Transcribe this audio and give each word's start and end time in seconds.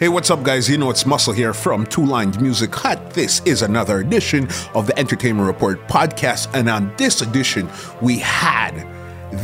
Hey, 0.00 0.08
what's 0.08 0.28
up, 0.28 0.42
guys? 0.42 0.68
You 0.68 0.76
know 0.76 0.90
it's 0.90 1.06
Muscle 1.06 1.32
here 1.32 1.54
from 1.54 1.86
Two 1.86 2.04
Lined 2.04 2.42
Music 2.42 2.74
Hut. 2.74 3.12
This 3.12 3.40
is 3.44 3.62
another 3.62 4.00
edition 4.00 4.48
of 4.74 4.88
the 4.88 4.98
Entertainment 4.98 5.46
Report 5.46 5.86
podcast, 5.86 6.52
and 6.52 6.68
on 6.68 6.92
this 6.96 7.22
edition, 7.22 7.70
we 8.02 8.18
had 8.18 8.74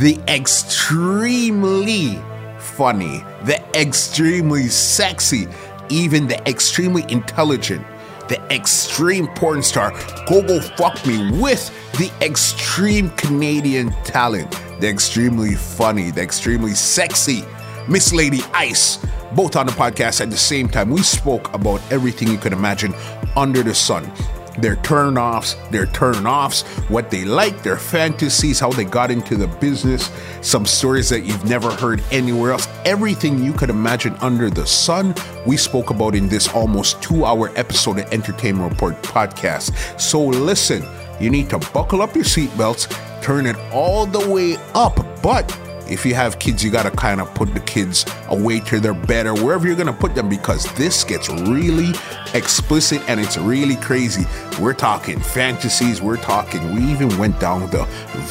the 0.01 0.19
extremely 0.27 2.19
funny, 2.59 3.23
the 3.45 3.63
extremely 3.79 4.67
sexy, 4.67 5.47
even 5.87 6.27
the 6.27 6.45
extremely 6.45 7.05
intelligent, 7.07 7.87
the 8.27 8.37
extreme 8.53 9.27
porn 9.35 9.63
star 9.63 9.91
Gogo 10.27 10.59
Fuck 10.59 11.07
Me 11.07 11.31
with 11.39 11.71
the 11.93 12.11
extreme 12.21 13.09
Canadian 13.11 13.91
talent, 14.03 14.51
the 14.81 14.89
extremely 14.89 15.55
funny, 15.55 16.11
the 16.11 16.21
extremely 16.21 16.73
sexy 16.73 17.45
Miss 17.87 18.13
Lady 18.13 18.41
Ice 18.53 18.99
both 19.35 19.55
on 19.55 19.65
the 19.65 19.71
podcast 19.71 20.21
at 20.21 20.29
the 20.29 20.37
same 20.37 20.67
time. 20.67 20.89
We 20.89 21.01
spoke 21.01 21.53
about 21.53 21.81
everything 21.91 22.27
you 22.27 22.37
could 22.37 22.53
imagine 22.53 22.93
under 23.35 23.63
the 23.63 23.73
sun. 23.73 24.11
Their 24.57 24.75
turnoffs, 24.77 25.55
their 25.71 25.85
turnoffs, 25.85 26.67
what 26.89 27.09
they 27.09 27.23
like, 27.23 27.63
their 27.63 27.77
fantasies, 27.77 28.59
how 28.59 28.69
they 28.71 28.83
got 28.83 29.09
into 29.09 29.37
the 29.37 29.47
business, 29.47 30.11
some 30.41 30.65
stories 30.65 31.07
that 31.09 31.21
you've 31.21 31.45
never 31.45 31.71
heard 31.71 32.03
anywhere 32.11 32.51
else. 32.51 32.67
Everything 32.83 33.41
you 33.41 33.53
could 33.53 33.69
imagine 33.69 34.13
under 34.15 34.49
the 34.49 34.67
sun, 34.67 35.15
we 35.47 35.55
spoke 35.55 35.89
about 35.89 36.15
in 36.15 36.27
this 36.27 36.49
almost 36.49 37.01
two 37.01 37.23
hour 37.23 37.49
episode 37.55 37.99
of 37.99 38.11
Entertainment 38.11 38.69
Report 38.69 39.01
podcast. 39.01 39.99
So 39.99 40.21
listen, 40.21 40.85
you 41.21 41.29
need 41.29 41.49
to 41.51 41.59
buckle 41.71 42.01
up 42.01 42.13
your 42.13 42.25
seatbelts, 42.25 42.91
turn 43.23 43.45
it 43.45 43.55
all 43.71 44.05
the 44.05 44.29
way 44.29 44.57
up, 44.73 44.97
but 45.23 45.49
if 45.91 46.05
you 46.05 46.15
have 46.15 46.39
kids, 46.39 46.63
you 46.63 46.71
got 46.71 46.83
to 46.83 46.91
kind 46.91 47.19
of 47.19 47.35
put 47.35 47.53
the 47.53 47.59
kids 47.59 48.05
away 48.29 48.61
to 48.61 48.79
their 48.79 48.93
bed 48.93 49.27
or 49.27 49.35
wherever 49.35 49.67
you're 49.67 49.75
going 49.75 49.87
to 49.87 49.93
put 49.93 50.15
them 50.15 50.29
because 50.29 50.73
this 50.75 51.03
gets 51.03 51.27
really 51.29 51.93
explicit 52.33 53.01
and 53.09 53.19
it's 53.19 53.37
really 53.37 53.75
crazy. 53.75 54.23
We're 54.59 54.73
talking 54.73 55.19
fantasies, 55.19 56.01
we're 56.01 56.17
talking, 56.17 56.73
we 56.73 56.81
even 56.91 57.15
went 57.17 57.39
down 57.39 57.69
the 57.71 57.85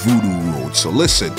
voodoo 0.04 0.52
road. 0.52 0.74
So 0.74 0.90
listen, 0.90 1.34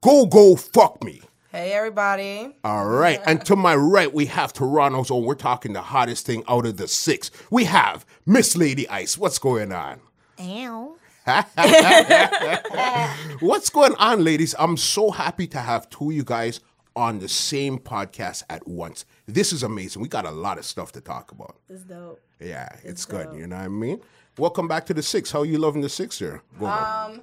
Go, 0.00 0.26
go, 0.26 0.54
fuck 0.54 1.02
me. 1.02 1.20
Hey 1.50 1.72
everybody. 1.72 2.54
All 2.62 2.86
right. 2.86 3.20
And 3.26 3.44
to 3.46 3.56
my 3.56 3.74
right, 3.74 4.14
we 4.14 4.26
have 4.26 4.52
Toronto's 4.52 5.10
own. 5.10 5.24
We're 5.24 5.34
talking 5.34 5.72
the 5.72 5.82
hottest 5.82 6.26
thing 6.26 6.44
out 6.48 6.64
of 6.64 6.76
the 6.76 6.86
six. 6.86 7.32
We 7.50 7.64
have 7.64 8.06
Miss 8.24 8.56
Lady 8.56 8.88
Ice. 8.88 9.18
What's 9.18 9.40
going 9.40 9.72
on? 9.72 10.00
Ow. 10.38 10.93
What's 13.40 13.70
going 13.70 13.94
on, 13.94 14.22
ladies? 14.22 14.54
I'm 14.58 14.76
so 14.76 15.10
happy 15.10 15.46
to 15.48 15.58
have 15.58 15.88
two 15.88 16.10
of 16.10 16.16
you 16.16 16.22
guys 16.22 16.60
on 16.94 17.18
the 17.18 17.28
same 17.28 17.78
podcast 17.78 18.42
at 18.50 18.68
once. 18.68 19.06
This 19.26 19.50
is 19.50 19.62
amazing. 19.62 20.02
We 20.02 20.08
got 20.08 20.26
a 20.26 20.30
lot 20.30 20.58
of 20.58 20.66
stuff 20.66 20.92
to 20.92 21.00
talk 21.00 21.32
about. 21.32 21.56
It's 21.70 21.82
dope. 21.84 22.20
Yeah, 22.40 22.68
it's 22.82 23.06
good. 23.06 23.34
You 23.34 23.46
know 23.46 23.56
what 23.56 23.64
I 23.64 23.68
mean? 23.68 24.02
Welcome 24.36 24.68
back 24.68 24.84
to 24.86 24.94
the 24.94 25.02
six. 25.02 25.32
How 25.32 25.40
are 25.40 25.46
you 25.46 25.56
loving 25.56 25.80
the 25.80 25.88
six 25.88 26.18
here? 26.18 26.42
Go 26.60 26.66
on. 26.66 27.12
Um, 27.12 27.22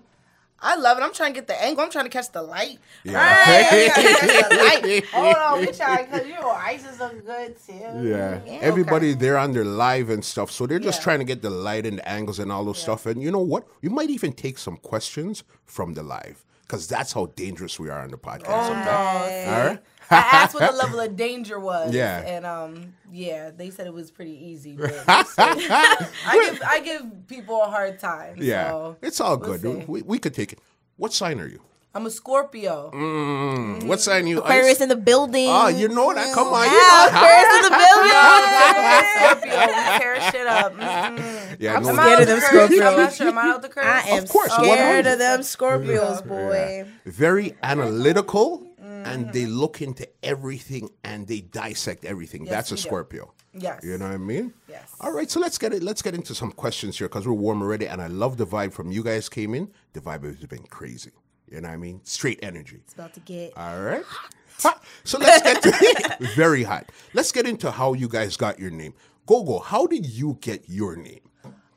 I 0.63 0.75
love 0.75 0.97
it. 0.97 1.01
I'm 1.01 1.13
trying 1.13 1.33
to 1.33 1.39
get 1.39 1.47
the 1.47 1.59
angle. 1.61 1.83
I'm 1.83 1.89
trying 1.89 2.05
to 2.05 2.09
catch 2.11 2.31
the 2.31 2.41
light. 2.43 2.77
Yeah. 3.03 3.13
Right? 3.13 3.91
I'm 3.91 3.91
trying 3.91 4.13
to 4.13 4.19
catch 4.19 4.49
the 4.49 4.87
light. 4.89 5.05
Hold 5.11 5.35
on, 5.35 5.59
we 5.61 5.67
trying 5.71 6.05
because 6.05 6.27
you 6.27 6.33
know 6.35 6.49
ice 6.51 6.85
is 6.85 6.97
good 6.97 7.55
too. 7.65 7.73
Yeah. 8.07 8.39
Okay. 8.43 8.59
Everybody 8.61 9.13
they're 9.13 9.37
on 9.37 9.53
their 9.53 9.65
live 9.65 10.09
and 10.09 10.23
stuff. 10.23 10.51
So 10.51 10.67
they're 10.67 10.79
just 10.79 10.99
Yeah. 10.99 11.03
trying 11.03 11.19
to 11.19 11.25
get 11.25 11.41
the 11.41 11.49
light 11.49 11.85
and 11.85 11.97
the 11.97 12.07
angles 12.07 12.37
and 12.39 12.51
all 12.51 12.63
those 12.63 12.77
stuff. 12.79 13.05
And 13.07 13.21
you 13.21 13.31
know 13.31 13.39
what? 13.39 13.67
You 13.81 13.89
might 13.89 14.09
even 14.11 14.33
take 14.33 14.57
some 14.59 14.77
questions 14.77 15.43
from 15.65 15.93
the 15.95 16.03
live. 16.03 16.45
Because 16.63 16.87
that's 16.87 17.11
how 17.11 17.25
dangerous 17.35 17.77
we 17.79 17.89
are 17.89 17.99
on 18.01 18.11
the 18.11 18.17
podcast. 18.17 18.45
Oh 18.47 18.67
sometimes. 18.67 18.85
no! 19.47 19.53
All 19.53 19.65
right. 19.67 19.79
I 20.11 20.17
asked 20.33 20.53
what 20.53 20.69
the 20.71 20.77
level 20.77 20.99
of 20.99 21.15
danger 21.15 21.59
was. 21.59 21.93
Yeah. 21.93 22.19
and 22.21 22.45
um, 22.45 22.93
yeah, 23.11 23.51
they 23.55 23.69
said 23.69 23.87
it 23.87 23.93
was 23.93 24.11
pretty 24.11 24.37
easy. 24.45 24.73
But 24.77 24.91
we'll. 25.07 25.27
I 25.37 26.49
give 26.51 26.61
I 26.65 26.79
give 26.83 27.27
people 27.27 27.61
a 27.61 27.69
hard 27.69 27.99
time. 27.99 28.35
Yeah. 28.37 28.69
so 28.69 28.97
it's 29.01 29.19
all 29.19 29.37
we'll 29.37 29.57
good. 29.57 29.61
see. 29.81 29.85
We, 29.87 30.01
we 30.03 30.19
could 30.19 30.33
take 30.33 30.53
it. 30.53 30.59
What 30.97 31.13
sign 31.13 31.39
are 31.39 31.47
you? 31.47 31.61
I'm 31.93 32.05
a 32.05 32.09
Scorpio. 32.09 32.89
Mm, 32.93 33.83
what 33.85 33.99
sign 33.99 34.25
you? 34.25 34.39
Aquarius 34.39 34.79
in 34.79 34.87
the 34.87 34.95
building. 34.95 35.49
Oh, 35.49 35.67
you 35.67 35.89
know 35.89 36.13
that. 36.13 36.33
Come 36.33 36.47
on. 36.47 36.63
You 36.63 36.71
know 36.71 36.77
how- 36.79 37.07
Aquarius 37.09 37.55
in 37.57 37.63
the 37.67 37.77
building. 37.83 39.11
Scorpio, 39.11 39.59
we 39.67 39.99
tear 39.99 40.31
shit 40.31 40.47
up. 40.47 40.73
Mhm. 40.77 41.57
Yeah, 41.59 41.75
I'm 41.75 41.83
no, 41.83 41.89
Am 41.89 41.95
scared 41.95 42.21
of 42.21 42.27
them 42.27 42.39
the 42.39 42.45
curve? 42.45 42.69
Scorpios. 42.69 42.87
I'm 42.87 42.97
not 42.97 43.13
sure. 43.13 43.27
Am 43.27 43.37
I 43.37 43.41
out 43.49 43.61
the 43.61 43.67
curve? 43.69 43.83
I 43.85 43.99
am 44.07 44.23
Of 44.23 44.29
course, 44.29 44.53
scared 44.53 45.05
100. 45.05 45.07
of 45.11 45.19
them 45.19 45.39
Scorpios, 45.41 46.25
boy. 46.25 46.85
very 47.05 47.55
analytical 47.61 48.59
Mm. 48.59 48.70
And 49.05 49.33
they 49.33 49.43
mm-hmm. 49.43 49.53
look 49.53 49.81
into 49.81 50.07
everything 50.23 50.89
and 51.03 51.27
they 51.27 51.41
dissect 51.41 52.05
everything. 52.05 52.45
Yes, 52.45 52.51
That's 52.51 52.71
a 52.71 52.75
do. 52.75 52.81
Scorpio. 52.81 53.33
Yes. 53.53 53.81
You 53.83 53.97
know 53.97 54.07
what 54.07 54.13
I 54.13 54.17
mean? 54.17 54.53
Yes. 54.69 54.89
All 55.01 55.11
right, 55.11 55.29
so 55.29 55.39
let's 55.39 55.57
get 55.57 55.73
it. 55.73 55.83
Let's 55.83 56.01
get 56.01 56.15
into 56.15 56.33
some 56.33 56.51
questions 56.51 56.97
here 56.97 57.07
because 57.07 57.27
we're 57.27 57.33
warm 57.33 57.61
already, 57.61 57.87
and 57.87 58.01
I 58.01 58.07
love 58.07 58.37
the 58.37 58.45
vibe 58.45 58.73
from 58.73 58.91
you 58.91 59.03
guys 59.03 59.27
came 59.29 59.53
in. 59.53 59.69
The 59.93 60.01
vibe 60.01 60.23
has 60.23 60.45
been 60.45 60.63
crazy. 60.63 61.11
You 61.49 61.59
know 61.59 61.67
what 61.67 61.73
I 61.73 61.77
mean? 61.77 61.99
Straight 62.03 62.39
energy. 62.41 62.77
It's 62.77 62.93
about 62.93 63.13
to 63.15 63.19
get. 63.19 63.53
All 63.57 63.81
right. 63.81 64.03
Hot. 64.59 64.83
So 65.03 65.17
let's 65.17 65.41
get 65.41 65.61
to 65.63 66.27
very 66.35 66.63
hot. 66.63 66.91
Let's 67.13 67.31
get 67.31 67.45
into 67.45 67.71
how 67.71 67.93
you 67.93 68.07
guys 68.07 68.37
got 68.37 68.59
your 68.59 68.71
name. 68.71 68.93
Gogo, 69.25 69.59
how 69.59 69.85
did 69.85 70.05
you 70.05 70.37
get 70.41 70.63
your 70.67 70.95
name? 70.95 71.21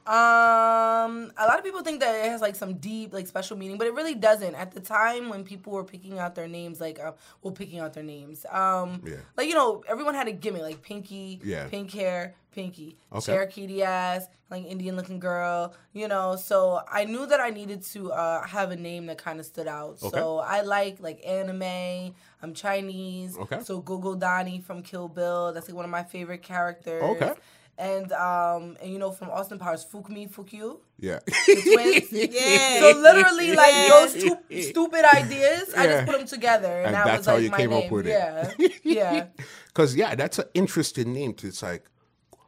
Um, 0.07 1.33
a 1.37 1.47
lot 1.47 1.59
of 1.59 1.65
people 1.65 1.83
think 1.83 2.01
that 2.01 2.15
it 2.15 2.31
has 2.31 2.41
like 2.41 2.57
some 2.57 2.75
deep, 2.75 3.13
like 3.13 3.27
special 3.27 3.57
meaning, 3.57 3.79
but 3.79 3.87
it 3.87 3.95
really 3.95 4.15
doesn't. 4.15 4.55
At 4.55 4.73
the 4.73 4.81
time 4.81 5.29
when 5.29 5.45
people 5.45 5.73
were 5.73 5.85
picking 5.85 6.19
out 6.19 6.35
their 6.35 6.49
names, 6.49 6.81
like, 6.81 6.99
uh, 7.01 7.13
well, 7.43 7.53
picking 7.53 7.79
out 7.79 7.95
their 7.95 8.03
names, 8.03 8.45
um, 8.51 9.03
Yeah. 9.05 9.17
like 9.37 9.49
you 9.49 9.55
know, 9.55 9.83
everyone 9.89 10.15
had 10.15 10.29
a 10.29 10.33
gimmick, 10.33 10.63
like 10.63 10.83
Pinky, 10.83 11.41
Yeah. 11.43 11.69
pink 11.69 11.91
hair, 11.93 12.35
Pinky, 12.53 12.97
Okay. 13.13 13.33
Cherokee 13.33 13.83
ass, 13.83 14.27
like 14.51 14.65
Indian 14.65 14.95
looking 14.95 15.19
girl, 15.19 15.75
you 15.93 16.07
know. 16.07 16.37
So 16.37 16.81
I 16.89 17.05
knew 17.05 17.27
that 17.27 17.41
I 17.41 17.51
needed 17.51 17.83
to 17.95 18.13
uh, 18.13 18.47
have 18.47 18.71
a 18.71 18.77
name 18.77 19.07
that 19.07 19.19
kind 19.19 19.41
of 19.41 19.47
stood 19.47 19.67
out. 19.67 19.99
Okay. 20.03 20.17
So 20.19 20.39
I 20.39 20.61
like 20.61 21.01
like 21.01 21.21
anime. 21.27 22.15
I'm 22.43 22.53
Chinese. 22.55 23.37
Okay. 23.39 23.61
So 23.65 23.81
Gogo 23.81 24.15
Donnie 24.15 24.61
from 24.61 24.83
Kill 24.83 25.09
Bill, 25.09 25.53
that's 25.53 25.67
like 25.69 25.75
one 25.75 25.85
of 25.87 25.91
my 25.91 26.05
favorite 26.05 26.43
characters. 26.43 27.03
Okay. 27.03 27.33
And 27.77 28.13
um 28.13 28.77
and 28.81 28.93
you 28.93 28.99
know 29.01 29.11
from 29.11 29.31
Austin 29.31 29.59
Powers, 29.59 29.83
Fuck 29.83 30.09
Me, 30.09 30.27
Fuck 30.27 30.53
You. 30.53 30.81
Yeah. 30.99 31.19
Twins. 31.45 32.05
Yeah. 32.13 32.81
So 32.81 32.99
literally, 33.01 33.53
like 33.55 33.73
Yeah. 33.75 33.89
those 33.91 34.13
two 34.15 34.37
stupid 34.63 35.05
ideas, 35.05 35.75
I 35.77 35.87
just 35.87 36.07
put 36.07 36.19
them 36.19 36.27
together, 36.27 36.69
and, 36.79 36.87
And 36.87 36.95
that 36.95 37.05
that's 37.07 37.19
was 37.19 37.27
how 37.27 37.35
like 37.35 37.43
you 37.43 37.51
my 37.51 37.57
came 37.59 37.73
up 37.73 37.81
name. 37.85 37.91
with 37.93 38.07
it. 38.07 38.11
Yeah, 38.11 38.53
yeah. 38.85 39.27
Because, 39.67 39.97
yeah, 39.97 40.15
that's 40.15 40.39
an 40.39 40.45
interesting 40.55 41.13
name. 41.13 41.35
To, 41.35 41.49
it's 41.49 41.61
like, 41.61 41.85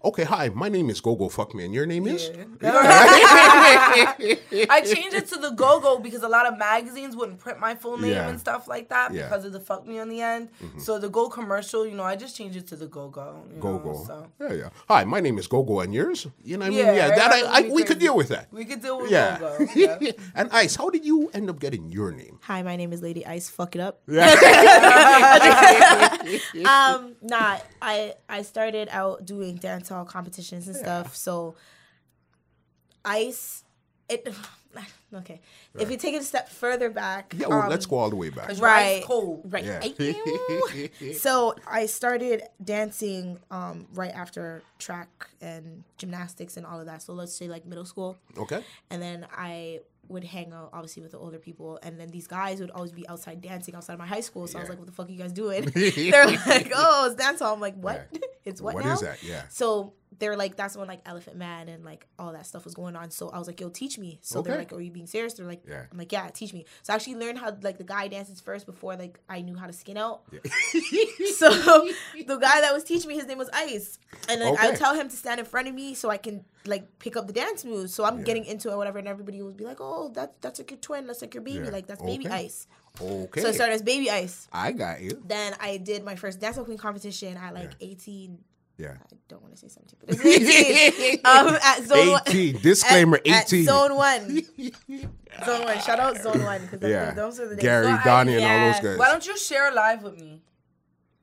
okay, 0.05 0.25
hi, 0.25 0.49
my 0.51 0.69
name 0.69 0.91
is 0.91 1.01
Gogo 1.01 1.29
Fuck 1.29 1.55
Me, 1.55 1.65
and 1.65 1.75
your 1.75 1.87
name 1.87 2.07
is? 2.07 2.31
I 2.63 4.83
changed 4.85 5.15
it 5.17 5.27
to 5.29 5.37
the 5.39 5.51
Go 5.51 5.81
Go 5.81 5.99
because 5.99 6.23
a 6.23 6.29
lot 6.29 6.47
of 6.47 6.59
magazines 6.59 7.17
wouldn't 7.17 7.39
print 7.39 7.59
my 7.59 7.75
full 7.75 7.97
name 7.99 8.13
Yeah. 8.13 8.29
and 8.29 8.39
stuff 8.39 8.69
like 8.69 8.89
that 8.91 9.13
Yeah. 9.13 9.25
because 9.29 9.45
of 9.45 9.53
the 9.53 9.61
fuck 9.61 9.87
me 9.87 9.99
on 9.99 10.09
the 10.09 10.21
end. 10.21 10.51
Mm-hmm. 10.63 10.79
So 10.81 10.99
the 10.99 11.09
Go 11.09 11.29
commercial, 11.29 11.87
you 11.87 11.95
know, 11.95 12.03
I 12.05 12.17
just 12.17 12.37
changed 12.37 12.57
it 12.57 12.67
to 12.69 12.77
the 12.77 12.87
Go 12.87 13.09
Go. 13.09 13.43
Gogo. 13.61 14.05
So 14.07 14.27
Yeah, 14.41 14.53
yeah. 14.53 14.69
Hi, 14.89 15.05
my 15.05 15.21
name 15.21 15.39
is 15.39 15.47
Gogo, 15.47 15.81
and 15.81 15.93
yours? 15.93 16.27
You 16.45 16.59
know 16.59 16.67
what 16.67 16.73
I 16.73 16.77
mean? 16.77 16.87
Yeah, 16.87 16.93
Yeah, 16.95 17.09
right? 17.09 17.19
that 17.19 17.31
That 17.33 17.47
I, 17.47 17.67
I 17.67 17.71
we 17.71 17.83
could 17.85 17.99
deal 17.99 18.17
with 18.17 18.29
that. 18.29 18.49
we 18.53 18.65
could 18.65 18.83
deal 18.83 19.01
with 19.01 19.11
Yeah. 19.11 19.39
Go 19.39 19.59
Go. 19.59 19.67
Yeah. 19.75 20.13
and 20.35 20.51
Ice, 20.53 20.77
how 20.77 20.91
did 20.91 21.05
you 21.05 21.31
end 21.35 21.51
up 21.51 21.59
getting 21.59 21.91
your 21.91 22.13
name? 22.13 22.39
Hi, 22.43 22.63
my 22.63 22.77
name 22.77 22.93
is 22.93 23.03
Lady 23.03 23.27
Ice. 23.27 23.49
Fuck 23.51 23.75
it 23.75 23.81
up. 23.81 24.01
Yeah. 24.09 26.13
um, 26.67 27.17
nah, 27.23 27.59
I 27.81 28.15
I 28.29 28.43
started 28.43 28.89
out 28.91 29.25
doing 29.25 29.57
dance 29.57 29.89
hall 29.89 30.05
competitions 30.05 30.67
and 30.67 30.77
stuff. 30.77 31.15
So, 31.15 31.57
Ice, 33.05 33.65
it. 34.09 34.29
Okay, 35.15 35.41
if 35.79 35.91
you 35.91 35.97
take 35.97 36.13
it 36.13 36.21
a 36.21 36.25
step 36.25 36.51
further 36.51 36.91
back, 36.91 37.35
yeah, 37.39 37.47
well, 37.47 37.63
um, 37.63 37.71
let's 37.71 37.87
go 37.87 37.97
all 37.97 38.11
the 38.11 38.17
way 38.17 38.29
back. 38.29 38.49
Right. 38.49 38.61
right. 38.61 39.05
cold. 39.05 39.41
Right. 39.51 39.65
Yeah. 39.65 40.83
So 41.15 41.55
I 41.67 41.87
started 41.87 42.43
dancing 42.63 43.39
um, 43.51 43.87
right 43.95 44.11
after 44.11 44.63
track 44.79 45.31
and 45.41 45.85
gymnastics 45.97 46.59
and 46.59 46.67
all 46.67 46.79
of 46.79 46.87
that. 46.87 47.01
So 47.01 47.15
let's 47.15 47.33
say 47.33 47.49
like 47.49 47.65
middle 47.65 47.87
school. 47.87 48.19
Okay. 48.37 48.63
And 48.91 49.01
then 49.01 49.27
I 49.35 49.81
would 50.09 50.25
hang 50.25 50.53
out 50.53 50.71
obviously 50.73 51.03
with 51.03 51.13
the 51.13 51.19
older 51.19 51.39
people, 51.39 51.79
and 51.83 51.99
then 51.99 52.09
these 52.09 52.27
guys 52.27 52.61
would 52.61 52.71
always 52.71 52.93
be 52.93 53.07
outside 53.09 53.41
dancing 53.41 53.75
outside 53.75 53.95
of 53.95 53.99
my 53.99 54.07
high 54.07 54.21
school. 54.21 54.47
So 54.47 54.59
I 54.59 54.63
was 54.63 54.69
like, 54.69 54.79
"What 54.79 54.87
the 54.87 54.93
fuck 54.93 55.09
are 55.09 55.13
you 55.13 55.19
guys 55.19 55.33
doing?" 55.33 55.65
They're 55.75 56.27
like, 56.27 56.73
"Oh, 56.75 57.07
it's 57.07 57.17
dance 57.17 57.41
hall." 57.41 57.55
I'm 57.55 57.61
like, 57.61 57.77
"What? 57.77 58.09
it's 58.45 58.61
what, 58.61 58.75
What 58.75 58.85
now?" 58.85 58.95
is 58.95 59.01
that? 59.01 59.23
Yeah. 59.23 59.43
So 59.49 59.95
they're 60.19 60.37
like, 60.37 60.57
that's 60.57 60.77
when 60.77 60.89
like 60.89 61.01
Elephant 61.05 61.37
Man 61.37 61.69
and 61.69 61.85
like 61.85 62.07
all 62.19 62.33
that 62.33 62.47
stuff 62.47 62.65
was 62.65 62.75
going 62.75 62.97
on. 62.97 63.11
So 63.11 63.29
I 63.31 63.39
was 63.39 63.47
like, 63.47 63.61
yo, 63.61 63.69
teach 63.69 63.99
me. 63.99 64.19
So 64.23 64.41
they're 64.41 64.57
like, 64.57 64.73
are 64.73 64.81
you 64.81 64.91
being 64.91 65.07
serious? 65.07 65.35
They're 65.35 65.47
like, 65.47 65.63
Yeah. 65.69 65.85
I'm 65.91 65.99
like, 65.99 66.11
yeah, 66.13 66.29
teach 66.29 66.53
me. 66.55 66.65
So 66.83 66.93
I 66.93 66.97
actually 66.97 67.17
learned 67.17 67.39
how 67.39 67.55
like 67.63 67.77
the 67.79 67.85
guy 67.85 68.09
dances 68.09 68.41
first 68.41 68.67
before 68.67 68.97
like 68.97 69.19
I 69.29 69.43
knew 69.43 69.57
how 69.57 69.67
to 69.67 69.73
skin 69.73 69.97
out. 69.97 70.23
Yeah. 70.33 70.41
so 71.37 71.51
the 71.51 72.39
guy 72.41 72.61
that 72.63 72.73
was 72.73 72.85
teaching 72.85 73.09
me, 73.09 73.17
his 73.17 73.27
name 73.27 73.39
was 73.39 73.51
Ice, 73.53 73.99
and 74.29 74.41
then 74.41 74.57
I 74.59 74.71
would 74.71 74.79
tell 74.79 74.95
him 74.95 75.09
to 75.09 75.17
stand 75.17 75.41
in 75.41 75.47
front 75.47 75.69
of 75.69 75.75
me 75.75 75.95
so 75.95 76.09
I 76.09 76.17
can 76.17 76.45
like 76.65 76.99
pick 76.99 77.17
up 77.17 77.27
the 77.27 77.33
dance 77.33 77.65
moves. 77.65 77.93
So 77.95 78.05
I'm 78.05 78.23
getting 78.23 78.45
into 78.45 78.71
it, 78.71 78.77
whatever, 78.77 78.99
and 78.99 79.09
everybody 79.09 79.43
would 79.43 79.57
be 79.57 79.65
like, 79.65 79.79
oh, 79.81 80.09
that 80.15 80.41
that's 80.41 80.59
like 80.59 80.71
your 80.71 80.79
twin, 80.81 81.07
that's 81.07 81.21
like 81.21 81.35
your 81.35 81.43
baby, 81.43 81.65
Yeah. 81.65 81.71
like 81.71 81.87
that's 81.87 82.03
baby 82.03 82.27
Ice. 82.29 82.67
Okay. 83.01 83.43
So 83.43 83.49
I 83.49 83.53
started 83.53 83.75
as 83.75 83.83
baby 83.83 84.11
Ice. 84.11 84.49
I 84.53 84.73
got 84.73 85.01
you. 85.03 85.23
Then 85.27 85.55
I 85.61 85.77
did 85.77 86.05
my 86.05 86.17
first 86.17 86.41
dance 86.41 86.59
queen 86.59 86.79
competition 86.79 87.37
at 87.37 87.53
like 87.53 87.73
18. 87.81 88.39
Yeah. 88.79 88.95
I 89.01 89.17
don't 89.29 89.43
want 89.43 89.55
to 89.55 89.59
say 89.61 89.69
17, 89.69 89.99
but 90.01 90.15
it's 90.15 90.25
18. 90.25 91.21
um, 91.25 91.59
at 91.63 91.83
zone 91.85 92.11
one. 92.11 92.63
Disclaimer, 92.63 93.17
At- 93.19 93.27
at 93.27 93.45
18. 93.53 93.65
zone 93.65 93.95
one. 93.97 94.43
zone 95.47 95.65
one. 95.65 95.81
Shout 95.81 95.99
out 96.01 96.17
zone 96.19 96.43
one 96.45 96.61
because 96.71 96.91
Yeah. 96.91 97.13
those 97.13 97.41
are 97.41 97.49
the 97.49 97.57
days. 97.57 97.63
Gary, 97.63 97.87
So 97.87 97.93
I- 97.93 98.05
Donnie, 98.05 98.35
and 98.37 98.45
all 98.45 98.73
those 98.73 98.81
guys. 98.83 98.99
Why 98.99 99.09
don't 99.11 99.27
you 99.27 99.37
share 99.39 99.73
live 99.73 100.03
with 100.03 100.21
me? 100.21 100.43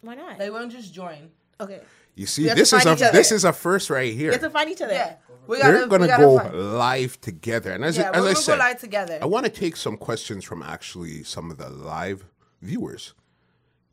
Why 0.01 0.15
not? 0.15 0.39
Like, 0.39 0.51
why 0.51 0.59
don't 0.59 0.71
you 0.71 0.77
just 0.79 0.93
join? 0.93 1.29
okay. 1.61 1.81
you 2.15 2.25
see, 2.25 2.43
this 2.49 2.73
is 2.73 2.73
a 2.73 2.79
find 2.81 2.97
each 2.99 3.03
other. 3.03 3.17
this 3.17 3.31
is 3.31 3.45
a 3.45 3.53
first 3.53 3.89
right 3.89 4.11
We 4.11 4.17
here. 4.17 4.31
have 4.31 4.41
to 4.41 4.49
find 4.49 4.69
each 4.69 4.81
other. 4.81 4.93
Yeah, 4.93 5.15
we 5.47 5.61
They're 5.61 5.73
gotta. 5.73 5.87
gonna 5.87 6.01
we 6.01 6.07
gotta 6.07 6.23
go 6.23 6.39
find- 6.39 6.77
live 6.77 7.21
together, 7.21 7.71
and 7.71 7.85
as, 7.85 7.97
Yeah, 7.97 8.09
as 8.13 8.21
we're 8.23 8.29
I 8.29 8.33
said, 8.33 8.57
go 8.57 8.63
live 8.63 8.79
together. 8.79 9.19
I 9.21 9.25
want 9.25 9.45
to 9.45 9.51
take 9.51 9.75
some 9.77 9.95
questions 9.97 10.43
from 10.43 10.61
actually 10.63 11.23
some 11.23 11.49
of 11.51 11.57
the 11.57 11.69
live 11.69 12.25
viewers. 12.61 13.13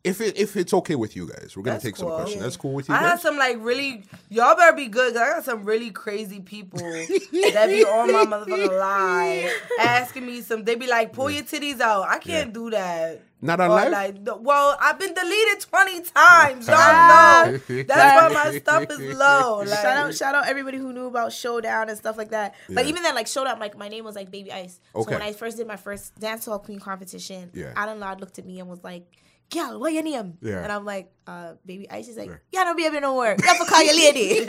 If 0.03 0.19
it 0.19 0.35
if 0.35 0.57
it's 0.57 0.73
okay 0.73 0.95
with 0.95 1.15
you 1.15 1.27
guys, 1.27 1.53
we're 1.55 1.61
gonna 1.61 1.75
That's 1.75 1.83
take 1.85 1.95
some 1.95 2.07
cool. 2.07 2.17
questions. 2.17 2.41
That's 2.41 2.57
cool 2.57 2.73
with 2.73 2.89
you 2.89 2.95
I 2.95 2.99
had 2.99 3.19
some 3.19 3.37
like 3.37 3.57
really. 3.59 4.03
Y'all 4.29 4.55
better 4.55 4.75
be 4.75 4.87
good. 4.87 5.13
'cause 5.13 5.21
I 5.21 5.29
got 5.29 5.43
some 5.45 5.63
really 5.63 5.91
crazy 5.91 6.39
people 6.39 6.79
that 6.79 7.65
be 7.67 7.85
on 7.85 8.11
my 8.11 8.25
motherfucking 8.25 8.79
live 8.79 9.51
asking 9.79 10.25
me 10.25 10.41
some. 10.41 10.63
They 10.63 10.73
be 10.73 10.87
like, 10.87 11.13
"Pull 11.13 11.29
your 11.29 11.43
titties 11.43 11.79
out." 11.81 12.07
I 12.09 12.17
can't 12.17 12.51
do 12.51 12.71
that. 12.71 13.21
Not 13.43 13.59
on 13.59 13.71
Or, 13.71 13.73
live? 13.75 13.91
Like, 13.91 14.15
well, 14.41 14.77
I've 14.81 14.97
been 14.97 15.13
deleted 15.13 15.59
twenty 15.69 16.01
times. 16.01 16.67
Y'all 16.67 16.77
know. 17.51 17.57
That's 17.83 18.33
why 18.33 18.43
my 18.43 18.57
stuff 18.57 18.85
is 18.89 18.99
low. 19.17 19.59
Like, 19.59 19.67
Shout 19.69 19.85
out, 19.97 20.15
shout 20.15 20.33
out 20.35 20.47
everybody 20.47 20.77
who 20.79 20.93
knew 20.93 21.05
about 21.05 21.31
Showdown 21.31 21.89
and 21.89 21.97
stuff 21.97 22.17
like 22.17 22.29
that. 22.31 22.55
But 22.69 22.87
even 22.87 23.03
then, 23.03 23.13
like 23.13 23.27
Showdown, 23.27 23.59
like 23.59 23.77
my 23.77 23.87
name 23.87 24.03
was 24.03 24.15
like 24.15 24.31
Baby 24.31 24.51
Ice. 24.51 24.79
Okay. 24.95 25.11
So 25.11 25.19
when 25.19 25.21
I 25.27 25.33
first 25.33 25.57
did 25.57 25.67
my 25.67 25.75
first 25.75 26.19
dance 26.19 26.45
hall 26.45 26.57
queen 26.57 26.79
competition, 26.79 27.51
Yeah. 27.53 27.73
Alan 27.75 27.99
Loud 27.99 28.19
looked 28.19 28.39
at 28.39 28.45
me 28.47 28.59
and 28.59 28.67
was 28.69 28.83
like, 28.83 29.05
"Gal, 29.51 29.79
what 29.79 29.93
your 29.93 30.03
name?" 30.03 30.39
Yeah. 30.41 30.63
And 30.63 30.71
I'm 30.71 30.85
like, 30.85 31.11
uh, 31.27 31.53
"Baby 31.65 31.89
Ice." 31.89 32.07
He's 32.07 32.17
like, 32.17 32.31
"Yeah, 32.51 32.63
no 32.63 32.75
baby, 32.75 32.99
no 32.99 33.15
work. 33.15 33.41
You 33.41 33.47
have 33.47 33.57
to 33.59 33.65
call 33.65 33.83
your 33.83 33.95
lady." 33.95 34.45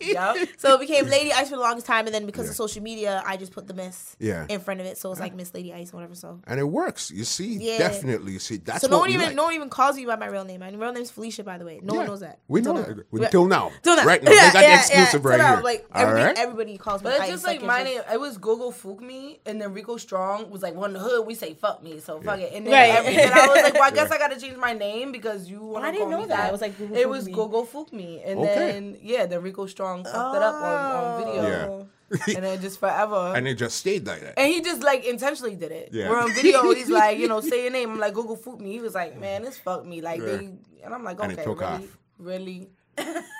Yup. 0.00 0.36
so 0.58 0.74
it 0.74 0.80
became 0.80 1.06
Lady 1.06 1.32
Ice 1.32 1.48
for 1.50 1.56
the 1.56 1.62
longest 1.62 1.86
time, 1.86 2.06
and 2.06 2.14
then 2.14 2.26
because 2.26 2.46
Yeah. 2.46 2.50
of 2.50 2.56
social 2.56 2.82
media, 2.82 3.22
I 3.26 3.36
just 3.36 3.52
put 3.52 3.66
the 3.66 3.74
Miss 3.74 4.16
Yeah. 4.18 4.46
in 4.48 4.60
front 4.60 4.80
of 4.80 4.86
it, 4.86 4.98
so 4.98 5.10
it's 5.10 5.20
like 5.20 5.34
Miss 5.34 5.52
Lady 5.54 5.72
Ice, 5.72 5.92
or 5.92 5.96
whatever. 5.96 6.14
So. 6.14 6.40
and 6.46 6.60
it 6.60 6.64
works. 6.64 7.10
You 7.10 7.24
see, 7.24 7.54
Yeah. 7.58 7.78
definitely. 7.78 8.32
You 8.32 8.38
see, 8.38 8.56
that's 8.58 8.82
So 8.82 8.88
no 8.88 8.96
what 8.98 9.02
one 9.02 9.10
even 9.10 9.26
like. 9.26 9.34
no 9.36 9.44
one 9.44 9.54
even 9.54 9.68
calls 9.70 9.96
me 9.96 10.06
by 10.06 10.16
my 10.16 10.26
real 10.26 10.44
name. 10.44 10.60
My 10.60 10.70
real 10.70 10.92
name's 10.92 11.10
Felicia, 11.10 11.44
by 11.44 11.58
the 11.58 11.64
way. 11.64 11.80
No 11.82 11.94
one 11.94 12.06
knows 12.06 12.20
that. 12.20 12.38
We 12.48 12.60
know 12.60 12.74
now. 12.74 12.82
that. 12.82 12.96
Yeah. 13.12 13.24
until 13.24 13.46
now. 13.46 13.72
Till 13.82 13.96
now. 13.96 14.04
Right 14.04 14.22
now, 14.22 14.30
Yeah, 14.36 14.46
they 14.48 14.52
got 14.52 14.62
yeah, 14.62 14.68
the 14.76 14.80
exclusive 14.80 15.22
yeah. 15.24 15.30
right 15.30 15.38
now, 15.38 15.54
here. 15.56 15.64
Like 15.64 15.86
All 15.94 16.02
everybody, 16.02 16.24
right. 16.26 16.38
everybody 16.38 16.78
calls 16.78 17.02
me. 17.02 17.10
But 17.10 17.20
it's 17.20 17.30
just 17.30 17.44
like 17.44 17.56
it's 17.56 17.64
my 17.64 17.82
name. 17.82 18.00
It 18.12 18.20
was 18.20 18.38
Gogo 18.38 18.70
Fook 18.70 19.00
me, 19.00 19.40
and 19.46 19.60
then 19.60 19.72
Rico 19.72 19.96
Strong 19.96 20.50
was 20.50 20.62
like, 20.62 20.74
"Well, 20.74 20.84
in 20.84 20.92
the 20.92 20.98
hood 20.98 21.26
we 21.26 21.34
say 21.34 21.54
fuck 21.54 21.82
me, 21.82 22.00
so 22.00 22.20
fuck 22.20 22.38
it." 22.40 22.52
And 22.52 22.66
then, 22.66 23.06
and 23.06 23.32
I 23.34 23.46
was 23.46 23.62
like, 23.62 23.74
"Well, 23.74 23.82
I 23.84 23.90
guess 23.94 24.10
I 24.10 24.18
got 24.18 24.30
to 24.32 24.40
change 24.40 24.56
my 24.56 24.72
name 24.72 25.12
because 25.12 25.48
you 25.48 25.60
want 25.64 25.85
I 25.88 25.92
didn't 25.92 26.10
know 26.10 26.26
that. 26.26 26.28
that." 26.28 26.48
It 26.48 26.52
was 26.52 26.60
like 26.60 26.78
Gogo 26.78 26.94
it 26.94 27.06
Fook 27.06 27.10
was 27.10 27.26
me. 27.26 27.32
Gogo 27.32 27.62
Fook 27.64 27.92
me, 27.92 28.22
and 28.24 28.38
Okay. 28.40 28.54
then 28.54 28.98
yeah, 29.02 29.26
then 29.26 29.42
Rico 29.42 29.66
Strong 29.66 30.04
fucked 30.04 30.36
it 30.36 30.42
up 30.42 30.54
on, 30.54 30.62
on 30.62 31.22
oh. 31.22 31.24
video, 31.24 31.42
Yeah. 31.48 31.86
and 32.36 32.44
then 32.44 32.60
just 32.60 32.78
forever. 32.78 33.32
and 33.34 33.48
it 33.48 33.54
just 33.56 33.76
stayed 33.78 34.06
like 34.06 34.20
that. 34.20 34.34
And 34.38 34.46
he 34.52 34.60
just 34.60 34.82
like 34.82 35.04
intentionally 35.04 35.56
did 35.56 35.72
it. 35.72 35.88
Yeah. 35.92 36.08
We're 36.08 36.20
on 36.20 36.32
video. 36.34 36.72
He's 36.74 36.88
like, 36.88 37.18
you 37.18 37.26
know, 37.28 37.40
say 37.40 37.62
your 37.64 37.72
name. 37.72 37.90
I'm 37.90 37.98
like, 37.98 38.14
Google 38.14 38.36
foot 38.36 38.60
me. 38.60 38.72
He 38.72 38.80
was 38.80 38.94
like, 38.94 39.18
man, 39.18 39.42
this 39.42 39.58
fucked 39.58 39.86
me. 39.86 40.00
Like 40.00 40.20
Yeah. 40.20 40.26
they, 40.26 40.50
and 40.84 40.94
I'm 40.94 41.02
like, 41.02 41.18
And 41.20 41.32
okay, 41.32 41.42
it 41.42 41.44
took 41.44 41.60
really, 41.60 41.72
off. 41.72 41.98
really. 42.18 42.70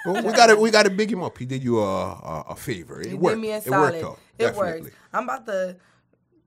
Well, 0.04 0.22
we 0.24 0.32
got 0.40 0.46
to 0.48 0.56
we 0.56 0.70
got 0.72 0.82
to 0.84 0.90
big 0.90 1.12
him 1.12 1.22
up. 1.22 1.38
He 1.38 1.46
did 1.46 1.62
you 1.62 1.78
a 1.80 1.84
a, 1.84 2.44
a 2.50 2.56
favor. 2.56 3.00
It 3.00 3.06
He 3.08 3.14
worked. 3.14 3.36
did 3.36 3.40
me 3.42 3.50
a 3.52 3.58
It 3.58 3.64
solid. 3.64 3.92
worked 3.92 4.00
though. 4.02 4.18
It 4.38 4.42
Definitely. 4.50 4.80
worked. 4.82 4.96
I'm 5.12 5.24
about 5.24 5.46
to. 5.46 5.76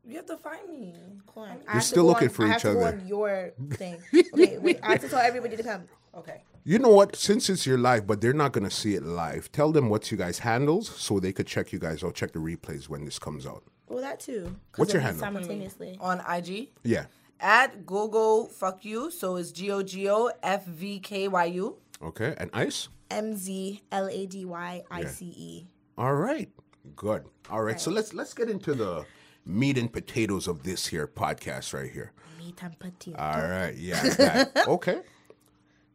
You 0.09 0.15
have 0.17 0.25
to 0.27 0.37
find 0.37 0.67
me. 0.69 0.93
Hold 1.33 1.49
on. 1.49 1.51
I 1.51 1.55
You're 1.55 1.71
have 1.73 1.83
still 1.83 2.03
go 2.03 2.09
looking 2.09 2.27
on- 2.29 2.33
for 2.33 2.43
I 2.45 2.47
each 2.47 2.51
have 2.53 2.61
to 2.63 2.73
go 2.73 2.79
other. 2.85 2.97
on 2.97 3.07
your 3.07 3.51
thing. 3.71 3.97
Okay, 4.33 4.57
wait. 4.57 4.79
I 4.83 4.91
have 4.93 5.01
to 5.01 5.09
tell 5.09 5.19
everybody 5.19 5.55
to 5.57 5.63
come. 5.63 5.83
Okay. 6.15 6.43
You 6.63 6.79
know 6.79 6.89
what? 6.89 7.15
Since 7.15 7.49
it's 7.49 7.65
your 7.65 7.77
live, 7.77 8.05
but 8.07 8.19
they're 8.21 8.33
not 8.33 8.51
gonna 8.51 8.71
see 8.71 8.95
it 8.95 9.03
live. 9.03 9.51
Tell 9.51 9.71
them 9.71 9.89
what's 9.89 10.11
you 10.11 10.17
guys 10.17 10.39
handles 10.39 10.89
so 10.89 11.19
they 11.19 11.31
could 11.31 11.47
check 11.47 11.71
you 11.71 11.79
guys 11.79 12.03
out. 12.03 12.15
Check 12.15 12.31
the 12.33 12.39
replays 12.39 12.89
when 12.89 13.05
this 13.05 13.17
comes 13.19 13.45
out. 13.45 13.63
Well, 13.87 14.01
that 14.01 14.19
too. 14.19 14.55
What's 14.75 14.93
your 14.93 15.01
it'll 15.01 15.13
be 15.13 15.19
handle? 15.21 15.41
Simultaneously. 15.41 15.97
On 16.01 16.19
IG 16.27 16.69
Yeah. 16.83 17.05
at 17.39 17.85
Gogo 17.85 18.45
fuck 18.45 18.83
you. 18.85 19.09
So 19.11 19.35
it's 19.37 19.51
G 19.51 19.71
O 19.71 19.81
G 19.83 20.09
O 20.09 20.29
F 20.43 20.65
V 20.65 20.99
K 20.99 21.27
Y 21.27 21.45
U. 21.45 21.77
Okay. 22.01 22.33
And 22.37 22.49
ice. 22.53 22.89
M 23.11 23.35
Z 23.35 23.81
L 23.91 24.07
A 24.07 24.25
D 24.25 24.45
Y 24.45 24.83
I 24.91 25.05
C 25.05 25.25
E. 25.25 25.67
All 25.97 26.13
right. 26.15 26.49
Good. 26.95 27.23
All 27.49 27.63
right. 27.63 27.79
So 27.79 27.89
let's 27.91 28.13
let's 28.13 28.33
get 28.33 28.49
into 28.49 28.73
the 28.73 29.05
meat 29.45 29.77
and 29.77 29.91
potatoes 29.91 30.47
of 30.47 30.63
this 30.63 30.87
here 30.87 31.07
podcast 31.07 31.73
right 31.73 31.91
here. 31.91 32.11
Meat 32.37 32.61
and 32.63 32.77
potatoes. 32.79 33.15
All 33.19 33.41
right. 33.49 33.75
Yeah. 33.75 34.03
that- 34.09 34.51
okay. 34.67 35.01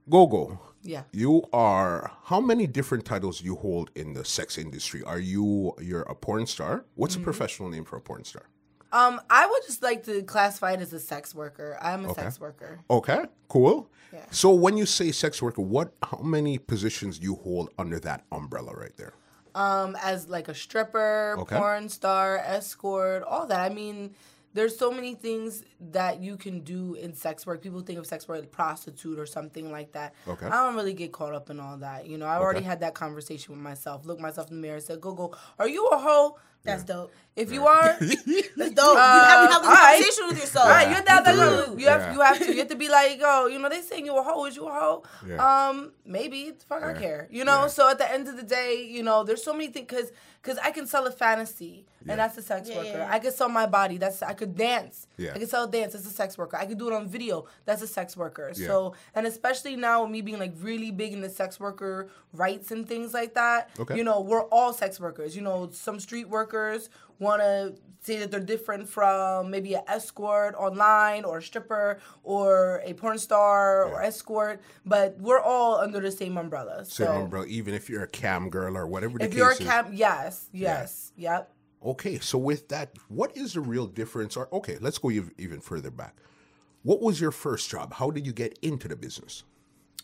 Gogo. 0.09 0.61
Yeah. 0.83 1.05
You 1.13 1.45
are 1.53 2.11
how 2.25 2.41
many 2.41 2.67
different 2.67 3.07
titles 3.07 3.41
you 3.43 3.55
hold 3.57 3.91
in 3.95 4.13
the 4.13 4.25
sex 4.25 4.59
industry? 4.59 5.03
Are 5.05 5.19
you 5.19 5.73
you're 5.81 6.03
a 6.03 6.15
porn 6.15 6.47
star? 6.47 6.85
What's 6.95 7.15
Mm-hmm. 7.15 7.23
a 7.23 7.25
professional 7.25 7.69
name 7.71 7.85
for 7.85 7.97
a 7.97 8.01
porn 8.03 8.25
star? 8.25 8.43
Um, 8.93 9.21
I 9.29 9.47
would 9.47 9.63
just 9.67 9.83
like 9.83 10.05
to 10.05 10.23
classify 10.23 10.73
it 10.73 10.81
as 10.81 10.93
a 10.93 11.01
sex 11.01 11.35
worker. 11.35 11.77
I'm 11.83 12.05
a 12.05 12.15
sex 12.15 12.39
worker. 12.39 12.79
Okay, 12.91 13.25
cool. 13.49 13.91
Yeah. 14.13 14.21
So 14.31 14.51
when 14.55 14.77
you 14.77 14.87
say 14.87 15.11
sex 15.11 15.41
worker, 15.43 15.63
what 15.63 15.95
how 16.03 16.19
many 16.19 16.59
positions 16.59 17.19
do 17.19 17.25
you 17.25 17.35
hold 17.37 17.71
under 17.79 17.99
that 18.01 18.25
umbrella 18.31 18.73
right 18.77 18.97
there? 18.97 19.15
Um, 19.55 19.97
as 20.03 20.29
like 20.29 20.49
a 20.49 20.55
stripper, 20.55 21.37
Okay. 21.39 21.57
porn 21.57 21.89
star, 21.89 22.39
escort, 22.39 23.23
all 23.23 23.47
that. 23.47 23.61
I 23.61 23.73
mean, 23.75 24.15
there's 24.53 24.77
so 24.77 24.91
many 24.93 25.15
things 25.15 25.65
that 25.81 26.21
you 26.21 26.37
can 26.37 26.61
do 26.61 26.95
in 26.95 27.13
sex 27.13 27.45
work. 27.47 27.61
People 27.61 27.81
think 27.81 27.99
of 27.99 28.07
sex 28.07 28.29
work 28.29 28.39
like 28.41 28.53
prostitute 28.53 29.19
or 29.19 29.27
something 29.27 29.73
like 29.73 29.93
that. 29.93 30.15
Okay. 30.29 30.47
I 30.47 30.51
don't 30.65 30.77
really 30.77 30.93
get 30.95 31.11
caught 31.13 31.35
up 31.35 31.51
in 31.51 31.59
all 31.59 31.77
that. 31.79 32.07
You 32.07 32.19
know, 32.19 32.27
I 32.27 32.37
already 32.37 32.63
had 32.63 32.81
that 32.81 32.95
conversation 32.95 33.55
with 33.55 33.63
myself. 33.63 34.07
Look 34.07 34.21
myself 34.21 34.51
in 34.51 34.57
the 34.57 34.63
mirror 34.63 34.77
and 34.77 34.85
said, 34.85 35.01
"Go, 35.01 35.13
go. 35.13 35.35
Are 35.59 35.69
you 35.69 35.87
a 35.89 35.99
hoe? 35.99 36.39
That's 36.65 36.83
dope. 36.85 37.13
If 37.37 37.51
you 37.53 37.67
are, 37.67 37.97
That's 38.01 38.15
dope. 38.25 38.27
you 38.27 38.37
have 38.37 38.49
to 38.55 38.65
have 38.65 39.49
this 39.51 39.57
Uh, 39.57 39.61
alright. 39.65 39.99
conversation 39.99 40.29
with 40.29 40.39
yourself. 40.39 40.65
All 40.67 40.71
right, 40.71 40.89
you're 40.89 41.03
that, 41.03 41.25
that 41.25 41.35
Yeah. 41.37 41.75
you 41.77 41.89
have 41.89 42.01
Yeah. 42.03 42.13
you 42.15 42.21
have 42.21 42.39
to 42.39 42.53
you 42.53 42.59
have 42.61 42.69
to 42.69 42.77
be 42.77 42.89
like, 42.89 43.21
oh, 43.23 43.47
you 43.49 43.59
know, 43.59 43.69
they 43.69 43.81
saying 43.83 44.07
you 44.07 44.17
a 44.17 44.23
hoe, 44.23 44.45
is 44.47 44.55
you 44.57 44.67
a 44.69 44.73
hoe? 44.73 45.03
Yeah. 45.27 45.69
Um, 45.69 45.93
maybe 46.07 46.53
fuck 46.69 46.83
I 46.85 46.95
care. 46.95 47.27
You 47.31 47.45
know, 47.45 47.63
Yeah. 47.63 47.67
so 47.69 47.91
at 47.91 47.99
the 47.99 48.11
end 48.11 48.29
of 48.29 48.37
the 48.37 48.45
day, 48.45 48.85
you 48.89 49.03
know, 49.03 49.25
there's 49.25 49.43
so 49.43 49.53
many 49.53 49.67
things 49.69 49.87
because 49.89 50.13
because 50.43 50.59
I 50.63 50.71
can 50.73 50.87
sell 50.87 51.07
a 51.07 51.11
fantasy 51.11 51.87
and 52.07 52.19
that's 52.21 52.37
a 52.37 52.43
sex 52.43 52.69
Yeah, 52.69 52.77
worker. 52.77 52.89
yeah, 52.89 52.97
yeah. 52.99 53.15
I 53.15 53.19
could 53.19 53.33
sell 53.33 53.49
my 53.49 53.65
body. 53.67 53.97
That's 53.97 54.23
I 54.23 54.35
could 54.35 54.55
dance. 54.57 55.07
Yeah. 55.17 55.33
I 55.35 55.39
could 55.39 55.49
sell 55.49 55.67
dance. 55.67 55.95
That's 55.95 56.07
a 56.07 56.11
sex 56.11 56.37
worker. 56.39 56.57
I 56.59 56.67
could 56.67 56.79
do 56.79 56.87
it 56.89 56.93
on 56.93 57.09
video. 57.09 57.47
That's 57.65 57.81
a 57.83 57.87
sex 57.87 58.15
worker. 58.17 58.53
Yeah. 58.55 58.67
So 58.69 58.95
and 59.15 59.27
especially 59.27 59.75
now 59.75 60.03
with 60.03 60.13
me 60.13 60.21
being 60.21 60.39
like 60.39 60.53
really 60.61 60.93
big 60.93 61.13
in 61.15 61.21
the 61.23 61.31
sex 61.31 61.59
worker 61.59 62.09
rights 62.33 62.71
and 62.71 62.87
things 62.87 63.13
like 63.13 63.35
that. 63.35 63.71
Okay. 63.81 63.97
You 63.97 64.05
know, 64.05 64.21
we're 64.21 64.45
all 64.45 64.73
sex 64.73 65.01
workers. 65.01 65.35
You 65.35 65.43
know, 65.43 65.69
some 65.73 65.99
street 65.99 66.29
workers 66.29 66.54
want 67.19 67.41
to 67.41 67.75
say 68.05 68.19
that 68.19 68.31
they're 68.31 68.41
different 68.41 68.89
from 68.89 69.51
maybe 69.51 69.75
an 69.75 69.83
escort 69.89 70.55
online 70.57 71.25
or 71.25 71.39
a 71.39 71.43
stripper 71.43 71.99
or 72.23 72.83
a 72.85 72.93
porn 72.93 73.19
star 73.19 73.85
or 73.85 74.03
escort, 74.03 74.61
but 74.85 75.17
we're 75.19 75.41
all 75.41 75.77
under 75.77 76.01
the 76.01 76.11
same 76.11 76.37
umbrella. 76.37 76.85
Same 76.85 77.07
so 77.07 77.13
umbrella, 77.23 77.47
even 77.47 77.75
if 77.75 77.89
you're 77.89 78.03
a 78.03 78.09
cam 78.09 78.51
girl 78.51 78.77
or 78.77 78.87
whatever 78.87 79.19
the 79.19 79.25
if 79.25 79.31
case 79.31 79.39
you're 79.39 79.51
a 79.51 79.55
is. 79.55 79.59
cap, 79.59 79.89
yes, 79.93 80.49
yes, 80.53 81.13
yep. 81.17 81.51
Okay, 81.83 82.19
so 82.19 82.39
with 82.39 82.69
that, 82.69 82.91
what 83.09 83.37
is 83.37 83.55
the 83.55 83.61
real 83.61 83.87
difference? 83.87 84.37
Or 84.37 84.49
okay, 84.53 84.79
let's 84.81 84.99
go 84.99 85.11
even 85.11 85.61
further 85.61 85.91
back. 85.91 86.15
What 86.83 87.01
was 87.01 87.21
your 87.21 87.31
first 87.31 87.71
job? 87.71 87.95
How 87.95 88.11
did 88.11 88.27
you 88.27 88.33
get 88.33 88.59
into 88.61 88.89
the 88.89 88.97
business? 88.97 89.45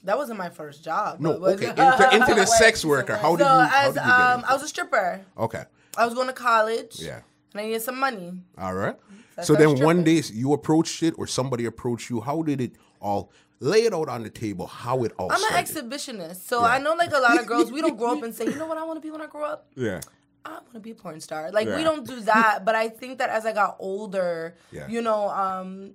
That 0.05 0.17
wasn't 0.17 0.39
my 0.39 0.49
first 0.49 0.83
job. 0.83 1.21
No, 1.21 1.33
okay, 1.33 1.69
into, 1.69 2.09
into 2.15 2.35
the 2.35 2.47
sex 2.47 2.85
worker. 2.87 3.17
How 3.17 3.37
did 3.37 3.45
so 3.45 3.53
you? 3.53 3.67
How 3.67 3.89
as 3.89 3.95
did 3.95 4.05
you 4.05 4.11
um, 4.11 4.45
I 4.49 4.55
was 4.55 4.63
a 4.63 4.69
stripper. 4.69 5.21
okay, 5.37 5.65
I 5.97 6.05
was 6.05 6.15
going 6.15 6.29
to 6.29 6.33
college. 6.33 6.97
Yeah. 7.01 7.21
And 7.53 7.61
I 7.61 7.65
needed 7.67 7.83
some 7.83 7.99
money. 7.99 8.33
all 8.59 8.75
right. 8.75 8.97
That's 9.37 9.49
So 9.49 9.55
then 9.55 9.81
one 9.81 10.05
day 10.05 10.23
you 10.33 10.53
approached 10.53 11.03
it, 11.03 11.15
or 11.19 11.27
somebody 11.27 11.65
approached 11.67 12.11
you. 12.11 12.21
How 12.21 12.43
did 12.43 12.61
it 12.61 12.73
all? 13.01 13.33
Lay 13.61 13.81
it 13.85 13.93
out 13.93 14.09
on 14.09 14.23
the 14.23 14.31
table. 14.31 14.67
How 14.67 15.05
it 15.05 15.13
all 15.19 15.31
I'm 15.31 15.37
an 15.43 15.67
started. 15.67 15.91
exhibitionist, 15.91 16.47
so 16.47 16.63
I 16.65 16.79
know 16.79 16.95
like 16.95 17.13
a 17.13 17.19
lot 17.19 17.39
of 17.39 17.47
girls. 17.47 17.71
We 17.71 17.81
don't 17.83 17.97
grow 17.99 18.17
up 18.17 18.23
and 18.23 18.35
say, 18.35 18.45
you 18.47 18.55
know 18.57 18.67
what 18.67 18.79
I 18.79 18.85
want 18.85 18.97
to 18.97 19.01
be 19.01 19.11
when 19.11 19.21
I 19.21 19.27
grow 19.27 19.45
up. 19.45 19.67
yeah. 19.75 20.01
I 20.43 20.53
want 20.53 20.73
to 20.73 20.81
be 20.81 20.93
a 20.93 20.95
porn 20.95 21.21
star. 21.21 21.51
Like 21.53 21.67
Yeah. 21.69 21.77
we 21.77 21.85
don't 21.85 22.07
do 22.07 22.21
that, 22.21 22.65
but 22.65 22.75
I 22.75 22.89
think 22.89 23.19
that 23.19 23.29
as 23.29 23.45
I 23.45 23.53
got 23.53 23.77
older, 23.79 24.55
Yeah. 24.73 24.89
you 24.89 25.03
know, 25.03 25.29
um, 25.29 25.93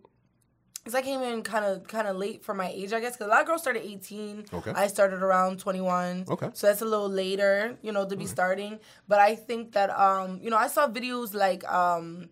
because 0.86 0.94
I 0.94 1.02
came 1.02 1.22
in 1.24 1.42
kind 1.42 1.66
of 1.66 1.88
kind 1.88 2.08
of 2.08 2.16
late 2.16 2.44
for 2.44 2.54
my 2.54 2.70
age, 2.70 2.94
I 2.94 3.00
guess. 3.00 3.14
Because 3.14 3.26
a 3.26 3.30
lot 3.32 3.42
of 3.42 3.48
girls 3.48 3.62
started 3.62 3.84
18. 3.84 4.46
Okay. 4.54 4.72
I 4.76 4.86
started 4.86 5.24
around 5.24 5.58
21. 5.60 6.26
Okay. 6.30 6.50
So 6.54 6.68
that's 6.68 6.84
a 6.84 6.86
little 6.86 7.10
later, 7.10 7.76
you 7.82 7.92
know, 7.92 8.06
to 8.08 8.16
be 8.16 8.28
starting. 8.28 8.80
But 9.08 9.18
I 9.20 9.36
think 9.36 9.72
that, 9.72 9.90
um, 9.90 10.40
you 10.44 10.52
know, 10.52 10.58
I 10.58 10.68
saw 10.68 10.88
videos 10.88 11.34
like. 11.34 11.64
Um, 11.68 12.30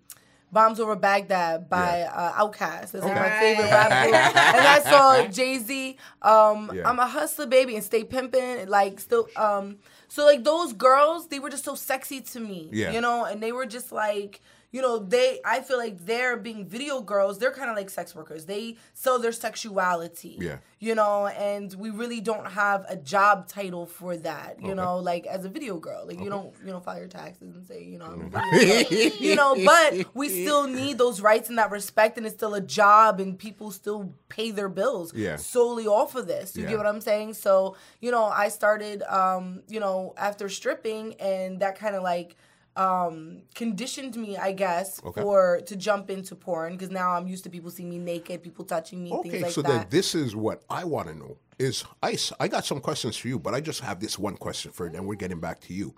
Bombs 0.51 0.79
Over 0.79 0.95
Baghdad 0.95 1.67
by 1.67 2.01
Yeah. 2.01 2.13
uh, 2.13 2.45
Outkast. 2.45 2.91
That's 2.91 3.03
like 3.03 3.15
my 3.15 3.29
favorite 3.39 3.71
rap 3.71 4.03
group. 4.03 4.13
and 4.15 4.67
I 4.67 4.79
saw 4.81 5.25
Jay 5.25 5.57
Z. 5.57 5.97
Um, 6.21 6.69
Yeah. 6.71 6.87
I'm 6.87 6.99
a 6.99 7.07
hustler, 7.07 7.47
baby, 7.47 7.73
and 7.73 7.83
stay 7.83 8.03
pimping. 8.03 8.67
Like 8.67 8.99
still, 8.99 9.27
um, 9.35 9.77
so 10.09 10.23
like 10.25 10.43
those 10.43 10.73
girls, 10.73 11.27
they 11.29 11.39
were 11.39 11.49
just 11.49 11.65
so 11.65 11.73
sexy 11.73 12.21
to 12.21 12.39
me. 12.39 12.69
Yeah. 12.71 12.91
You 12.91 13.01
know, 13.01 13.25
and 13.25 13.41
they 13.41 13.51
were 13.51 13.65
just 13.65 13.91
like, 13.91 14.41
you 14.73 14.81
know, 14.81 14.97
they. 14.99 15.39
I 15.45 15.61
feel 15.61 15.77
like 15.77 16.03
they're 16.05 16.35
being 16.35 16.65
video 16.67 16.99
girls. 16.99 17.39
They're 17.39 17.53
kind 17.53 17.69
of 17.69 17.77
like 17.77 17.89
sex 17.89 18.13
workers. 18.13 18.45
They 18.45 18.75
sell 18.93 19.19
their 19.19 19.31
sexuality. 19.31 20.37
Yeah. 20.41 20.57
You 20.79 20.95
know, 20.95 21.27
and 21.27 21.73
we 21.75 21.89
really 21.91 22.19
don't 22.19 22.47
have 22.51 22.85
a 22.89 22.97
job 22.97 23.47
title 23.47 23.85
for 23.85 24.17
that. 24.17 24.59
You 24.59 24.65
Okay. 24.71 24.73
know, 24.75 24.97
like 24.97 25.25
as 25.27 25.45
a 25.45 25.49
video 25.49 25.77
girl, 25.77 26.05
like 26.07 26.19
you 26.19 26.29
don't, 26.29 26.53
you 26.65 26.71
know, 26.71 26.81
file 26.81 26.97
your 26.99 27.07
taxes 27.07 27.55
and 27.55 27.65
say, 27.65 27.83
you 27.85 27.97
know, 27.99 28.05
I'm 28.05 28.21
a 28.23 28.29
video 28.29 28.51
girl. 28.51 29.11
you 29.19 29.35
know, 29.35 29.55
but 29.63 30.07
we 30.13 30.27
still 30.27 30.67
need 30.67 30.97
those 30.97 31.21
rights 31.21 31.47
and 31.49 31.57
that 31.59 31.71
respect, 31.71 32.17
and 32.17 32.25
it's 32.25 32.35
still 32.35 32.55
a 32.55 32.61
job, 32.61 33.19
and 33.21 33.37
people 33.37 33.71
still 33.71 34.13
pay 34.27 34.51
their 34.51 34.69
bills 34.69 35.13
Yeah. 35.13 35.37
solely 35.37 35.85
off 35.87 36.15
of 36.15 36.27
this. 36.27 36.57
You 36.57 36.63
Yeah. 36.63 36.69
get 36.69 36.77
what 36.79 36.87
I'm 36.87 36.99
saying? 37.01 37.35
So, 37.35 37.75
you 38.01 38.09
know, 38.11 38.25
I 38.25 38.49
started, 38.49 39.03
um, 39.03 39.61
you 39.69 39.79
know, 39.79 40.13
after 40.17 40.49
stripping, 40.49 41.13
and 41.19 41.59
that 41.61 41.77
kind 41.77 41.95
of 41.95 42.01
like 42.03 42.35
um 42.75 43.43
conditioned 43.53 44.15
me 44.15 44.35
i 44.35 44.51
guess 44.51 44.99
Okay. 45.05 45.21
for 45.21 45.61
to 45.67 45.75
jump 45.75 46.09
into 46.09 46.35
porn 46.35 46.73
because 46.73 46.89
now 46.89 47.11
i'm 47.11 47.27
used 47.27 47.43
to 47.43 47.49
people 47.51 47.69
seeing 47.69 47.87
me 47.89 47.99
naked 47.99 48.41
people 48.41 48.65
touching 48.65 49.03
me 49.03 49.11
Okay, 49.11 49.29
things 49.29 49.43
like 49.43 49.51
so 49.51 49.61
that 49.61 49.67
then 49.69 49.85
this 49.91 50.15
is 50.15 50.35
what 50.35 50.63
I 50.69 50.83
want 50.83 51.07
to 51.09 51.13
know 51.15 51.37
is 51.59 51.83
Ice. 52.01 52.31
I 52.39 52.47
got 52.47 52.65
some 52.65 52.79
questions 52.79 53.15
for 53.15 53.27
you, 53.27 53.37
but 53.37 53.53
I 53.53 53.61
just 53.61 53.81
have 53.81 53.99
this 53.99 54.17
one 54.17 54.35
question 54.37 54.71
for 54.71 54.89
you, 54.89 54.95
and 54.97 55.05
we're 55.05 55.13
getting 55.13 55.39
back 55.39 55.59
to 55.61 55.73
you. 55.73 55.93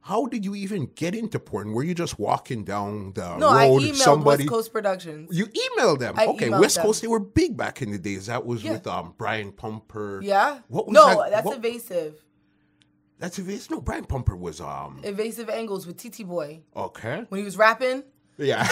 How 0.00 0.26
did 0.26 0.44
you 0.44 0.54
even 0.56 0.86
get 0.96 1.14
into 1.14 1.38
porn? 1.38 1.72
Were 1.72 1.84
you 1.84 1.94
just 1.94 2.18
walking 2.18 2.64
down 2.64 3.12
the 3.12 3.36
no 3.36 3.48
i 3.48 3.68
road? 3.68 3.82
emailed 3.82 3.94
somebody 3.96 4.44
west 4.44 4.50
coast 4.50 4.72
productions 4.72 5.28
you 5.36 5.46
emailed 5.46 6.00
them. 6.00 6.14
I 6.16 6.26
okay, 6.26 6.48
emailed 6.48 6.60
West 6.60 6.76
them. 6.76 6.86
Coast. 6.86 7.02
They 7.02 7.06
were 7.08 7.20
big 7.20 7.56
back 7.56 7.82
in 7.82 7.92
the 7.92 7.98
days. 7.98 8.26
That 8.26 8.44
was 8.44 8.64
Yeah. 8.64 8.72
with 8.72 8.86
um 8.86 9.14
Brian 9.18 9.52
Pumper. 9.52 10.20
yeah 10.24 10.58
What 10.68 10.88
was 10.88 10.94
no 10.94 11.06
that? 11.22 11.30
that's 11.30 11.46
What- 11.46 11.58
evasive 11.58 12.24
That's 13.22 13.38
evasive. 13.38 13.70
No, 13.70 13.80
Brian 13.80 14.04
Pumper 14.04 14.34
was 14.34 14.60
um 14.60 15.00
evasive 15.04 15.48
angles 15.48 15.86
with 15.86 15.96
tt 15.96 16.26
boy 16.26 16.62
okay. 16.74 17.24
when 17.28 17.38
he 17.38 17.44
was 17.44 17.56
rapping 17.56 18.02
Yeah. 18.42 18.66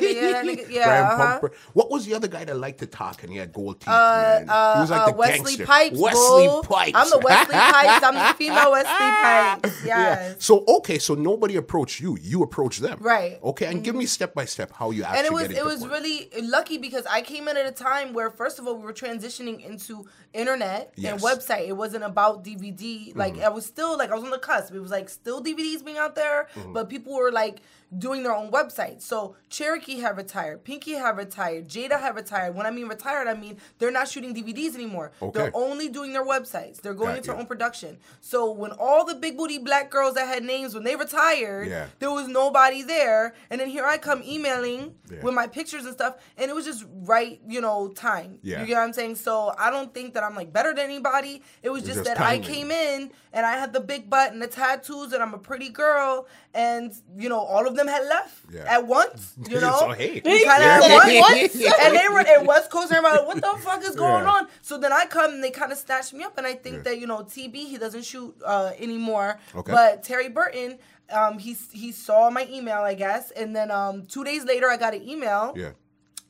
yeah, 0.00 0.42
yeah, 0.70 1.10
uh-huh. 1.12 1.16
Pumper. 1.40 1.52
What 1.72 1.90
was 1.90 2.06
the 2.06 2.14
other 2.14 2.28
guy 2.28 2.44
that 2.44 2.56
liked 2.56 2.78
to 2.80 2.86
talk 2.86 3.22
and 3.22 3.32
he 3.32 3.38
had 3.38 3.52
gold 3.52 3.80
teeth? 3.80 3.88
Uh, 3.88 4.36
man? 4.40 4.48
uh, 4.48 4.74
he 4.74 4.80
was 4.82 4.90
like 4.90 5.00
uh, 5.00 5.06
the 5.10 5.16
Wesley 5.16 5.56
gangster. 5.56 5.64
Pipes. 5.66 5.98
Wesley 5.98 6.46
boo. 6.48 6.62
Pipes. 6.62 6.92
I'm 6.94 7.10
the 7.10 7.18
Wesley 7.18 7.54
Pipes. 7.54 8.04
I'm 8.04 8.14
the 8.14 8.34
female 8.38 8.70
Wesley 8.72 8.90
Pipes. 8.92 9.84
Yes. 9.84 10.28
Yeah. 10.30 10.34
So 10.38 10.64
okay, 10.78 10.98
so 10.98 11.14
nobody 11.14 11.56
approached 11.56 12.00
you. 12.00 12.16
You 12.20 12.42
approached 12.42 12.80
them. 12.80 12.98
Right. 13.00 13.32
Mm-hmm. 13.36 13.46
Okay, 13.48 13.66
and 13.66 13.82
give 13.84 13.94
me 13.94 14.06
step 14.06 14.34
by 14.34 14.44
step 14.44 14.72
how 14.72 14.90
you 14.90 15.04
actually 15.04 15.18
and 15.18 15.26
it 15.26 15.32
was 15.32 15.50
it 15.50 15.64
was 15.64 15.86
really 15.86 16.28
lucky 16.42 16.78
because 16.78 17.04
I 17.06 17.20
came 17.22 17.48
in 17.48 17.56
at 17.56 17.66
a 17.66 17.72
time 17.72 18.12
where 18.12 18.30
first 18.30 18.58
of 18.58 18.66
all 18.66 18.76
we 18.76 18.84
were 18.84 18.92
transitioning 18.92 19.64
into 19.64 20.06
internet 20.32 20.92
Yes. 20.96 21.12
and 21.12 21.20
website. 21.22 21.68
It 21.68 21.76
wasn't 21.76 22.04
about 22.04 22.44
DVD. 22.44 23.14
Like 23.14 23.34
Mm-hmm. 23.34 23.44
I 23.44 23.48
was 23.48 23.66
still 23.66 23.96
like 23.98 24.10
I 24.10 24.14
was 24.14 24.24
on 24.24 24.30
the 24.30 24.38
cusp. 24.38 24.74
It 24.74 24.80
was 24.80 24.90
like 24.90 25.08
still 25.08 25.42
DVDs 25.42 25.84
being 25.84 25.98
out 25.98 26.14
there, 26.14 26.48
Mm-hmm. 26.54 26.72
but 26.72 26.88
people 26.88 27.14
were 27.14 27.32
like 27.32 27.60
doing 27.96 28.22
their 28.22 28.34
own 28.34 28.50
websites. 28.50 29.02
So 29.02 29.36
Cherokee 29.48 29.98
had 30.00 30.16
retired, 30.16 30.64
Pinky 30.64 30.92
had 30.92 31.16
retired, 31.16 31.68
Jada 31.68 32.00
had 32.00 32.16
retired. 32.16 32.54
When 32.54 32.66
I 32.66 32.70
mean 32.70 32.88
retired, 32.88 33.28
I 33.28 33.34
mean 33.34 33.58
they're 33.78 33.90
not 33.90 34.08
shooting 34.08 34.34
DVDs 34.34 34.74
anymore. 34.74 35.12
Okay. 35.22 35.38
They're 35.38 35.50
only 35.54 35.88
doing 35.88 36.12
their 36.12 36.24
websites. 36.24 36.80
They're 36.80 36.94
going 36.94 37.10
Got 37.10 37.16
into 37.18 37.26
you. 37.28 37.32
their 37.32 37.40
own 37.40 37.46
production. 37.46 37.98
So 38.20 38.50
when 38.50 38.72
all 38.72 39.04
the 39.04 39.14
big 39.14 39.36
booty 39.36 39.58
black 39.58 39.90
girls 39.90 40.14
that 40.14 40.26
had 40.26 40.42
names 40.44 40.74
when 40.74 40.84
they 40.84 40.96
retired, 40.96 41.68
Yeah. 41.68 41.86
there 41.98 42.10
was 42.10 42.26
nobody 42.28 42.82
there. 42.82 43.34
And 43.50 43.60
then 43.60 43.68
here 43.68 43.84
I 43.84 43.98
come 43.98 44.22
emailing 44.22 44.94
Yeah. 45.10 45.22
with 45.22 45.34
my 45.34 45.46
pictures 45.46 45.84
and 45.84 45.94
stuff, 45.94 46.16
and 46.36 46.50
it 46.50 46.54
was 46.54 46.64
just 46.64 46.84
right, 47.04 47.40
you 47.48 47.60
know, 47.60 47.88
time. 47.88 48.38
Yeah. 48.42 48.60
You 48.60 48.66
get 48.66 48.74
what 48.76 48.82
I'm 48.84 48.92
saying? 48.92 49.16
So 49.16 49.54
I 49.58 49.70
don't 49.70 49.92
think 49.94 50.14
that 50.14 50.24
I'm 50.24 50.34
like 50.34 50.52
better 50.52 50.72
than 50.74 50.84
anybody. 50.84 51.42
It 51.62 51.70
was 51.70 51.82
It's 51.82 51.94
just, 51.94 52.04
just 52.04 52.16
that 52.16 52.20
I 52.20 52.38
came 52.38 52.70
in 52.70 53.10
and 53.34 53.44
I 53.44 53.54
had 53.62 53.72
the 53.72 53.80
big 53.80 54.08
butt 54.08 54.32
and 54.32 54.40
the 54.40 54.46
tattoos 54.46 55.12
and 55.12 55.22
I'm 55.22 55.34
a 55.34 55.38
pretty 55.38 55.68
girl, 55.68 56.26
and 56.54 56.92
you 57.18 57.28
know, 57.28 57.40
all 57.40 57.66
of 57.66 57.74
them 57.76 57.88
had 57.88 58.04
left 58.06 58.36
Yeah. 58.50 58.64
at 58.76 58.86
once. 58.86 59.34
You 59.52 59.60
know, 59.60 59.76
So, 59.80 59.90
hey. 59.90 60.20
kind 60.20 60.62
of 60.62 60.66
Yeah. 60.66 60.80
at 60.82 61.20
once, 61.20 61.54
and 61.82 61.90
they 61.98 62.08
were 62.14 62.20
in 62.34 62.46
West 62.46 62.70
Coast 62.70 62.90
and 62.92 62.98
everybody, 63.04 63.26
what 63.26 63.40
the 63.42 63.54
fuck 63.62 63.82
is 63.84 63.96
going 63.96 64.24
Yeah. 64.24 64.30
on? 64.34 64.48
So 64.62 64.78
then 64.78 64.92
I 64.92 65.04
come 65.06 65.30
and 65.34 65.42
they 65.44 65.50
kind 65.50 65.72
of 65.72 65.78
snatched 65.78 66.14
me 66.14 66.22
up, 66.24 66.38
and 66.38 66.46
I 66.46 66.54
think 66.54 66.76
Yeah. 66.76 66.82
that 66.86 66.98
you 67.00 67.06
know, 67.06 67.20
TB 67.24 67.56
he 67.72 67.76
doesn't 67.76 68.04
shoot 68.04 68.34
uh, 68.46 68.70
anymore, 68.78 69.38
Okay. 69.54 69.72
but 69.72 70.02
Terry 70.04 70.28
Burton. 70.28 70.78
Um, 71.12 71.38
he 71.38 71.52
he 71.72 71.92
saw 71.92 72.30
my 72.30 72.46
email, 72.50 72.80
I 72.92 72.94
guess, 72.94 73.30
and 73.32 73.54
then 73.54 73.70
um, 73.70 74.06
two 74.06 74.24
days 74.24 74.42
later, 74.46 74.70
I 74.70 74.78
got 74.78 74.94
an 74.94 75.02
email 75.06 75.52
Yeah. 75.54 75.72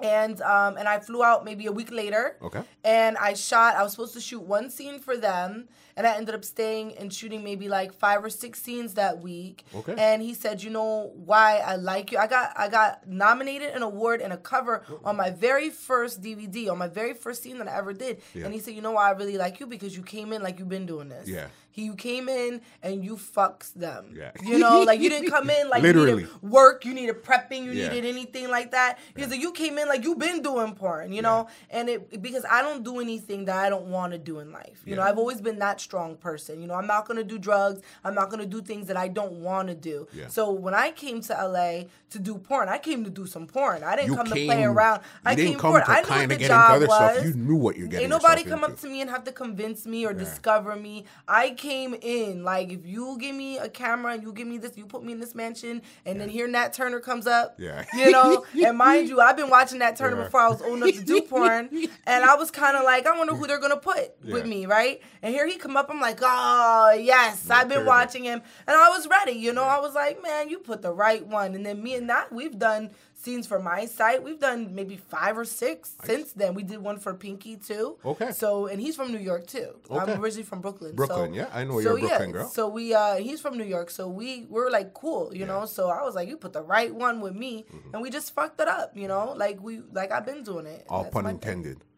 and 0.00 0.40
um 0.42 0.76
and 0.76 0.88
I 0.88 0.98
flew 0.98 1.22
out 1.22 1.44
maybe 1.44 1.66
a 1.66 1.72
week 1.80 1.92
later. 1.92 2.36
Okay. 2.42 2.62
And 2.82 3.16
I 3.18 3.34
shot. 3.34 3.76
I 3.76 3.82
was 3.84 3.92
supposed 3.92 4.14
to 4.14 4.20
shoot 4.20 4.42
one 4.42 4.70
scene 4.70 4.98
for 4.98 5.16
them, 5.16 5.68
and 5.96 6.06
I 6.06 6.16
ended 6.16 6.34
up 6.34 6.44
staying 6.44 6.96
and 6.96 7.12
shooting 7.12 7.44
maybe 7.44 7.68
like 7.68 7.92
five 7.92 8.24
or 8.24 8.30
six 8.30 8.60
scenes 8.62 8.94
that 8.94 9.20
week. 9.20 9.64
Okay. 9.74 9.94
And 9.96 10.22
he 10.22 10.34
said, 10.34 10.62
"You 10.62 10.70
know 10.70 11.12
why 11.14 11.58
I 11.58 11.76
like 11.76 12.12
you? 12.12 12.18
I 12.18 12.26
got 12.26 12.52
I 12.56 12.68
got 12.68 13.06
nominated 13.06 13.70
an 13.74 13.82
award 13.82 14.20
and 14.20 14.32
a 14.32 14.36
cover 14.36 14.82
oh. 14.90 15.00
on 15.04 15.16
my 15.16 15.30
very 15.30 15.70
first 15.70 16.22
DVD 16.22 16.70
on 16.70 16.78
my 16.78 16.88
very 16.88 17.14
first 17.14 17.42
scene 17.42 17.58
that 17.58 17.68
I 17.68 17.76
ever 17.76 17.92
did. 17.92 18.20
Yeah. 18.34 18.44
And 18.44 18.54
he 18.54 18.60
said, 18.60 18.74
"You 18.74 18.82
know 18.82 18.92
why 18.92 19.08
I 19.08 19.12
really 19.12 19.38
like 19.38 19.60
you 19.60 19.66
because 19.66 19.96
you 19.96 20.02
came 20.02 20.32
in 20.32 20.42
like 20.42 20.58
you've 20.58 20.68
been 20.68 20.86
doing 20.86 21.08
this. 21.08 21.28
Yeah. 21.28 21.46
He 21.74 21.86
you 21.86 21.96
came 21.96 22.28
in 22.28 22.60
and 22.84 23.04
you 23.04 23.16
fucks 23.16 23.74
them. 23.74 24.14
Yeah. 24.16 24.30
You 24.44 24.58
know, 24.58 24.82
like 24.82 25.00
you 25.00 25.08
didn't 25.10 25.28
come 25.30 25.50
in 25.50 25.68
like 25.74 25.82
you 25.82 25.88
Literally. 25.88 26.22
needed 26.22 26.42
work, 26.42 26.84
you 26.84 26.94
needed 26.94 27.24
prepping, 27.24 27.64
you 27.64 27.72
Yeah. 27.72 27.88
needed 27.88 28.08
anything 28.08 28.48
like 28.48 28.70
that. 28.70 29.00
Because 29.12 29.36
you 29.36 29.50
came 29.50 29.76
in 29.78 29.88
like 29.88 30.04
you've 30.04 30.20
been 30.20 30.40
doing 30.40 30.76
porn, 30.76 31.12
you 31.12 31.20
know, 31.20 31.48
and 31.70 31.88
it 31.88 32.22
because 32.22 32.44
I 32.48 32.62
don't 32.62 32.84
do 32.84 33.00
anything 33.00 33.46
that 33.46 33.56
I 33.56 33.70
don't 33.70 33.86
want 33.86 34.12
to 34.12 34.18
do 34.18 34.38
in 34.38 34.52
life. 34.52 34.82
You 34.86 34.94
know, 34.94 35.02
I've 35.02 35.18
always 35.18 35.40
been 35.40 35.58
that 35.58 35.80
strong 35.84 36.16
person. 36.16 36.60
You 36.60 36.66
know, 36.66 36.74
I'm 36.74 36.86
not 36.86 37.06
gonna 37.06 37.22
do 37.22 37.38
drugs. 37.38 37.80
I'm 38.04 38.14
not 38.14 38.30
gonna 38.30 38.46
do 38.46 38.60
things 38.62 38.86
that 38.88 38.96
I 38.96 39.08
don't 39.08 39.34
want 39.48 39.68
to 39.68 39.74
do. 39.74 40.08
Yeah. 40.12 40.28
So 40.28 40.50
when 40.50 40.74
I 40.74 40.90
came 40.90 41.20
to 41.22 41.32
LA 41.34 41.84
to 42.10 42.18
do 42.18 42.36
porn, 42.38 42.68
I 42.68 42.78
came 42.78 43.04
to 43.04 43.10
do 43.10 43.26
some 43.26 43.46
porn. 43.46 43.82
I 43.84 43.94
didn't 43.96 44.08
You 44.10 44.16
come 44.16 44.26
to 44.26 44.34
came- 44.34 44.46
play 44.48 44.64
around. 44.64 45.02
I 45.24 45.34
didn't 45.34 45.50
came 45.52 45.58
come 45.60 45.72
for 45.72 45.80
to. 45.80 45.90
I 45.90 46.00
knew 46.00 46.06
kinda 46.06 46.20
what 46.22 46.28
the 46.30 46.34
get 46.36 46.50
into 46.50 46.54
job 46.54 46.70
other 46.76 46.86
stuff. 46.86 47.14
was. 47.16 47.24
You 47.26 47.34
knew 47.34 47.56
what 47.56 47.76
you're 47.76 47.86
getting 47.88 48.04
Ain't 48.04 48.10
nobody 48.10 48.42
come 48.44 48.64
up 48.64 48.76
to 48.80 48.86
me 48.88 49.00
and 49.02 49.10
have 49.10 49.24
to 49.24 49.32
convince 49.32 49.86
me 49.86 50.04
or 50.06 50.12
discover 50.14 50.74
me. 50.76 51.04
I 51.28 51.50
came 51.50 51.94
in 52.00 52.42
like 52.44 52.70
if 52.72 52.86
you 52.86 53.16
give 53.20 53.34
me 53.36 53.58
a 53.58 53.68
camera 53.68 54.12
and 54.14 54.22
you 54.22 54.32
give 54.32 54.48
me 54.48 54.58
this, 54.58 54.76
you 54.76 54.86
put 54.86 55.04
me 55.04 55.12
in 55.12 55.20
this 55.20 55.34
mansion, 55.34 55.82
and 56.06 56.20
then 56.20 56.28
here 56.28 56.48
Nat 56.48 56.72
Turner 56.72 57.00
comes 57.00 57.26
up. 57.26 57.56
Yeah. 57.58 57.84
You 57.94 58.10
know, 58.10 58.44
and 58.66 58.76
mind 58.78 59.08
you, 59.08 59.20
I've 59.20 59.36
been 59.36 59.50
watching 59.50 59.78
Nat 59.80 59.96
Turner 59.96 60.16
Yeah. 60.16 60.24
before 60.24 60.40
I 60.40 60.48
was 60.48 60.62
old 60.62 60.76
enough 60.82 60.94
to 60.96 61.04
do 61.04 61.20
porn, 61.34 61.68
and 62.06 62.24
I 62.24 62.34
was 62.36 62.50
kind 62.50 62.76
of 62.76 62.84
like, 62.84 63.06
I 63.06 63.16
wonder 63.18 63.34
who 63.34 63.46
they're 63.46 63.58
gonna 63.60 63.76
put 63.76 64.12
with 64.24 64.46
me, 64.46 64.66
right? 64.66 65.00
And 65.22 65.34
here 65.34 65.46
he 65.46 65.56
come 65.74 65.84
up, 65.84 65.90
I'm 65.90 66.00
like, 66.00 66.20
oh 66.22 66.96
yes, 67.00 67.50
I've 67.50 67.68
been 67.68 67.84
watching 67.84 68.24
him, 68.24 68.42
and 68.66 68.76
I 68.76 68.88
was 68.90 69.08
ready. 69.08 69.32
You 69.32 69.52
know, 69.52 69.64
I 69.64 69.80
was 69.80 69.94
like, 69.94 70.22
man, 70.22 70.48
you 70.48 70.58
put 70.58 70.82
the 70.82 70.92
right 70.92 71.26
one, 71.26 71.54
and 71.54 71.66
then 71.66 71.82
me 71.82 71.94
and 71.94 72.08
that, 72.10 72.32
we've 72.32 72.58
done 72.58 72.90
scenes 73.14 73.46
for 73.46 73.58
my 73.58 73.86
site. 73.86 74.22
We've 74.22 74.38
done 74.38 74.74
maybe 74.74 74.96
five 74.96 75.36
or 75.36 75.44
six 75.44 75.94
since 76.04 76.32
then. 76.32 76.54
We 76.54 76.62
did 76.62 76.78
one 76.78 76.98
for 76.98 77.14
Pinky 77.14 77.56
too. 77.56 77.96
Okay. 78.04 78.32
So 78.32 78.66
and 78.66 78.80
he's 78.80 78.96
from 78.96 79.12
New 79.12 79.18
York 79.18 79.46
too. 79.46 79.74
Okay. 79.90 80.12
I'm 80.12 80.20
originally 80.20 80.44
from 80.44 80.60
Brooklyn. 80.60 80.94
Brooklyn, 80.94 81.32
so, 81.32 81.36
yeah, 81.36 81.48
I 81.52 81.64
know 81.64 81.80
so 81.80 81.96
you're 81.96 81.96
a 81.96 82.00
Brooklyn 82.00 82.30
yeah, 82.30 82.32
girl. 82.32 82.48
So 82.48 82.68
we 82.68 82.94
uh 82.94 83.16
he's 83.16 83.40
from 83.40 83.56
New 83.56 83.64
York. 83.64 83.90
So 83.90 84.08
we 84.08 84.46
we 84.50 84.60
were 84.60 84.70
like 84.70 84.94
cool, 84.94 85.34
you 85.34 85.46
know. 85.46 85.64
So 85.64 85.88
I 85.88 86.02
was 86.02 86.14
like, 86.14 86.28
you 86.28 86.36
put 86.36 86.52
the 86.52 86.62
right 86.62 86.94
one 86.94 87.20
with 87.20 87.34
me, 87.34 87.64
and 87.92 88.02
we 88.02 88.10
just 88.10 88.34
fucked 88.34 88.60
it 88.60 88.68
up, 88.68 88.96
you 88.96 89.08
know. 89.08 89.32
Like 89.36 89.60
we 89.62 89.80
like 89.92 90.12
I've 90.12 90.26
been 90.26 90.42
doing 90.42 90.66
it. 90.66 90.84
All 90.88 91.02
That's 91.02 91.14
pun 91.14 91.26
intended. 91.26 91.78
thing. 91.78 91.88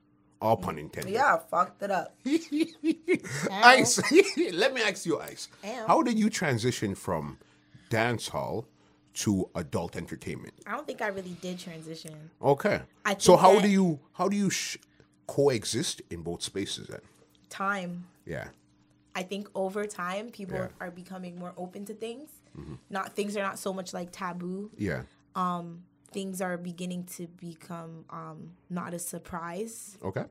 Intended. 0.40 0.48
All 0.48 0.56
pun 0.56 0.78
intended. 0.78 1.12
Yeah, 1.12 1.34
I 1.36 1.38
fucked 1.50 1.82
it 1.82 1.90
up. 1.90 2.14
Ice. 3.52 4.00
Let 4.52 4.74
me 4.74 4.82
ask 4.82 5.06
you, 5.06 5.20
Ice. 5.20 5.48
Ow. 5.64 5.84
How 5.86 6.02
did 6.02 6.18
you 6.18 6.30
transition 6.30 6.94
from 6.94 7.38
dance 7.90 8.28
hall 8.28 8.66
to 9.14 9.48
adult 9.54 9.96
entertainment? 9.96 10.54
I 10.66 10.72
don't 10.72 10.86
think 10.86 11.00
I 11.02 11.08
really 11.08 11.36
did 11.40 11.58
transition. 11.58 12.30
Okay. 12.42 12.80
I 13.04 13.16
so 13.18 13.36
how 13.36 13.60
do 13.60 13.68
you 13.68 13.98
how 14.12 14.28
do 14.28 14.36
you 14.36 14.50
sh- 14.50 14.78
coexist 15.26 16.02
in 16.10 16.22
both 16.22 16.42
spaces 16.42 16.88
then? 16.88 17.00
Time. 17.48 18.04
Yeah. 18.26 18.48
I 19.14 19.22
think 19.22 19.48
over 19.54 19.86
time 19.86 20.30
people 20.30 20.56
Yeah. 20.56 20.64
Mm-hmm. 20.66 20.82
are 20.82 20.90
becoming 20.90 21.38
more 21.38 21.54
open 21.56 21.84
to 21.86 21.94
things. 21.94 22.30
Not 22.88 23.14
things 23.14 23.36
are 23.36 23.42
not 23.42 23.58
so 23.58 23.72
much 23.74 23.92
like 23.92 24.08
taboo. 24.12 24.70
Yeah. 24.78 25.02
Things 26.12 26.40
are 26.40 26.56
beginning 26.56 27.04
to 27.16 27.26
become 27.26 28.04
um, 28.10 28.52
not 28.70 28.94
a 28.94 28.98
surprise 28.98 29.98
Okay. 30.02 30.24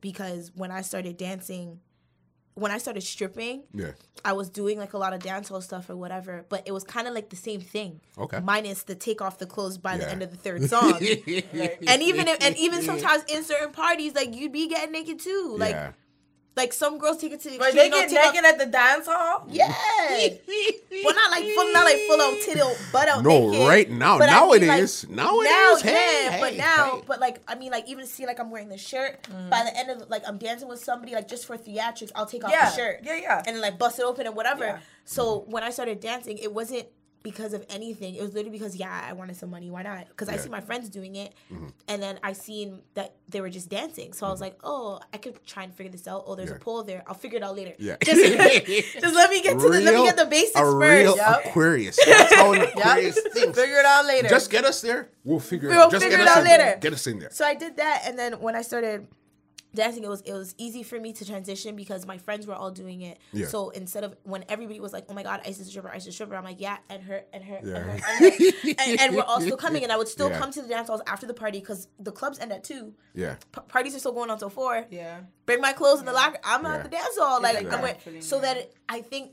because 0.00 0.52
when 0.54 0.70
I 0.70 0.82
started 0.82 1.16
dancing, 1.16 1.80
when 2.54 2.70
I 2.72 2.78
started 2.78 3.02
stripping, 3.02 3.64
Yeah. 3.74 3.92
I 4.24 4.32
was 4.32 4.48
doing 4.50 4.78
like 4.78 4.92
a 4.94 4.98
lot 4.98 5.12
of 5.12 5.20
dancehall 5.20 5.62
stuff 5.62 5.88
or 5.90 5.96
whatever, 5.96 6.44
but 6.48 6.62
it 6.66 6.72
was 6.72 6.84
kind 6.84 7.06
of 7.06 7.14
like 7.14 7.28
the 7.30 7.36
same 7.36 7.60
thing. 7.60 8.00
Okay. 8.18 8.40
Minus 8.40 8.82
the 8.84 8.94
take 8.94 9.20
off 9.22 9.38
the 9.38 9.46
clothes 9.46 9.78
by 9.78 9.96
the 9.98 10.10
end 10.10 10.22
of 10.22 10.30
the 10.30 10.36
third 10.36 10.64
song. 10.70 10.94
and 10.94 12.02
even 12.02 12.28
if, 12.28 12.42
and 12.42 12.56
even 12.56 12.82
sometimes 12.82 13.24
in 13.28 13.44
certain 13.44 13.72
parties, 13.72 14.14
like 14.14 14.34
you'd 14.34 14.52
be 14.52 14.68
getting 14.68 14.92
naked 14.92 15.18
too. 15.20 15.54
Like 15.58 15.72
yeah. 15.72 15.92
Like 16.56 16.72
some 16.72 16.96
girls 16.98 17.18
take 17.18 17.32
it 17.32 17.40
to 17.42 17.50
the 17.50 17.58
But 17.58 17.68
extreme. 17.74 17.90
they 17.90 18.00
get 18.00 18.08
take 18.08 18.18
off- 18.18 18.32
naked 18.34 18.44
at 18.46 18.58
the 18.58 18.66
dance 18.66 19.06
hall. 19.06 19.46
Yeah. 19.50 19.68
well, 21.04 21.14
not 21.14 21.30
like 21.30 21.44
full, 21.54 21.72
not 21.72 21.84
like 21.84 21.98
full 22.08 22.20
out 22.20 22.34
titty, 22.44 22.60
butt 22.92 23.08
out 23.08 23.22
No, 23.22 23.50
naked. 23.50 23.68
right 23.68 23.90
now- 23.90 24.18
But 24.18 24.30
I 24.30 24.40
mean, 24.40 24.40
nowadays- 24.66 25.04
like, 25.04 25.16
nowadays, 25.16 25.50
now, 25.50 25.76
hey, 25.90 26.24
yeah, 26.24 26.40
but 26.40 26.52
hey, 26.52 26.58
now, 26.58 26.90
hey. 26.96 27.02
but 27.06 27.20
like, 27.20 27.40
I 27.46 27.54
mean, 27.56 27.70
like, 27.72 27.88
even 27.88 28.06
see, 28.06 28.24
like, 28.26 28.40
I'm 28.40 28.50
wearing 28.50 28.68
the 28.70 28.78
shirt. 28.78 29.22
Mm. 29.24 29.50
By 29.50 29.64
the 29.64 29.76
end 29.76 29.90
of, 29.90 30.08
like, 30.08 30.22
I'm 30.26 30.38
dancing 30.38 30.68
with 30.68 30.82
somebody, 30.82 31.12
like, 31.14 31.28
just 31.28 31.46
for 31.46 31.58
theatrics, 31.58 32.10
I'll 32.14 32.26
take 32.26 32.44
off 32.44 32.50
Yeah, 32.50 32.70
the 32.70 32.76
shirt, 32.76 33.00
yeah, 33.02 33.16
yeah. 33.16 33.42
and 33.46 33.54
then 33.56 33.60
like 33.60 33.78
bust 33.78 33.98
it 33.98 34.04
open 34.04 34.26
and 34.26 34.34
whatever. 34.34 34.64
Yeah. 34.64 34.78
So 35.04 35.44
when 35.48 35.62
I 35.62 35.70
started 35.70 36.00
dancing, 36.00 36.38
it 36.38 36.52
wasn't 36.52 36.86
because 37.30 37.52
of 37.52 37.64
anything. 37.68 38.14
It 38.14 38.22
was 38.22 38.32
literally 38.34 38.56
because 38.58 38.76
yeah, 38.76 39.04
I 39.08 39.12
wanted 39.12 39.36
some 39.36 39.50
money. 39.50 39.68
Why 39.70 39.82
not? 39.82 40.08
Because 40.08 40.28
I 40.28 40.36
see 40.36 40.48
my 40.48 40.60
friends 40.60 40.88
doing 40.88 41.16
it, 41.16 41.32
Mm-hmm. 41.52 41.66
and 41.88 42.02
then 42.02 42.18
I 42.22 42.32
seen 42.34 42.80
that 42.94 43.14
they 43.28 43.40
were 43.40 43.50
just 43.50 43.68
dancing. 43.68 44.12
So 44.12 44.26
I 44.26 44.30
was 44.30 44.40
like, 44.40 44.56
oh, 44.62 45.00
I 45.12 45.16
could 45.18 45.44
try 45.46 45.64
and 45.64 45.74
figure 45.74 45.90
this 45.90 46.06
out. 46.06 46.24
Oh, 46.26 46.34
there's 46.36 46.50
Yeah. 46.50 46.56
a 46.56 46.60
pole 46.60 46.82
there. 46.84 47.02
I'll 47.08 47.14
figure 47.24 47.38
it 47.38 47.42
out 47.42 47.56
later. 47.56 47.74
Yeah. 47.78 47.96
Just, 48.02 48.20
just 49.04 49.14
let 49.14 49.30
me 49.30 49.42
get 49.42 49.58
to 49.58 49.68
the 49.68 49.80
let 49.80 49.94
me 49.94 50.04
get 50.04 50.16
the 50.16 50.26
basics 50.26 50.54
a 50.54 50.62
first. 50.62 50.76
real 51.02 51.16
Yep. 51.16 51.46
Aquarius. 51.46 51.98
That's 52.06 52.34
how 52.34 52.52
an 52.52 52.60
Yep. 52.60 52.76
Aquarius 52.76 53.18
thinks. 53.34 53.58
Figure 53.58 53.78
it 53.78 53.84
out 53.86 54.06
later. 54.06 54.28
Just 54.28 54.50
get 54.50 54.64
us 54.64 54.80
there. 54.80 55.08
We'll 55.24 55.40
figure 55.40 55.68
it 55.68 55.72
We'll 55.72 55.82
out. 55.86 55.90
Just 55.90 56.04
figure 56.04 56.18
get 56.18 56.26
it 56.26 56.30
out 56.30 56.38
in 56.38 56.44
there. 56.44 56.58
later. 56.58 56.78
Get 56.80 56.92
us 56.92 57.06
in 57.06 57.18
there. 57.18 57.30
So 57.32 57.44
I 57.44 57.54
did 57.54 57.76
that, 57.78 58.02
and 58.06 58.18
then 58.18 58.34
when 58.40 58.54
I 58.54 58.62
started 58.62 59.06
dancing, 59.76 60.02
it 60.02 60.08
was 60.08 60.22
it 60.22 60.32
was 60.32 60.54
easy 60.58 60.82
for 60.82 60.98
me 60.98 61.12
to 61.12 61.24
transition 61.24 61.76
because 61.76 62.04
my 62.06 62.18
friends 62.18 62.46
were 62.46 62.54
all 62.54 62.72
doing 62.72 63.02
it. 63.02 63.18
Yeah. 63.32 63.46
So 63.46 63.70
instead 63.70 64.02
of 64.02 64.16
when 64.24 64.44
everybody 64.48 64.80
was 64.80 64.92
like, 64.92 65.04
"Oh 65.08 65.14
my 65.14 65.22
God, 65.22 65.40
Ice 65.46 65.60
is 65.60 65.68
a 65.68 65.70
stripper, 65.70 65.90
Ice 65.90 66.02
is 66.02 66.08
a 66.08 66.12
stripper," 66.12 66.34
I'm 66.34 66.42
like, 66.44 66.60
"Yeah," 66.60 66.78
and 66.90 67.02
her 67.04 67.22
and 67.32 67.44
her 67.44 67.56
and, 67.56 67.68
her, 67.68 67.76
and, 67.76 68.00
her. 68.00 68.30
and, 68.88 69.00
and 69.00 69.14
we're 69.16 69.22
all 69.22 69.40
still 69.40 69.56
coming, 69.56 69.84
and 69.84 69.92
I 69.92 69.96
would 69.96 70.08
still 70.08 70.30
Yeah. 70.30 70.38
come 70.38 70.50
to 70.50 70.62
the 70.62 70.68
dance 70.68 70.88
halls 70.88 71.02
after 71.06 71.26
the 71.26 71.34
party 71.34 71.60
because 71.60 71.86
the 72.00 72.10
clubs 72.12 72.38
end 72.40 72.52
at 72.52 72.64
two. 72.64 72.94
Yeah. 73.14 73.36
P- 73.52 73.60
parties 73.68 73.94
are 73.94 74.00
still 74.00 74.12
going 74.12 74.30
on 74.30 74.38
till 74.38 74.50
four. 74.50 74.86
yeah. 74.90 75.20
Bring 75.46 75.60
my 75.60 75.72
clothes 75.72 76.00
in 76.00 76.06
the 76.06 76.12
locker. 76.12 76.38
I'm 76.42 76.64
Yeah. 76.64 76.74
at 76.76 76.82
the 76.82 76.88
dance 76.90 77.16
hall. 77.18 77.40
Like 77.40 77.72
I'm 77.72 77.82
with, 77.82 78.24
so 78.24 78.40
that 78.40 78.56
it, 78.56 78.74
I 78.88 79.00
think. 79.02 79.32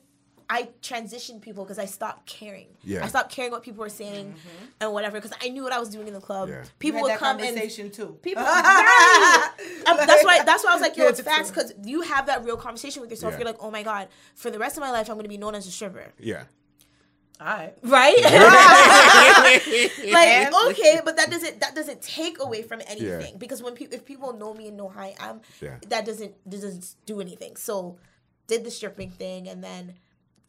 I 0.49 0.69
transitioned 0.81 1.41
people 1.41 1.63
because 1.63 1.79
I 1.79 1.85
stopped 1.85 2.25
caring. 2.25 2.67
Yeah. 2.83 3.03
I 3.03 3.07
stopped 3.07 3.31
caring 3.31 3.51
what 3.51 3.63
people 3.63 3.81
were 3.81 3.89
saying 3.89 4.27
mm-hmm. 4.27 4.65
and 4.81 4.93
whatever 4.93 5.19
because 5.19 5.35
I 5.41 5.49
knew 5.49 5.63
what 5.63 5.73
I 5.73 5.79
was 5.79 5.89
doing 5.89 6.07
in 6.07 6.13
the 6.13 6.21
club. 6.21 6.49
Yeah. 6.49 6.63
People 6.79 6.99
You 6.99 7.03
would 7.03 7.11
had 7.11 7.19
that 7.19 7.25
come 7.25 7.39
and 7.39 7.47
conversation 7.47 7.91
too. 7.91 8.17
People, 8.21 8.43
right. 8.43 9.49
That's 9.85 10.23
why. 10.23 10.43
That's 10.43 10.63
why 10.63 10.71
I 10.71 10.73
was 10.73 10.81
like, 10.81 10.97
yo, 10.97 11.07
it's 11.07 11.19
Yeah, 11.25 11.25
facts 11.25 11.49
because 11.49 11.73
you 11.83 12.01
have 12.01 12.25
that 12.27 12.43
real 12.43 12.57
conversation 12.57 13.01
with 13.01 13.09
yourself. 13.09 13.33
Yeah. 13.33 13.39
You're 13.39 13.47
like, 13.47 13.57
oh 13.59 13.71
my 13.71 13.83
god, 13.83 14.07
for 14.35 14.51
the 14.51 14.59
rest 14.59 14.77
of 14.77 14.81
my 14.81 14.91
life, 14.91 15.09
I'm 15.09 15.15
gonna 15.15 15.27
be 15.29 15.37
known 15.37 15.55
as 15.55 15.67
a 15.67 15.71
stripper, 15.71 16.11
Yeah. 16.19 16.43
All 17.41 17.47
right. 17.47 17.73
right? 17.83 18.15
like, 20.13 20.53
okay, 20.71 21.01
but 21.03 21.17
that 21.17 21.29
doesn't 21.29 21.59
that 21.59 21.75
doesn't 21.75 22.01
take 22.01 22.39
away 22.39 22.61
from 22.61 22.81
anything 22.87 23.37
because 23.37 23.61
when 23.63 23.73
people 23.73 23.95
if 23.95 24.05
people 24.05 24.33
know 24.33 24.53
me 24.53 24.67
and 24.67 24.77
know 24.77 24.87
how 24.87 25.01
I 25.01 25.15
am, 25.19 25.41
Yeah. 25.61 25.77
that 25.87 26.05
doesn't 26.05 26.33
doesn't 26.49 26.95
do 27.05 27.19
anything. 27.21 27.55
So, 27.55 27.97
did 28.47 28.63
the 28.63 28.71
stripping 28.71 29.11
thing 29.11 29.47
and 29.49 29.63
then. 29.63 29.95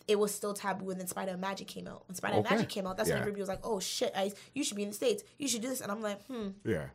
It 0.07 0.19
was 0.19 0.35
still 0.35 0.53
taboo, 0.53 0.91
and 0.91 1.01
then 1.01 1.07
Spider 1.07 1.37
Magic 1.39 1.67
came 1.67 1.89
out. 1.89 2.07
When 2.07 2.15
Spider 2.15 2.37
Okay. 2.37 2.55
Magic 2.55 2.69
came 2.69 2.87
out, 2.87 2.97
that's 2.99 3.09
Yeah. 3.09 3.15
when 3.15 3.23
everybody 3.23 3.41
was 3.41 3.49
like, 3.49 3.61
"Oh 3.65 3.81
shit, 3.81 4.13
Ice, 4.15 4.35
you 4.53 4.63
should 4.63 4.77
be 4.77 4.83
in 4.83 4.91
the 4.91 4.95
states. 4.95 5.23
You 5.39 5.49
should 5.49 5.63
do 5.63 5.69
this." 5.69 5.81
And 5.81 5.91
I'm 5.91 6.03
like, 6.03 6.23
"Hmm, 6.27 6.49
Yeah. 6.65 6.89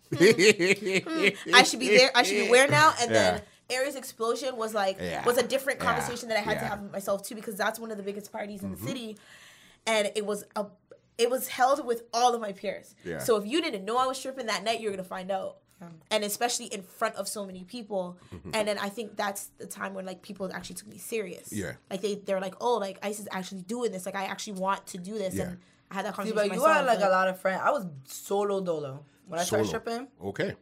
I 1.54 1.64
should 1.64 1.80
be 1.80 1.90
there. 1.90 2.12
I 2.16 2.24
should 2.24 2.46
be 2.46 2.50
where 2.50 2.68
now? 2.68 2.94
And 3.02 3.14
then 3.14 3.42
Aries 3.70 3.96
Explosion 3.96 4.56
was 4.58 4.74
like 4.74 4.98
Yeah. 5.00 5.24
was 5.26 5.38
a 5.38 5.44
different 5.44 5.80
Yeah. 5.80 5.86
conversation 5.86 6.30
that 6.30 6.38
I 6.38 6.42
had 6.42 6.60
to 6.60 6.66
have 6.66 6.82
with 6.82 6.92
myself 6.92 7.28
too 7.28 7.36
because 7.36 7.56
that's 7.56 7.80
one 7.80 7.92
of 7.92 7.98
the 7.98 8.04
biggest 8.04 8.32
parties 8.32 8.62
Mm-hmm. 8.62 8.74
in 8.74 8.80
the 8.80 8.88
city, 8.88 9.18
and 9.86 10.12
it 10.16 10.26
was 10.26 10.44
a 10.56 10.68
it 11.18 11.30
was 11.30 11.50
held 11.50 11.86
with 11.86 12.04
all 12.14 12.34
of 12.34 12.40
my 12.40 12.54
peers. 12.54 12.96
Yeah. 13.04 13.20
So 13.20 13.36
if 13.36 13.46
you 13.46 13.62
didn't 13.62 13.84
know 13.84 13.98
I 13.98 14.08
was 14.08 14.18
stripping 14.18 14.46
that 14.46 14.64
night, 14.64 14.80
you're 14.80 14.92
gonna 14.92 15.04
find 15.04 15.30
out. 15.32 15.58
And 16.12 16.24
especially 16.24 16.66
in 16.68 16.84
front 16.84 17.16
of 17.16 17.28
so 17.28 17.46
many 17.46 17.64
people, 17.64 18.18
Mm-hmm. 18.34 18.52
and 18.54 18.68
then 18.68 18.78
I 18.78 18.90
think 18.90 19.16
that's 19.16 19.48
the 19.58 19.66
time 19.68 19.94
when 19.94 20.06
like 20.06 20.22
people 20.22 20.52
actually 20.54 20.76
took 20.76 20.88
me 20.88 20.98
serious. 20.98 21.52
Yeah. 21.54 21.74
like 21.90 22.02
they 22.02 22.16
they're 22.16 22.42
like, 22.42 22.56
oh, 22.62 22.78
like 22.78 23.00
Ice 23.04 23.20
is 23.20 23.28
actually 23.32 23.62
doing 23.62 23.92
this. 23.92 24.06
Like 24.06 24.16
I 24.16 24.26
actually 24.26 24.54
want 24.60 24.86
to 24.88 24.98
do 24.98 25.18
this, 25.18 25.36
Yeah. 25.36 25.44
and 25.44 25.58
I 25.92 25.96
had 25.96 26.06
that 26.06 26.14
See, 26.14 26.16
conversation. 26.18 26.36
but 26.36 26.44
with 26.50 26.54
you 26.54 26.60
myself, 26.62 26.78
had 26.78 26.86
like 26.86 27.00
but- 27.00 27.08
a 27.10 27.12
lot 27.12 27.28
of 27.28 27.40
friends. 27.40 27.62
I 27.64 27.72
was 27.72 27.86
solo 28.06 28.62
dolo 28.62 29.06
when 29.28 29.40
I 29.40 29.44
started 29.44 29.68
stripping. 29.68 30.08
Okay. 30.24 30.56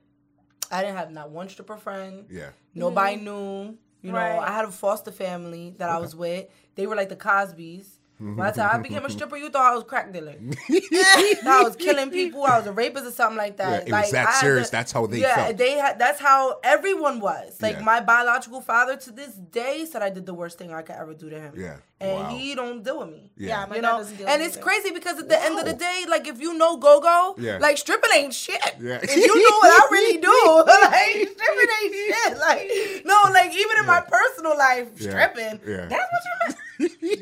I 0.71 0.81
didn't 0.83 0.97
have 0.97 1.11
not 1.11 1.29
one 1.31 1.47
stripper 1.49 1.77
friend. 1.77 2.25
Yeah. 2.29 2.49
Nobody 2.75 3.15
knew. 3.17 3.77
You 4.03 4.11
know, 4.11 4.19
Right. 4.19 4.37
I 4.39 4.51
had 4.51 4.65
a 4.65 4.71
foster 4.71 5.11
family 5.11 5.73
that 5.79 5.89
I 5.89 5.97
was 5.97 6.15
with. 6.15 6.45
They 6.75 6.85
were 6.85 6.95
like 6.95 7.09
the 7.09 7.15
Cosbys. 7.15 7.87
Mm-hmm. 8.21 8.35
By 8.35 8.49
the 8.49 8.57
time 8.61 8.69
I 8.73 8.81
became 8.81 9.05
a 9.05 9.09
stripper, 9.11 9.37
you 9.37 9.49
thought 9.51 9.71
I 9.71 9.75
was 9.75 9.83
crack 9.83 10.11
dealing. 10.11 10.55
I 10.69 11.61
was 11.63 11.75
killing 11.75 12.09
people. 12.09 12.43
I 12.43 12.57
was 12.57 12.65
a 12.65 12.71
rapist 12.71 13.05
or 13.05 13.11
something 13.11 13.37
like 13.37 13.57
that. 13.57 13.87
Yeah, 13.87 13.99
it 13.99 14.01
was 14.01 14.11
that 14.11 14.27
I 14.27 14.31
had 14.31 14.39
serious. 14.39 14.69
That's 14.71 14.91
how 14.91 15.05
they 15.05 15.19
yeah, 15.21 15.35
felt. 15.35 15.57
they 15.57 15.73
had. 15.73 15.99
That's 15.99 16.19
how 16.19 16.59
everyone 16.63 17.19
was. 17.19 17.61
Like 17.61 17.75
Yeah. 17.77 17.83
my 17.83 17.99
biological 18.01 18.61
father 18.61 18.95
to 18.95 19.11
this 19.11 19.33
day 19.35 19.85
said 19.85 20.01
I 20.01 20.09
did 20.09 20.25
the 20.25 20.33
worst 20.33 20.57
thing 20.57 20.73
I 20.73 20.81
could 20.81 20.95
ever 20.95 21.13
do 21.13 21.29
to 21.29 21.39
him. 21.39 21.53
Yeah. 21.55 21.77
and 21.99 22.23
Wow. 22.23 22.29
he 22.35 22.55
don't 22.55 22.83
deal 22.83 22.99
with 22.99 23.09
me. 23.09 23.31
Yeah, 23.37 23.65
my 23.67 23.75
you 23.75 23.81
dad 23.83 23.91
know, 23.91 23.97
doesn't 23.99 24.17
deal 24.17 24.27
and 24.27 24.39
with 24.41 24.47
it's 24.47 24.57
me. 24.57 24.63
crazy 24.63 24.91
because 24.91 25.19
at 25.19 25.29
the 25.29 25.39
end 25.43 25.57
of 25.59 25.65
the 25.65 25.73
day, 25.73 26.05
like 26.09 26.27
if 26.27 26.39
you 26.41 26.55
know 26.57 26.77
go 26.77 26.99
go, 26.99 27.35
Yeah. 27.37 27.57
like 27.59 27.77
stripping 27.77 28.09
ain't 28.15 28.33
shit. 28.33 28.61
Yeah. 28.81 28.99
If 29.01 29.15
you 29.15 29.27
know 29.27 29.57
what 29.61 29.71
I 29.79 29.87
really 29.91 30.17
do, 30.29 30.37
like 30.89 31.29
stripping 31.37 31.71
ain't 31.83 31.93
shit. 31.93 32.37
Like 32.39 33.05
no, 33.05 33.17
like 33.31 33.51
even 33.53 33.77
in 33.79 33.85
my 33.85 34.01
personal 34.01 34.57
life, 34.57 34.87
stripping. 34.99 35.59
Yeah. 35.67 35.85
That's 35.85 36.07
what 36.13 36.23
you 36.49 36.55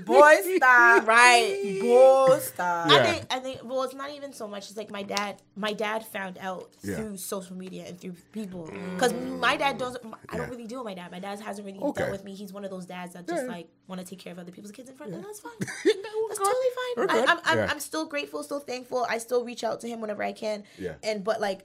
boy 0.06 0.36
stop. 0.58 1.08
Right. 1.08 1.78
Boy 1.82 2.40
stop. 2.40 2.90
Yeah. 2.90 2.98
I 2.98 3.04
think 3.06 3.26
I 3.34 3.40
think 3.40 3.60
well, 3.64 3.84
it's 3.84 3.94
not 3.94 4.12
even 4.12 4.34
so 4.34 4.48
much. 4.48 4.68
It's 4.70 4.78
like 4.78 4.92
my 4.92 5.04
dad. 5.04 5.42
My 5.56 5.74
dad 5.74 6.06
found 6.06 6.38
out 6.40 6.70
Yeah. 6.84 6.96
through 6.96 7.18
social 7.18 7.56
media 7.56 7.86
and 7.88 8.00
through 8.00 8.16
people. 8.32 8.68
Mm. 8.68 8.94
Because 8.96 9.14
my 9.14 9.56
dad 9.58 9.78
doesn't. 9.78 10.04
I 10.30 10.38
don't 10.38 10.48
Yeah. 10.48 10.50
really 10.52 10.68
deal 10.68 10.80
with 10.84 10.86
my 10.86 10.94
dad. 10.94 11.12
My 11.12 11.20
dad 11.20 11.40
hasn't 11.40 11.66
really 11.66 11.80
Okay. 11.80 12.02
dealt 12.02 12.12
with 12.12 12.24
me. 12.24 12.36
He's 12.36 12.54
one 12.54 12.66
of 12.66 12.72
those 12.72 12.86
dads 12.86 13.14
that 13.14 13.28
just 13.28 13.44
Yeah. 13.44 13.50
like 13.50 13.68
want 13.88 14.02
to 14.02 14.08
take 14.08 14.20
care 14.20 14.34
of 14.34 14.40
other 14.40 14.52
people's 14.52 14.72
kids 14.72 14.90
in 14.90 14.96
front. 14.96 15.14
of 15.14 15.18
them. 15.22 15.26
That's 15.26 15.40
fine. 15.40 15.54
That's 15.60 15.84
That's 15.84 16.38
totally 16.40 16.72
fine. 16.96 17.06
Okay. 17.10 17.20
I, 17.20 17.32
I'm, 17.32 17.40
I'm, 17.46 17.58
Yeah. 17.58 17.68
I'm 17.72 17.80
still 17.80 18.06
grateful, 18.06 18.44
still 18.44 18.60
thankful. 18.60 19.06
I 19.10 19.18
still 19.20 19.44
reach 19.46 19.64
out 19.64 19.80
to 19.82 19.88
him 19.88 20.02
whenever 20.02 20.24
I 20.24 20.32
can. 20.34 20.64
Yeah. 20.78 20.96
And 21.04 21.24
but 21.24 21.40
like, 21.40 21.62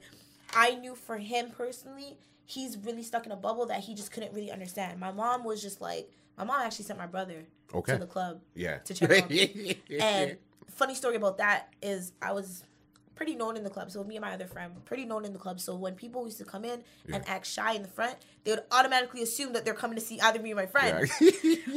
I 0.53 0.75
knew 0.75 0.95
for 0.95 1.17
him 1.17 1.49
personally, 1.51 2.17
he's 2.45 2.77
really 2.77 3.03
stuck 3.03 3.25
in 3.25 3.31
a 3.31 3.35
bubble 3.37 3.65
that 3.67 3.79
he 3.81 3.95
just 3.95 4.11
couldn't 4.11 4.33
really 4.33 4.51
understand. 4.51 4.99
My 4.99 5.11
mom 5.11 5.43
was 5.43 5.61
just 5.61 5.79
like, 5.81 6.09
my 6.37 6.43
mom 6.43 6.61
actually 6.61 6.85
sent 6.85 6.99
my 6.99 7.05
brother 7.07 7.43
Okay. 7.73 7.93
to 7.93 7.99
the 7.99 8.05
club 8.07 8.41
Yeah. 8.55 8.79
to 8.79 8.93
check 8.93 9.23
on 9.23 9.29
me. 9.29 9.81
And 9.99 10.37
funny 10.69 10.95
story 10.95 11.15
about 11.15 11.37
that 11.37 11.73
is 11.81 12.13
I 12.21 12.31
was 12.33 12.63
pretty 13.15 13.35
known 13.35 13.55
in 13.55 13.63
the 13.63 13.69
club. 13.69 13.91
So 13.91 14.03
me 14.03 14.15
and 14.15 14.25
my 14.25 14.33
other 14.33 14.47
friend, 14.47 14.73
pretty 14.85 15.05
known 15.05 15.25
in 15.25 15.33
the 15.33 15.39
club. 15.39 15.59
So 15.59 15.75
when 15.75 15.93
people 15.95 16.25
used 16.25 16.39
to 16.39 16.45
come 16.45 16.65
in 16.65 16.83
and 17.13 17.23
act 17.27 17.45
shy 17.45 17.73
in 17.73 17.81
the 17.83 17.87
front, 17.87 18.15
they 18.43 18.51
would 18.51 18.63
automatically 18.71 19.21
assume 19.21 19.53
that 19.53 19.65
they're 19.65 19.75
coming 19.75 19.95
to 19.97 20.01
see 20.01 20.19
either 20.19 20.39
me 20.39 20.53
or 20.53 20.55
my 20.55 20.65
friend. 20.65 21.09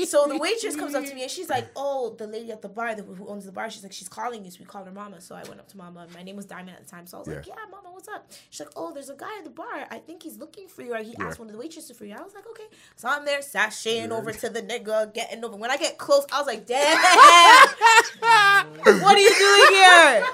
So 0.07 0.27
the 0.29 0.37
waitress 0.39 0.77
comes 0.77 0.95
up 0.95 1.05
to 1.05 1.15
me 1.15 1.23
and 1.23 1.31
she's 1.31 1.49
like, 1.49 1.69
"Oh, 1.77 2.15
the 2.19 2.27
lady 2.27 2.53
at 2.53 2.63
the 2.63 2.69
bar, 2.69 2.95
the, 2.95 3.03
who 3.03 3.27
owns 3.29 3.47
the 3.47 3.53
bar, 3.53 3.71
she's 3.71 3.83
like, 3.83 3.93
she's 3.93 4.09
calling 4.09 4.45
you." 4.45 4.51
So 4.51 4.59
we 4.61 4.67
called 4.67 4.87
her 4.87 4.93
mama. 4.93 5.21
So 5.21 5.35
I 5.35 5.43
went 5.45 5.61
up 5.61 5.69
to 5.69 5.77
mama. 5.77 6.07
My 6.15 6.23
name 6.23 6.37
was 6.37 6.45
Diamond 6.47 6.77
at 6.77 6.85
the 6.85 6.91
time, 6.91 7.07
so 7.07 7.17
I 7.17 7.21
was 7.21 7.29
like, 7.29 7.47
Yeah. 7.47 7.55
"Yeah, 7.57 7.71
mama, 7.71 7.89
what's 7.93 8.09
up?" 8.09 8.31
She's 8.51 8.61
like, 8.61 8.71
"Oh, 8.77 8.93
there's 8.93 9.09
a 9.11 9.15
guy 9.15 9.39
at 9.39 9.45
the 9.45 9.51
bar. 9.51 9.87
I 9.91 9.99
think 9.99 10.23
he's 10.23 10.39
looking 10.39 10.69
for 10.69 10.83
you, 10.83 10.95
or 10.95 10.99
he 10.99 11.15
asked 11.21 11.39
one 11.39 11.49
of 11.49 11.53
the 11.53 11.59
waitresses 11.59 11.97
for 11.97 12.05
you." 12.05 12.15
I 12.15 12.23
was 12.23 12.35
like, 12.35 12.47
"Okay." 12.49 12.65
So 12.97 13.09
I'm 13.09 13.25
there 13.25 13.41
sashaying 13.41 14.11
over 14.11 14.33
to 14.33 14.49
the 14.51 14.63
nigga, 14.63 15.13
getting 15.15 15.45
over. 15.45 15.57
When 15.57 15.71
I 15.71 15.77
get 15.77 15.99
close, 15.99 16.27
I 16.33 16.39
was 16.39 16.47
like, 16.47 16.67
"Damn, 16.67 16.97
what 19.03 19.17
are 19.17 19.19
you 19.19 19.35
doing 19.35 19.81
here?" 19.81 20.25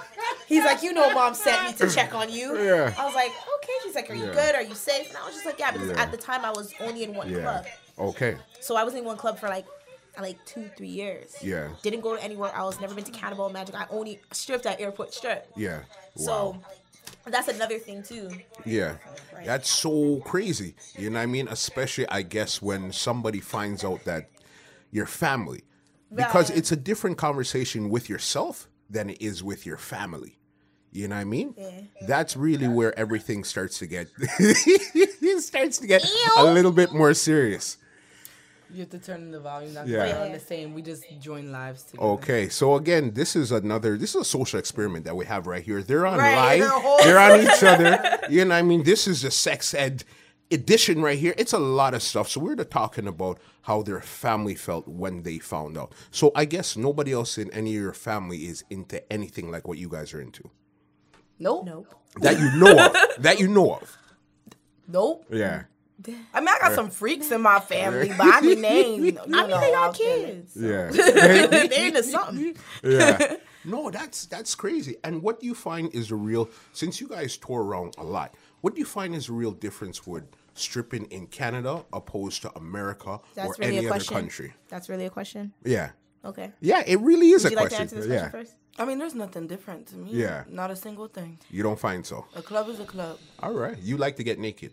He's 0.46 0.64
like, 0.64 0.82
"You 0.82 0.92
know, 0.92 1.12
mom 1.14 1.34
sent 1.34 1.64
me 1.66 1.72
to 1.74 1.94
check 1.94 2.14
on 2.14 2.30
you." 2.30 2.56
Yeah. 2.58 2.92
I 2.98 3.04
was 3.04 3.14
like, 3.14 3.30
"Okay." 3.30 3.72
She's 3.84 3.94
like, 3.94 4.10
"Are 4.10 4.14
you 4.14 4.26
Yeah. 4.26 4.32
good? 4.32 4.54
Are 4.56 4.62
you 4.62 4.74
safe?" 4.74 5.08
And 5.08 5.16
I 5.16 5.24
was 5.26 5.34
just 5.34 5.46
like, 5.46 5.58
"Yeah," 5.58 5.70
because 5.70 5.88
Yeah. 5.90 6.02
at 6.02 6.10
the 6.10 6.16
time 6.20 6.44
I 6.44 6.50
was 6.50 6.72
only 6.80 7.04
in 7.04 7.14
one 7.14 7.30
yeah. 7.30 7.40
club. 7.40 7.66
Okay. 7.98 8.37
So 8.61 8.76
I 8.76 8.85
was 8.85 8.94
in 8.94 9.04
one 9.04 9.16
club 9.16 9.38
for 9.38 9.48
like 9.48 9.66
like 10.20 10.44
two, 10.44 10.68
three 10.76 10.88
years. 10.88 11.37
Yeah. 11.42 11.68
Didn't 11.83 12.00
go 12.00 12.16
to 12.16 12.22
anywhere 12.22 12.52
else. 12.54 12.80
Never 12.80 12.94
been 12.94 13.04
to 13.04 13.12
Cannibal 13.12 13.48
Magic. 13.48 13.74
I 13.74 13.87
only 13.90 14.20
stripped 14.33 14.66
at 14.66 14.80
Airport 14.80 15.14
Strip. 15.14 15.50
Yeah. 15.56 15.80
So 16.16 16.50
Wow. 16.50 16.62
that's 17.26 17.48
another 17.48 17.78
thing 17.78 18.02
too. 18.02 18.30
Yeah. 18.64 18.96
That's 19.44 19.70
so 19.70 20.20
crazy. 20.24 20.74
You 20.98 21.11
know 21.11 21.18
what 21.18 21.22
I 21.22 21.26
mean? 21.26 21.48
Especially, 21.48 22.09
I 22.09 22.22
guess, 22.22 22.61
when 22.61 22.92
somebody 22.92 23.40
finds 23.40 23.85
out 23.85 24.04
that 24.04 24.28
you're 24.90 25.06
family. 25.06 25.62
Because 26.12 26.50
it's 26.50 26.72
a 26.72 26.76
different 26.76 27.18
conversation 27.18 27.88
with 27.88 28.09
yourself 28.09 28.68
than 28.90 29.11
it 29.11 29.22
is 29.22 29.42
with 29.44 29.64
your 29.64 29.76
family. 29.76 30.39
You 30.92 31.09
know 31.09 31.14
what 31.16 31.20
I 31.20 31.24
mean? 31.24 31.55
Yeah. 31.57 31.81
That's 32.07 32.37
really 32.37 32.68
where 32.68 32.98
everything 32.98 33.44
starts 33.44 33.79
to 33.79 33.87
get 33.87 34.09
it 34.18 35.40
starts 35.42 35.79
to 35.79 35.87
get 35.87 36.05
a 36.37 36.44
little 36.44 36.72
bit 36.72 36.92
more 36.92 37.14
serious. 37.14 37.76
You 38.72 38.81
have 38.81 38.90
to 38.90 38.98
turn 38.98 39.33
the 39.33 39.40
volume 39.40 39.74
down. 39.74 39.88
Yeah. 39.88 40.07
Yeah. 40.07 40.22
on 40.22 40.33
the 40.33 40.40
same. 40.40 40.74
We 40.74 40.83
just 40.83 41.05
join 41.20 41.50
lives 41.50 41.83
together. 41.85 42.07
Okay, 42.09 42.48
so 42.48 42.76
again, 42.76 43.12
this 43.12 43.35
is 43.35 43.50
another 43.53 43.96
this 43.96 44.14
is 44.14 44.22
a 44.22 44.24
social 44.24 44.59
experiment 44.59 45.05
that 45.05 45.16
we 45.16 45.26
have 45.26 45.46
right 45.46 45.62
here. 45.62 45.83
They're 45.83 46.07
on 46.07 46.18
Right, 46.18 46.61
live. 46.61 47.05
They're 47.05 47.18
on 47.18 47.40
each 47.40 47.62
other. 47.62 47.98
You 48.31 48.44
know 48.44 48.50
what 48.50 48.59
I 48.59 48.62
mean? 48.62 48.85
This 48.85 49.09
is 49.09 49.24
a 49.24 49.31
sex 49.31 49.74
ed 49.74 50.05
edition 50.50 51.00
right 51.00 51.18
here, 51.18 51.35
it's 51.37 51.53
a 51.53 51.59
lot 51.59 51.94
of 51.94 52.03
stuff. 52.03 52.29
So 52.29 52.40
we're 52.40 52.57
talking 52.57 53.07
about 53.07 53.38
how 53.62 53.83
their 53.83 54.00
family 54.00 54.55
felt 54.55 54.87
when 54.88 55.22
they 55.22 55.38
found 55.38 55.79
out. 55.79 55.92
So 56.11 56.33
I 56.35 56.44
guess 56.44 56.76
nobody 56.76 57.12
else 57.12 57.38
in 57.38 57.53
any 57.53 57.76
of 57.76 57.83
your 57.83 57.92
family 57.92 58.46
is 58.46 58.64
into 58.70 59.11
anything 59.12 59.50
like 59.50 59.66
what 59.66 59.79
you 59.79 59.88
guys 59.88 60.12
are 60.14 60.20
into. 60.20 60.50
Nope. 61.40 61.66
Nope. 61.66 61.94
That 62.20 62.38
you 62.38 62.53
know 62.57 62.87
of. 62.87 62.96
That 63.22 63.40
you 63.40 63.48
know 63.48 63.74
of. 63.74 63.96
Nope. 64.87 65.26
Yeah. 65.31 65.64
I 66.33 66.40
mean, 66.40 66.48
I 66.48 66.59
got 66.61 66.74
some 66.74 66.90
freaks 66.90 67.31
in 67.31 67.42
my 67.42 67.61
family, 67.61 68.09
but 68.16 68.26
I 68.26 68.40
mean, 68.40 68.62
they 68.62 68.85
ain't. 68.85 69.00
You 69.05 69.12
know, 69.12 69.22
I 69.35 69.46
mean, 69.46 69.61
they 69.61 69.70
got 69.70 69.88
out 69.88 69.98
there. 69.98 70.26
kids. 70.26 70.57
Yeah. 70.57 70.90
they 70.90 71.88
into 71.88 72.03
something. 72.03 72.57
yeah. 72.83 73.37
No, 73.64 73.90
that's 73.90 74.26
that's 74.26 74.55
crazy. 74.55 74.96
And 75.05 75.22
what 75.22 75.40
do 75.40 75.46
you 75.46 75.55
find 75.55 75.94
is 75.94 76.09
the 76.09 76.14
real 76.14 76.48
since 76.72 77.00
you 77.00 77.09
guys 77.09 77.37
tour 77.37 77.62
around 77.62 77.94
a 77.98 78.05
lot, 78.05 78.35
what 78.62 78.74
do 78.74 78.81
you 78.81 78.87
find 78.87 79.14
is 79.14 79.26
the 79.26 79.35
real 79.35 79.53
difference 79.53 80.07
with 80.07 80.24
stripping 80.55 81.05
in 81.07 81.26
Canada 81.26 81.85
opposed 81.92 82.42
to 82.42 82.57
America 82.57 83.20
That's 83.35 83.48
or 83.48 83.55
really 83.59 83.79
any 83.79 83.87
a 83.87 83.94
other 83.94 84.05
country? 84.05 84.55
That's 84.68 84.88
really 84.88 85.07
a 85.07 85.11
question. 85.11 85.53
Yeah. 85.64 85.90
Okay. 86.24 86.53
Yeah, 86.61 86.83
it 86.87 87.00
really 87.00 87.31
is 87.31 87.44
Would 87.44 87.53
a 87.53 87.55
you 87.55 87.57
like 87.57 87.70
to 87.70 87.76
question. 87.76 87.83
answer 87.83 87.96
this 87.96 88.07
yeah. 88.07 88.29
question 88.29 88.40
first? 88.40 88.57
I 88.80 88.84
mean, 88.86 88.98
there's 88.98 89.14
nothing 89.24 89.46
different 89.46 89.86
to 89.88 89.96
me. 89.96 90.10
Yeah. 90.24 90.44
Not 90.48 90.70
a 90.70 90.76
single 90.86 91.08
thing. 91.16 91.38
You 91.50 91.62
don't 91.62 91.78
find 91.78 92.04
so. 92.04 92.24
A 92.34 92.42
club 92.50 92.66
is 92.72 92.80
a 92.80 92.88
club. 92.94 93.18
All 93.44 93.52
right. 93.52 93.76
You 93.78 93.96
like 93.98 94.16
to 94.16 94.24
get 94.24 94.38
naked. 94.38 94.72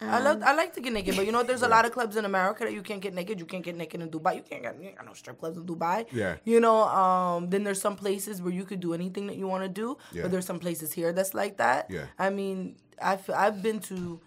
I 0.00 0.20
love 0.20 0.40
I 0.44 0.54
like 0.54 0.72
to 0.74 0.80
get 0.80 0.92
naked, 0.92 1.16
but 1.16 1.26
you 1.26 1.32
know 1.32 1.42
there's 1.42 1.62
a 1.62 1.68
lot 1.76 1.84
of 1.84 1.90
clubs 1.90 2.14
in 2.14 2.24
America 2.24 2.62
that 2.64 2.72
you 2.72 2.82
can't 2.82 3.00
get 3.00 3.14
naked. 3.14 3.40
You 3.40 3.46
can't 3.46 3.64
get 3.64 3.76
naked 3.76 4.00
in 4.00 4.08
Dubai. 4.10 4.36
You 4.36 4.42
can't 4.48 4.62
get, 4.62 4.80
you 4.80 4.86
ain't 4.88 4.96
got 4.96 5.06
no 5.06 5.12
strip 5.12 5.40
clubs 5.40 5.56
in 5.58 5.64
Dubai. 5.66 6.06
Yeah. 6.12 6.36
You 6.44 6.60
know, 6.60 6.78
um, 7.02 7.50
then 7.50 7.64
there's 7.64 7.80
some 7.80 7.96
places 7.96 8.40
where 8.40 8.52
you 8.52 8.64
could 8.64 8.78
do 8.78 8.94
anything 8.94 9.26
that 9.26 9.36
you 9.36 9.48
want 9.48 9.64
to 9.64 9.68
do, 9.68 9.98
Yeah. 10.12 10.22
but 10.22 10.30
there's 10.30 10.46
some 10.46 10.60
places 10.60 10.92
here 10.92 11.12
that's 11.12 11.34
like 11.34 11.56
that. 11.56 11.90
Yeah. 11.90 12.06
I 12.16 12.30
mean, 12.30 12.76
I've 13.02 13.28
I've 13.44 13.60
been 13.60 13.80
to 13.90 14.20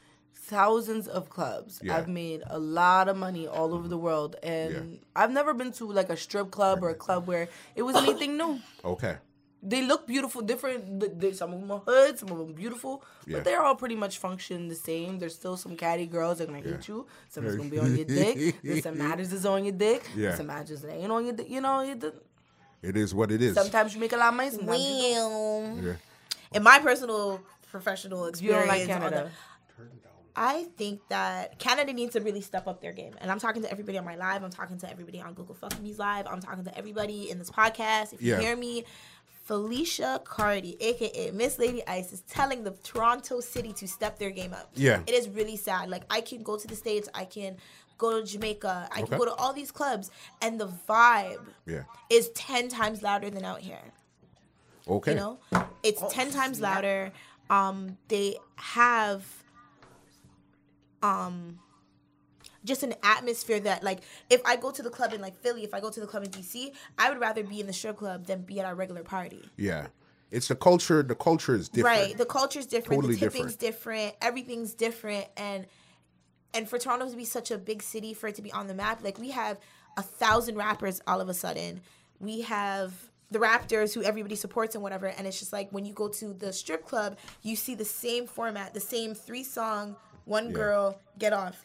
thousands 0.55 1.05
of 1.17 1.29
clubs. 1.37 1.71
Yeah. 1.81 1.95
I've 1.97 2.09
made 2.23 2.41
a 2.47 2.59
lot 2.59 3.05
of 3.11 3.15
money 3.25 3.47
all 3.47 3.69
over 3.77 3.87
the 3.95 3.97
world, 4.07 4.35
and 4.43 4.99
I've 5.15 5.31
never 5.39 5.53
been 5.53 5.71
to 5.79 5.85
like 5.99 6.09
a 6.09 6.17
strip 6.25 6.47
club 6.57 6.83
or 6.83 6.89
a 6.97 6.99
club 7.05 7.21
where 7.31 7.45
it 7.79 7.83
was 7.87 7.95
anything 7.95 8.31
new. 8.41 8.59
Okay. 8.93 9.15
They 9.63 9.81
look 9.91 10.07
beautiful, 10.07 10.41
different. 10.41 10.99
th- 11.01 11.13
th- 11.21 11.35
Some 11.41 11.53
of 11.53 11.59
them 11.61 11.71
are 11.75 11.83
hood, 11.89 12.13
some 12.21 12.29
of 12.33 12.37
them 12.39 12.51
beautiful, 12.63 12.93
Yeah. 13.27 13.37
but 13.37 13.41
they're 13.45 13.61
all 13.65 13.75
pretty 13.83 13.95
much 14.03 14.15
function 14.25 14.67
the 14.75 14.79
same. 14.89 15.19
There's 15.19 15.35
still 15.41 15.55
some 15.55 15.73
catty 15.83 16.07
girls 16.17 16.35
that 16.39 16.45
are 16.49 16.53
gonna 16.53 16.65
hit 16.73 16.87
you. 16.91 17.05
Some 17.29 17.45
is 17.45 17.55
gonna 17.55 17.69
be 17.69 17.79
on 17.79 17.95
your 17.95 18.05
dick. 18.19 18.55
There's 18.63 18.83
some 18.83 18.97
matters 19.05 19.31
is 19.31 19.45
on 19.45 19.63
your 19.67 19.77
dick. 19.87 20.01
Yeah. 20.23 20.35
Some 20.35 20.47
matters 20.47 20.81
that 20.81 20.91
ain't 21.01 21.11
on 21.17 21.23
your 21.27 21.35
dick. 21.39 21.47
You 21.55 21.61
know, 21.61 21.81
you 21.89 21.95
d- 22.03 22.17
It 22.89 22.97
is 22.97 23.13
what 23.13 23.29
it 23.31 23.41
is. 23.47 23.53
sometimes 23.61 23.93
you 23.93 23.99
make 24.05 24.13
a 24.13 24.17
lot 24.17 24.29
of 24.33 24.37
money. 24.41 24.49
Sometimes 24.49 24.81
you 24.83 25.13
don't. 25.13 25.83
Yeah. 25.87 25.97
in 26.57 26.63
my 26.63 26.79
personal 26.79 27.39
professional 27.69 28.21
You 28.23 28.29
experience, 28.31 28.65
don't 28.67 28.73
like 28.75 28.81
on 28.81 28.87
Canada. 28.87 29.31
The- 30.35 30.39
I 30.41 30.63
think 30.77 31.01
that 31.09 31.59
Canada 31.59 31.93
needs 31.93 32.13
to 32.13 32.21
really 32.21 32.41
step 32.41 32.67
up 32.67 32.81
their 32.81 32.93
game. 32.93 33.13
And 33.19 33.31
I'm 33.31 33.39
talking 33.39 33.61
to 33.63 33.71
everybody 33.71 33.97
on 33.97 34.05
my 34.05 34.15
live. 34.15 34.43
I'm 34.43 34.51
talking 34.51 34.77
to 34.79 34.89
everybody 34.89 35.21
on 35.21 35.33
Gogo 35.33 35.53
Fuck 35.53 35.79
Me's 35.81 35.99
live. 35.99 36.27
I'm 36.27 36.39
talking 36.41 36.63
to 36.65 36.77
everybody 36.77 37.29
in 37.29 37.39
this 37.39 37.49
podcast. 37.51 38.13
If 38.13 38.21
you 38.21 38.33
Yeah. 38.33 38.39
hear 38.39 38.55
me, 38.55 38.85
Felicia 39.43 40.21
Cardi, 40.23 40.77
aka 40.81 41.31
Miss 41.31 41.57
Lady 41.59 41.85
Ice, 41.87 42.13
is 42.13 42.21
telling 42.21 42.63
the 42.63 42.71
Toronto 42.83 43.39
City 43.39 43.73
to 43.73 43.87
step 43.87 44.19
their 44.19 44.29
game 44.29 44.53
up. 44.53 44.69
Yeah. 44.75 45.01
It 45.07 45.13
is 45.13 45.27
really 45.29 45.57
sad. 45.57 45.89
Like 45.89 46.03
I 46.09 46.21
can 46.21 46.43
go 46.43 46.57
to 46.57 46.67
the 46.67 46.75
States, 46.75 47.09
I 47.13 47.25
can 47.25 47.57
go 47.97 48.19
to 48.21 48.25
Jamaica, 48.25 48.87
I 48.91 49.01
Okay. 49.01 49.09
can 49.09 49.17
go 49.17 49.25
to 49.25 49.33
all 49.33 49.51
these 49.53 49.71
clubs, 49.71 50.09
and 50.41 50.59
the 50.59 50.67
vibe 50.87 51.45
Yeah. 51.65 51.83
is 52.09 52.29
ten 52.29 52.69
times 52.69 53.01
louder 53.01 53.29
than 53.29 53.43
out 53.43 53.59
here. 53.61 53.81
Okay. 54.87 55.11
You 55.11 55.17
know, 55.17 55.39
it's 55.83 56.01
ten 56.09 56.31
times 56.31 56.61
louder. 56.61 57.11
Um, 57.49 57.97
they 58.07 58.37
have 58.55 59.25
um 61.01 61.59
just 62.63 62.83
an 62.83 62.93
atmosphere 63.03 63.59
that 63.59 63.83
like 63.83 63.99
if 64.29 64.41
I 64.45 64.55
go 64.55 64.71
to 64.71 64.83
the 64.83 64.89
club 64.89 65.13
in 65.13 65.21
like 65.21 65.35
Philly, 65.41 65.63
if 65.63 65.73
I 65.73 65.79
go 65.79 65.89
to 65.89 65.99
the 65.99 66.07
club 66.07 66.23
in 66.23 66.29
DC, 66.29 66.71
I 66.97 67.09
would 67.09 67.19
rather 67.19 67.43
be 67.43 67.59
in 67.59 67.67
the 67.67 67.73
strip 67.73 67.97
club 67.97 68.25
than 68.27 68.41
be 68.41 68.59
at 68.59 68.65
our 68.65 68.75
regular 68.75 69.03
party. 69.03 69.43
Yeah. 69.57 69.87
It's 70.29 70.47
the 70.47 70.55
culture. 70.55 71.03
The 71.03 71.15
culture 71.15 71.55
is 71.55 71.67
different. 71.67 71.97
Right. 71.97 72.17
The 72.17 72.25
culture 72.25 72.59
is 72.59 72.65
different, 72.65 73.01
Totally 73.01 73.15
the 73.15 73.29
tipping's 73.29 73.55
different. 73.55 74.15
everything's 74.21 74.73
different 74.73 75.27
and 75.35 75.65
and 76.53 76.69
for 76.69 76.77
Toronto 76.77 77.09
to 77.09 77.15
be 77.15 77.25
such 77.25 77.49
a 77.49 77.57
big 77.57 77.81
city, 77.81 78.13
for 78.13 78.27
it 78.27 78.35
to 78.35 78.41
be 78.41 78.51
on 78.51 78.67
the 78.67 78.73
map, 78.73 79.03
like 79.03 79.17
we 79.17 79.31
have 79.31 79.57
a 79.97 80.01
thousand 80.01 80.55
rappers 80.55 81.01
all 81.07 81.21
of 81.21 81.29
a 81.29 81.33
sudden. 81.33 81.81
We 82.19 82.41
have 82.41 82.93
the 83.29 83.39
Raptors 83.39 83.93
who 83.93 84.03
everybody 84.03 84.35
supports 84.35 84.75
and 84.75 84.83
whatever, 84.83 85.07
and 85.07 85.25
it's 85.25 85.39
just 85.39 85.53
like 85.53 85.71
when 85.71 85.85
you 85.85 85.93
go 85.93 86.09
to 86.09 86.33
the 86.33 86.51
strip 86.51 86.85
club, 86.85 87.17
you 87.41 87.55
see 87.55 87.73
the 87.75 87.85
same 87.85 88.27
format, 88.27 88.73
the 88.73 88.81
same 88.81 89.13
three 89.15 89.43
song, 89.43 89.95
one 90.25 90.47
Yeah. 90.47 90.51
girl, 90.53 90.99
get 91.17 91.33
off. 91.33 91.63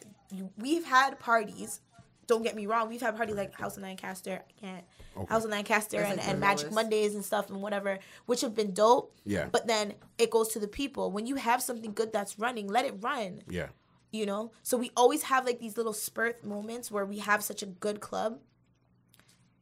We've 0.57 0.85
had 0.85 1.19
parties. 1.19 1.81
Don't 2.27 2.43
get 2.43 2.55
me 2.55 2.65
wrong. 2.65 2.89
We've 2.89 3.01
had 3.01 3.15
parties 3.15 3.35
like 3.35 3.53
House 3.53 3.77
of 3.77 3.83
Lancaster, 3.83 4.43
I 4.47 4.51
can't 4.59 4.85
House 5.29 5.45
of 5.45 5.51
Lancaster 5.51 5.97
That's 5.97 6.09
and, 6.11 6.19
like 6.19 6.27
and 6.29 6.39
Magic. 6.39 6.71
Mondays 6.71 7.15
and 7.15 7.23
stuff 7.25 7.49
and 7.49 7.61
whatever, 7.61 7.99
which 8.25 8.41
have 8.41 8.53
been 8.53 8.73
dope. 8.73 9.15
Yeah. 9.25 9.47
But 9.51 9.67
then 9.67 9.93
it 10.17 10.29
goes 10.29 10.49
to 10.49 10.59
the 10.59 10.67
people. 10.67 11.11
When 11.11 11.25
you 11.25 11.35
have 11.35 11.61
something 11.61 11.93
good 11.93 12.13
that's 12.13 12.37
running, 12.37 12.67
let 12.67 12.85
it 12.85 12.95
run. 13.01 13.41
Yeah. 13.49 13.67
You 14.11 14.25
know? 14.25 14.51
So 14.63 14.77
we 14.77 14.91
always 14.95 15.23
have 15.23 15.45
like 15.45 15.59
these 15.59 15.77
little 15.77 15.93
spurt 15.93 16.43
moments 16.43 16.91
where 16.91 17.05
we 17.05 17.19
have 17.19 17.43
such 17.43 17.63
a 17.63 17.65
good 17.65 17.99
club 17.99 18.39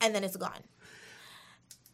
and 0.01 0.13
then 0.13 0.23
it's 0.23 0.35
gone. 0.37 0.63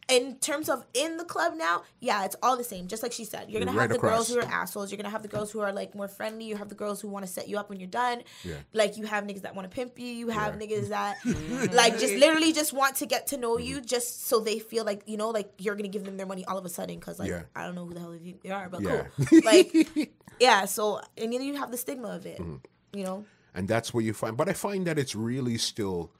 In 0.08 0.36
terms 0.40 0.68
of 0.68 0.84
in 0.94 1.16
the 1.16 1.24
club 1.24 1.54
now, 1.56 1.84
yeah, 2.00 2.24
it's 2.24 2.34
all 2.42 2.56
the 2.56 2.64
same. 2.64 2.88
Just 2.88 3.02
like 3.02 3.12
she 3.12 3.24
said, 3.24 3.48
you're 3.48 3.60
gonna 3.64 3.72
Right 3.72 3.82
have 3.82 3.92
the 3.92 3.98
girls 3.98 4.28
who 4.28 4.38
are 4.38 4.42
assholes. 4.42 4.90
You're 4.90 4.96
gonna 4.96 5.10
have 5.10 5.22
the 5.22 5.28
girls 5.28 5.50
who 5.52 5.60
are 5.60 5.72
like 5.72 5.94
more 5.94 6.08
friendly. 6.08 6.44
You 6.44 6.56
have 6.56 6.68
the 6.68 6.74
girls 6.74 7.00
who 7.00 7.08
want 7.08 7.24
to 7.24 7.32
set 7.32 7.48
you 7.48 7.56
up 7.56 7.70
when 7.70 7.78
you're 7.78 7.88
done. 7.88 8.22
Yeah. 8.42 8.54
Like 8.74 8.96
you 8.98 9.06
have 9.06 9.24
niggas 9.24 9.42
that 9.42 9.54
want 9.54 9.70
to 9.70 9.74
pimp 9.74 9.98
you. 9.98 10.06
You 10.06 10.28
have 10.28 10.60
Yeah. 10.60 10.66
niggas 10.66 10.88
that 10.88 11.16
like 11.72 11.98
just 11.98 12.14
literally 12.14 12.52
just 12.52 12.72
want 12.72 12.96
to 12.96 13.06
get 13.06 13.28
to 13.28 13.36
know 13.36 13.58
you, 13.58 13.80
just 13.80 14.26
so 14.26 14.40
they 14.40 14.58
feel 14.58 14.84
like 14.84 15.02
you 15.06 15.16
know, 15.16 15.30
like 15.30 15.52
you're 15.58 15.76
gonna 15.76 15.88
give 15.88 16.04
them 16.04 16.16
their 16.16 16.26
money 16.26 16.44
all 16.46 16.58
of 16.58 16.64
a 16.64 16.68
sudden 16.68 16.96
because 16.98 17.18
like 17.20 17.30
Yeah. 17.30 17.42
I 17.54 17.64
don't 17.64 17.76
know 17.76 17.86
who 17.86 17.94
the 17.94 18.00
hell 18.00 18.18
they 18.42 18.50
are, 18.50 18.68
but 18.68 18.82
Yeah. 18.82 19.04
cool. 19.28 19.40
Like 19.44 20.10
yeah, 20.40 20.64
so 20.64 21.00
and 21.16 21.32
then 21.32 21.42
you 21.42 21.54
have 21.56 21.70
the 21.70 21.78
stigma 21.78 22.08
of 22.08 22.26
it. 22.26 22.38
Mm-hmm. 22.40 22.56
You 22.98 23.04
know, 23.04 23.24
and 23.54 23.68
that's 23.68 23.94
where 23.94 24.02
you 24.02 24.12
find 24.14 24.36
but 24.36 24.48
i 24.48 24.52
find 24.52 24.86
that 24.86 24.98
it's 24.98 25.14
really 25.14 25.56
still 25.58 26.10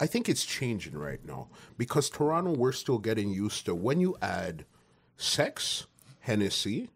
i 0.00 0.06
think 0.06 0.28
it's 0.28 0.44
changing 0.44 0.96
right 0.96 1.24
now 1.24 1.48
because 1.76 2.10
toronto 2.10 2.52
we're 2.52 2.72
still 2.72 2.98
getting 2.98 3.30
used 3.30 3.64
to 3.66 3.74
when 3.74 4.00
you 4.00 4.16
add 4.20 4.64
sex 5.16 5.86
hennessy 6.20 6.90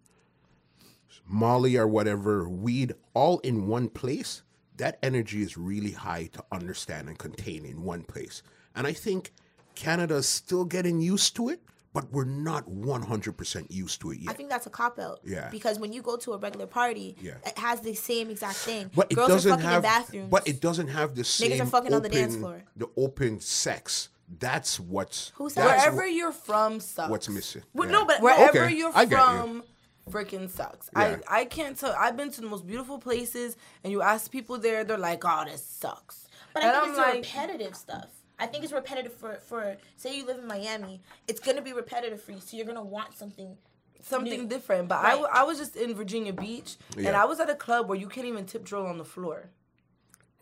molly 1.26 1.76
or 1.76 1.86
whatever 1.86 2.48
weed 2.48 2.92
all 3.14 3.38
in 3.40 3.66
one 3.66 3.88
place 3.88 4.42
that 4.76 4.98
energy 5.02 5.42
is 5.42 5.56
really 5.56 5.92
high 5.92 6.26
to 6.32 6.44
understand 6.50 7.08
and 7.08 7.16
contain 7.16 7.64
in 7.64 7.82
one 7.82 8.02
place. 8.02 8.42
And 8.74 8.86
i 8.86 8.92
think 8.92 9.32
canada's 9.74 10.28
still 10.28 10.64
getting 10.64 11.00
used 11.00 11.34
to 11.36 11.48
it 11.48 11.60
but 11.94 12.12
we're 12.12 12.24
not 12.26 12.66
100% 12.68 13.66
used 13.70 14.00
to 14.02 14.10
it 14.10 14.18
yet 14.18 14.30
I 14.30 14.34
think 14.34 14.50
that's 14.50 14.66
a 14.66 14.70
cop 14.70 14.98
out. 14.98 15.20
Yeah. 15.24 15.48
Because 15.50 15.78
when 15.78 15.92
you 15.94 16.02
go 16.02 16.16
to 16.18 16.32
a 16.34 16.36
regular 16.38 16.66
party, 16.66 17.16
Yeah. 17.22 17.34
it 17.46 17.56
has 17.58 17.80
the 17.80 17.94
same 17.94 18.28
exact 18.30 18.56
thing. 18.56 18.90
But 18.94 19.10
it 19.10 19.14
Girls 19.14 19.28
doesn't 19.28 19.52
are 19.52 19.54
fucking 19.54 19.66
have. 19.70 19.76
in 19.76 19.82
bathrooms. 19.82 20.28
But 20.30 20.46
it 20.48 20.60
doesn't 20.60 20.88
have 20.88 21.14
the 21.14 21.24
same. 21.24 21.52
Niggas 21.52 21.60
are 21.62 21.66
fucking 21.66 21.94
on 21.94 22.02
the 22.02 22.08
open- 22.08 22.20
dance 22.20 22.36
floor. 22.36 22.64
The 22.76 22.88
open 22.98 23.40
sex. 23.40 24.10
That's 24.38 24.80
what's. 24.80 25.32
Who 25.36 25.48
said 25.50 25.64
that's 25.66 25.84
Wherever 25.86 26.06
wh- 26.08 26.14
you're 26.14 26.32
from 26.32 26.80
sucks. 26.80 27.10
what's 27.10 27.28
missing. 27.28 27.62
Well, 27.74 27.86
Yeah. 27.88 27.92
no, 27.92 28.04
but 28.06 28.20
Wherever 28.20 28.64
Okay, 28.64 28.74
you're 28.74 28.90
I 28.94 29.04
get 29.04 29.18
you. 29.18 29.24
from, 29.40 29.62
freaking 30.10 30.50
sucks. 30.50 30.88
Yeah. 30.96 31.18
I, 31.28 31.40
I 31.40 31.44
can't 31.44 31.78
tell. 31.78 31.94
I've 31.98 32.16
been 32.16 32.30
to 32.32 32.40
the 32.40 32.46
most 32.48 32.66
beautiful 32.66 32.98
places, 32.98 33.56
and 33.82 33.92
you 33.92 34.02
ask 34.02 34.30
people 34.30 34.58
there, 34.58 34.82
they're 34.82 34.98
like, 34.98 35.22
"Oh, 35.24 35.44
this 35.44 35.62
sucks." 35.64 36.26
But 36.54 36.62
and 36.62 36.72
I 36.72 36.74
think 36.74 36.84
I'm 36.84 36.90
it's 36.90 36.98
like, 36.98 37.14
repetitive 37.14 37.76
stuff. 37.76 38.08
I 38.38 38.46
think 38.46 38.64
it's 38.64 38.72
repetitive 38.72 39.12
for 39.12 39.34
for 39.46 39.76
say 39.96 40.16
you 40.16 40.26
live 40.26 40.38
in 40.38 40.46
Miami, 40.46 41.00
it's 41.28 41.40
gonna 41.40 41.62
be 41.62 41.72
repetitive 41.72 42.20
for 42.22 42.32
you, 42.32 42.40
so 42.40 42.56
you're 42.56 42.66
gonna 42.66 42.82
want 42.82 43.16
something. 43.16 43.56
something 44.02 44.42
new. 44.42 44.46
different. 44.48 44.88
But 44.88 44.98
I, 44.98 45.02
Right. 45.02 45.10
w- 45.12 45.28
I 45.32 45.42
was 45.44 45.56
just 45.58 45.76
in 45.76 45.94
Virginia 45.94 46.32
Beach, 46.32 46.76
and 46.96 47.08
I 47.16 47.24
was 47.24 47.40
at 47.40 47.48
a 47.48 47.54
club 47.54 47.88
where 47.88 47.96
you 47.98 48.06
can't 48.08 48.26
even 48.26 48.44
tip 48.44 48.62
drill 48.64 48.86
on 48.86 48.98
the 48.98 49.04
floor. 49.04 49.48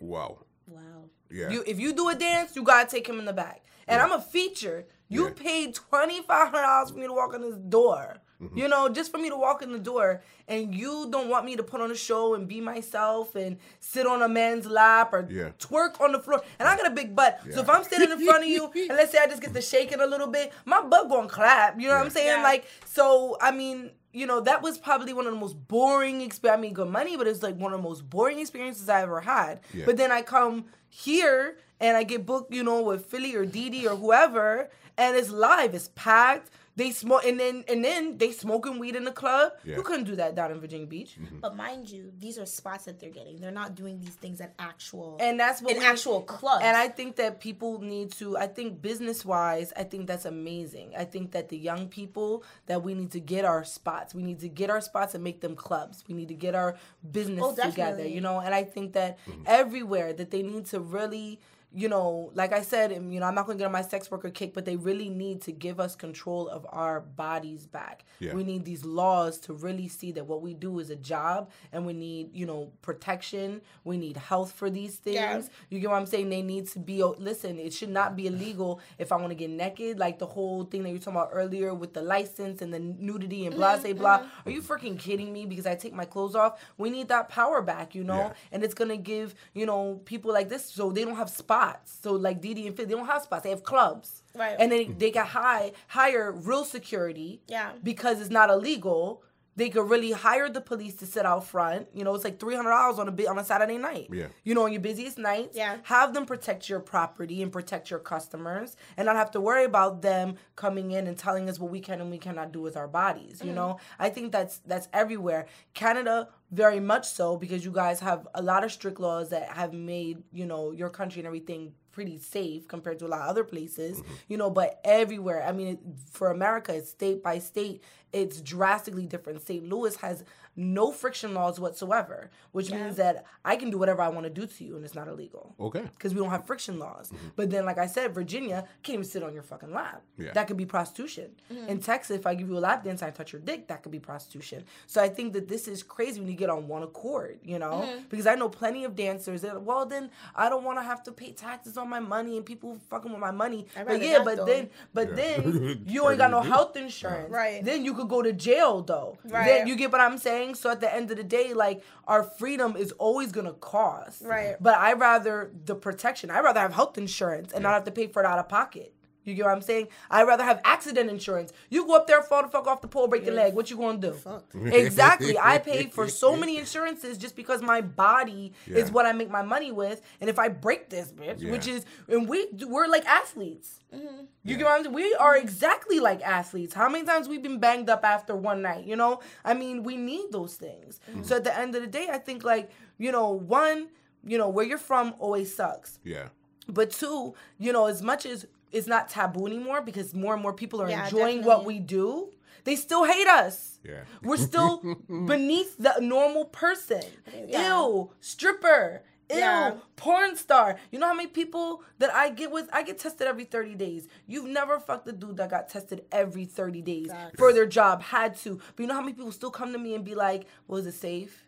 Wow. 0.01 0.39
Wow. 0.67 1.05
Yeah. 1.31 1.51
You 1.51 1.63
if 1.67 1.79
you 1.79 1.93
do 1.93 2.09
a 2.09 2.15
dance, 2.15 2.57
you 2.57 2.63
gotta 2.63 2.89
take 2.91 3.07
him 3.07 3.19
in 3.19 3.25
the 3.25 3.33
back. 3.33 3.65
And 3.87 4.01
I'm 4.01 4.13
a 4.13 4.21
feature. 4.21 4.87
You 5.09 5.27
Yeah. 5.29 5.35
paid 5.35 5.75
twenty 5.75 6.23
five 6.23 6.49
hundred 6.49 6.63
dollars 6.63 6.91
for 6.91 6.99
me 6.99 7.07
to 7.07 7.13
walk 7.13 7.35
in 7.35 7.43
this 7.43 7.57
door. 7.57 8.17
Mm-hmm. 8.43 8.59
You 8.59 8.69
know, 8.69 8.89
just 8.89 9.11
for 9.13 9.19
me 9.19 9.29
to 9.29 9.37
walk 9.37 9.63
in 9.63 9.73
the 9.73 9.79
door, 9.79 10.23
and 10.49 10.75
you 10.75 11.09
don't 11.11 11.29
want 11.29 11.45
me 11.45 11.55
to 11.57 11.63
put 11.63 11.81
on 11.81 11.91
a 11.91 11.95
show 11.95 12.35
and 12.35 12.49
be 12.49 12.61
myself 12.61 13.35
and 13.37 13.57
sit 13.79 14.07
on 14.07 14.23
a 14.23 14.29
man's 14.29 14.67
lap 14.67 15.13
or 15.13 15.27
Yeah. 15.31 15.51
twerk 15.59 16.01
on 16.01 16.13
the 16.13 16.19
floor. 16.19 16.43
And 16.59 16.69
I 16.69 16.77
got 16.77 16.87
a 16.87 16.91
big 16.95 17.15
butt, 17.15 17.41
so 17.53 17.61
if 17.61 17.69
I'm 17.71 17.85
standing 17.85 18.11
in 18.11 18.25
front 18.27 18.43
of 18.45 18.49
you 18.51 18.65
and 18.75 18.89
let's 18.99 19.13
say 19.13 19.19
I 19.23 19.27
just 19.27 19.41
get 19.43 19.55
to 19.55 19.61
shaking 19.63 20.01
a 20.01 20.07
little 20.07 20.27
bit, 20.27 20.53
my 20.65 20.83
butt 20.83 21.09
gonna 21.09 21.29
clap. 21.29 21.81
You 21.81 21.89
know 21.89 21.95
what 21.95 22.05
I'm 22.05 22.11
saying? 22.11 22.27
Yeah. 22.39 22.43
Like, 22.43 22.67
so 22.85 23.37
I 23.41 23.53
mean, 23.53 23.91
you 24.13 24.27
know, 24.27 24.41
that 24.41 24.61
was 24.61 24.77
probably 24.77 25.13
one 25.13 25.27
of 25.27 25.33
the 25.33 25.39
most 25.41 25.57
boring 25.69 26.21
experiences. 26.21 26.59
I 26.59 26.61
mean, 26.61 26.75
good 26.75 26.89
money, 26.91 27.17
but 27.17 27.27
it's 27.27 27.43
like 27.43 27.57
one 27.57 27.73
of 27.73 27.79
the 27.81 27.89
most 27.89 28.11
boring 28.11 28.41
experiences 28.41 28.89
I 28.89 29.03
ever 29.03 29.21
had. 29.21 29.61
Yeah. 29.73 29.85
But 29.87 29.97
then 29.97 30.11
I 30.13 30.23
come 30.23 30.67
here 30.89 31.57
and 31.81 31.97
I 31.97 32.03
get 32.03 32.27
booked, 32.27 32.53
you 32.53 32.63
know, 32.63 32.83
with 32.83 33.07
Philly 33.07 33.35
or 33.35 33.47
Didi 33.47 33.87
or 33.89 33.97
whoever, 33.97 34.69
and 34.99 35.17
it's 35.17 35.31
live, 35.31 35.75
it's 35.75 35.89
packed. 35.95 36.51
They 36.75 36.91
smoke 36.91 37.25
and 37.25 37.39
then 37.39 37.65
and 37.69 37.85
then 37.85 38.17
they 38.17 38.33
smoking 38.33 38.79
weed 38.79 38.97
in 38.97 39.05
the 39.05 39.13
club. 39.13 39.53
Yeah. 39.65 39.77
You 39.77 39.83
couldn't 39.83 40.05
do 40.05 40.17
that 40.17 40.35
down 40.35 40.51
in 40.51 40.61
Virginia 40.61 40.87
Beach. 40.87 41.17
Mm-hmm. 41.21 41.41
But 41.41 41.55
mind 41.57 41.91
you, 41.91 42.13
these 42.19 42.39
are 42.39 42.47
spots 42.47 42.87
that 42.87 42.99
they're 42.99 43.11
getting. 43.11 43.41
They're 43.41 43.51
not 43.51 43.75
doing 43.75 44.01
these 44.01 44.15
things 44.15 44.41
at 44.41 44.55
actual 44.59 45.19
And 45.21 45.39
that's 45.39 45.61
what 45.61 45.73
in 45.73 45.81
we- 45.81 45.85
actual 45.85 46.23
clubs. 46.23 46.65
And 46.65 46.77
I 46.77 46.89
think 46.89 47.17
that 47.17 47.41
people 47.41 47.81
need 47.81 48.13
to. 48.13 48.39
I 48.39 48.47
think 48.47 48.81
business 48.81 49.25
wise, 49.25 49.73
I 49.77 49.85
think 49.85 50.07
that's 50.07 50.25
amazing. 50.25 50.95
I 50.97 51.05
think 51.05 51.33
that 51.33 51.51
the 51.51 51.59
young 51.59 51.89
people 51.89 52.43
that 52.67 52.83
we 52.83 52.95
need 52.95 53.11
to 53.13 53.21
get 53.21 53.45
our 53.45 53.65
spots. 53.65 54.15
We 54.15 54.23
need 54.23 54.41
to 54.41 54.49
get 54.49 54.71
our 54.71 54.81
spots 54.81 55.15
and 55.15 55.23
make 55.23 55.41
them 55.43 55.55
clubs. 55.55 56.05
We 56.09 56.15
need 56.15 56.29
to 56.29 56.35
get 56.35 56.55
our 56.55 56.77
business 57.11 57.43
Oh, 57.45 57.55
together. 57.55 58.07
You 58.07 58.21
know, 58.23 58.41
and 58.41 58.55
I 58.55 58.65
think 58.65 58.95
that 58.95 59.19
mm-hmm. 59.27 59.43
everywhere 59.47 60.13
that 60.15 60.31
they 60.31 60.43
need 60.43 60.67
to 60.67 60.81
really. 60.81 61.41
You 61.75 61.89
know, 61.89 62.31
like 62.35 62.53
I 62.53 62.61
said, 62.61 62.93
and, 62.93 63.15
you 63.15 63.21
know, 63.21 63.27
I'm 63.27 63.35
not 63.35 63.47
gonna 63.47 63.59
get 63.59 63.65
on 63.65 63.73
my 63.73 63.81
sex 63.81 64.11
worker 64.11 64.29
kick, 64.29 64.53
but 64.53 64.67
they 64.67 64.77
really 64.77 65.09
need 65.09 65.41
to 65.43 65.53
give 65.53 65.81
us 65.81 65.97
control 65.97 66.47
of 66.49 66.67
our 66.69 67.01
bodies 67.01 67.67
back. 67.67 68.05
Yeah. 68.19 68.35
We 68.35 68.45
need 68.45 68.67
these 68.67 68.85
laws 68.85 69.39
to 69.41 69.55
really 69.55 69.89
see 69.89 70.13
that 70.13 70.27
what 70.27 70.43
we 70.43 70.53
do 70.53 70.81
is 70.81 70.91
a 70.91 70.97
job, 70.97 71.51
and 71.73 71.87
we 71.87 71.95
need, 71.95 72.35
you 72.35 72.45
know, 72.45 72.73
protection. 72.83 73.63
We 73.85 73.97
need 73.97 74.19
health 74.19 74.53
for 74.53 74.69
these 74.69 74.97
things. 74.97 75.15
Yeah. 75.15 75.41
You 75.71 75.81
get 75.81 75.89
what 75.89 75.97
I'm 75.97 76.05
saying? 76.05 76.29
They 76.29 76.43
need 76.43 76.69
to 76.69 76.79
be. 76.79 77.03
Listen, 77.03 77.59
it 77.59 77.73
should 77.73 77.89
not 77.89 78.17
be 78.17 78.27
illegal 78.27 78.81
if 78.99 79.11
I 79.11 79.17
want 79.17 79.31
to 79.31 79.35
get 79.35 79.49
naked. 79.49 79.99
Like 79.99 80.19
the 80.19 80.27
whole 80.27 80.65
thing 80.65 80.83
that 80.83 80.91
you 80.91 80.97
were 80.97 81.01
talking 81.01 81.17
about 81.17 81.31
earlier 81.33 81.73
with 81.73 81.95
the 81.95 82.03
license 82.03 82.61
and 82.61 82.75
the 82.75 82.81
nudity 82.81 83.47
and 83.47 83.55
blah, 83.55 83.79
say 83.79 83.95
blah. 83.95 84.19
Mm-hmm. 84.19 84.49
Are 84.49 84.53
you 84.53 84.61
freaking 84.61 84.99
kidding 84.99 85.33
me? 85.33 85.47
Because 85.47 85.67
I 85.67 85.75
take 85.75 85.95
my 85.95 86.05
clothes 86.05 86.35
off. 86.35 86.61
We 86.77 86.91
need 86.91 87.09
that 87.09 87.31
power 87.31 87.63
back, 87.63 87.95
you 87.95 88.05
know. 88.05 88.19
Yeah. 88.19 88.33
And 88.53 88.63
it's 88.63 88.75
gonna 88.75 88.99
give 88.99 89.35
you 89.55 89.65
know 89.65 90.03
people 90.05 90.35
like 90.35 90.51
this 90.51 90.67
so 90.67 90.91
they 90.91 91.07
don't 91.07 91.17
have 91.17 91.31
spots. 91.31 91.62
So 91.85 92.13
like 92.13 92.41
Didi 92.41 92.67
and 92.67 92.77
Fit, 92.77 92.89
they 92.89 92.95
don't 92.95 93.07
have 93.07 93.23
spots. 93.23 93.45
They 93.45 93.51
have 93.51 93.63
clubs. 93.63 94.23
Right. 94.35 94.57
And 94.59 94.71
then 94.73 94.97
they 94.99 95.11
can 95.11 95.27
hire 95.27 95.71
hire 95.89 96.33
real 96.33 96.65
security. 96.65 97.43
Yeah. 97.49 97.73
Because 97.83 98.21
it's 98.21 98.31
not 98.31 98.51
illegal. 98.51 99.23
They 99.55 99.69
could 99.69 99.91
really 99.91 100.13
hire 100.13 100.49
the 100.49 100.63
police 100.63 100.95
to 100.97 101.07
sit 101.07 101.27
out 101.27 101.47
front. 101.47 101.89
You 101.93 102.05
know, 102.05 102.15
it's 102.15 102.25
like 102.25 102.41
three 102.41 102.55
hundred 102.55 102.71
dollars 102.71 102.99
on 102.99 103.07
a 103.09 103.13
bit 103.13 103.29
on 103.29 103.39
a 103.39 103.45
Saturday 103.45 103.77
night. 103.77 104.09
Yeah. 104.11 104.29
You 104.45 104.55
know, 104.55 104.65
on 104.65 104.73
your 104.73 104.81
busiest 104.81 105.19
nights. 105.19 105.55
Yeah. 105.55 105.77
Have 105.83 106.15
them 106.15 106.25
protect 106.25 106.71
your 106.71 106.81
property 106.81 107.43
and 107.43 107.53
protect 107.53 107.91
your 107.91 108.01
customers, 108.01 108.77
and 108.97 109.05
not 109.05 109.17
have 109.17 109.31
to 109.33 109.41
worry 109.43 109.65
about 109.65 110.01
them 110.01 110.37
coming 110.57 110.93
in 110.93 111.07
and 111.07 111.19
telling 111.19 111.51
us 111.51 111.59
what 111.59 111.71
we 111.71 111.81
can 111.81 112.01
and 112.01 112.11
we 112.11 112.17
cannot 112.17 112.51
do 112.53 112.63
with 112.63 112.79
our 112.79 112.89
bodies. 112.89 113.43
You 113.45 113.53
mm. 113.53 113.57
know, 113.57 113.79
I 113.99 114.09
think 114.09 114.33
that's 114.33 114.57
that's 114.71 114.89
everywhere. 114.93 115.45
Canada, 115.75 116.29
very 116.53 116.81
much 116.81 117.09
so, 117.09 117.37
because 117.37 117.65
you 117.65 117.73
guys 117.73 117.99
have 118.01 118.29
a 118.35 118.43
lot 118.43 118.63
of 118.63 118.71
strict 118.71 119.01
laws 119.01 119.31
that 119.31 119.49
have 119.49 119.73
made 119.73 120.23
you 120.33 120.47
know 120.47 120.71
your 120.71 120.91
country 120.91 121.21
and 121.21 121.27
everything 121.27 121.73
pretty 121.93 122.19
safe 122.19 122.67
compared 122.69 122.99
to 122.99 123.07
a 123.07 123.09
lot 123.09 123.21
of 123.23 123.29
other 123.29 123.45
places. 123.45 123.99
Mm-hmm. 124.01 124.13
You 124.29 124.37
know, 124.39 124.51
but 124.51 124.81
everywhere. 124.85 125.43
I 125.47 125.53
mean, 125.53 125.79
for 126.11 126.31
America, 126.31 126.75
it's 126.75 126.91
state 126.91 127.23
by 127.23 127.39
state. 127.39 127.83
It's 128.13 128.41
drastically 128.41 129.07
different. 129.07 129.41
St. 129.41 129.67
Louis 129.67 129.97
has 129.97 130.25
no 130.55 130.93
friction 130.93 131.33
laws 131.35 131.59
whatsoever, 131.59 132.31
which 132.53 132.71
means 132.71 132.97
that 132.97 133.25
I 133.45 133.57
can 133.57 133.71
do 133.71 133.79
whatever 133.79 134.03
I 134.03 134.09
want 134.09 134.25
to 134.25 134.31
do 134.31 134.47
to 134.47 134.65
you 134.65 134.77
and 134.77 134.85
it's 134.85 134.95
not 134.95 135.09
illegal 135.09 135.55
Okay. 135.59 135.83
because 135.97 136.15
we 136.15 136.21
don't 136.21 136.31
have 136.31 136.47
friction 136.47 136.79
laws. 136.79 137.09
Mm-hmm. 137.11 137.29
But 137.37 137.51
then, 137.51 137.65
like 137.65 137.79
I 137.79 137.87
said, 137.87 138.15
Virginia 138.15 138.67
can't 138.83 138.95
even 138.95 139.05
sit 139.05 139.23
on 139.23 139.33
your 139.33 139.43
fucking 139.43 139.73
lap. 139.73 140.03
Yeah. 140.19 140.33
That 140.35 140.47
could 140.49 140.57
be 140.59 140.67
prostitution. 140.67 141.31
Mm-hmm. 141.51 141.69
In 141.69 141.81
Texas, 141.81 142.17
if 142.19 142.27
I 142.27 142.35
give 142.35 142.49
you 142.49 142.59
a 142.59 142.61
lap 142.61 142.85
dance 142.85 143.01
and 143.03 143.09
I 143.09 143.13
touch 143.15 143.33
your 143.33 143.41
dick, 143.41 143.69
that 143.69 143.83
could 143.83 143.93
be 143.93 143.99
prostitution. 143.99 144.65
So 144.87 145.03
I 145.03 145.09
think 145.09 145.33
that 145.33 145.49
this 145.49 145.67
is 145.69 145.83
crazy 145.83 146.21
when 146.21 146.29
you 146.29 146.37
get 146.37 146.51
on 146.51 146.69
one 146.69 146.83
accord, 146.83 147.39
you 147.45 147.59
know? 147.59 147.85
Mm-hmm. 147.87 148.05
Because 148.11 148.27
I 148.27 148.35
know 148.35 148.49
plenty 148.49 148.85
of 148.85 148.95
dancers 148.95 149.41
that, 149.43 149.63
well, 149.63 149.87
then 149.87 150.11
I 150.37 150.49
don't 150.51 150.65
want 150.65 150.79
to 150.79 150.83
have 150.83 151.03
to 151.05 151.13
pay 151.13 151.33
taxes 151.33 151.79
on 151.79 151.89
my 151.89 152.01
money 152.01 152.37
and 152.37 152.45
people 152.45 152.79
fucking 152.91 153.11
with 153.11 153.21
my 153.21 153.31
money. 153.31 153.67
I'd 153.77 153.87
But 153.87 153.93
rather 153.93 154.05
yeah, 154.05 154.23
but 154.23 154.37
though. 154.37 154.45
then, 154.45 154.71
but 154.93 155.17
then 155.17 155.83
you 155.87 156.09
ain't 156.09 156.19
got 156.19 156.31
no 156.31 156.43
health 156.43 156.77
insurance. 156.77 157.31
Right. 157.31 157.65
Then 157.65 157.85
you 157.85 157.95
could 157.95 158.09
go 158.09 158.21
to 158.23 158.33
jail 158.33 158.83
though. 158.83 159.17
Right. 159.25 159.47
Then 159.47 159.67
you 159.67 159.77
get 159.77 159.91
what 159.93 160.01
I'm 160.01 160.19
saying? 160.19 160.42
So 160.55 160.71
at 160.71 160.81
the 160.81 160.93
end 160.93 161.11
of 161.11 161.17
the 161.17 161.25
day, 161.25 161.55
like 161.55 161.83
our 162.07 162.23
freedom 162.23 162.77
is 162.77 162.93
always 162.93 163.33
gonna 163.33 163.53
cost. 163.55 164.23
Right. 164.23 164.57
But 164.61 164.77
I 164.79 164.93
rather 164.95 165.51
the 165.65 165.75
protection. 165.75 166.31
I 166.31 166.41
rather 166.41 166.61
have 166.61 166.75
health 166.75 166.99
insurance 166.99 167.53
and 167.53 167.63
not 167.63 167.75
have 167.75 167.85
to 167.85 167.91
pay 167.91 168.07
for 168.09 168.23
it 168.23 168.27
out 168.27 168.39
of 168.39 168.49
pocket. 168.49 168.93
You 169.25 169.35
get 169.35 169.45
what 169.45 169.53
I'm 169.53 169.63
saying? 169.63 169.89
I'd 170.11 170.27
rather 170.27 170.45
have 170.45 170.61
accident 170.65 171.11
insurance. 171.11 171.53
You 171.71 171.87
go 171.87 171.97
up 171.97 172.07
there, 172.07 172.23
fall 172.23 172.43
the 172.43 172.49
fuck 172.49 172.67
off 172.67 172.81
the 172.81 172.89
pole, 172.89 173.09
break 173.09 173.25
your 173.25 173.35
leg. 173.35 173.55
What 173.55 173.71
you 173.71 173.77
gonna 173.77 173.99
do? 173.99 174.17
Exactly. 174.55 175.39
I 175.39 175.59
paid 175.73 175.93
for 175.93 176.09
so 176.09 176.37
many 176.37 176.59
insurances 176.59 177.19
just 177.19 177.37
because 177.37 177.63
my 177.63 177.81
body 177.81 178.53
is 178.67 178.91
what 178.91 179.07
I 179.07 179.13
make 179.13 179.31
my 179.31 179.43
money 179.43 179.73
with. 179.73 180.03
And 180.21 180.29
if 180.29 180.39
I 180.39 180.49
break 180.49 180.91
this 180.91 181.13
bitch, 181.13 181.49
which 181.49 181.67
is 181.67 181.85
and 182.09 182.29
we 182.29 182.49
we're 182.67 182.89
like 182.89 183.07
athletes. 183.07 183.79
Mm-hmm. 183.95 184.25
You 184.45 184.57
get 184.57 184.65
what 184.65 184.73
I'm 184.79 184.85
saying? 184.85 184.95
We 184.95 185.15
are 185.15 185.37
exactly 185.37 186.01
like 186.01 186.23
athletes. 186.23 186.73
How 186.73 186.89
many 186.89 187.05
times 187.05 187.29
we've 187.29 187.43
been 187.43 187.59
banged 187.59 187.91
up 187.91 188.05
after 188.05 188.35
one 188.35 188.63
night? 188.63 188.87
You 188.87 188.97
know, 188.97 189.21
I 189.45 189.53
mean, 189.53 189.83
we 189.83 189.97
need 189.97 190.33
those 190.33 190.55
things. 190.55 190.99
Mm-hmm. 191.11 191.25
So 191.25 191.37
at 191.37 191.45
the 191.45 191.57
end 191.57 191.75
of 191.75 191.83
the 191.83 191.89
day, 191.89 192.09
I 192.11 192.19
think 192.19 192.43
like 192.43 192.71
you 192.99 193.13
know, 193.13 193.31
one, 193.31 193.89
you 194.25 194.39
know, 194.39 194.49
where 194.49 194.65
you're 194.65 194.79
from 194.79 195.15
always 195.19 195.55
sucks. 195.55 195.99
Yeah. 196.05 196.29
But 196.69 196.91
two, 196.91 197.35
you 197.59 197.73
know, 197.73 197.87
as 197.87 198.03
much 198.03 198.25
as 198.25 198.47
it's 198.73 198.87
not 198.87 199.09
taboo 199.09 199.47
anymore 199.47 199.83
because 199.83 200.15
more 200.15 200.35
and 200.35 200.43
more 200.43 200.53
people 200.55 200.81
are 200.83 200.89
Yeah, 200.91 201.05
enjoying 201.05 201.45
what 201.45 201.65
we 201.65 201.79
do, 201.79 202.31
they 202.65 202.77
still 202.77 203.05
hate 203.05 203.27
us. 203.29 203.79
Yeah. 203.85 204.05
We're 204.23 204.37
still 204.37 204.79
beneath 205.09 205.77
the 205.79 205.95
normal 206.01 206.47
person. 206.47 207.03
Yeah. 207.49 207.77
Ew, 207.79 208.11
stripper. 208.21 209.03
Ew, 209.31 209.39
Yeah. 209.39 209.75
porn 209.97 210.37
star. 210.37 210.79
You 210.91 210.99
know 210.99 211.07
how 211.07 211.15
many 211.15 211.29
people 211.29 211.83
that 211.99 212.13
I 212.15 212.31
get 212.31 212.51
with? 212.51 212.69
I 212.73 212.83
get 212.83 212.99
tested 212.99 213.27
every 213.27 213.45
30 213.45 213.75
days. 213.75 214.07
You've 214.27 214.49
never 214.49 214.79
fucked 214.79 215.09
a 215.09 215.13
dude 215.13 215.37
that 215.39 215.51
got 215.51 215.69
tested 215.69 216.05
every 216.13 216.45
30 216.45 216.83
days 216.83 217.09
Facts. 217.09 217.39
for 217.39 217.53
their 217.53 217.67
job, 217.67 218.03
had 218.03 218.37
to. 218.39 218.57
But 218.77 218.83
you 218.83 218.87
know 218.87 218.95
how 218.95 219.01
many 219.01 219.13
people 219.15 219.33
still 219.33 219.51
come 219.51 219.73
to 219.73 219.79
me 219.79 219.95
and 219.95 220.05
be 220.05 220.15
like, 220.15 220.47
well, 220.67 220.79
is 220.81 220.87
it 220.87 220.95
safe? 220.95 221.45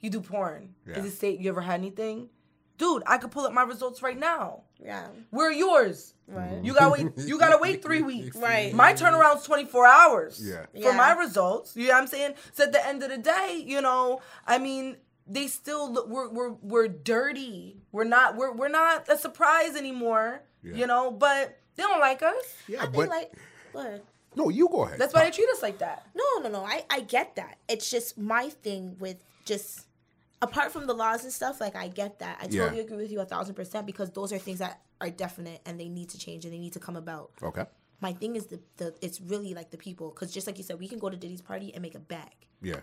You 0.00 0.10
do 0.10 0.20
porn. 0.20 0.74
Yeah. 0.86 0.98
Is 0.98 1.06
it 1.06 1.12
safe? 1.16 1.40
You 1.40 1.48
ever 1.48 1.62
had 1.62 1.80
anything? 1.80 2.28
Dude, 2.78 3.02
I 3.06 3.18
could 3.18 3.30
pull 3.30 3.46
up 3.46 3.52
my 3.52 3.62
results 3.62 4.02
right 4.02 4.18
now. 4.18 4.62
Yeah. 4.84 5.06
Where 5.30 5.48
are 5.48 5.52
yours? 5.52 6.12
Right. 6.28 6.60
You 6.62 6.74
gotta 6.74 6.90
wait. 6.90 7.12
You 7.26 7.38
gotta 7.38 7.58
wait 7.58 7.82
three 7.82 8.02
weeks. 8.12 8.36
Right. 8.36 8.74
My 8.74 8.92
turnaround's 8.92 9.44
twenty 9.44 9.64
four 9.64 9.86
hours. 9.86 10.40
Yeah. 10.44 10.66
For 10.72 10.90
Yeah. 10.90 10.96
my 10.96 11.12
results, 11.12 11.74
you 11.76 11.88
know 11.88 11.94
what 11.94 12.02
I'm 12.02 12.06
saying. 12.08 12.34
So 12.52 12.64
at 12.64 12.72
the 12.72 12.86
end 12.86 13.02
of 13.02 13.10
the 13.10 13.18
day, 13.18 13.62
you 13.64 13.80
know, 13.80 14.20
I 14.46 14.58
mean, 14.58 14.96
they 15.26 15.46
still 15.46 15.90
look. 15.92 16.08
We're 16.08 16.28
we're 16.28 16.50
we're 16.60 16.88
dirty. 16.88 17.78
We're 17.92 18.04
not. 18.04 18.36
We're 18.36 18.52
we're 18.52 18.68
not 18.68 19.08
a 19.08 19.16
surprise 19.16 19.74
anymore. 19.76 20.42
Yeah. 20.62 20.74
You 20.74 20.86
know, 20.86 21.10
but 21.10 21.58
they 21.76 21.82
don't 21.84 22.00
like 22.00 22.22
us. 22.22 22.54
Yeah, 22.68 22.78
I 22.80 22.82
think 22.82 22.96
but 22.96 23.08
like 23.08 23.32
what? 23.72 24.04
no, 24.34 24.48
you 24.50 24.68
go 24.68 24.84
ahead. 24.84 24.98
That's 24.98 25.14
why 25.14 25.24
they 25.24 25.30
treat 25.30 25.48
us 25.50 25.62
like 25.62 25.78
that. 25.78 26.06
No, 26.14 26.42
no, 26.42 26.48
no. 26.50 26.64
I, 26.64 26.84
I 26.90 27.00
get 27.00 27.36
that. 27.36 27.58
It's 27.68 27.88
just 27.88 28.18
my 28.18 28.48
thing 28.50 28.96
with 28.98 29.16
just 29.44 29.85
apart 30.42 30.72
from 30.72 30.86
the 30.86 30.94
laws 30.94 31.24
and 31.24 31.32
stuff, 31.32 31.60
like 31.60 31.74
I 31.76 31.88
get 31.88 32.18
that. 32.20 32.38
I 32.40 32.46
totally 32.46 32.76
Yeah. 32.78 32.82
agree 32.84 32.96
with 32.98 33.12
you 33.12 33.20
a 33.20 33.24
thousand 33.24 33.54
percent 33.54 33.86
because 33.86 34.10
those 34.10 34.32
are 34.32 34.38
things 34.38 34.58
that 34.58 34.80
are 35.00 35.10
definite 35.10 35.60
and 35.66 35.78
they 35.80 35.88
need 35.88 36.08
to 36.10 36.18
change 36.18 36.44
and 36.44 36.52
they 36.54 36.58
need 36.58 36.72
to 36.74 36.80
come 36.80 36.96
about. 36.96 37.30
okay. 37.42 37.64
My 38.02 38.12
thing 38.12 38.36
is 38.36 38.46
the, 38.46 38.60
the 38.76 38.94
it's 39.00 39.22
really 39.22 39.54
like 39.54 39.70
the 39.70 39.78
people 39.78 40.10
because 40.10 40.30
just 40.30 40.46
like 40.46 40.58
you 40.58 40.64
said, 40.64 40.78
we 40.78 40.86
can 40.88 40.98
go 40.98 41.08
to 41.08 41.16
Diddy's 41.16 41.40
party 41.40 41.72
and 41.72 41.80
make 41.80 41.94
a 41.94 41.98
bag, 41.98 42.32
Yeah. 42.60 42.80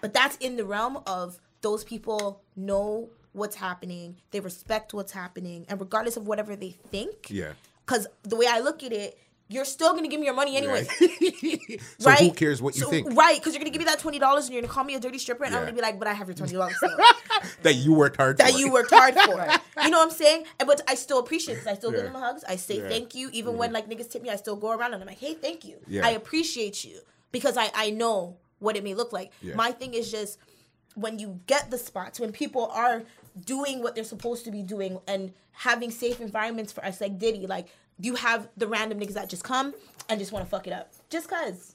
but 0.00 0.14
that's 0.14 0.36
in 0.36 0.56
the 0.56 0.64
realm 0.64 0.98
of 1.06 1.40
those 1.62 1.82
people 1.82 2.42
know 2.54 3.10
what's 3.32 3.56
happening, 3.56 4.16
they 4.30 4.38
respect 4.40 4.94
what's 4.94 5.10
happening, 5.12 5.64
and 5.68 5.80
regardless 5.80 6.16
of 6.16 6.26
whatever 6.28 6.54
they 6.54 6.70
think, 6.70 7.28
Yeah. 7.30 7.52
Because 7.84 8.06
the 8.22 8.36
way 8.36 8.46
I 8.48 8.60
look 8.60 8.84
at 8.84 8.92
it, 8.92 9.18
you're 9.48 9.64
still 9.66 9.92
gonna 9.94 10.08
give 10.08 10.18
me 10.20 10.26
your 10.26 10.34
money 10.34 10.56
anyway. 10.56 10.84
so 11.98 12.08
right? 12.10 12.18
who 12.20 12.32
cares 12.32 12.62
what 12.62 12.74
you 12.76 12.82
So- 12.82 12.90
think? 12.90 13.12
Right, 13.16 13.36
because 13.38 13.52
you're 13.54 13.60
gonna 13.60 13.70
give 13.70 13.80
me 13.80 13.84
that 13.86 13.98
twenty 13.98 14.18
dollars 14.18 14.46
and 14.46 14.54
you're 14.54 14.62
gonna 14.62 14.72
call 14.72 14.84
me 14.84 14.94
a 14.94 15.00
dirty 15.00 15.18
stripper, 15.18 15.44
and 15.44 15.54
I'm 15.54 15.62
gonna 15.62 15.74
be 15.74 15.82
like, 15.82 15.98
but 15.98 16.08
I 16.08 16.12
have 16.14 16.28
your 16.28 16.34
twenty 16.34 16.54
dollars 16.54 16.74
That 17.62 17.74
you 17.76 17.92
worked 17.94 18.16
hard 18.16 18.38
that 18.38 18.52
for. 18.52 18.58
you 18.58 18.72
worked 18.72 18.90
hard 18.92 19.14
for. 19.14 19.46
You 19.82 19.90
know 19.90 19.98
what 19.98 20.08
I'm 20.08 20.14
saying? 20.14 20.44
And- 20.60 20.66
But 20.66 20.80
I 20.88 20.94
still 20.94 21.18
appreciate 21.18 21.54
it. 21.56 21.64
'cause 21.64 21.66
I 21.72 21.74
still 21.74 21.90
Yeah. 21.92 22.02
give 22.02 22.12
them 22.12 22.20
hugs. 22.22 22.44
I 22.48 22.56
say 22.56 22.74
Yeah. 22.76 22.80
Mm-hmm. 22.82 22.90
thank 22.90 23.14
you, 23.14 23.30
even 23.32 23.56
when 23.56 23.72
like 23.72 23.88
niggas 23.88 24.10
tip 24.10 24.22
me. 24.22 24.30
I 24.30 24.36
still 24.36 24.56
go 24.56 24.70
around 24.70 24.94
and 24.94 25.02
I'm 25.02 25.08
like, 25.08 25.18
hey, 25.18 25.34
thank 25.34 25.64
you. 25.64 25.76
Yeah. 25.88 26.06
I 26.06 26.10
appreciate 26.10 26.84
you 26.84 27.00
because 27.32 27.56
I 27.56 27.70
I 27.74 27.90
know 27.90 28.36
what 28.58 28.76
it 28.76 28.84
may 28.84 28.94
look 28.94 29.12
like. 29.12 29.32
Yeah. 29.42 29.54
My 29.56 29.72
thing 29.72 29.94
is 29.94 30.10
just 30.10 30.38
when 30.94 31.18
you 31.18 31.40
get 31.46 31.70
the 31.70 31.78
spots 31.78 32.20
when 32.20 32.32
people 32.32 32.66
are 32.66 33.02
doing 33.46 33.82
what 33.82 33.94
they're 33.94 34.04
supposed 34.04 34.44
to 34.44 34.50
be 34.50 34.62
doing 34.62 35.00
and 35.08 35.32
having 35.52 35.90
safe 35.90 36.20
environments 36.20 36.70
for 36.72 36.84
us 36.84 37.00
like 37.00 37.18
Diddy 37.18 37.46
like 37.46 37.66
you 38.02 38.16
have 38.16 38.48
the 38.56 38.66
random 38.66 38.98
niggas 39.00 39.14
that 39.14 39.28
just 39.30 39.44
come 39.44 39.72
and 40.08 40.18
just 40.20 40.32
want 40.32 40.44
to 40.44 40.50
fuck 40.50 40.66
it 40.66 40.72
up 40.72 40.92
just 41.08 41.28
cuz 41.28 41.74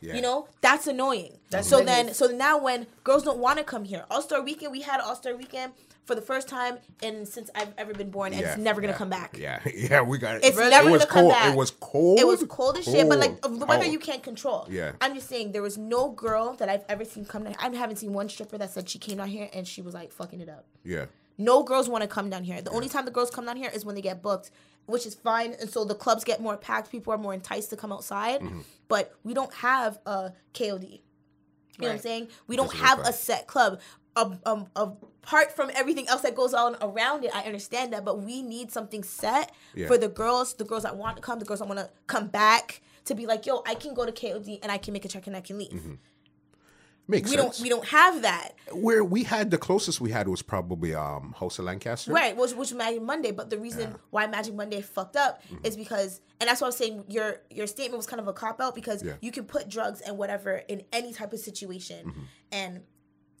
Yeah. 0.00 0.14
you 0.14 0.22
know 0.22 0.48
that's 0.60 0.86
annoying 0.86 1.38
That's 1.50 1.68
so 1.68 1.82
then 1.82 2.12
so 2.14 2.26
now 2.26 2.58
when 2.58 2.86
girls 3.04 3.22
don't 3.24 3.38
want 3.38 3.58
to 3.58 3.64
come 3.64 3.84
here 3.84 4.04
all-star 4.10 4.40
weekend 4.42 4.70
we 4.72 4.82
had 4.82 5.00
all-star 5.00 5.34
weekend 5.36 5.72
for 6.04 6.16
the 6.16 6.20
first 6.30 6.48
time 6.48 6.78
in 7.00 7.24
since 7.24 7.48
i've 7.54 7.72
ever 7.78 7.94
been 7.94 8.10
born 8.10 8.32
and 8.32 8.42
Yeah, 8.42 8.48
it's 8.48 8.58
never 8.58 8.80
gonna 8.80 8.92
yeah, 8.92 8.98
come 8.98 9.08
back 9.10 9.38
Yeah, 9.38 9.60
yeah, 9.74 10.00
we 10.02 10.18
got 10.18 10.36
it. 10.36 10.44
it's 10.44 10.58
it 10.58 10.70
never 10.70 10.90
was 10.90 11.02
gonna 11.04 11.12
come 11.12 11.22
cold. 11.22 11.32
back. 11.32 11.52
It 11.52 11.56
was 11.56 11.70
cold. 11.92 12.18
It 12.18 12.26
was 12.26 12.44
cold 12.48 12.78
as 12.78 12.84
shit, 12.84 13.08
but 13.08 13.18
like 13.20 13.40
Cold. 13.40 13.60
the 13.60 13.66
weather 13.66 13.84
oh. 13.86 13.90
you 13.96 14.00
can't 14.08 14.22
control. 14.30 14.66
Yeah. 14.68 14.92
I'm 15.00 15.14
just 15.14 15.28
saying 15.28 15.52
there 15.52 15.62
was 15.70 15.78
no 15.78 16.10
girl 16.10 16.54
that 16.58 16.68
I've 16.68 16.84
ever 16.88 17.04
seen 17.04 17.24
come. 17.24 17.44
To, 17.44 17.54
I 17.64 17.68
haven't 17.82 17.96
seen 18.02 18.12
one 18.12 18.28
stripper 18.28 18.58
that 18.58 18.70
said 18.74 18.88
she 18.88 18.98
came 18.98 19.20
out 19.20 19.28
here 19.28 19.48
and 19.54 19.66
she 19.72 19.80
was 19.80 19.94
like 19.94 20.10
fucking 20.12 20.40
it 20.40 20.48
up. 20.48 20.64
Yeah. 20.84 21.06
No 21.44 21.62
girls 21.62 21.88
want 21.88 22.02
to 22.02 22.08
come 22.08 22.30
down 22.30 22.44
here. 22.44 22.60
The 22.62 22.70
only 22.70 22.88
time 22.88 23.04
the 23.04 23.10
girls 23.10 23.30
come 23.30 23.46
down 23.46 23.56
here 23.56 23.70
is 23.74 23.84
when 23.84 23.94
they 23.94 24.00
get 24.02 24.22
booked, 24.22 24.50
which 24.86 25.06
is 25.06 25.14
fine. 25.14 25.54
And 25.60 25.68
so 25.68 25.84
the 25.84 25.94
clubs 25.94 26.24
get 26.24 26.40
more 26.40 26.56
packed. 26.56 26.90
People 26.90 27.12
are 27.12 27.18
more 27.18 27.34
enticed 27.34 27.70
to 27.70 27.76
come 27.76 27.92
outside. 27.92 28.40
Mm-hmm. 28.40 28.60
But 28.88 29.14
we 29.24 29.34
don't 29.34 29.52
have 29.54 29.98
a 30.06 30.32
KOD. 30.54 30.90
You 30.90 30.98
know 31.78 31.88
what 31.88 31.92
I'm 31.94 31.98
saying? 32.00 32.28
We 32.46 32.56
don't 32.56 32.72
have 32.74 32.98
a 33.00 33.12
set 33.12 33.46
club. 33.46 33.80
Um, 34.14 34.38
um, 34.44 34.66
apart 34.76 35.56
from 35.56 35.70
everything 35.74 36.06
else 36.08 36.20
that 36.20 36.34
goes 36.34 36.52
on 36.52 36.76
around 36.82 37.24
it, 37.24 37.34
I 37.34 37.44
understand 37.44 37.94
that, 37.94 38.04
but 38.04 38.20
we 38.20 38.42
need 38.42 38.70
something 38.70 39.02
set 39.02 39.52
Yeah. 39.74 39.86
for 39.86 39.96
the 39.96 40.08
girls, 40.08 40.52
the 40.54 40.64
girls 40.64 40.82
that 40.82 40.96
want 40.96 41.16
to 41.16 41.22
come, 41.22 41.38
the 41.38 41.46
girls 41.46 41.60
that 41.60 41.68
want 41.68 41.80
to 41.80 41.88
come 42.08 42.26
back 42.26 42.82
to 43.06 43.14
be 43.14 43.24
like, 43.26 43.46
yo, 43.46 43.62
I 43.66 43.74
can 43.74 43.94
go 43.94 44.04
to 44.04 44.12
KOD 44.12 44.58
and 44.62 44.70
I 44.70 44.76
can 44.76 44.92
make 44.92 45.06
a 45.06 45.08
check 45.08 45.26
and 45.26 45.34
I 45.34 45.40
can 45.40 45.56
leave. 45.58 45.70
Mm-hmm. 45.72 45.94
Makes 47.12 47.30
We 47.30 47.36
sense. 47.36 47.56
don't, 47.58 47.62
we 47.62 47.68
don't 47.68 47.84
have 47.86 48.22
that. 48.22 48.54
Where 48.72 49.04
we 49.04 49.22
had 49.22 49.50
the 49.50 49.58
closest 49.58 50.00
we 50.00 50.10
had 50.10 50.26
was 50.28 50.42
probably 50.42 50.94
um 50.94 51.34
House 51.38 51.58
of 51.60 51.64
Lancaster. 51.66 52.12
Right, 52.12 52.36
which 52.36 52.50
which 52.50 52.70
was 52.70 52.74
Magic 52.74 53.02
Monday, 53.02 53.30
but 53.30 53.50
the 53.50 53.58
reason 53.58 53.94
why 54.10 54.26
Magic 54.26 54.54
Monday 54.54 54.80
fucked 54.80 55.16
up 55.16 55.42
Mm-hmm. 55.44 55.66
is 55.66 55.76
because, 55.76 56.20
and 56.40 56.48
that's 56.48 56.60
why 56.60 56.66
I'm 56.68 56.72
saying 56.72 57.04
your 57.08 57.36
your 57.50 57.66
statement 57.66 57.98
was 57.98 58.06
kind 58.06 58.20
of 58.20 58.26
a 58.28 58.32
cop 58.32 58.60
out 58.60 58.74
because 58.74 59.02
Yeah. 59.04 59.14
you 59.20 59.30
can 59.30 59.44
put 59.44 59.68
drugs 59.68 60.00
and 60.00 60.18
whatever 60.18 60.56
in 60.68 60.82
any 60.92 61.12
type 61.12 61.32
of 61.32 61.38
situation, 61.38 62.06
Mm-hmm. 62.06 62.20
and 62.52 62.80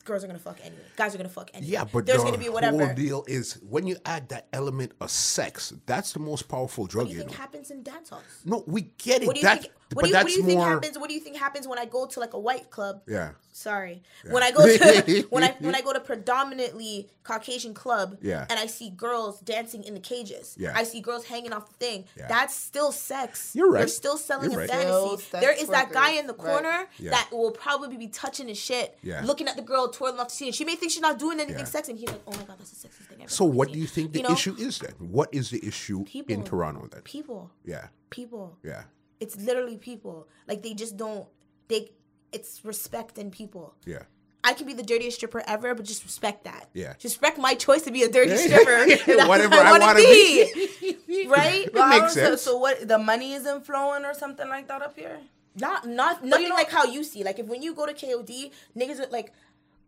girls 0.04 0.24
are 0.24 0.26
gonna 0.26 0.38
fuck 0.38 0.58
anyway, 0.64 0.82
guys 0.96 1.14
are 1.14 1.18
gonna 1.18 1.28
fuck 1.28 1.48
anyway. 1.54 1.72
Yeah, 1.72 1.84
but 1.84 2.04
there's 2.06 2.18
the 2.18 2.24
gonna 2.24 2.36
be 2.38 2.48
whatever. 2.48 2.86
whole 2.86 2.94
deal 2.94 3.24
is 3.28 3.54
when 3.68 3.86
you 3.86 3.96
add 4.04 4.28
that 4.30 4.48
element 4.52 4.90
of 5.00 5.10
sex, 5.12 5.72
that's 5.86 6.12
the 6.12 6.18
most 6.18 6.48
powerful 6.48 6.86
drug. 6.86 7.04
what 7.04 7.10
do 7.10 7.12
you 7.12 7.18
you 7.20 7.24
think 7.28 7.38
know. 7.38 7.42
happens 7.42 7.70
in 7.70 7.82
dance 7.84 8.10
halls? 8.10 8.24
No, 8.44 8.64
we 8.66 8.82
get 8.98 9.22
it. 9.22 9.26
What 9.28 9.36
do 9.36 9.42
you 9.42 9.46
think? 9.48 9.68
But 9.94 9.96
What 9.96 10.02
do 10.04 10.08
you, 10.08 10.12
that's 10.14 10.24
what 10.24 10.30
do 10.30 10.36
you 10.36 10.42
more. 10.42 10.64
think 10.66 10.74
happens? 10.84 10.98
What 10.98 11.08
do 11.08 11.14
you 11.14 11.20
think 11.20 11.36
happens 11.36 11.68
when 11.68 11.78
I 11.78 11.84
go 11.84 12.06
to 12.06 12.20
like 12.20 12.34
a 12.34 12.38
white 12.38 12.70
club? 12.70 13.02
Yeah. 13.06 13.30
Sorry. 13.54 14.02
When 14.30 14.42
I 14.42 14.50
go 14.50 14.66
to 14.66 15.26
when 15.30 15.44
I 15.44 15.54
when 15.60 15.74
I 15.74 15.82
go 15.82 15.92
to 15.92 16.00
predominantly 16.00 17.08
Caucasian 17.22 17.74
club 17.74 18.16
Yeah. 18.22 18.46
and 18.48 18.58
I 18.58 18.66
see 18.66 18.90
girls 18.90 19.40
dancing 19.40 19.84
in 19.84 19.94
the 19.94 20.00
cages. 20.00 20.54
Yeah. 20.58 20.72
I 20.74 20.84
see 20.84 21.00
girls 21.00 21.24
hanging 21.26 21.52
off 21.52 21.68
the 21.68 21.74
thing. 21.74 22.04
Yeah. 22.16 22.28
That's 22.28 22.54
still 22.54 22.92
sex. 22.92 23.52
You're 23.54 23.70
right. 23.70 23.80
You're 23.80 23.88
still 23.88 24.16
selling 24.16 24.50
You're 24.50 24.60
a 24.62 24.66
right. 24.66 24.70
Still 24.70 25.08
fantasy. 25.10 25.30
sex 25.30 25.40
There 25.44 25.52
is 25.62 25.68
that 25.68 25.92
guy 25.92 26.12
in 26.12 26.26
the 26.26 26.32
Right. 26.34 26.46
corner 26.46 26.86
Yeah. 26.98 27.10
that 27.10 27.28
will 27.30 27.50
probably 27.52 27.96
be 27.98 28.08
touching 28.08 28.48
his 28.48 28.58
shit, 28.58 28.96
Yeah. 29.02 29.20
looking 29.24 29.46
at 29.48 29.56
the 29.56 29.62
girl 29.62 29.88
twirling 29.88 30.18
off 30.18 30.28
the 30.28 30.34
scene. 30.34 30.52
She 30.52 30.64
may 30.64 30.74
think 30.76 30.90
she's 30.92 31.02
not 31.02 31.18
doing 31.18 31.38
anything 31.38 31.58
Yeah. 31.58 31.64
sexy, 31.64 31.92
and 31.92 31.98
he's 32.00 32.08
like, 32.08 32.22
"Oh 32.26 32.30
my 32.32 32.44
god, 32.44 32.56
that's 32.58 32.70
the 32.70 32.88
sexiest 32.88 33.06
thing 33.08 33.18
ever." 33.20 33.28
So, 33.30 33.44
what 33.44 33.70
do 33.70 33.78
you 33.78 33.86
think 33.86 34.12
the 34.12 34.20
You 34.20 34.28
know? 34.28 34.32
issue 34.32 34.56
is 34.58 34.78
then? 34.78 34.94
What 34.98 35.28
is 35.32 35.50
the 35.50 35.64
issue 35.64 36.04
People. 36.04 36.34
in 36.34 36.42
Toronto 36.44 36.88
then? 36.90 37.02
People, 37.02 37.50
Yeah, 37.64 37.88
people. 38.10 38.56
yeah, 38.64 38.84
It's 39.22 39.36
literally 39.48 39.76
people. 39.90 40.16
Like 40.48 40.60
they 40.62 40.74
just 40.74 40.96
don't. 40.96 41.26
They. 41.68 41.90
It's 42.32 42.64
respect 42.64 43.18
in 43.18 43.30
people. 43.30 43.74
yeah. 43.86 44.04
I 44.44 44.54
can 44.54 44.66
be 44.66 44.72
the 44.74 44.82
dirtiest 44.82 45.18
stripper 45.18 45.40
ever, 45.46 45.72
but 45.76 45.84
just 45.86 46.02
respect 46.02 46.42
that. 46.50 46.68
Yeah. 46.74 46.94
Just 46.98 47.14
respect 47.16 47.38
my 47.38 47.54
choice 47.54 47.82
to 47.82 47.92
be 47.92 48.02
a 48.02 48.08
dirty 48.10 48.36
stripper. 48.46 48.78
That's 48.88 49.28
Whatever 49.28 49.54
what 49.56 49.66
I 49.66 49.70
wanna 49.70 49.84
wanna 49.84 49.98
be. 50.00 51.26
right? 51.36 51.72
Well, 51.72 51.88
makes 51.88 52.00
don't- 52.00 52.24
so- 52.24 52.30
sense. 52.30 52.42
So, 52.42 52.56
what? 52.58 52.88
The 52.88 52.98
money 52.98 53.34
isn't 53.34 53.64
flowing 53.64 54.04
or 54.04 54.14
something 54.14 54.48
like 54.48 54.66
that 54.66 54.82
up 54.82 54.96
here. 54.96 55.18
Not 55.54 55.86
not 55.86 56.24
nothing 56.24 56.48
know- 56.48 56.56
like 56.56 56.70
how 56.70 56.84
you 56.84 57.04
see. 57.04 57.22
Like 57.22 57.38
if 57.38 57.46
when 57.46 57.62
you 57.62 57.72
go 57.74 57.86
to 57.86 57.92
KOD, 57.94 58.50
niggas 58.76 58.98
are 59.00 59.10
like 59.10 59.32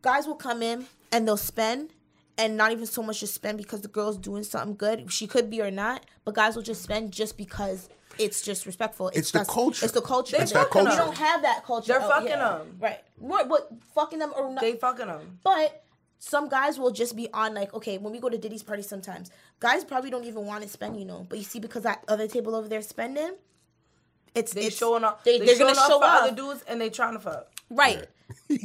guys 0.03 0.27
will 0.29 0.37
come 0.49 0.62
in 0.62 0.87
and 1.11 1.27
they'll 1.27 1.37
spend 1.55 1.90
and 2.38 2.57
not 2.57 2.70
even 2.70 2.87
so 2.87 3.03
much 3.03 3.20
just 3.20 3.35
spend 3.35 3.59
because 3.59 3.81
the 3.81 3.88
girl's 3.88 4.18
doing 4.18 4.44
something 4.44 4.77
good. 4.77 5.11
She 5.11 5.27
could 5.27 5.51
be 5.51 5.61
or 5.62 5.70
not, 5.73 6.05
but 6.25 6.35
guys 6.37 6.55
will 6.55 6.62
just 6.62 6.83
spend 6.83 7.12
just 7.12 7.37
because 7.37 7.88
it's 8.18 8.42
just 8.42 8.66
respectful. 8.66 9.09
It's 9.14 9.31
the 9.31 9.38
that's- 9.38 9.55
culture. 9.55 9.85
It's 9.85 9.94
the 9.94 10.00
culture. 10.00 10.37
It's 10.38 10.53
that 10.53 10.74
We 10.74 10.83
don't 10.85 11.16
have 11.16 11.42
that 11.42 11.64
culture. 11.64 11.92
They're 11.92 12.00
out 12.03 12.11
fucking 12.11 12.29
here. 12.29 12.37
them. 12.38 12.77
Right. 12.81 13.00
What? 13.18 13.48
What? 13.48 13.70
Fucking 13.94 14.18
them 14.18 14.33
or 14.37 14.50
not? 14.50 14.61
They 14.61 14.74
fucking 14.74 15.07
them. 15.07 15.38
But 15.42 15.83
some 16.18 16.48
guys 16.48 16.79
will 16.79 16.90
just 16.90 17.16
be 17.16 17.29
on 17.33 17.55
like, 17.55 17.74
okay, 17.74 17.98
when 17.98 18.12
we 18.12 18.18
go 18.20 18.29
to 18.29 18.38
Diddy's 18.38 18.62
party 18.62 18.83
sometimes, 18.83 19.31
guys 19.61 19.85
probably 19.85 20.11
don't 20.11 20.24
even 20.24 20.46
want 20.46 20.62
to 20.62 20.68
spend, 20.68 20.98
you 20.98 21.05
know. 21.05 21.27
But 21.29 21.38
you 21.38 21.44
see, 21.44 21.59
because 21.61 21.83
that 21.83 22.03
other 22.09 22.27
table 22.27 22.55
over 22.55 22.66
there 22.68 22.81
spending, 22.83 23.33
it's 24.35 24.53
They 24.53 24.64
it's, 24.66 24.77
showing 24.77 25.05
off. 25.05 25.22
They, 25.24 25.38
They, 25.38 25.46
they're 25.46 25.57
showing 25.57 25.74
gonna 25.74 25.81
off 25.85 25.88
show 25.90 25.98
for 25.98 26.05
off, 26.07 26.22
other 26.24 26.35
dudes, 26.35 26.62
and 26.66 26.81
they 26.81 26.90
trying 26.90 27.12
to 27.14 27.20
fuck. 27.20 27.48
right? 27.70 28.07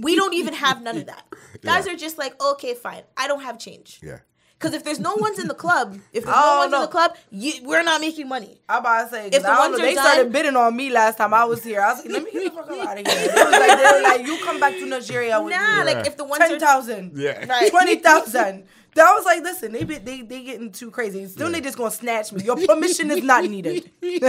we 0.02 0.16
don't 0.16 0.34
even 0.34 0.54
have 0.54 0.82
none 0.82 0.98
of 0.98 1.06
that. 1.08 1.26
Guys 1.62 1.86
Yeah. 1.86 1.94
are 1.94 1.98
just 1.98 2.18
like, 2.18 2.42
okay, 2.42 2.74
fine, 2.74 3.04
I 3.18 3.28
don't 3.28 3.42
have 3.44 3.60
change. 3.60 4.00
Yeah. 4.02 4.20
Because 4.60 4.74
if 4.76 4.84
there's 4.84 5.00
no 5.00 5.16
ones 5.16 5.40
in 5.40 5.48
the 5.48 5.54
club, 5.54 5.98
if 6.12 6.26
there's 6.26 6.36
Oh, 6.38 6.52
no 6.56 6.60
ones 6.60 6.72
no. 6.72 6.78
in 6.80 6.82
the 6.82 6.88
club, 6.92 7.16
you, 7.32 7.54
we're 7.64 7.82
not 7.82 8.02
making 8.02 8.28
money. 8.28 8.60
I 8.68 8.80
about 8.80 9.04
to 9.06 9.10
say, 9.10 9.28
If 9.28 9.36
if 9.36 9.44
the 9.44 9.48
ones 9.50 9.78
know, 9.78 9.86
they 9.86 9.96
done- 9.96 10.04
started 10.06 10.34
bidding 10.34 10.58
on 10.58 10.76
me 10.76 10.90
last 10.90 11.18
time 11.18 11.34
I 11.34 11.46
was 11.46 11.64
here. 11.64 11.80
I 11.82 11.94
was 11.94 12.04
like, 12.04 12.12
let 12.14 12.24
me 12.26 12.32
get 12.32 12.44
the 12.44 12.50
fuck 12.52 12.70
out 12.70 13.00
of 13.00 13.08
here. 13.08 13.28
They 13.30 13.42
was 13.42 13.52
like, 13.54 13.80
they 13.80 13.92
were 13.96 14.02
like, 14.04 14.28
you 14.28 14.38
come 14.44 14.60
back 14.60 14.74
to 14.74 14.86
Nigeria 14.86 15.42
with 15.42 15.54
Nah, 15.54 15.78
me. 15.86 15.94
like 15.94 16.06
if 16.08 16.18
the 16.18 16.26
ones 16.26 16.40
ten 16.40 16.54
are 16.56 16.60
thousand, 16.60 17.14
Yeah. 17.16 17.46
Right. 17.50 17.72
twenty 17.72 17.96
thousand. 18.00 18.66
That 18.96 19.14
was 19.16 19.24
like, 19.24 19.44
listen, 19.44 19.72
they 19.72 19.84
be, 19.86 19.98
they 20.00 20.24
they 20.24 20.44
getting 20.44 20.72
too 20.74 20.92
crazy. 20.92 21.26
Still, 21.28 21.50
they 21.52 21.62
just 21.62 21.78
gonna 21.78 21.92
snatch 21.92 22.34
me. 22.34 22.44
Your 22.44 22.58
permission 22.58 23.12
is 23.12 23.24
not 23.24 23.46
needed. 23.46 23.90
like 24.02 24.22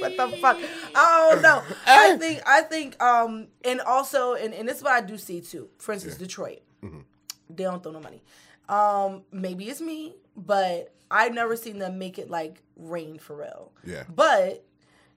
what 0.00 0.16
the 0.16 0.38
fuck? 0.40 0.58
I 0.94 1.28
don't 1.32 1.42
know. 1.42 1.62
I 1.86 2.16
think 2.16 2.40
I 2.46 2.62
think 2.62 3.02
um 3.02 3.48
and 3.64 3.80
also 3.82 4.34
and, 4.34 4.54
and 4.54 4.66
this 4.68 4.78
is 4.78 4.82
what 4.82 4.92
I 4.92 5.00
do 5.02 5.18
see 5.18 5.40
too. 5.42 5.68
For 5.78 5.92
instance, 5.92 6.16
Detroit, 6.16 6.60
they 7.50 7.64
don't 7.64 7.82
throw 7.82 7.92
no 7.92 8.00
money. 8.00 8.22
Um, 8.68 9.22
maybe 9.32 9.68
it's 9.68 9.80
me, 9.80 10.14
but 10.36 10.94
I've 11.10 11.34
never 11.34 11.56
seen 11.56 11.78
them 11.78 11.98
make 11.98 12.18
it 12.18 12.30
like 12.30 12.62
rain 12.76 13.18
for 13.18 13.36
real. 13.36 13.72
Yeah. 13.84 14.04
But 14.14 14.64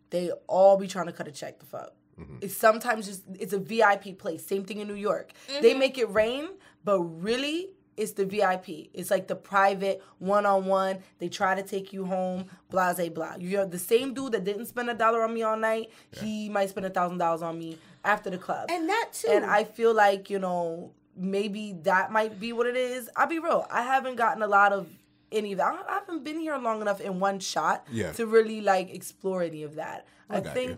they 0.10 0.31
all 0.47 0.77
be 0.77 0.88
trying 0.88 1.07
to 1.07 1.12
cut 1.13 1.27
a 1.27 1.31
check 1.31 1.60
the 1.60 1.65
fuck. 1.65 1.93
Mm-hmm. 2.19 2.38
It's 2.41 2.55
sometimes 2.57 3.05
just 3.07 3.23
it's 3.39 3.53
a 3.53 3.60
VIP 3.60 4.17
place. 4.17 4.45
Same 4.45 4.63
thing 4.63 4.79
in 4.79 4.88
New 4.88 4.95
York. 4.95 5.31
They 5.62 5.73
make 5.73 5.97
it 5.97 6.10
rain, 6.10 6.49
but 6.83 6.99
really 7.01 7.69
it's 7.95 8.13
the 8.13 8.25
VIP. 8.25 8.89
It's 8.93 9.10
like 9.12 9.27
the 9.27 9.36
private 9.36 10.03
one 10.19 10.45
on 10.45 10.65
one. 10.65 10.99
They 11.19 11.29
try 11.29 11.55
to 11.55 11.63
take 11.63 11.93
you 11.93 12.05
home, 12.05 12.45
blah 12.69 12.93
blah 12.93 13.10
blah. 13.10 13.36
You're 13.39 13.65
the 13.65 13.79
same 13.79 14.13
dude 14.13 14.31
that 14.33 14.43
didn't 14.43 14.65
spend 14.67 14.89
a 14.89 14.93
dollar 14.93 15.23
on 15.23 15.33
me 15.33 15.43
all 15.43 15.57
night. 15.57 15.89
He 16.12 16.49
might 16.49 16.69
spend 16.69 16.86
a 16.86 16.89
thousand 16.89 17.17
dollars 17.19 17.41
on 17.41 17.57
me 17.57 17.77
after 18.03 18.29
the 18.29 18.38
club. 18.38 18.69
and 18.71 18.89
that 18.89 19.10
too. 19.13 19.29
And 19.29 19.45
I 19.45 19.63
feel 19.63 19.93
like, 19.93 20.29
you 20.29 20.39
know, 20.39 20.91
maybe 21.17 21.73
that 21.84 22.12
might 22.12 22.39
be 22.39 22.53
what 22.53 22.67
it 22.67 22.75
is. 22.77 23.10
I'll 23.15 23.27
be 23.27 23.39
real. 23.39 23.65
I 23.71 23.82
haven't 23.82 24.15
gotten 24.15 24.41
a 24.43 24.47
lot 24.47 24.71
of 24.73 24.88
any 25.32 25.51
of 25.53 25.58
that. 25.58 25.73
I 25.73 25.91
I 25.91 25.93
haven't 25.95 26.23
been 26.23 26.39
here 26.39 26.58
long 26.58 26.82
enough 26.82 27.01
in 27.01 27.19
one 27.19 27.39
shot 27.39 27.86
Yeah. 27.91 28.12
to 28.13 28.25
really 28.25 28.62
like 28.62 28.93
explore 28.93 29.43
any 29.43 29.63
of 29.63 29.75
that. 29.75 30.06
I, 30.30 30.39
got 30.41 30.53
think 30.53 30.71
you. 30.71 30.77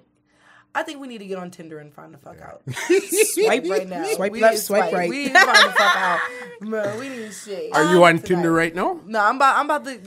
I 0.74 0.84
think 0.84 1.00
we 1.02 1.08
need 1.08 1.18
to 1.20 1.26
get 1.26 1.38
on 1.38 1.50
Tinder 1.52 1.80
and 1.80 1.94
find 1.94 2.14
the 2.14 2.18
fuck 2.18 2.40
out. 2.42 2.62
swipe 2.74 3.66
right 3.68 3.88
now. 3.88 4.06
Swipe 4.06 4.32
we 4.32 4.40
left, 4.42 4.58
to 4.58 4.62
swipe 4.62 4.94
right. 4.94 5.10
We 5.10 5.24
need 5.26 5.34
to 5.34 5.40
find 5.40 5.58
the 5.70 5.74
fuck 5.74 5.96
out. 5.96 6.20
Man, 6.62 7.00
we 7.00 7.10
need 7.10 7.34
shit. 7.34 7.74
Are 7.74 7.92
you 7.94 8.04
on 8.04 8.16
tonight. 8.18 8.26
Tinder 8.28 8.52
right 8.52 8.74
now? 8.74 9.00
No, 9.06 9.20
I'm 9.20 9.36
about 9.38 9.58
I'm 9.58 9.66
about 9.66 9.86
to 9.86 10.00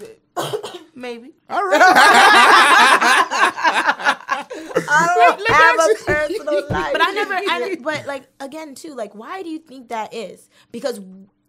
maybe. 0.94 1.32
All 1.50 1.64
right. 1.64 1.78
I 4.54 5.34
don't 5.38 5.50
have 5.50 5.78
a 5.78 6.04
personal 6.04 6.68
life. 6.68 6.92
but 6.92 7.02
I 7.02 7.12
never, 7.12 7.34
I, 7.34 7.76
but 7.80 8.06
like 8.06 8.24
again 8.40 8.74
too, 8.74 8.94
like 8.94 9.14
why 9.14 9.42
do 9.42 9.50
you 9.50 9.58
think 9.58 9.88
that 9.88 10.12
is? 10.14 10.48
Because 10.70 11.00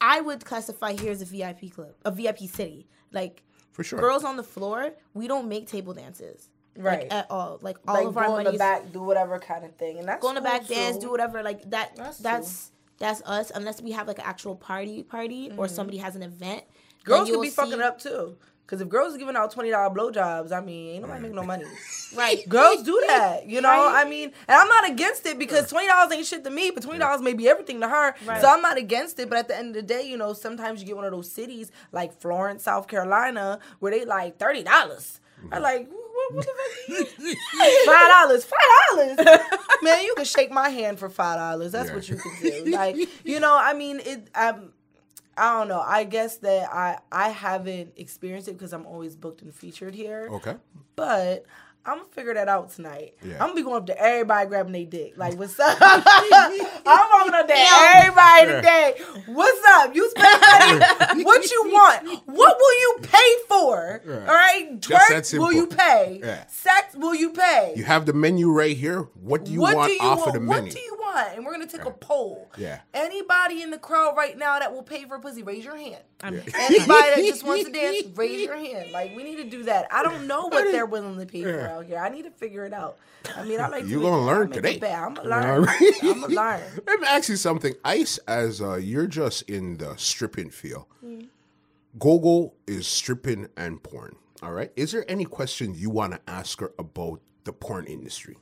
I 0.02 0.22
would 0.22 0.46
classify 0.46 0.94
here 0.94 1.12
as 1.12 1.22
a 1.22 1.26
VIP 1.26 1.74
club, 1.74 1.94
a 2.06 2.12
VIP 2.12 2.40
city. 2.42 2.88
Like 3.12 3.44
For 3.72 3.84
sure. 3.84 4.00
girls 4.00 4.24
on 4.24 4.38
the 4.38 4.44
floor, 4.44 4.94
we 5.14 5.28
don't 5.28 5.48
make 5.48 5.68
table 5.68 5.94
dances, 5.94 6.50
Right. 6.76 7.02
Like, 7.02 7.14
at 7.14 7.28
all. 7.30 7.60
Like 7.62 7.78
all 7.88 7.96
like 7.96 8.08
of 8.08 8.18
our 8.18 8.24
money. 8.24 8.34
go 8.34 8.38
in 8.38 8.44
money 8.46 8.58
the 8.58 8.64
is 8.64 8.82
back, 8.82 8.92
do 8.92 9.04
whatever 9.04 9.40
kind 9.40 9.66
of 9.66 9.76
thing, 9.76 10.00
and 10.00 10.08
that's 10.08 10.22
go 10.22 10.30
in 10.30 10.36
the 10.36 10.42
cool, 10.42 10.50
back, 10.50 10.68
dance, 10.68 10.98
do 10.98 11.12
whatever. 11.12 11.44
Like 11.44 11.70
that. 11.70 11.96
That's 11.96 12.18
That's 12.18 12.72
that's, 13.00 13.22
us. 13.24 13.52
Unless 13.54 13.82
we 13.82 13.92
have 13.92 14.08
like 14.08 14.20
an 14.20 14.26
actual 14.26 14.56
party, 14.56 15.04
party, 15.04 15.52
or 15.58 15.68
mm. 15.68 15.70
somebody 15.70 15.98
has 15.98 16.16
an 16.16 16.24
event. 16.24 16.64
Girls 17.04 17.28
you 17.28 17.34
could 17.34 17.40
will 17.40 17.44
be 17.44 17.50
fucking 17.50 17.82
up 17.82 18.00
too. 18.00 18.38
Cause 18.66 18.80
if 18.82 18.88
girls 18.90 19.14
are 19.14 19.18
giving 19.18 19.36
out 19.36 19.52
twenty 19.52 19.70
dollar 19.70 19.94
blowjobs, 19.94 20.52
I 20.52 20.62
mean, 20.62 20.96
ain't 20.96 21.02
nobody 21.04 21.22
making 21.22 21.36
no 21.36 21.44
money. 21.44 21.66
Right. 22.16 22.48
Girls 22.48 22.84
do 22.84 23.02
that, 23.08 23.48
you 23.48 23.60
know. 23.60 23.70
Right. 23.70 24.06
I 24.06 24.10
mean, 24.10 24.32
and 24.48 24.56
I'm 24.62 24.68
not 24.68 24.88
against 24.90 25.26
it 25.26 25.40
because 25.40 25.68
twenty 25.68 25.88
dollars 25.88 26.14
ain't 26.14 26.26
shit 26.28 26.44
to 26.44 26.50
me, 26.52 26.70
but 26.72 26.84
twenty 26.84 27.00
dollars 27.00 27.22
may 27.22 27.34
be 27.34 27.50
everything 27.50 27.82
to 27.82 27.88
her. 27.90 28.14
Right. 28.26 28.40
So 28.40 28.48
I'm 28.48 28.62
not 28.62 28.78
against 28.78 29.18
it. 29.20 29.30
But 29.30 29.40
at 29.40 29.48
the 29.48 29.58
end 29.58 29.70
of 29.70 29.74
the 29.76 29.82
day, 29.82 30.04
you 30.08 30.16
know, 30.16 30.34
sometimes 30.34 30.80
you 30.80 30.86
get 30.86 30.96
one 30.96 31.06
of 31.06 31.12
those 31.12 31.32
cities 31.32 31.72
like 31.92 32.20
Florence, 32.22 32.64
South 32.64 32.88
Carolina, 32.88 33.58
where 33.80 33.92
they 33.92 34.06
like 34.06 34.38
thirty 34.38 34.62
dollars. 34.64 35.20
I'm 35.52 35.62
like 35.64 35.90
what, 35.90 36.34
what 36.36 36.46
the 36.46 37.06
fuck? 37.06 37.38
five 37.86 38.08
dollars, 38.10 38.46
five 38.46 39.18
dollars. 39.18 39.40
Man, 39.82 40.04
you 40.06 40.14
can 40.16 40.26
shake 40.26 40.52
my 40.52 40.70
hand 40.70 41.00
for 41.00 41.10
five 41.10 41.38
dollars. 41.38 41.72
That's 41.72 41.90
Yeah. 41.90 41.96
what 41.96 42.08
you 42.10 42.16
can 42.18 42.64
do. 42.66 42.72
Like, 42.72 42.96
you 43.26 43.40
know, 43.40 43.58
I 43.60 43.74
mean, 43.74 44.00
it. 44.06 44.30
Um, 44.36 44.72
I 45.38 45.58
don't 45.58 45.68
know. 45.68 45.82
I 45.82 46.04
guess 46.04 46.38
that 46.38 46.72
I 46.72 47.00
I 47.12 47.30
haven't 47.30 47.94
experienced 47.96 48.48
it 48.48 48.54
because 48.54 48.74
I'm 48.74 48.86
always 48.86 49.16
booked 49.16 49.42
and 49.42 49.54
featured 49.54 49.96
here. 49.96 50.30
Okay. 50.32 50.56
But 50.96 51.46
I'm 51.86 51.98
gonna 51.98 52.10
figure 52.12 52.34
that 52.34 52.48
out 52.48 52.72
tonight. 52.72 53.16
Yeah. 53.22 53.34
I'm 53.34 53.40
gonna 53.50 53.56
be 53.56 53.62
going 53.64 53.76
up 53.78 53.88
to 53.88 54.00
everybody 54.02 54.48
grabbing 54.48 54.72
their 54.72 54.86
dick. 54.86 55.18
Like, 55.18 55.38
what's 55.38 55.60
up? 55.60 55.78
I'm 55.82 57.10
walking 57.12 57.34
up 57.34 57.48
to 57.48 57.54
everybody 57.56 58.46
today. 58.48 58.94
What's 59.28 59.62
up? 59.70 59.94
You 59.94 60.10
spend 60.12 60.80
money. 61.02 61.24
what 61.26 61.52
you 61.52 61.64
want? 61.74 62.08
What 62.26 62.58
will 62.58 62.80
you 62.80 62.96
pay 63.02 63.36
for? 63.50 64.02
All 64.08 64.14
right. 64.34 64.78
Just 64.80 65.12
Twerk, 65.12 65.40
will 65.40 65.52
you 65.52 65.68
pay? 65.68 66.22
Yeah. 66.24 66.46
Sex, 66.48 66.96
will 66.96 67.16
you 67.16 67.32
pay? 67.32 67.74
You 67.76 67.84
have 67.84 68.06
the 68.06 68.14
menu 68.14 68.50
right 68.50 68.78
here. 68.78 69.02
What 69.22 69.44
do 69.46 69.52
you 69.52 69.60
what 69.60 69.76
want 69.76 69.88
do 69.90 69.94
you 69.94 70.00
off 70.02 70.20
want? 70.20 70.28
of 70.30 70.34
the 70.36 70.40
menu? 70.40 70.64
what 70.64 70.72
do 70.72 70.80
you 70.80 70.98
want? 71.00 71.36
And 71.36 71.46
we're 71.46 71.52
gonna 71.52 71.68
take 71.68 71.86
a 71.86 71.92
poll. 71.92 72.50
Yeah. 72.58 72.80
Anybody 72.94 73.62
in 73.62 73.72
the 73.72 73.78
crowd 73.78 74.16
right 74.16 74.38
now 74.38 74.58
that 74.60 74.72
will 74.72 74.84
pay 74.84 75.04
for 75.06 75.20
pussy, 75.20 75.44
raise 75.44 75.66
your 75.66 75.76
hand. 75.76 76.02
I'm- 76.22 76.42
Anybody 76.56 76.88
that 76.88 77.18
just 77.18 77.44
wants 77.44 77.66
to 77.66 77.72
dance, 77.74 78.08
raise 78.16 78.42
your 78.46 78.56
hand. 78.56 78.92
Like 78.92 79.14
we 79.16 79.24
need 79.24 79.36
to 79.38 79.44
do 79.50 79.64
that. 79.64 79.88
I 79.92 80.02
don't 80.04 80.28
know 80.28 80.48
what 80.48 80.72
they're 80.72 80.86
willing 80.86 81.20
to 81.20 81.26
pay 81.26 81.44
for 81.44 81.73
out 81.74 81.86
here. 81.86 81.98
I 81.98 82.10
need 82.10 82.24
to 82.24 82.32
figure 82.32 82.66
it 82.66 82.74
out. 82.74 82.98
I 83.36 83.44
mean, 83.44 83.60
I 83.60 83.68
like. 83.68 83.86
you're 83.86 84.02
gonna 84.02 84.26
learn 84.26 84.52
today. 84.52 84.80
I'm 84.94 85.14
gonna 85.14 85.30
learn. 85.30 85.62
what 85.62 85.70
I 85.70 85.80
mean? 85.80 85.94
I'm 86.04 86.22
gonna 86.22 86.34
learn. 86.36 86.62
Let 86.88 87.00
me 87.00 87.08
ask 87.08 87.30
you 87.30 87.36
something. 87.36 87.74
Ice, 87.86 88.18
as 88.28 88.62
uh, 88.62 88.76
you're 88.76 89.08
just 89.08 89.44
in 89.50 89.78
the 89.78 89.96
stripping 89.98 90.50
field, 90.50 90.86
Mm. 91.04 91.28
Gogo 92.00 92.54
is 92.68 92.88
stripping 92.88 93.48
and 93.56 93.82
porn. 93.84 94.16
All 94.42 94.52
right. 94.52 94.72
Is 94.76 94.92
there 94.92 95.06
any 95.08 95.26
question 95.26 95.74
you 95.76 95.90
want 95.90 96.14
to 96.14 96.20
ask 96.28 96.60
her 96.60 96.72
about 96.80 97.22
the 97.44 97.54
porn 97.54 97.86
industry? 97.86 98.38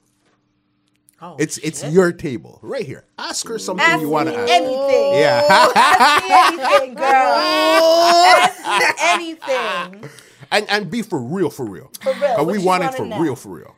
Oh, 1.23 1.35
It's 1.37 1.57
it's 1.59 1.83
your 1.83 2.11
table 2.11 2.57
right 2.63 2.85
here. 2.85 3.05
Ask 3.19 3.47
her 3.49 3.59
something 3.59 3.85
Ask 3.85 4.01
you 4.01 4.09
want 4.09 4.29
to 4.29 4.35
ask. 4.35 4.49
anything. 4.51 5.13
Yeah. 5.19 5.45
Ask 5.75 6.23
me 6.25 6.63
anything, 6.63 6.93
girl. 6.95 7.05
Ask 8.25 9.19
me 9.19 9.35
anything. 9.37 10.09
and 10.51 10.69
and 10.69 10.89
be 10.89 11.01
for 11.01 11.19
real, 11.21 11.49
for 11.49 11.65
real. 11.65 11.91
For 12.01 12.13
real. 12.13 12.23
And 12.23 12.45
What 12.47 12.53
we 12.53 12.59
you 12.59 12.65
want 12.65 12.83
it 12.83 12.93
for 12.95 13.05
know? 13.05 13.19
real, 13.19 13.35
for 13.35 13.49
real. 13.49 13.75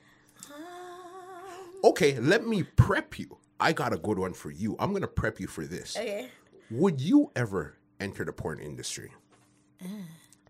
Okay, 1.84 2.18
let 2.20 2.48
me 2.48 2.64
prep 2.64 3.20
you. 3.20 3.38
I 3.60 3.74
got 3.74 3.94
a 3.94 3.98
good 3.98 4.18
one 4.18 4.34
for 4.34 4.52
you. 4.52 4.76
I'm 4.80 4.94
gonna 4.94 5.08
prep 5.08 5.40
you 5.40 5.48
for 5.48 5.66
this. 5.66 5.98
Okay. 5.98 6.30
Would 6.72 7.02
you 7.02 7.32
ever 7.36 7.78
enter 8.00 8.24
the 8.24 8.32
porn 8.34 8.60
industry? 8.60 9.12
Mm. 9.84 10.04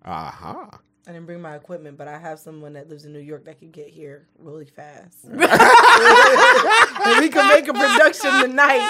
Aha. 0.06 0.80
I 1.06 1.12
didn't 1.12 1.26
bring 1.26 1.42
my 1.42 1.56
equipment, 1.56 1.98
but 1.98 2.08
I 2.08 2.18
have 2.18 2.40
someone 2.40 2.74
that 2.74 2.88
lives 2.88 3.04
in 3.04 3.12
New 3.12 3.20
York 3.20 3.44
that 3.46 3.60
can 3.60 3.72
get 3.72 3.88
here 3.90 4.28
really 4.38 4.66
fast. 4.66 5.18
and 5.26 7.20
we 7.20 7.28
can 7.30 7.48
make 7.50 7.68
a 7.68 7.74
production 7.74 8.32
tonight. 8.42 8.88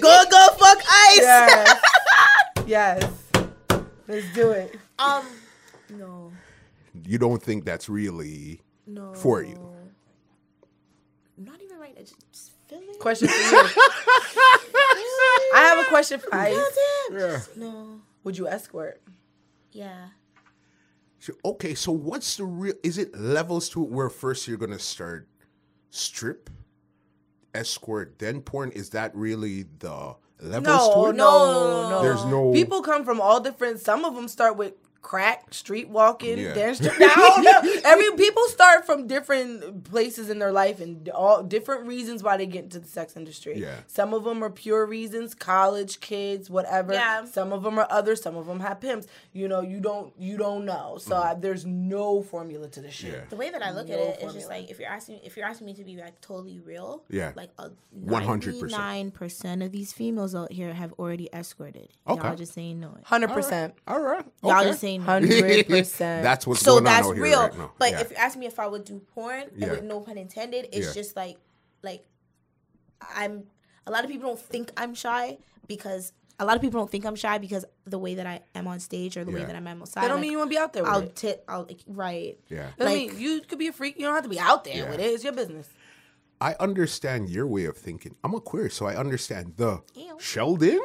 Go 0.00 0.24
go 0.30 0.48
fuck 0.58 0.78
ice. 0.78 1.18
Yes. 1.20 1.80
yes. 2.66 3.25
Let's 4.08 4.32
do 4.34 4.50
it. 4.50 4.76
Um, 4.98 5.26
no, 5.90 6.32
You 7.04 7.18
don't 7.18 7.42
think 7.42 7.64
that's 7.64 7.88
really 7.88 8.60
no. 8.86 9.12
for 9.14 9.42
you? 9.42 9.58
Not 11.36 11.60
even 11.62 11.78
right. 11.78 11.94
now, 11.94 12.00
Just, 12.02 12.16
just 12.32 12.52
feeling. 12.68 12.86
Question 12.98 13.28
for 13.28 13.34
you. 13.34 13.62
I 15.54 15.60
have 15.60 15.78
a 15.86 15.88
question 15.88 16.20
for 16.20 16.48
you. 16.48 16.66
Yeah. 17.18 17.40
No. 17.56 18.00
Would 18.24 18.38
you 18.38 18.48
escort? 18.48 19.00
Yeah. 19.72 20.08
So, 21.20 21.32
okay, 21.44 21.74
so 21.74 21.92
what's 21.92 22.36
the 22.36 22.44
real? 22.44 22.74
Is 22.82 22.98
it 22.98 23.14
levels 23.18 23.68
to 23.70 23.80
where 23.82 24.08
first 24.08 24.46
you're 24.48 24.56
gonna 24.58 24.78
start 24.78 25.28
strip, 25.90 26.48
escort, 27.54 28.18
then 28.18 28.40
porn? 28.40 28.70
Is 28.70 28.90
that 28.90 29.14
really 29.14 29.64
the 29.78 30.14
levels 30.40 30.66
No, 30.66 31.04
to 31.04 31.10
it? 31.10 31.16
no, 31.16 31.90
no. 31.90 32.02
There's 32.02 32.24
no- 32.24 32.52
People 32.52 32.82
come 32.82 33.04
from 33.04 33.20
all 33.20 33.40
different. 33.40 33.80
Some 33.80 34.04
of 34.04 34.14
them 34.14 34.28
start 34.28 34.56
with 34.56 34.74
crack, 35.02 35.54
street 35.54 35.88
walking, 35.88 36.38
Yeah. 36.38 36.54
dance. 36.54 36.80
I 36.82 36.88
don't 36.98 37.44
know. 37.44 37.80
Every 37.84 38.10
people 38.16 38.42
start 38.48 38.84
from 38.84 39.06
different 39.06 39.84
places 39.84 40.30
in 40.30 40.38
their 40.38 40.52
life 40.52 40.80
and 40.80 41.08
all 41.10 41.42
different 41.42 41.86
reasons 41.86 42.22
why 42.22 42.36
they 42.36 42.46
get 42.46 42.64
into 42.64 42.78
the 42.80 42.88
sex 42.88 43.16
industry. 43.16 43.58
Yeah. 43.60 43.76
Some 43.86 44.12
of 44.14 44.24
them 44.24 44.42
are 44.42 44.50
pure 44.50 44.84
reasons, 44.86 45.34
college 45.34 46.00
kids, 46.00 46.50
whatever. 46.50 46.92
Yeah. 46.92 47.24
Some 47.24 47.52
of 47.52 47.62
them 47.62 47.78
are 47.78 47.86
others. 47.90 48.20
Some 48.22 48.36
of 48.36 48.46
them 48.46 48.60
have 48.60 48.80
pimps. 48.80 49.06
You 49.32 49.48
know, 49.48 49.60
you 49.60 49.80
don't 49.80 50.12
you 50.18 50.36
don't 50.36 50.64
know. 50.64 50.98
So 50.98 51.16
I, 51.16 51.34
there's 51.34 51.64
no 51.64 52.22
formula 52.22 52.68
to 52.68 52.80
this 52.80 52.94
shit. 52.94 53.12
Yeah. 53.12 53.20
The 53.28 53.36
way 53.36 53.50
that 53.50 53.62
I 53.62 53.70
look 53.72 53.88
at 53.88 53.96
No 53.98 54.02
it 54.04 54.22
is 54.22 54.34
just 54.34 54.48
like 54.48 54.70
if 54.70 54.78
you're 54.80 54.88
asking 54.88 55.20
if 55.22 55.36
you're 55.36 55.46
asking 55.46 55.66
me 55.66 55.74
to 55.74 55.84
be 55.84 55.96
like 55.96 56.20
totally 56.20 56.58
real, 56.60 57.04
Yeah. 57.08 57.32
like 57.36 57.50
a 57.58 57.70
100%. 58.04 58.70
nine 58.70 59.10
percent 59.10 59.62
of 59.62 59.72
these 59.72 59.92
females 59.92 60.34
out 60.34 60.52
here 60.52 60.72
have 60.74 60.92
already 60.98 61.28
escorted. 61.32 61.88
Okay. 62.08 62.26
Y'all 62.26 62.36
just 62.36 62.54
saying 62.54 62.80
no. 62.80 62.96
Hundred 63.04 63.30
percent. 63.30 63.74
All 63.86 64.00
right. 64.00 64.24
Y'all 64.42 64.64
just 64.64 64.80
saying 64.80 64.95
no. 64.98 65.04
Hundred 65.04 65.66
percent. 65.68 66.22
That's 66.22 66.46
what's 66.46 66.60
so 66.60 66.72
going 66.74 66.84
that's 66.84 67.06
on 67.06 67.12
out 67.14 67.18
real. 67.20 67.40
here 67.40 67.48
right 67.48 67.58
now. 67.58 67.72
But 67.78 67.90
Yeah. 67.92 68.00
if 68.00 68.10
you 68.10 68.16
ask 68.16 68.36
me 68.38 68.46
if 68.46 68.58
I 68.58 68.66
would 68.66 68.84
do 68.84 69.00
porn, 69.14 69.44
Yeah. 69.56 69.70
with 69.70 69.82
no 69.84 70.00
pun 70.00 70.18
intended, 70.18 70.68
it's 70.72 70.88
Yeah. 70.88 70.92
just 70.92 71.16
like 71.16 71.38
like 71.82 72.04
I'm 73.14 73.44
a 73.86 73.90
lot 73.90 74.04
of 74.04 74.10
people 74.10 74.28
don't 74.28 74.40
think 74.40 74.72
I'm 74.76 74.94
shy 74.94 75.38
because 75.68 76.12
a 76.38 76.44
lot 76.44 76.56
of 76.56 76.62
people 76.62 76.80
don't 76.80 76.90
think 76.90 77.06
I'm 77.06 77.16
shy 77.16 77.38
because 77.38 77.64
the 77.84 77.98
way 77.98 78.16
that 78.16 78.26
I 78.26 78.40
am 78.54 78.66
on 78.66 78.78
stage 78.80 79.16
or 79.16 79.24
the 79.24 79.30
way 79.32 79.44
that 79.44 79.54
I'm 79.56 79.66
outside. 79.66 80.02
That 80.02 80.08
don't 80.08 80.16
like, 80.16 80.22
mean 80.22 80.32
you 80.32 80.38
want 80.38 80.50
to 80.50 80.54
be 80.54 80.58
out 80.58 80.72
there 80.72 80.82
with 80.82 80.92
I'll 80.92 81.00
it. 81.00 81.16
tit 81.16 81.44
I'll 81.48 81.62
like, 81.64 81.80
right. 81.86 82.38
yeah, 82.48 82.70
That 82.78 82.84
like- 82.84 82.94
mean 83.12 83.18
you 83.18 83.40
could 83.42 83.58
be 83.58 83.68
a 83.68 83.72
freak. 83.72 83.96
You 83.98 84.04
don't 84.06 84.14
have 84.14 84.24
to 84.24 84.28
be 84.30 84.38
out 84.40 84.64
there 84.64 84.76
Yeah. 84.76 84.90
with 84.90 85.00
it. 85.00 85.04
It's 85.04 85.24
your 85.24 85.32
business. 85.32 85.68
I 86.40 86.54
understand 86.60 87.30
your 87.30 87.46
way 87.46 87.64
of 87.64 87.78
thinking. 87.78 88.16
I'm 88.22 88.34
a 88.34 88.40
queer, 88.40 88.68
so 88.68 88.84
I 88.86 88.96
understand 88.96 89.54
the 89.56 89.82
Ew. 89.94 90.18
Sheldon 90.20 90.80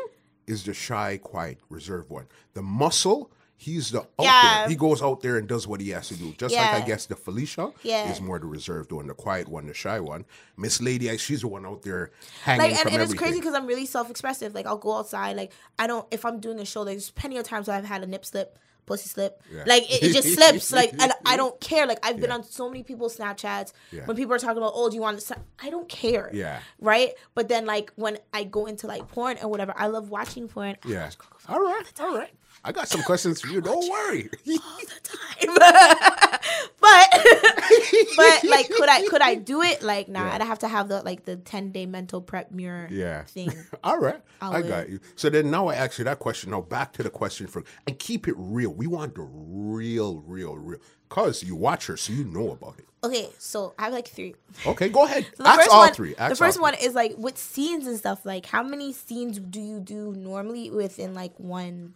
is 0.48 0.64
the 0.64 0.74
shy, 0.74 1.18
quiet, 1.18 1.58
reserved 1.70 2.10
one. 2.10 2.28
The 2.54 2.62
muscle. 2.62 3.32
He's 3.64 3.92
the 3.92 4.00
out 4.00 4.08
Yeah. 4.20 4.42
there. 4.62 4.70
He 4.70 4.76
goes 4.76 5.04
out 5.04 5.22
there 5.22 5.38
and 5.38 5.48
does 5.48 5.68
what 5.68 5.82
he 5.82 5.90
has 5.92 6.08
to 6.08 6.16
do. 6.16 6.34
Just 6.36 6.56
like 6.56 6.74
I 6.74 6.82
guess 6.82 7.06
the 7.06 7.16
Felicia 7.16 7.72
Yeah. 7.84 8.12
is 8.12 8.20
more 8.20 8.40
the 8.40 8.48
reserved 8.48 8.92
one, 8.92 9.06
the 9.06 9.14
quiet 9.14 9.48
one, 9.48 9.68
the 9.68 9.74
shy 9.76 10.00
one. 10.00 10.26
Miss 10.58 10.82
Lady, 10.82 11.16
she's 11.20 11.42
the 11.42 11.48
one 11.48 11.64
out 11.68 11.84
there 11.84 12.10
hanging 12.44 12.72
like 12.72 12.80
and, 12.86 12.94
and 12.94 13.04
it's 13.04 13.14
crazy 13.14 13.40
because 13.40 13.54
I'm 13.54 13.68
really 13.68 13.86
self-expressive. 13.86 14.56
Like 14.56 14.66
I'll 14.66 14.78
go 14.80 14.98
outside. 14.98 15.36
Like 15.38 15.52
I 15.78 15.86
don't 15.86 16.08
if 16.10 16.26
I'm 16.26 16.40
doing 16.40 16.60
a 16.60 16.66
show. 16.66 16.82
Like, 16.82 16.94
there's 16.94 17.12
plenty 17.12 17.38
of 17.38 17.44
times 17.44 17.70
I've 17.70 17.86
had 17.86 18.02
a 18.02 18.08
nip 18.08 18.26
slip, 18.26 18.58
pussy 18.88 19.08
slip. 19.10 19.40
Yeah. 19.54 19.64
Like 19.68 19.84
it, 19.92 20.02
it 20.10 20.14
just 20.14 20.34
slips. 20.34 20.72
Like 20.74 20.94
and 21.00 21.14
I 21.24 21.38
don't 21.38 21.60
care. 21.70 21.86
Like 21.86 22.00
I've 22.04 22.16
been 22.20 22.32
Yeah. 22.32 22.38
on 22.38 22.44
so 22.44 22.68
many 22.68 22.82
people's 22.82 23.16
Snapchats 23.16 23.74
Yeah. 23.92 24.06
when 24.06 24.18
people 24.18 24.34
are 24.34 24.40
talking 24.40 24.58
about 24.58 24.72
oh 24.74 24.90
do 24.90 24.96
you 24.96 25.02
want 25.04 25.20
to? 25.20 25.38
I 25.62 25.70
don't 25.70 25.88
care. 25.88 26.32
Yeah. 26.34 26.62
Right. 26.80 27.12
But 27.36 27.48
then 27.48 27.68
like 27.68 27.94
when 27.96 28.18
I 28.34 28.44
go 28.44 28.66
into 28.66 28.88
like 28.88 29.08
porn 29.10 29.38
or 29.44 29.50
whatever, 29.50 29.74
I 29.78 29.86
love 29.86 30.10
watching 30.10 30.48
porn. 30.48 30.78
yeah. 30.86 31.12
All 31.50 31.60
right. 31.60 31.84
All 32.00 32.16
right. 32.18 32.32
I 32.64 32.72
got 32.72 32.88
some 32.88 33.02
questions 33.02 33.42
for 33.42 33.48
you. 33.48 33.60
Don't 33.62 33.90
worry. 33.90 34.30
All 34.48 34.80
the 34.80 35.00
time. 35.04 35.56
but 36.80 37.10
but 38.18 38.44
like 38.50 38.70
could 38.70 38.88
I 38.90 39.08
could 39.10 39.22
I 39.22 39.34
do 39.36 39.62
it? 39.64 39.82
Like 39.82 40.08
nah, 40.08 40.26
Yeah. 40.26 40.36
I'd 40.36 40.42
have 40.44 40.60
to 40.60 40.68
have 40.68 40.88
the 40.88 41.02
like 41.02 41.26
the 41.26 41.38
ten 41.38 41.72
day 41.72 41.86
mental 41.88 42.22
prep 42.22 42.52
mirror 42.52 42.88
Yeah. 42.92 43.24
thing. 43.24 43.52
All 43.84 43.98
right. 44.00 44.22
I 44.42 44.50
live. 44.60 44.68
got 44.68 44.90
you. 44.90 45.00
So 45.16 45.30
then 45.32 45.50
now 45.50 45.68
I 45.68 45.76
ask 45.76 45.98
you 45.98 46.06
that 46.06 46.20
question. 46.20 46.52
Now 46.52 46.62
back 46.62 46.94
to 46.94 47.04
the 47.04 47.10
question 47.10 47.48
for 47.48 47.64
and 47.88 47.98
keep 47.98 48.28
it 48.28 48.36
real. 48.38 48.72
We 48.72 48.86
want 48.86 49.16
the 49.16 49.24
real, 49.24 50.20
real, 50.28 50.56
real. 50.56 50.80
Cause 51.12 51.44
you 51.44 51.56
watch 51.58 51.88
her, 51.88 51.98
so 51.98 52.14
you 52.14 52.24
know 52.24 52.52
about 52.52 52.76
it. 52.80 52.86
Okay, 53.04 53.28
so 53.38 53.74
I 53.78 53.84
have 53.84 53.94
like 53.94 54.08
three. 54.08 54.34
Okay, 54.66 54.88
go 54.88 55.04
ahead. 55.04 55.28
So 55.36 55.44
the 55.44 55.50
Ask 55.50 55.60
first 55.60 55.70
all 55.70 55.80
one, 55.80 55.94
three. 55.94 56.14
the 56.14 56.36
first 56.38 56.62
one 56.62 56.74
three. 56.74 56.88
is 56.88 56.96
like 56.96 57.18
with 57.18 57.38
scenes 57.38 57.86
and 57.86 57.98
stuff. 57.98 58.26
Like, 58.26 58.46
how 58.46 58.64
many 58.64 58.94
scenes 58.94 59.38
do 59.38 59.60
you 59.60 59.82
do 59.82 60.14
normally 60.14 60.70
within 60.72 61.14
like 61.14 61.34
one, 61.38 61.96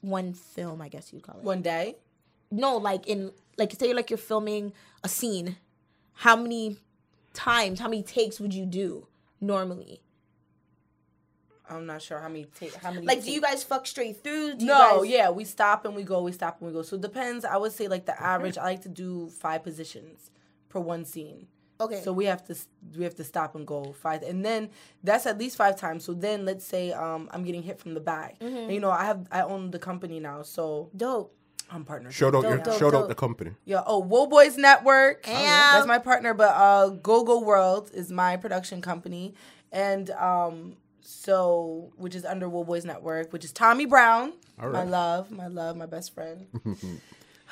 one 0.00 0.32
film? 0.32 0.82
I 0.82 0.88
guess 0.88 1.12
you'd 1.12 1.22
call 1.22 1.36
it. 1.36 1.44
One 1.44 1.62
day. 1.62 1.94
No, 2.50 2.76
like 2.76 3.06
in 3.06 3.30
like 3.56 3.72
say 3.74 3.94
like 3.94 4.10
you're 4.10 4.16
filming 4.18 4.72
a 5.04 5.08
scene. 5.08 5.54
How 6.14 6.34
many 6.34 6.78
times? 7.34 7.78
How 7.78 7.86
many 7.86 8.02
takes 8.02 8.40
would 8.40 8.52
you 8.52 8.66
do 8.66 9.06
normally? 9.40 10.00
I'm 11.68 11.86
not 11.86 12.02
sure 12.02 12.18
how 12.18 12.28
many 12.28 12.44
take 12.44 12.74
how 12.74 12.92
many. 12.92 13.06
Like, 13.06 13.22
do 13.24 13.30
you 13.30 13.40
guys 13.40 13.62
fuck 13.64 13.86
straight 13.86 14.22
through? 14.22 14.54
Do 14.56 14.64
you 14.64 14.70
No, 14.70 15.00
guys, 15.00 15.10
yeah, 15.10 15.30
we 15.30 15.44
stop 15.44 15.84
and 15.84 15.94
we 15.94 16.02
go. 16.02 16.22
We 16.22 16.32
stop 16.32 16.58
and 16.60 16.68
we 16.68 16.72
go. 16.74 16.82
So 16.82 16.96
it 16.96 17.02
depends. 17.02 17.44
I 17.44 17.56
would 17.56 17.72
say 17.72 17.88
like 17.88 18.06
the 18.06 18.20
average. 18.20 18.58
I 18.58 18.64
like 18.64 18.82
to 18.82 18.88
do 18.88 19.28
five 19.28 19.62
positions 19.62 20.30
per 20.68 20.80
one 20.80 21.04
scene. 21.04 21.46
Okay. 21.80 22.00
So 22.02 22.12
we 22.12 22.26
have 22.26 22.44
to 22.46 22.56
we 22.96 23.04
have 23.04 23.14
to 23.16 23.24
stop 23.24 23.54
and 23.54 23.66
go 23.66 23.92
five, 23.92 24.22
and 24.22 24.44
then 24.44 24.70
that's 25.02 25.26
at 25.26 25.38
least 25.38 25.56
five 25.56 25.76
times. 25.76 26.04
So 26.04 26.12
then 26.14 26.44
let's 26.44 26.64
say 26.66 26.92
um 26.92 27.28
I'm 27.32 27.42
getting 27.44 27.62
hit 27.62 27.78
from 27.80 27.94
the 27.94 28.00
back, 28.00 28.38
Mm-hmm. 28.40 28.56
and 28.56 28.72
you 28.72 28.80
know 28.80 28.90
I 28.90 29.04
have 29.04 29.26
I 29.32 29.42
own 29.42 29.70
the 29.70 29.78
company 29.78 30.20
now, 30.20 30.42
so 30.42 30.90
dope. 30.96 31.34
I'm 31.70 31.84
partner. 31.86 32.12
Shout 32.12 32.34
out 32.34 32.42
Dope, 32.42 32.50
your 32.50 32.58
dope, 32.58 32.78
shout 32.78 32.94
out 32.94 33.08
the 33.08 33.14
company. 33.14 33.52
Yeah. 33.64 33.82
Oh, 33.86 33.98
Woe 34.00 34.26
Boys 34.26 34.58
Network. 34.58 35.22
Damn. 35.24 35.36
That's 35.74 35.86
my 35.86 35.98
partner, 35.98 36.34
but 36.34 36.50
uh, 36.54 36.88
Go 36.90 37.24
Go 37.24 37.40
World 37.40 37.90
is 37.94 38.12
my 38.12 38.36
production 38.36 38.82
company, 38.82 39.32
and 39.72 40.10
um, 40.10 40.76
so 41.02 41.92
which 41.96 42.14
is 42.14 42.24
under 42.24 42.48
Woe 42.48 42.64
Boys 42.64 42.84
Network, 42.84 43.32
which 43.32 43.44
is 43.44 43.52
Tommy 43.52 43.86
Brown, 43.86 44.32
All 44.60 44.70
my 44.70 44.84
love, 44.84 45.30
my 45.30 45.48
love, 45.48 45.76
my 45.76 45.86
best 45.86 46.14
friend. 46.14 46.46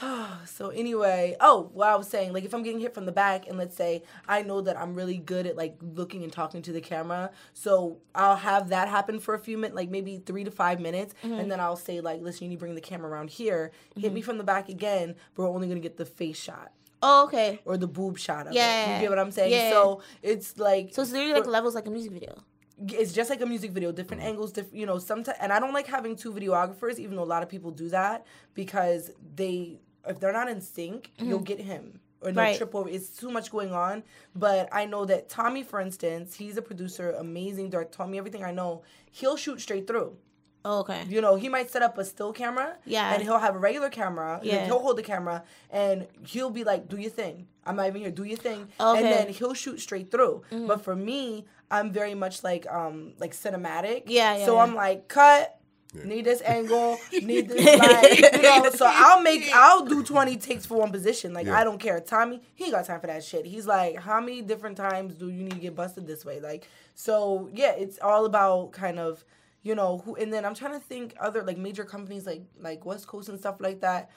so 0.46 0.70
anyway, 0.70 1.36
oh, 1.40 1.70
what 1.74 1.88
I 1.88 1.96
was 1.96 2.09
saying, 2.09 2.32
like 2.32 2.44
if 2.44 2.55
I'm 2.55 2.62
getting 2.62 2.80
hit 2.80 2.94
from 2.94 3.07
the 3.07 3.12
back, 3.12 3.48
and 3.48 3.59
let's 3.59 3.76
say 3.76 4.03
I 4.26 4.42
know 4.42 4.61
that 4.62 4.78
I'm 4.78 4.94
really 4.94 5.18
good 5.18 5.46
at 5.46 5.57
like 5.57 5.76
looking 5.80 6.22
and 6.22 6.32
talking 6.32 6.62
to 6.62 6.72
the 6.72 6.80
camera, 6.80 7.30
so 7.53 7.98
I'll 8.14 8.36
have 8.36 8.68
that 8.70 8.88
happen 8.88 9.20
for 9.20 9.34
a 9.34 9.38
few 9.38 9.59
minutes, 9.59 9.76
like 9.76 9.90
maybe 9.90 10.22
three 10.24 10.44
to 10.44 10.51
five 10.51 10.80
minutes, 10.80 11.14
and 11.22 11.32
mm-hmm. 11.32 11.48
then 11.48 11.61
I'll 11.61 11.76
say 11.76 12.01
like, 12.01 12.22
listen, 12.22 12.44
you 12.44 12.51
need 12.51 12.57
to 12.57 12.61
bring 12.61 12.74
the 12.74 12.80
camera 12.80 13.11
around 13.11 13.30
here, 13.30 13.72
hit 13.94 14.07
mm-hmm. 14.07 14.14
me 14.14 14.22
from 14.22 14.38
the 14.38 14.44
back 14.44 14.68
again, 14.68 15.14
but 15.34 15.42
we're 15.42 15.51
only 15.51 15.68
gonna 15.68 15.80
get 15.80 15.96
the 15.96 16.07
face 16.07 16.40
shot 16.40 16.72
Oh, 17.03 17.24
okay. 17.24 17.61
or 17.64 17.76
the 17.76 17.86
boob 17.86 18.18
shot 18.18 18.46
of 18.46 18.53
it. 18.53 18.57
Yeah. 18.57 18.96
You 18.96 19.01
get 19.03 19.11
what 19.11 19.18
I'm 19.18 19.30
saying? 19.30 19.53
Yeah. 19.53 19.70
So 19.70 20.03
it's 20.22 20.59
like 20.59 20.92
So 20.92 21.03
it's 21.03 21.12
literally 21.12 21.34
like 21.34 21.46
levels 21.46 21.74
like 21.74 21.86
a 21.86 21.90
music 21.90 22.12
video. 22.12 22.42
It's 22.88 23.12
just 23.12 23.30
like 23.30 23.40
a 23.40 23.46
music 23.46 23.72
video, 23.72 23.92
different 23.92 24.22
mm-hmm. 24.22 24.30
angles, 24.30 24.52
different, 24.52 24.76
you 24.76 24.86
know, 24.86 24.98
sometimes, 24.98 25.36
and 25.40 25.52
I 25.52 25.60
don't 25.60 25.72
like 25.72 25.86
having 25.86 26.16
two 26.16 26.32
videographers, 26.32 26.98
even 26.98 27.16
though 27.16 27.22
a 27.22 27.24
lot 27.24 27.42
of 27.42 27.48
people 27.48 27.70
do 27.70 27.88
that 27.90 28.26
because 28.54 29.10
they, 29.36 29.78
if 30.06 30.18
they're 30.20 30.32
not 30.32 30.48
in 30.48 30.60
sync, 30.60 31.10
you'll 31.18 31.38
mm-hmm. 31.38 31.44
get 31.44 31.60
him 31.60 32.00
or 32.22 32.32
no 32.32 32.42
Right. 32.42 32.56
trip 32.56 32.74
over. 32.74 32.88
It's 32.88 33.10
too 33.10 33.30
much 33.30 33.50
going 33.50 33.72
on. 33.72 34.02
But 34.34 34.68
I 34.72 34.86
know 34.86 35.04
that 35.06 35.28
Tommy, 35.28 35.62
for 35.62 35.80
instance, 35.80 36.36
he's 36.36 36.56
a 36.56 36.62
producer, 36.62 37.12
amazing 37.12 37.70
director, 37.70 37.98
taught 37.98 38.10
me 38.10 38.18
everything 38.18 38.44
I 38.44 38.52
know. 38.52 38.82
He'll 39.10 39.36
shoot 39.36 39.60
straight 39.60 39.86
through. 39.86 40.16
Oh, 40.64 40.80
okay. 40.80 41.04
You 41.08 41.20
know, 41.20 41.36
he 41.36 41.48
might 41.48 41.70
set 41.70 41.82
up 41.82 41.96
a 41.98 42.04
still 42.04 42.32
camera. 42.32 42.76
Yeah. 42.84 43.12
And 43.14 43.22
he'll 43.22 43.38
have 43.38 43.54
a 43.54 43.58
regular 43.58 43.88
camera. 43.88 44.36
and 44.40 44.44
Yeah. 44.46 44.66
he'll 44.66 44.78
hold 44.80 44.98
the 44.98 45.02
camera 45.02 45.42
and 45.70 46.06
he'll 46.26 46.50
be 46.50 46.64
like, 46.64 46.88
do 46.88 46.96
your 46.98 47.11
thing. 47.11 47.46
I'm 47.64 47.76
not 47.76 47.86
even 47.86 48.02
here. 48.02 48.11
Do 48.11 48.24
your 48.24 48.36
thing. 48.36 48.62
Okay. 48.62 48.68
Mm-hmm. 48.78 48.96
And 48.96 49.06
then 49.06 49.28
he'll 49.28 49.54
shoot 49.54 49.80
straight 49.80 50.11
through. 50.11 50.42
But 50.50 50.82
for 50.82 50.94
me, 50.94 51.46
I'm 51.70 51.90
very 51.92 52.14
much 52.14 52.42
like 52.44 52.66
um 52.70 53.12
like 53.18 53.32
cinematic. 53.32 54.02
Yeah, 54.06 54.36
yeah, 54.38 54.44
So 54.46 54.56
yeah. 54.56 54.62
I'm 54.62 54.74
like, 54.74 55.08
cut. 55.08 55.56
Need 56.04 56.24
this 56.24 56.40
angle, 56.42 56.98
need 57.12 57.48
this 57.48 57.64
light, 57.78 58.16
you 58.36 58.42
know. 58.42 58.70
So 58.76 58.86
I'll 58.88 59.22
make, 59.22 59.50
I'll 59.52 59.84
do 59.84 60.04
twenty 60.04 60.36
takes 60.36 60.64
for 60.64 60.78
one 60.78 60.92
position. 60.92 61.32
Like 61.34 61.46
Yeah. 61.46 61.58
I 61.58 61.64
don't 61.64 61.78
care. 61.80 61.98
Tommy, 61.98 62.40
he 62.54 62.66
ain't 62.66 62.74
got 62.74 62.84
time 62.86 63.00
for 63.00 63.08
that 63.08 63.24
shit. 63.24 63.44
He's 63.44 63.66
like, 63.66 63.96
how 63.98 64.20
many 64.20 64.40
different 64.40 64.76
times 64.76 65.14
do 65.14 65.26
you 65.30 65.42
need 65.42 65.50
to 65.54 65.58
get 65.58 65.74
busted 65.74 66.06
this 66.06 66.24
way? 66.24 66.38
Like, 66.38 66.68
so 66.94 67.50
yeah, 67.52 67.72
it's 67.72 67.98
all 68.00 68.24
about 68.24 68.70
kind 68.70 69.00
of, 69.00 69.24
you 69.62 69.74
know, 69.74 69.98
who. 70.04 70.14
And 70.16 70.32
then 70.32 70.44
I'm 70.44 70.54
trying 70.54 70.72
to 70.72 70.80
think 70.80 71.14
other 71.20 71.42
like 71.42 71.58
major 71.58 71.84
companies 71.84 72.26
like 72.26 72.42
like 72.58 72.84
West 72.84 73.06
Coast 73.06 73.28
and 73.28 73.38
stuff 73.38 73.61
like 73.61 73.80
that. 73.80 74.11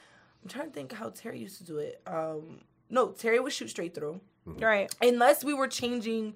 I'm 0.44 0.50
trying 0.50 0.68
to 0.68 0.74
think 0.74 0.92
how 0.94 1.10
Terry 1.10 1.40
used 1.40 1.58
to 1.58 1.64
do 1.64 1.78
it. 1.78 2.02
Um, 2.06 2.60
no, 2.90 3.10
Terry 3.10 3.40
would 3.40 3.54
shoot 3.54 3.70
straight 3.70 3.94
through 3.96 4.20
Right. 4.46 4.94
unless 5.02 5.44
we 5.44 5.54
were 5.54 5.68
changing 5.70 6.36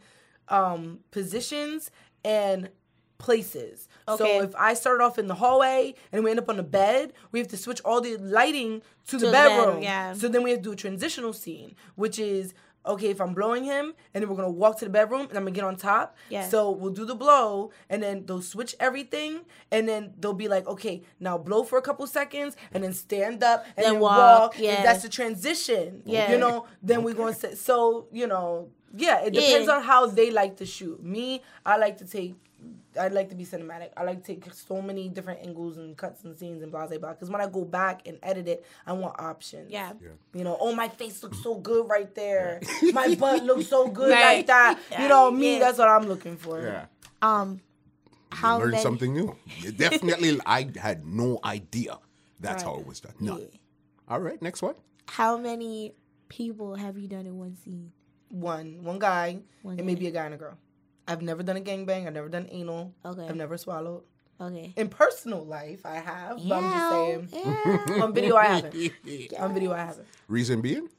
um 0.50 1.00
positions 1.12 1.92
and 2.24 2.70
places. 3.18 3.90
Okay. 4.08 4.38
So 4.38 4.44
if 4.44 4.56
I 4.56 4.74
started 4.76 5.04
off 5.04 5.18
in 5.18 5.28
the 5.28 5.36
hallway 5.36 5.96
and 6.12 6.24
we 6.24 6.30
end 6.30 6.40
up 6.40 6.50
on 6.50 6.58
the 6.58 6.64
bed, 6.64 7.14
we 7.32 7.40
have 7.40 7.48
to 7.50 7.58
switch 7.58 7.82
all 7.84 8.00
the 8.00 8.16
lighting 8.18 8.82
to, 9.08 9.18
the 9.18 9.26
the 9.26 9.32
bed, 9.32 9.48
bedroom. 9.58 9.82
yeah. 9.84 10.14
So 10.14 10.28
then 10.28 10.44
we 10.44 10.52
have 10.52 10.60
to 10.60 10.64
do 10.64 10.72
a 10.72 10.76
transitional 10.76 11.34
scene, 11.34 11.76
which 11.96 12.20
is 12.20 12.54
okay 12.88 13.10
if 13.10 13.20
I'm 13.22 13.34
blowing 13.34 13.64
him 13.64 13.94
and 14.14 14.22
then 14.22 14.30
we're 14.30 14.36
gonna 14.36 14.50
walk 14.50 14.78
to 14.80 14.86
the 14.86 14.92
bedroom 14.92 15.22
and 15.30 15.38
I'm 15.38 15.44
gonna 15.44 15.52
get 15.52 15.64
on 15.64 15.76
top. 15.76 16.16
Yeah. 16.30 16.48
So 16.48 16.72
we'll 16.72 16.92
do 16.94 17.06
the 17.06 17.16
blow 17.16 17.72
and 17.90 18.02
then 18.02 18.26
they'll 18.26 18.42
switch 18.42 18.76
everything 18.80 19.42
and 19.72 19.88
then 19.88 20.14
they'll 20.20 20.34
be 20.34 20.48
like, 20.48 20.68
okay, 20.68 21.04
now 21.20 21.38
blow 21.38 21.64
for 21.64 21.78
a 21.78 21.82
couple 21.82 22.06
seconds 22.08 22.56
and 22.74 22.84
then 22.84 22.94
stand 22.94 23.44
up 23.44 23.66
and 23.76 23.86
Then 23.86 23.94
then, 23.94 24.02
walk, 24.02 24.42
walk. 24.42 24.60
yeah. 24.60 24.76
And 24.78 24.86
that's 24.86 25.04
the 25.04 25.10
transition. 25.10 26.02
Yeah. 26.06 26.32
You 26.32 26.38
know, 26.38 26.66
then 26.82 27.04
we're 27.04 27.14
gonna 27.14 27.34
say 27.34 27.56
so, 27.56 28.08
you 28.12 28.28
know, 28.28 28.70
yeah, 28.96 29.20
it 29.26 29.34
Yeah. 29.34 29.42
depends 29.42 29.70
on 29.70 29.84
how 29.84 30.06
they 30.08 30.32
like 30.32 30.58
to 30.58 30.66
shoot. 30.66 31.04
Me, 31.04 31.42
I 31.66 31.78
like 31.78 31.98
to 32.00 32.06
take 32.06 32.36
I 33.00 33.10
like 33.10 33.30
to 33.30 33.36
be 33.36 33.46
cinematic. 33.46 33.90
I 33.96 34.04
like 34.04 34.24
to 34.24 34.36
take 34.36 34.52
so 34.54 34.82
many 34.82 35.08
different 35.10 35.46
angles 35.46 35.78
and 35.78 35.96
cuts 35.96 36.24
and 36.24 36.36
scenes 36.36 36.64
and 36.64 36.72
blah 36.72 36.88
blah 36.88 36.98
blah. 36.98 37.14
Because 37.14 37.30
when 37.30 37.42
I 37.42 37.48
go 37.48 37.64
back 37.64 38.08
and 38.08 38.18
edit 38.24 38.48
it, 38.48 38.66
I 38.86 38.94
want 38.94 39.20
options. 39.20 39.72
Yeah. 39.72 39.94
You 40.34 40.44
know, 40.44 40.58
oh 40.60 40.74
my 40.74 40.88
face 40.90 41.22
looks 41.22 41.42
so 41.44 41.56
good 41.56 41.88
right 41.88 42.14
there. 42.16 42.60
my 42.94 43.14
butt 43.16 43.44
looks 43.44 43.68
so 43.68 43.88
good 44.00 44.10
Right. 44.12 44.38
like 44.38 44.48
that. 44.48 44.80
You 45.00 45.08
know, 45.08 45.30
me, 45.30 45.54
Yeah. 45.54 45.60
that's 45.60 45.78
what 45.78 45.90
I'm 45.90 46.08
looking 46.08 46.38
for. 46.38 46.62
Yeah. 46.62 46.86
Um, 47.22 47.62
how 48.32 48.58
Learn 48.60 48.72
many? 48.72 48.84
something 48.84 49.14
new. 49.14 49.36
Definitely, 49.78 50.40
I 50.46 50.70
had 50.78 51.06
no 51.06 51.40
idea 51.46 51.98
that's 52.40 52.64
how 52.64 52.76
it 52.80 52.86
was 52.88 53.00
done. 53.00 53.14
None. 53.20 53.40
Yeah. 53.40 53.48
All 54.10 54.20
right, 54.20 54.42
next 54.42 54.62
one. 54.62 54.76
How 55.08 55.38
many 55.38 55.94
people 56.30 56.76
have 56.76 56.98
you 56.98 57.08
done 57.08 57.26
in 57.28 57.38
one 57.38 57.56
scene? 57.56 57.92
One, 58.30 58.84
one 58.84 59.00
guy, 59.00 59.40
One 59.62 59.78
and 59.78 59.88
maybe 59.88 60.08
a 60.08 60.12
guy 60.12 60.26
and 60.26 60.34
a 60.34 60.38
girl. 60.38 60.58
I've 61.08 61.22
never 61.22 61.44
done 61.44 61.58
a 61.58 61.62
gangbang. 61.62 62.06
I've 62.08 62.14
never 62.14 62.30
done 62.30 62.48
anal. 62.52 62.94
Okay. 63.06 63.28
I've 63.28 63.36
never 63.36 63.58
swallowed. 63.58 64.04
Okay. 64.40 64.74
In 64.76 64.90
personal 64.90 65.44
life, 65.46 65.86
I 65.86 65.96
have, 65.96 66.38
but 66.48 66.58
I'm 66.64 66.72
just 66.72 67.32
saying. 67.34 67.44
Yeah. 67.46 68.04
On 68.04 68.14
video, 68.14 68.36
I 68.36 68.46
haven't. 68.46 68.76
On 69.40 69.54
video, 69.54 69.74
I 69.74 69.80
haven't. 69.80 70.08
Reason 70.28 70.62
being? 70.62 70.90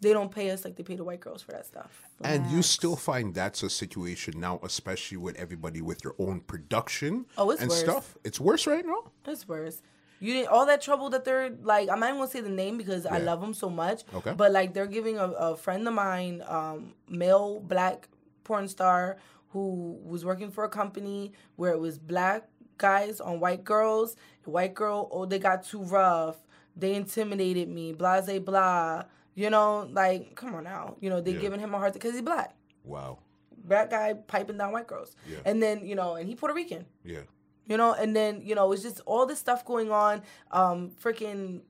They 0.00 0.12
don't 0.12 0.30
pay 0.30 0.50
us 0.50 0.64
like 0.64 0.76
they 0.76 0.82
pay 0.82 0.96
the 0.96 1.04
white 1.04 1.20
girls 1.20 1.42
for 1.42 1.52
that 1.52 1.66
stuff. 1.66 2.02
And 2.22 2.46
you 2.50 2.62
still 2.62 2.96
find 2.96 3.34
that's 3.34 3.62
a 3.62 3.70
situation 3.70 4.40
now, 4.40 4.60
especially 4.62 5.16
with 5.18 5.36
everybody 5.36 5.80
with 5.82 6.04
your 6.04 6.14
own 6.18 6.40
production 6.40 7.26
Oh, 7.36 7.50
it's 7.50 7.60
and 7.62 7.70
worse. 7.70 7.80
stuff. 7.80 8.16
It's 8.24 8.38
worse 8.40 8.66
right 8.66 8.84
now. 8.84 9.10
It's 9.26 9.46
worse. 9.48 9.82
You 10.20 10.32
didn't 10.32 10.48
all 10.48 10.64
that 10.66 10.80
trouble 10.80 11.10
that 11.10 11.24
they're 11.26 11.50
like. 11.62 11.90
I'm 11.90 12.00
not 12.00 12.08
even 12.08 12.18
gonna 12.20 12.30
say 12.30 12.40
the 12.40 12.48
name 12.48 12.78
because 12.78 13.04
I 13.04 13.18
love 13.18 13.40
them 13.42 13.52
so 13.52 13.68
much. 13.68 14.02
Okay. 14.14 14.32
But 14.34 14.52
like 14.52 14.72
they're 14.72 14.86
giving 14.86 15.18
a, 15.18 15.24
a 15.28 15.56
friend 15.56 15.86
of 15.86 15.92
mine, 15.92 16.42
um, 16.46 16.94
male 17.08 17.60
black 17.60 18.08
porn 18.44 18.68
star 18.68 19.18
who 19.50 19.98
was 20.04 20.24
working 20.24 20.50
for 20.50 20.64
a 20.64 20.68
company 20.68 21.32
where 21.56 21.72
it 21.72 21.78
was 21.80 21.98
black 21.98 22.48
guys 22.78 23.20
on 23.20 23.40
white 23.40 23.64
girls. 23.64 24.16
White 24.44 24.74
girl, 24.74 25.08
oh, 25.10 25.24
they 25.26 25.38
got 25.38 25.64
too 25.64 25.82
rough. 25.82 26.36
They 26.76 26.94
intimidated 26.94 27.68
me. 27.68 27.92
Blah, 27.92 28.20
blah, 28.20 28.38
blah. 28.38 29.02
You 29.34 29.50
know, 29.50 29.88
like 29.92 30.34
come 30.34 30.54
on 30.54 30.64
now. 30.64 30.96
You 31.00 31.10
know 31.10 31.20
they 31.20 31.32
Yeah. 31.32 31.40
giving 31.40 31.60
him 31.60 31.74
a 31.74 31.78
hard 31.78 31.92
because 31.94 32.12
he's 32.12 32.22
black. 32.22 32.54
Wow. 32.84 33.18
Black 33.64 33.90
guy 33.90 34.14
piping 34.14 34.58
down 34.58 34.72
white 34.72 34.86
girls. 34.86 35.16
Yeah. 35.28 35.38
And 35.44 35.62
then 35.62 35.84
you 35.84 35.94
know, 35.94 36.14
and 36.14 36.28
he 36.28 36.34
Puerto 36.36 36.54
Rican 36.54 36.86
Yeah. 37.04 37.20
you 37.66 37.76
know 37.76 37.92
and 37.94 38.14
then 38.14 38.40
you 38.42 38.54
know 38.54 38.70
it's 38.72 38.82
just 38.82 39.00
all 39.06 39.26
this 39.26 39.38
stuff 39.40 39.64
going 39.64 39.90
on 39.90 40.22
um 40.52 40.90
freaking 41.02 41.62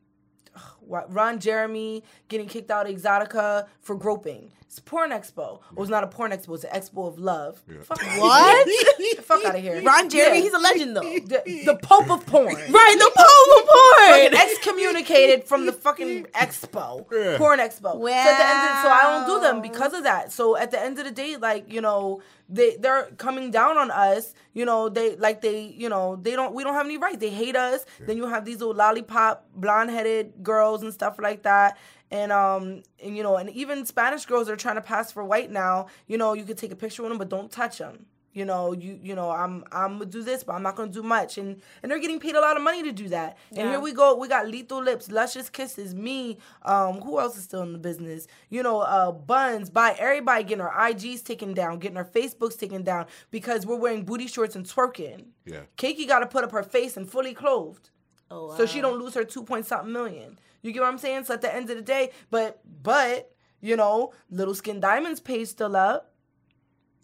Ron 0.87 1.39
Jeremy 1.41 2.03
getting 2.29 2.47
kicked 2.49 2.71
out 2.71 2.89
of 2.89 2.95
Exxxotica 2.95 3.67
for 3.81 3.95
groping. 3.97 4.53
It's 4.63 4.79
a 4.79 4.83
porn 4.83 5.11
expo. 5.11 5.61
It 5.71 5.79
was 5.79 5.89
not 5.89 6.03
a 6.03 6.09
porn 6.09 6.33
expo. 6.33 6.55
It's 6.57 6.65
an 6.65 6.71
expo 6.71 7.07
of 7.07 7.19
love. 7.21 7.63
Fuck 7.85 8.03
What? 8.19 8.67
Get 8.99 9.17
the 9.17 9.23
fuck 9.23 9.45
out 9.45 9.55
of 9.55 9.61
here. 9.63 9.81
Ron 9.81 10.09
Jeremy, 10.11 10.39
Yeah. 10.39 10.43
he's 10.43 10.53
a 10.53 10.59
legend 10.59 10.97
though. 10.97 11.01
the, 11.03 11.63
the 11.67 11.79
Pope 11.83 12.11
of 12.11 12.27
porn. 12.27 12.47
Right, 12.69 12.97
the 12.99 13.11
Pope 13.17 13.67
Fucking 13.69 14.31
porn. 14.33 14.49
excommunicated 14.51 15.45
from 15.45 15.67
the 15.67 15.73
fucking 15.73 16.25
expo, 16.35 17.07
Yeah. 17.13 17.39
porn 17.39 17.61
expo. 17.61 17.93
So, 17.93 18.09
at 18.09 18.39
the 18.39 18.47
end 18.49 18.71
of, 18.71 18.83
so 18.83 18.89
I 18.91 19.01
don't 19.05 19.27
do 19.37 19.41
them 19.41 19.63
because 19.63 19.95
of 19.95 20.03
that. 20.03 20.33
So 20.33 20.57
at 20.57 20.71
the 20.73 20.81
end 20.83 20.99
of 20.99 21.05
the 21.05 21.13
day, 21.13 21.37
like 21.37 21.73
you 21.73 21.81
know, 21.81 22.21
they 22.49 22.77
they're 22.77 23.07
coming 23.19 23.51
down 23.53 23.79
on 23.79 23.91
us. 23.93 24.35
You 24.53 24.65
know, 24.65 24.89
they 24.89 25.17
like 25.17 25.43
they 25.43 25.61
you 25.63 25.89
know 25.89 26.17
they 26.17 26.35
don't 26.37 26.55
we 26.55 26.65
don't 26.65 26.75
have 26.75 26.87
any 26.87 26.99
rights. 26.99 27.19
They 27.19 27.31
hate 27.31 27.57
us. 27.57 27.85
Then 28.01 28.17
you 28.17 28.27
have 28.27 28.45
these 28.45 28.59
little 28.59 28.75
lollipop 28.75 29.47
blonde 29.55 29.91
headed 29.91 30.33
girls 30.43 30.76
and 30.83 30.93
stuff 30.93 31.19
like 31.19 31.43
that. 31.43 31.79
And 32.11 32.33
um 32.33 32.83
and 33.03 33.17
you 33.17 33.23
know 33.23 33.37
and 33.37 33.51
even 33.51 33.85
Spanish 33.87 34.27
girls 34.27 34.49
are 34.49 34.57
trying 34.57 34.77
to 34.77 34.81
pass 34.81 35.13
for 35.13 35.25
white 35.25 35.51
now. 35.51 35.87
You 36.07 36.19
know 36.19 36.35
you 36.35 36.45
could 36.45 36.59
take 36.59 36.73
a 36.73 36.77
picture 36.77 37.03
with 37.03 37.11
them, 37.11 37.19
but 37.19 37.29
don't 37.29 37.51
touch 37.51 37.79
them. 37.79 38.07
You 38.37 38.45
know, 38.45 38.73
you 38.73 39.01
you 39.03 39.15
know, 39.15 39.31
I'm 39.31 39.65
I'm 39.73 39.95
gonna 39.95 40.05
do 40.05 40.23
this, 40.23 40.45
but 40.45 40.53
I'm 40.53 40.63
not 40.63 40.77
gonna 40.77 40.93
do 40.93 41.03
much, 41.03 41.39
and 41.39 41.63
and 41.83 41.91
they're 41.91 41.99
getting 41.99 42.21
paid 42.21 42.35
a 42.35 42.41
lot 42.43 42.59
of 42.59 42.63
money 42.63 42.83
to 42.83 42.93
do 42.93 43.09
that. 43.09 43.39
And 43.53 43.71
here 43.71 43.81
we 43.81 43.95
go, 43.95 44.15
we 44.15 44.29
got 44.29 44.47
lethal 44.47 44.83
lips, 44.83 45.11
luscious 45.11 45.49
kisses, 45.49 45.95
me. 45.95 46.37
Um, 46.63 47.01
who 47.01 47.19
else 47.19 47.39
is 47.39 47.45
still 47.45 47.63
in 47.63 47.73
the 47.73 47.79
business? 47.79 48.27
You 48.51 48.63
know, 48.63 48.81
uh, 48.81 49.11
buns 49.11 49.71
by 49.71 49.97
everybody 49.99 50.45
getting 50.45 50.61
our 50.61 50.71
IGs 50.91 51.25
taken 51.25 51.55
down, 51.55 51.79
getting 51.79 51.97
our 51.97 52.05
Facebooks 52.05 52.59
taken 52.59 52.83
down 52.83 53.07
because 53.31 53.65
we're 53.65 53.77
wearing 53.79 54.05
booty 54.05 54.27
shorts 54.27 54.55
and 54.55 54.67
twerking. 54.67 55.29
Yeah. 55.47 55.61
Keiki 55.79 56.07
got 56.07 56.19
to 56.19 56.27
put 56.27 56.45
up 56.45 56.53
her 56.53 56.63
face 56.63 56.99
and 56.99 57.09
fully 57.11 57.33
clothed 57.33 57.89
Oh, 58.31 58.55
so 58.57 58.67
she 58.67 58.81
don't 58.81 58.99
lose 58.99 59.15
her 59.15 59.25
two 59.25 59.45
point 59.45 59.65
something 59.65 59.93
million. 59.93 60.39
You 60.67 60.73
get 60.73 60.81
what 60.81 60.89
I'm 60.89 60.99
saying? 60.99 61.25
So 61.25 61.35
at 61.35 61.41
the 61.41 61.55
end 61.55 61.71
of 61.71 61.77
the 61.77 61.83
day, 61.83 62.11
but 62.31 62.61
but 62.83 63.31
you 63.61 63.77
know, 63.77 64.13
Little 64.31 64.55
Skin 64.55 64.81
Diamonds 64.81 65.21
page 65.21 65.49
still 65.49 65.77
up. 65.77 66.13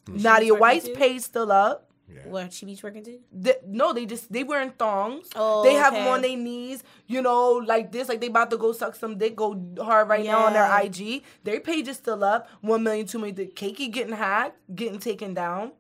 Nadia 0.09 0.55
White's 0.55 0.87
too? 0.87 0.95
page 0.95 1.23
still 1.23 1.53
up. 1.53 1.89
Yeah. 2.09 2.29
What 2.29 2.53
she 2.53 2.67
be 2.67 2.77
twerking 2.77 3.05
to? 3.05 3.19
They, 3.33 3.55
no, 3.67 3.93
they 3.93 4.05
just 4.05 4.31
they 4.31 4.45
wearing 4.45 4.73
thongs. 4.73 5.29
Oh, 5.35 5.63
they 5.63 5.75
have 5.75 5.95
them 5.95 6.03
okay. 6.03 6.11
on 6.11 6.23
their 6.23 6.37
knees, 6.37 6.83
you 7.07 7.23
know, 7.23 7.53
like 7.53 7.91
this, 7.93 8.09
like 8.09 8.21
they 8.21 8.27
about 8.27 8.51
to 8.51 8.59
go 8.59 8.73
suck 8.73 8.95
some 8.97 9.17
dick, 9.17 9.37
go 9.37 9.59
hard 9.79 10.09
right 10.09 10.25
now 10.25 10.45
on 10.47 10.53
their 10.53 10.69
IG. 10.83 11.23
Their 11.45 11.61
page 11.61 11.89
is 11.89 11.97
still 11.97 12.23
up, 12.23 12.49
one 12.61 12.83
million, 12.83 13.07
two 13.07 13.19
million. 13.19 13.37
The 13.37 13.47
Keiki 13.47 13.91
getting 13.91 14.15
hacked, 14.15 14.59
getting 14.75 14.99
taken 14.99 15.33
down, 15.33 15.73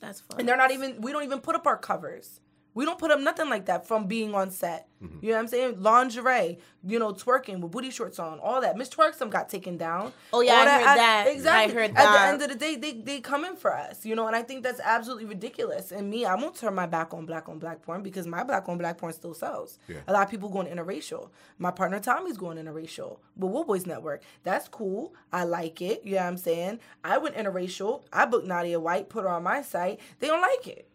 That's 0.00 0.20
fun. 0.20 0.40
and 0.40 0.48
they're 0.48 0.56
not 0.56 0.72
even. 0.72 1.00
We 1.00 1.12
don't 1.12 1.24
even 1.24 1.40
put 1.40 1.54
up 1.54 1.66
our 1.66 1.78
covers. 1.78 2.40
We 2.78 2.84
don't 2.84 2.96
put 2.96 3.10
up 3.10 3.18
nothing 3.18 3.50
like 3.50 3.66
that 3.66 3.88
from 3.88 4.06
being 4.06 4.36
on 4.36 4.52
set. 4.52 4.86
Mm-hmm. 5.02 5.18
You 5.20 5.30
know 5.30 5.34
what 5.34 5.40
I'm 5.42 5.48
saying? 5.48 5.82
Lingerie, 5.82 6.58
you 6.86 7.00
know, 7.00 7.12
twerking 7.12 7.58
with 7.58 7.72
booty 7.72 7.90
shorts 7.90 8.20
on, 8.20 8.38
all 8.38 8.60
that. 8.60 8.76
Miss 8.76 8.88
Twerksome 8.88 9.30
got 9.30 9.48
taken 9.48 9.76
down. 9.76 10.12
Oh, 10.32 10.42
yeah, 10.42 10.52
All 10.52 10.68
I 10.68 10.70
heard 10.78 10.84
that. 10.84 11.24
I 11.26 11.30
Exactly. 11.30 11.74
heard 11.74 11.90
At 11.96 12.12
the 12.12 12.20
end 12.20 12.42
of 12.42 12.48
the 12.50 12.54
day, 12.54 12.76
they 12.76 12.92
they 12.92 13.18
come 13.20 13.44
in 13.44 13.56
for 13.56 13.74
us, 13.74 14.06
you 14.06 14.14
know, 14.14 14.28
and 14.28 14.36
I 14.36 14.42
think 14.44 14.62
that's 14.62 14.78
absolutely 14.78 15.24
ridiculous. 15.24 15.90
And 15.90 16.08
me, 16.08 16.24
I 16.24 16.36
won't 16.36 16.54
turn 16.54 16.72
my 16.76 16.86
back 16.86 17.12
on 17.12 17.26
black 17.26 17.48
on 17.48 17.58
black 17.58 17.82
porn 17.82 18.04
because 18.04 18.28
my 18.28 18.44
black 18.44 18.68
on 18.68 18.78
black 18.78 18.96
porn 18.96 19.12
still 19.12 19.34
sells. 19.34 19.80
Yeah. 19.88 19.96
A 20.06 20.12
lot 20.12 20.22
of 20.26 20.30
people 20.30 20.48
going 20.48 20.68
interracial. 20.68 21.30
My 21.58 21.72
partner 21.72 21.98
Tommy's 21.98 22.36
going 22.36 22.58
interracial 22.58 23.18
with 23.36 23.50
Wool 23.50 23.64
Boys 23.64 23.86
Network. 23.86 24.22
That's 24.44 24.68
cool. 24.68 25.16
I 25.32 25.42
like 25.42 25.82
it. 25.82 26.02
You 26.04 26.12
know 26.12 26.18
what 26.18 26.26
I'm 26.26 26.36
saying? 26.36 26.78
I 27.02 27.18
went 27.18 27.34
interracial. 27.34 28.02
I 28.12 28.24
booked 28.26 28.46
Nadia 28.46 28.78
White, 28.78 29.08
put 29.08 29.24
her 29.24 29.30
on 29.30 29.42
my 29.42 29.62
site. 29.62 29.98
They 30.20 30.28
don't 30.28 30.40
like 30.42 30.68
it. 30.68 30.88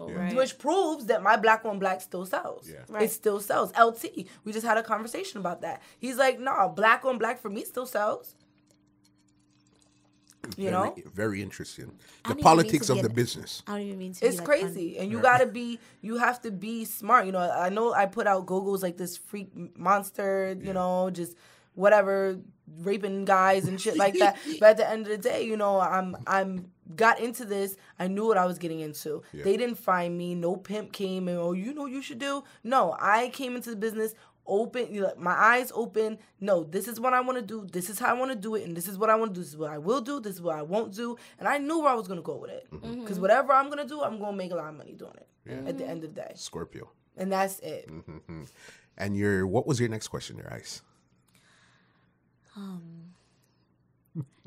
Oh, 0.00 0.10
right. 0.10 0.34
Which 0.34 0.58
proves 0.58 1.06
that 1.06 1.22
my 1.22 1.36
black 1.36 1.64
on 1.64 1.78
black 1.78 2.00
still 2.00 2.26
sells. 2.26 2.68
Yeah. 2.68 2.78
Right. 2.88 3.04
It 3.04 3.10
still 3.10 3.40
sells. 3.40 3.72
LT, 3.78 4.26
we 4.44 4.52
just 4.52 4.66
had 4.66 4.76
a 4.76 4.82
conversation 4.82 5.38
about 5.40 5.62
that. 5.62 5.82
He's 5.98 6.16
like, 6.16 6.38
no, 6.38 6.72
black 6.74 7.04
on 7.04 7.18
black 7.18 7.40
for 7.40 7.50
me 7.50 7.64
still 7.64 7.86
sells. 7.86 8.34
You 10.56 10.70
very, 10.70 10.72
know? 10.72 10.94
very 11.14 11.42
interesting. 11.42 11.86
The 11.86 11.92
don't 11.92 12.30
even 12.30 12.36
mean 12.36 12.44
politics 12.44 12.88
of 12.88 13.02
the 13.02 13.08
an- 13.08 13.14
business. 13.14 13.62
I 13.66 13.72
don't 13.72 13.80
even 13.82 13.98
mean 13.98 14.12
to. 14.14 14.24
It's 14.26 14.36
be, 14.36 14.38
like, 14.38 14.46
crazy, 14.46 14.98
and 14.98 15.10
you 15.10 15.20
gotta 15.20 15.46
be, 15.46 15.78
you 16.00 16.16
have 16.16 16.40
to 16.42 16.50
be 16.50 16.84
smart. 16.84 17.26
You 17.26 17.32
know, 17.32 17.40
I 17.40 17.68
know 17.68 17.92
I 17.92 18.06
put 18.06 18.26
out 18.26 18.46
Google's 18.46 18.82
like 18.82 18.96
this 18.96 19.16
freak 19.16 19.50
monster, 19.76 20.56
you 20.60 20.72
know, 20.72 21.10
just 21.10 21.36
whatever, 21.74 22.38
raping 22.78 23.24
guys 23.24 23.66
and 23.66 23.80
shit 23.80 23.96
like 23.96 24.14
that. 24.18 24.36
but 24.60 24.70
at 24.70 24.76
the 24.76 24.88
end 24.88 25.02
of 25.02 25.08
the 25.08 25.18
day, 25.18 25.44
you 25.44 25.56
know, 25.56 25.80
I'm 25.80 26.16
I'm 26.26 26.70
got 26.94 27.20
into 27.20 27.44
this. 27.44 27.76
I 27.98 28.08
knew 28.08 28.26
what 28.26 28.38
I 28.38 28.46
was 28.46 28.58
getting 28.58 28.80
into. 28.80 29.22
They 29.32 29.56
didn't 29.56 29.76
find 29.76 30.16
me. 30.16 30.34
No 30.34 30.56
pimp 30.56 30.92
came 30.92 31.28
and 31.28 31.38
oh, 31.38 31.52
you 31.52 31.74
know 31.74 31.82
what 31.82 31.92
you 31.92 32.02
should 32.02 32.18
do. 32.18 32.44
No, 32.64 32.96
I 33.00 33.28
came 33.30 33.56
into 33.56 33.70
the 33.70 33.76
business 33.76 34.14
open 34.50 34.90
you 34.90 35.02
know, 35.02 35.12
my 35.18 35.32
eyes 35.32 35.70
open 35.74 36.16
no 36.40 36.64
this 36.64 36.88
is 36.88 36.98
what 36.98 37.12
i 37.12 37.20
want 37.20 37.36
to 37.36 37.44
do 37.44 37.66
this 37.70 37.90
is 37.90 37.98
how 37.98 38.08
i 38.08 38.14
want 38.14 38.30
to 38.30 38.34
do 38.34 38.54
it 38.54 38.64
and 38.66 38.74
this 38.74 38.88
is 38.88 38.96
what 38.96 39.10
i 39.10 39.14
want 39.14 39.34
to 39.34 39.38
do 39.38 39.42
this 39.42 39.50
is 39.50 39.58
what 39.58 39.70
i 39.70 39.76
will 39.76 40.00
do 40.00 40.20
this 40.20 40.36
is 40.36 40.40
what 40.40 40.56
i 40.56 40.62
won't 40.62 40.94
do 40.94 41.18
and 41.38 41.46
i 41.46 41.58
knew 41.58 41.80
where 41.80 41.90
i 41.90 41.94
was 41.94 42.08
going 42.08 42.16
to 42.16 42.22
go 42.22 42.34
with 42.34 42.50
it 42.50 42.66
mm-hmm. 42.72 42.82
Mm-hmm. 42.82 43.00
because 43.02 43.20
whatever 43.20 43.52
i'm 43.52 43.66
going 43.66 43.76
to 43.76 43.84
do 43.86 44.00
i'm 44.00 44.18
going 44.18 44.32
to 44.32 44.38
make 44.38 44.50
a 44.50 44.54
lot 44.54 44.70
of 44.70 44.74
money 44.74 44.94
doing 44.94 45.12
it 45.18 45.68
at 45.68 45.76
the 45.76 45.86
end 45.86 46.02
of 46.02 46.14
the 46.14 46.22
day 46.22 46.32
Scorpio. 46.34 46.88
and 47.18 47.30
that's 47.30 47.58
it 47.58 47.90
mm-hmm. 47.90 48.44
And 48.98 49.16
your 49.16 49.46
what 49.46 49.66
was 49.66 49.78
your 49.80 49.88
next 49.88 50.08
question, 50.08 50.36
your 50.36 50.52
ice? 50.52 50.82
Um, 52.58 53.14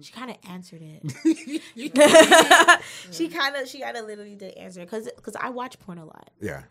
she 0.02 0.12
kind 0.12 0.30
of 0.32 0.38
answered 0.50 0.82
it. 0.82 1.62
she 3.12 3.30
kind 3.30 3.56
of, 3.56 3.68
she 3.68 3.80
kind 3.82 3.98
of 3.98 4.06
literally 4.06 4.36
did 4.36 4.56
answer 4.58 4.82
it 4.82 4.86
because, 4.90 5.10
because 5.16 5.36
I 5.36 5.50
watch 5.50 5.80
porn 5.80 5.98
a 5.98 6.06
lot. 6.06 6.30
Yeah. 6.40 6.64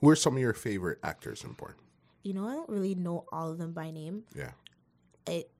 Who 0.00 0.08
are 0.10 0.16
some 0.16 0.34
of 0.34 0.40
your 0.40 0.52
favorite 0.52 0.98
actors 1.02 1.44
in 1.44 1.54
porn? 1.54 1.74
You 2.22 2.34
know, 2.34 2.46
I 2.46 2.52
don't 2.54 2.68
really 2.68 2.94
know 2.94 3.24
all 3.32 3.50
of 3.50 3.58
them 3.58 3.72
by 3.72 3.90
name. 3.90 4.24
Yeah. 4.36 4.52
It, 5.26 5.50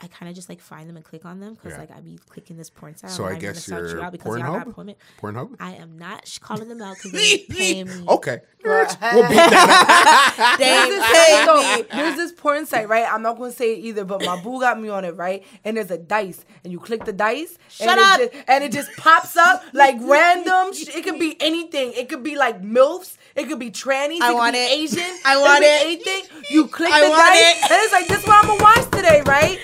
I 0.00 0.06
kind 0.06 0.28
of 0.28 0.36
just 0.36 0.48
like 0.48 0.60
find 0.60 0.88
them 0.88 0.96
and 0.96 1.04
click 1.04 1.24
on 1.24 1.40
them 1.40 1.54
because 1.54 1.72
Yeah. 1.72 1.78
like 1.78 1.90
I 1.90 2.00
be 2.00 2.18
clicking 2.28 2.56
this 2.56 2.70
porn 2.70 2.96
site. 2.96 3.10
So 3.10 3.24
and 3.24 3.32
I 3.32 3.34
I'm 3.36 3.40
gonna 3.40 3.52
guess 3.54 3.64
search 3.64 3.90
you 3.90 3.96
you're 3.96 4.04
out 4.04 4.12
because 4.12 4.38
y'all 4.38 4.58
got 4.60 4.68
Pornhub? 4.68 4.94
Pornhub? 5.20 5.56
I 5.58 5.72
am 5.74 5.98
not 5.98 6.26
sh- 6.26 6.38
calling 6.38 6.68
them 6.68 6.80
out 6.80 6.96
because 6.96 7.12
they 7.12 7.38
pay 7.38 7.82
me. 7.84 8.04
Okay. 8.08 8.38
Well, 8.64 8.86
we'll 9.14 9.28
beat 9.28 9.34
that 9.36 10.56
They 10.58 10.64
There's 10.64 10.88
this, 10.88 11.12
pay 11.12 11.44
so, 11.44 11.56
me. 11.56 11.88
there's 12.00 12.16
this 12.16 12.32
porn 12.32 12.66
site, 12.66 12.88
right? 12.88 13.06
I'm 13.12 13.22
not 13.22 13.38
gonna 13.38 13.50
say 13.52 13.74
it 13.74 13.78
either, 13.78 14.04
but 14.04 14.24
my 14.24 14.40
boo 14.40 14.60
got 14.60 14.80
me 14.80 14.88
on 14.88 15.04
it, 15.04 15.16
right? 15.16 15.44
And 15.64 15.76
there's 15.76 15.90
a 15.90 15.98
dice, 15.98 16.44
and 16.62 16.72
you 16.72 16.78
click 16.78 17.04
the 17.04 17.12
dice, 17.12 17.58
Shut 17.68 17.88
and 17.88 18.00
up. 18.00 18.20
It 18.20 18.32
just, 18.32 18.44
and 18.48 18.64
it 18.64 18.72
just 18.72 18.90
pops 18.96 19.36
up 19.36 19.62
like 19.72 19.96
random. 20.00 20.74
sh- 20.74 20.94
It 20.94 21.02
could 21.04 21.18
be 21.18 21.36
anything. 21.40 21.92
It 21.94 22.08
could 22.08 22.22
be 22.22 22.36
like 22.36 22.62
milfs. 22.62 23.16
It 23.34 23.48
could 23.48 23.58
be 23.58 23.70
trannies. 23.70 24.20
I 24.20 24.28
it 24.28 24.30
could 24.30 24.34
want 24.34 24.52
be 24.54 24.58
it. 24.60 24.78
Asian. 24.78 25.18
I 25.24 25.34
could 25.34 25.40
want 25.42 25.60
be 25.60 25.66
it. 25.66 25.82
Anything. 25.84 26.42
You 26.50 26.66
click 26.68 26.92
I 26.92 27.00
the 27.04 27.08
want 27.10 27.20
dice, 27.20 27.40
it. 27.40 27.70
and 27.72 27.80
it's 27.82 27.92
like 27.92 28.06
this. 28.08 28.20
is 28.22 28.26
What 28.26 28.44
I'm 28.44 28.50
gonna 28.58 28.62
watch 28.62 28.90
today, 28.90 29.22
right? 29.26 29.58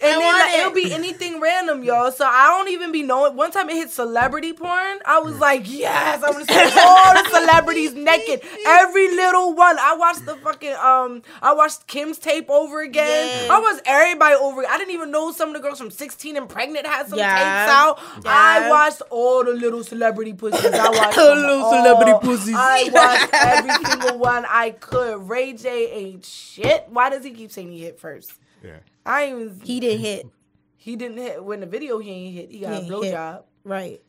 And 0.00 0.20
then 0.20 0.32
like, 0.32 0.54
it. 0.54 0.60
it'll 0.60 0.72
be 0.72 0.92
anything 0.94 1.40
random, 1.40 1.82
y'all. 1.82 2.12
So 2.12 2.24
I 2.24 2.46
don't 2.56 2.68
even 2.70 2.92
be 2.92 3.02
knowing. 3.02 3.34
One 3.34 3.50
time 3.50 3.68
it 3.68 3.74
hit 3.74 3.90
celebrity 3.90 4.52
porn. 4.52 4.98
I 5.04 5.18
was 5.18 5.36
like, 5.40 5.62
yes, 5.64 6.22
I 6.22 6.30
want 6.30 6.46
to 6.46 6.54
see 6.54 6.80
all 6.80 7.14
the 7.14 7.28
celebrities 7.30 7.94
naked, 7.94 8.42
every 8.64 9.08
little 9.16 9.54
one. 9.54 9.76
I 9.76 9.96
watched 9.96 10.24
the 10.24 10.36
fucking 10.36 10.74
um, 10.74 11.22
I 11.42 11.52
watched 11.52 11.88
Kim's 11.88 12.18
tape 12.18 12.48
over 12.48 12.80
again. 12.80 13.46
Yeah. 13.46 13.52
I 13.52 13.58
watched 13.60 13.82
everybody 13.86 14.36
over. 14.36 14.64
I 14.68 14.78
didn't 14.78 14.94
even 14.94 15.10
know 15.10 15.32
some 15.32 15.48
of 15.48 15.54
the 15.56 15.60
girls 15.60 15.78
from 15.78 15.90
16 15.90 16.36
and 16.36 16.48
pregnant 16.48 16.86
had 16.86 17.08
some 17.08 17.18
Yeah. 17.18 17.34
tapes 17.34 17.72
out. 17.72 17.98
I 18.24 18.70
watched 18.70 19.02
all 19.10 19.44
the 19.44 19.50
little 19.52 19.82
celebrity 19.82 20.32
pussies. 20.32 20.64
I 20.64 20.88
watched 20.90 21.16
Little 21.16 21.42
them 21.42 21.62
all. 21.64 21.70
celebrity 21.72 22.12
pussies. 22.24 22.54
I 22.56 22.88
watched 22.92 23.34
every 23.34 23.84
single 23.84 24.18
one 24.20 24.46
I 24.48 24.70
could. 24.70 25.28
Ray 25.28 25.54
J 25.54 25.90
ain't 25.90 26.24
shit. 26.24 26.86
Why 26.88 27.10
does 27.10 27.24
he 27.24 27.32
keep 27.32 27.50
saying 27.50 27.72
he 27.72 27.80
hit 27.80 27.98
first? 27.98 28.32
Yeah. 28.62 28.78
I 29.06 29.24
ain't 29.24 29.40
even 29.40 29.60
He 29.62 29.80
didn't 29.80 30.00
hit. 30.00 30.26
he 30.76 30.96
didn't 30.96 31.18
hit 31.18 31.44
when 31.44 31.60
the 31.60 31.66
video 31.66 31.98
he 31.98 32.10
ain't 32.10 32.34
hit. 32.34 32.50
He 32.50 32.58
got 32.60 32.72
He 32.72 32.78
a 32.78 32.80
ain't 32.80 32.90
blowjob. 32.90 33.42
Right. 33.64 34.00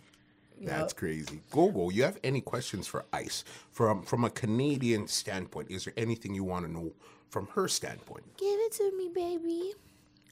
That's 0.62 0.94
crazy. 0.94 1.42
Gogo, 1.52 1.90
you 1.90 2.04
have 2.04 2.20
any 2.24 2.42
questions 2.42 2.86
for 2.86 3.06
Ice 3.14 3.46
from 3.72 4.04
from 4.04 4.26
a 4.26 4.30
Canadian 4.30 5.08
standpoint? 5.08 5.72
Is 5.72 5.86
there 5.86 5.94
anything 5.96 6.34
you 6.36 6.44
want 6.44 6.66
to 6.66 6.72
know 6.72 6.92
from 7.30 7.48
her 7.56 7.68
standpoint? 7.68 8.26
Give 8.38 8.60
it 8.60 8.74
to 8.74 8.92
me, 8.98 9.10
baby. 9.14 9.74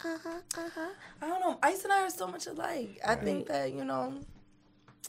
Uh 0.03 0.18
huh. 0.22 0.39
Uh 0.57 0.70
huh. 0.76 0.89
I 1.22 1.28
don't 1.28 1.39
know. 1.39 1.59
Ice 1.63 1.84
and 1.86 1.93
I 1.93 2.03
are 2.03 2.09
so 2.09 2.28
much 2.28 2.45
alike. 2.47 2.99
I 3.05 3.15
think 3.15 3.47
that 3.47 3.74
you 3.74 3.86
know. 3.86 4.13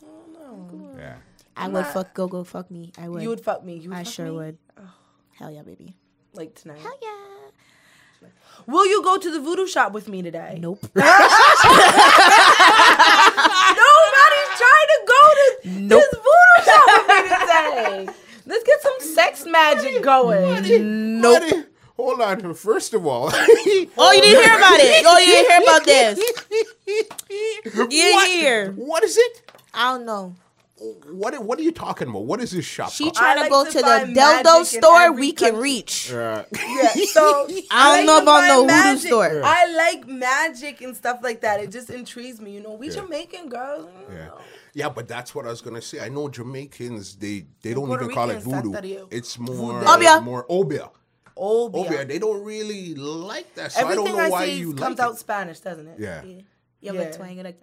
I 0.00 0.06
don't 0.06 0.32
know. 0.32 0.90
Yeah. 0.96 1.16
I 1.56 1.66
would 1.66 1.86
fuck 1.86 2.14
go 2.14 2.28
go 2.28 2.44
fuck 2.44 2.70
me. 2.70 2.92
I 2.96 3.09
would. 3.09 3.22
You 3.22 3.30
would 3.30 3.40
fuck 3.40 3.64
me. 3.64 3.76
You 3.78 3.90
would 3.90 3.98
I 3.98 4.04
fuck 4.04 4.12
sure 4.12 4.26
me? 4.26 4.30
would. 4.32 4.59
Hell 5.36 5.50
yeah, 5.50 5.62
baby. 5.62 5.96
Like 6.32 6.54
tonight. 6.54 6.78
Hell 6.78 6.98
yeah. 7.02 7.50
Will 8.66 8.87
you 8.87 9.03
go 9.03 9.16
to 9.16 9.31
the 9.31 9.41
voodoo 9.41 9.66
shop 9.66 9.93
with 9.93 10.09
me 10.09 10.21
today? 10.23 10.59
Nope. 10.61 10.81
Nobody's 10.95 11.09
trying 14.59 14.89
to 14.93 15.01
go 15.07 15.21
to 15.35 15.45
this 15.89 16.09
voodoo 16.12 16.61
shop 16.64 16.87
with 16.87 17.09
me 17.09 17.29
today. 17.29 18.09
Let's 18.47 18.64
get 18.64 18.81
some 18.83 19.01
sex 19.01 19.45
magic 19.47 20.03
going. 20.03 21.21
Nope. 21.21 21.66
Hold 21.97 22.21
on. 22.21 22.55
First 22.55 22.95
of 22.95 23.07
all, 23.07 23.31
oh, 23.33 24.12
you 24.14 24.23
didn't 24.23 24.43
hear 24.45 24.57
about 24.57 24.79
it. 24.81 25.05
Oh, 25.07 25.19
you 25.19 25.27
didn't 25.27 25.51
hear 25.51 25.62
about 25.62 25.85
this. 25.85 26.19
You 27.71 27.87
didn't 27.87 28.14
what, 28.14 28.29
hear. 28.29 28.73
what 28.73 29.05
is 29.05 29.16
it? 29.19 29.43
I 29.75 29.93
don't 29.93 30.07
know. 30.07 30.35
What 30.81 31.43
What 31.45 31.59
are 31.59 31.62
you 31.62 31.72
talking 31.72 32.09
about? 32.09 32.24
What 32.24 32.41
is 32.41 32.53
this 32.53 32.64
shop 32.64 32.91
She 32.93 33.05
called? 33.05 33.14
trying 33.16 33.31
I 33.33 33.35
to 33.35 33.41
like 33.43 33.51
go 33.51 33.64
to 33.64 33.70
to 33.70 33.79
the 33.79 33.83
find 33.85 34.14
magic 34.14 34.47
dildo 34.47 34.64
store 34.64 35.01
every 35.03 35.20
we 35.20 35.33
can 35.33 35.57
reach. 35.57 36.12
Uh, 36.12 36.45
Yeah, 36.53 36.89
so 37.12 37.47
I 37.70 37.97
don't 37.97 38.07
like 38.07 38.07
know 38.07 38.18
about 38.22 38.41
find 38.41 38.49
no 38.49 38.61
voodoo 38.62 38.66
magic. 38.66 39.07
store. 39.09 39.43
I 39.45 39.66
like 39.74 40.07
magic 40.07 40.81
and 40.81 40.97
stuff 40.97 41.18
like 41.22 41.41
that. 41.41 41.61
It 41.61 41.70
just 41.72 41.91
intrigues 41.91 42.41
me. 42.41 42.53
You 42.53 42.61
know, 42.62 42.72
we 42.74 42.89
Yeah. 42.89 42.95
Jamaican 42.95 43.49
girls. 43.49 43.89
yeah. 44.12 44.31
Yeah, 44.74 44.89
but 44.91 45.09
that's 45.09 45.35
what 45.35 45.47
I 45.47 45.49
was 45.51 45.61
gonna 45.61 45.83
say. 45.83 45.99
I 45.99 46.09
know 46.09 46.29
Jamaicans 46.29 47.16
they 47.16 47.47
they 47.62 47.74
don't 47.74 47.87
Puerto 47.87 48.05
even 48.05 48.14
call 48.14 48.31
it 48.31 48.41
voodoo. 48.41 49.07
It's 49.11 49.39
more 49.39 49.83
Obeah. 49.89 50.20
more 50.20 50.47
obeah. 50.49 50.91
Oh, 51.37 51.66
Obeah. 51.66 51.91
yeah. 51.99 52.05
They 52.05 52.18
don't 52.18 52.45
really 52.45 52.95
like 52.95 53.55
that. 53.55 53.72
So 53.72 53.87
I 53.87 53.95
don't 53.95 54.05
know 54.05 54.18
I, 54.18 54.29
why 54.29 54.45
you 54.45 54.74
comes 54.74 54.99
like 54.99 55.07
out 55.09 55.14
it. 55.14 55.18
Spanish, 55.18 55.61
doesn't 55.61 55.87
it? 55.89 55.99
Yeah. 55.99 56.22
Yeah. 56.81 56.93
You 56.93 56.99
Yeah. 56.99 57.05
like 57.07 57.16
twang 57.16 57.39
it 57.39 57.45
like. 57.45 57.61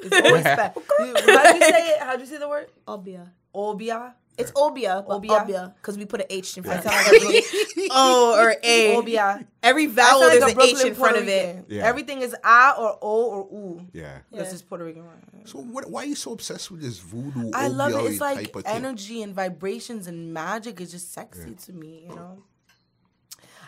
It's 0.00 0.26
always 0.26 0.42
Spanish. 0.42 0.74
how 0.98 1.52
do 1.52 1.58
you 1.58 1.62
say 1.62 1.88
it? 1.90 2.00
How 2.00 2.14
do 2.16 2.20
you 2.20 2.26
say 2.26 2.38
the 2.38 2.48
word? 2.48 2.68
Obeah. 2.86 3.32
Obeah. 3.54 4.14
It's 4.38 4.52
obeah, 4.54 5.04
Obeah? 5.08 5.42
obeah, 5.42 5.74
because 5.80 5.98
we 5.98 6.04
put 6.04 6.20
an 6.20 6.28
H 6.30 6.56
in 6.58 6.62
front. 6.62 6.84
sound 6.84 6.94
like 6.94 7.06
a 7.06 7.18
Brooklyn- 7.18 7.88
O 7.90 8.36
or 8.38 8.54
A. 8.62 8.96
Obeah. 8.96 9.44
Every 9.64 9.86
vowel 9.86 10.20
sound 10.20 10.30
there's 10.32 10.42
like 10.42 10.56
a 10.56 10.60
an 10.60 10.66
H 10.68 10.84
in 10.86 10.94
front 10.94 11.16
Puerto 11.16 11.18
of 11.22 11.28
it. 11.28 11.64
Yeah. 11.68 11.84
Everything 11.84 12.20
is 12.22 12.36
I 12.44 12.74
or 12.78 12.96
O 13.02 13.24
or 13.30 13.48
U. 13.50 13.86
Yeah. 13.92 14.18
That's 14.30 14.52
just 14.52 14.68
Puerto 14.68 14.84
Rican. 14.84 15.02
So 15.44 15.58
what, 15.58 15.90
why 15.90 16.02
are 16.02 16.06
you 16.06 16.14
so 16.14 16.32
obsessed 16.32 16.70
with 16.70 16.82
this 16.82 17.00
voodoo? 17.00 17.50
I 17.52 17.66
love 17.66 17.92
it. 17.92 18.12
It's 18.12 18.20
like 18.20 18.36
type 18.36 18.54
of 18.56 18.62
thing? 18.64 18.74
energy 18.76 19.22
and 19.22 19.34
vibrations 19.34 20.06
and 20.06 20.32
magic 20.32 20.80
is 20.80 20.92
just 20.92 21.12
sexy 21.12 21.54
to 21.66 21.72
me, 21.72 22.06
you 22.08 22.14
know. 22.14 22.44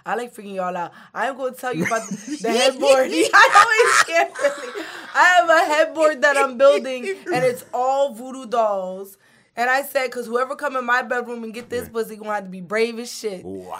I 0.04 0.14
like 0.14 0.34
freaking 0.34 0.54
y'all 0.54 0.76
out. 0.76 0.92
I'm 1.14 1.36
going 1.36 1.54
to 1.54 1.60
tell 1.60 1.74
you 1.74 1.84
about 1.86 2.08
the, 2.08 2.50
headboard. 2.50 3.10
I 3.12 3.66
always 3.66 4.04
can't 4.04 4.38
really. 4.38 4.84
I 5.14 5.24
have 5.24 5.48
a 5.50 5.64
headboard 5.64 6.22
that 6.22 6.36
I'm 6.36 6.56
building, 6.56 7.06
and 7.32 7.44
it's 7.44 7.64
all 7.74 8.14
voodoo 8.14 8.46
dolls. 8.46 9.18
And 9.56 9.68
I 9.68 9.82
said, 9.82 10.06
because 10.06 10.26
whoever 10.26 10.54
come 10.56 10.76
in 10.76 10.84
my 10.84 11.02
bedroom 11.02 11.44
and 11.44 11.52
get 11.52 11.68
this 11.68 11.88
pussy 11.88 12.16
gonna 12.16 12.32
have 12.32 12.44
to 12.44 12.50
be 12.50 12.60
brave 12.60 12.98
as 12.98 13.12
shit. 13.12 13.44
Wow. 13.44 13.78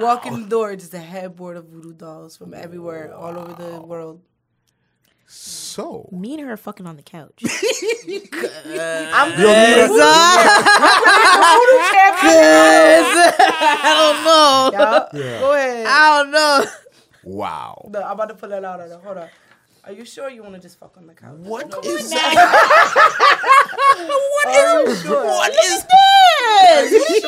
Walk 0.00 0.26
in 0.26 0.42
the 0.42 0.48
door, 0.48 0.74
just 0.76 0.92
a 0.94 0.98
headboard 0.98 1.56
of 1.56 1.66
voodoo 1.66 1.92
dolls 1.94 2.36
from 2.36 2.52
everywhere, 2.54 3.14
all 3.14 3.38
over 3.38 3.52
the 3.54 3.80
world. 3.80 4.20
So 5.34 6.08
Me 6.12 6.34
and 6.34 6.42
her 6.42 6.52
are 6.52 6.56
fucking 6.58 6.86
on 6.86 6.96
the 6.96 7.02
couch. 7.02 7.42
I'm 7.44 7.48
good. 9.34 9.88
voodoo 9.88 9.98
champion. 11.88 12.42
I 13.80 13.92
don't 13.98 14.18
know. 14.24 14.70
Yeah. 15.24 15.40
Go 15.40 15.52
ahead. 15.54 15.86
I 15.86 16.22
don't 16.22 16.30
know. 16.32 16.64
wow. 17.24 17.88
No, 17.90 18.02
I'm 18.02 18.12
about 18.12 18.28
to 18.28 18.34
pull 18.34 18.50
that 18.50 18.62
out 18.64 18.80
of 18.80 18.90
there. 18.90 18.98
Hold 18.98 19.16
on. 19.18 19.28
Are 19.84 19.92
you 19.92 20.04
sure 20.04 20.28
you 20.28 20.42
want 20.42 20.54
to 20.54 20.60
just 20.60 20.78
fuck 20.78 20.94
on 20.98 21.06
the 21.06 21.14
couch? 21.14 21.34
What 21.38 21.70
No. 21.70 21.80
is 21.80 22.10
that? 22.10 22.34
Are 24.46 24.86
you 24.86 24.94
sure? 24.96 25.24
What 25.24 25.52
is 25.64 25.84
this? 26.92 27.24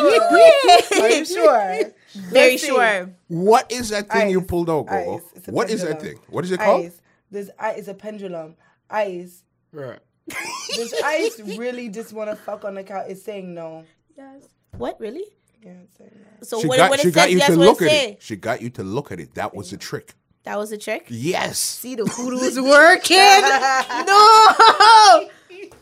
Are 1.01 1.09
you 1.11 1.25
sure? 1.25 1.93
Very 2.15 2.51
Let's 2.53 2.63
see. 2.63 2.69
sure. 2.69 3.11
What 3.29 3.73
is 3.73 3.89
that 3.89 4.09
thing 4.11 4.29
you 4.31 4.41
pulled 4.43 4.69
out, 4.71 4.87
Gogo? 4.87 5.17
Ice. 5.37 5.47
What 5.49 5.71
is 5.71 5.83
that 5.83 6.01
thing? 6.01 6.19
What 6.29 6.45
is 6.45 6.53
it 6.53 6.61
called? 6.61 6.85
Ice. 6.87 7.01
This 7.31 7.51
ice 7.59 7.79
is 7.79 7.89
a 7.89 7.95
pendulum. 7.95 8.57
Ice. 8.91 9.43
Right? 9.73 10.01
This 10.77 10.95
ice 11.05 11.39
really 11.59 11.89
just 11.89 12.13
want 12.13 12.31
to 12.31 12.37
fuck 12.37 12.65
on 12.65 12.75
the 12.75 12.83
couch. 12.83 13.05
It's 13.09 13.23
saying 13.23 13.55
no. 13.55 13.85
Yes. 14.17 14.43
What 14.77 14.99
really? 14.99 15.25
Yeah, 15.63 15.73
it's 15.85 15.97
saying 15.99 16.11
no. 16.15 16.27
So 16.43 16.61
She 16.61 16.67
when, 16.67 16.79
got, 16.79 16.91
when 16.91 16.99
she 16.99 17.09
it 17.09 17.15
got 17.15 17.23
says 17.25 17.33
you 17.33 17.39
yes, 17.39 17.47
to 17.51 17.57
look 17.57 17.83
it 17.83 17.85
at 17.85 17.91
say? 17.91 18.11
it. 18.13 18.23
She 18.23 18.37
got 18.37 18.63
you 18.63 18.71
to 18.71 18.83
look 18.83 19.13
at 19.13 19.21
it. 19.21 19.35
That 19.35 19.55
was 19.55 19.71
the 19.71 19.77
trick. 19.77 20.15
That 20.45 20.59
was 20.59 20.73
a 20.73 20.79
trick. 20.79 21.07
Yes. 21.11 21.59
See 21.59 21.95
the 21.95 22.05
voodoo's 22.05 22.59
working. 22.61 23.17
no. 24.07 25.29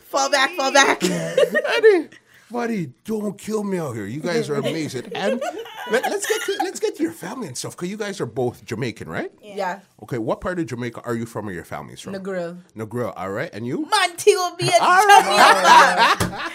Fall 0.01 0.29
back. 0.29 0.51
Fall 0.51 0.71
back. 0.71 1.01
Buddy, 2.53 2.93
don't 3.03 3.37
kill 3.37 3.63
me 3.63 3.77
out 3.79 3.93
here. 3.93 4.05
You 4.05 4.21
guys 4.21 4.49
are 4.49 4.55
amazing. 4.55 5.11
And 5.15 5.41
let, 5.91 6.05
us 6.05 6.25
get 6.25 6.41
to 6.43 6.55
let's 6.63 6.79
get 6.79 6.95
to 6.95 7.03
your 7.03 7.11
family 7.11 7.47
and 7.47 7.57
stuff. 7.57 7.75
Cause 7.75 7.89
you 7.89 7.97
guys 7.97 8.21
are 8.21 8.25
both 8.25 8.63
Jamaican, 8.63 9.09
right? 9.09 9.31
Yeah. 9.41 9.81
Okay, 10.03 10.17
what 10.17 10.39
part 10.39 10.57
of 10.59 10.65
Jamaica 10.67 11.01
are 11.03 11.15
you 11.15 11.25
from 11.25 11.49
or 11.49 11.51
your 11.51 11.65
family's 11.65 11.99
from? 11.99 12.13
Negril. 12.13 12.57
Negril, 12.75 13.11
all 13.17 13.31
right. 13.31 13.49
And 13.53 13.67
you? 13.67 13.81
Montego 13.85 14.55
Bay. 14.57 14.71
All 14.79 15.05
right. 15.05 16.51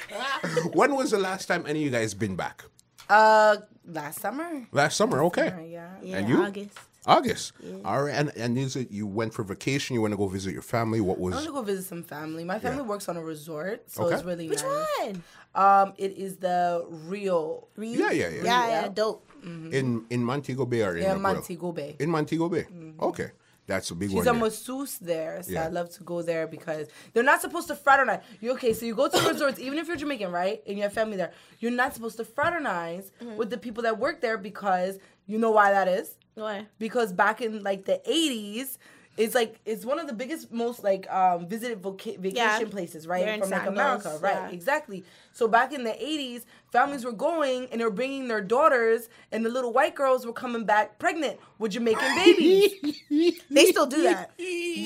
when 0.72 0.94
was 0.94 1.10
the 1.10 1.18
last 1.18 1.46
time 1.46 1.64
any 1.66 1.80
of 1.80 1.84
you 1.84 1.90
guys 1.90 2.14
been 2.14 2.36
back? 2.36 2.64
Uh, 3.08 3.56
last 3.86 4.20
summer. 4.20 4.66
Last 4.72 4.96
summer, 4.96 5.22
okay. 5.24 5.48
Uh, 5.48 5.60
yeah. 5.60 5.90
Yeah, 6.02 6.16
And 6.18 6.28
you? 6.28 6.42
August. 6.42 6.78
August. 7.06 7.52
All 7.86 8.02
right. 8.04 8.14
And 8.14 8.30
and 8.36 8.58
is 8.58 8.76
it 8.76 8.90
you 8.90 9.06
went 9.06 9.32
for 9.32 9.42
vacation? 9.42 9.94
You 9.94 10.02
want 10.02 10.12
to 10.12 10.18
go 10.18 10.28
visit 10.28 10.52
your 10.52 10.62
family? 10.62 11.00
What 11.00 11.18
was? 11.18 11.32
I 11.32 11.36
want 11.36 11.46
to 11.46 11.52
go 11.52 11.62
visit 11.62 11.86
some 11.86 12.02
family. 12.02 12.44
My 12.44 12.58
family 12.58 12.82
works 12.82 13.08
on 13.08 13.16
a 13.16 13.22
resort, 13.22 13.90
so 13.90 14.04
Okay. 14.04 14.16
it's 14.16 14.24
really 14.24 14.48
Which 14.48 14.62
nice. 14.62 14.86
Which 14.98 15.06
one? 15.14 15.22
Um, 15.54 15.94
it 15.96 16.16
is 16.16 16.36
the 16.36 16.84
Rio. 16.88 17.68
Rio? 17.76 17.98
Yeah, 17.98 18.10
yeah, 18.12 18.28
yeah. 18.28 18.28
Yeah, 18.28 18.42
yeah, 18.44 18.68
Yeah. 18.82 18.88
dope. 18.88 19.30
Mm-hmm. 19.44 19.72
In 19.72 20.04
in 20.10 20.24
Montego 20.24 20.66
Bay 20.66 20.82
or 20.82 20.96
in 20.96 21.02
Yeah, 21.04 21.14
Montego 21.14 21.72
Bay. 21.72 21.96
In 21.98 22.10
Montego 22.10 22.48
Bay. 22.48 22.62
Mm-hmm. 22.64 23.00
Okay, 23.02 23.30
that's 23.66 23.90
a 23.90 23.94
big 23.94 24.08
She's 24.10 24.16
one. 24.16 24.24
She's 24.24 24.28
a 24.28 24.32
there. 24.32 24.40
masseuse 24.40 24.98
there, 24.98 25.42
so 25.42 25.52
Yeah. 25.52 25.64
I 25.64 25.68
love 25.68 25.90
to 25.90 26.02
go 26.02 26.22
there 26.22 26.46
because 26.48 26.88
they're 27.12 27.22
not 27.22 27.40
supposed 27.40 27.68
to 27.68 27.76
fraternize. 27.76 28.22
You 28.40 28.52
okay? 28.52 28.72
So 28.72 28.84
you 28.84 28.94
go 28.94 29.08
to 29.08 29.28
resorts, 29.28 29.58
even 29.60 29.78
if 29.78 29.86
you're 29.86 29.96
Jamaican, 29.96 30.32
right, 30.32 30.60
and 30.66 30.76
you 30.76 30.82
have 30.82 30.92
family 30.92 31.16
there, 31.16 31.32
you're 31.60 31.70
not 31.70 31.94
supposed 31.94 32.16
to 32.16 32.24
fraternize 32.24 33.10
mm-hmm. 33.22 33.36
with 33.36 33.50
the 33.50 33.58
people 33.58 33.82
that 33.84 33.98
work 33.98 34.20
there 34.20 34.38
because 34.38 34.98
you 35.26 35.38
know 35.38 35.50
why 35.52 35.70
that 35.70 35.86
is. 35.88 36.16
Why? 36.34 36.66
Because 36.78 37.12
back 37.12 37.40
in 37.40 37.62
like 37.62 37.84
the 37.84 38.00
'80s, 38.08 38.78
it's 39.18 39.34
like 39.34 39.60
it's 39.66 39.84
one 39.84 39.98
of 39.98 40.06
the 40.06 40.12
biggest, 40.14 40.52
most 40.52 40.82
like 40.84 41.10
um, 41.12 41.46
visited 41.46 41.82
voca- 41.82 42.18
vacation 42.18 42.34
Yeah. 42.36 42.64
places, 42.70 43.06
right, 43.06 43.24
They're 43.24 43.34
in 43.34 43.40
from 43.40 43.50
like 43.50 43.64
sandals, 43.64 44.04
America, 44.06 44.18
right? 44.22 44.34
yeah. 44.50 44.50
Exactly. 44.56 45.04
So 45.32 45.46
back 45.48 45.72
in 45.72 45.84
the 45.84 45.90
'80s, 45.90 46.44
families 46.72 47.04
were 47.04 47.12
going 47.12 47.66
and 47.70 47.80
they 47.80 47.84
were 47.84 47.90
bringing 47.90 48.28
their 48.28 48.40
daughters, 48.40 49.08
and 49.32 49.44
the 49.44 49.50
little 49.50 49.72
white 49.72 49.94
girls 49.94 50.24
were 50.24 50.32
coming 50.32 50.64
back 50.64 50.98
pregnant 50.98 51.38
with 51.58 51.72
Jamaican 51.72 52.14
babies. 52.16 52.72
They 53.50 53.66
still 53.66 53.86
do 53.86 54.02
that. 54.02 54.30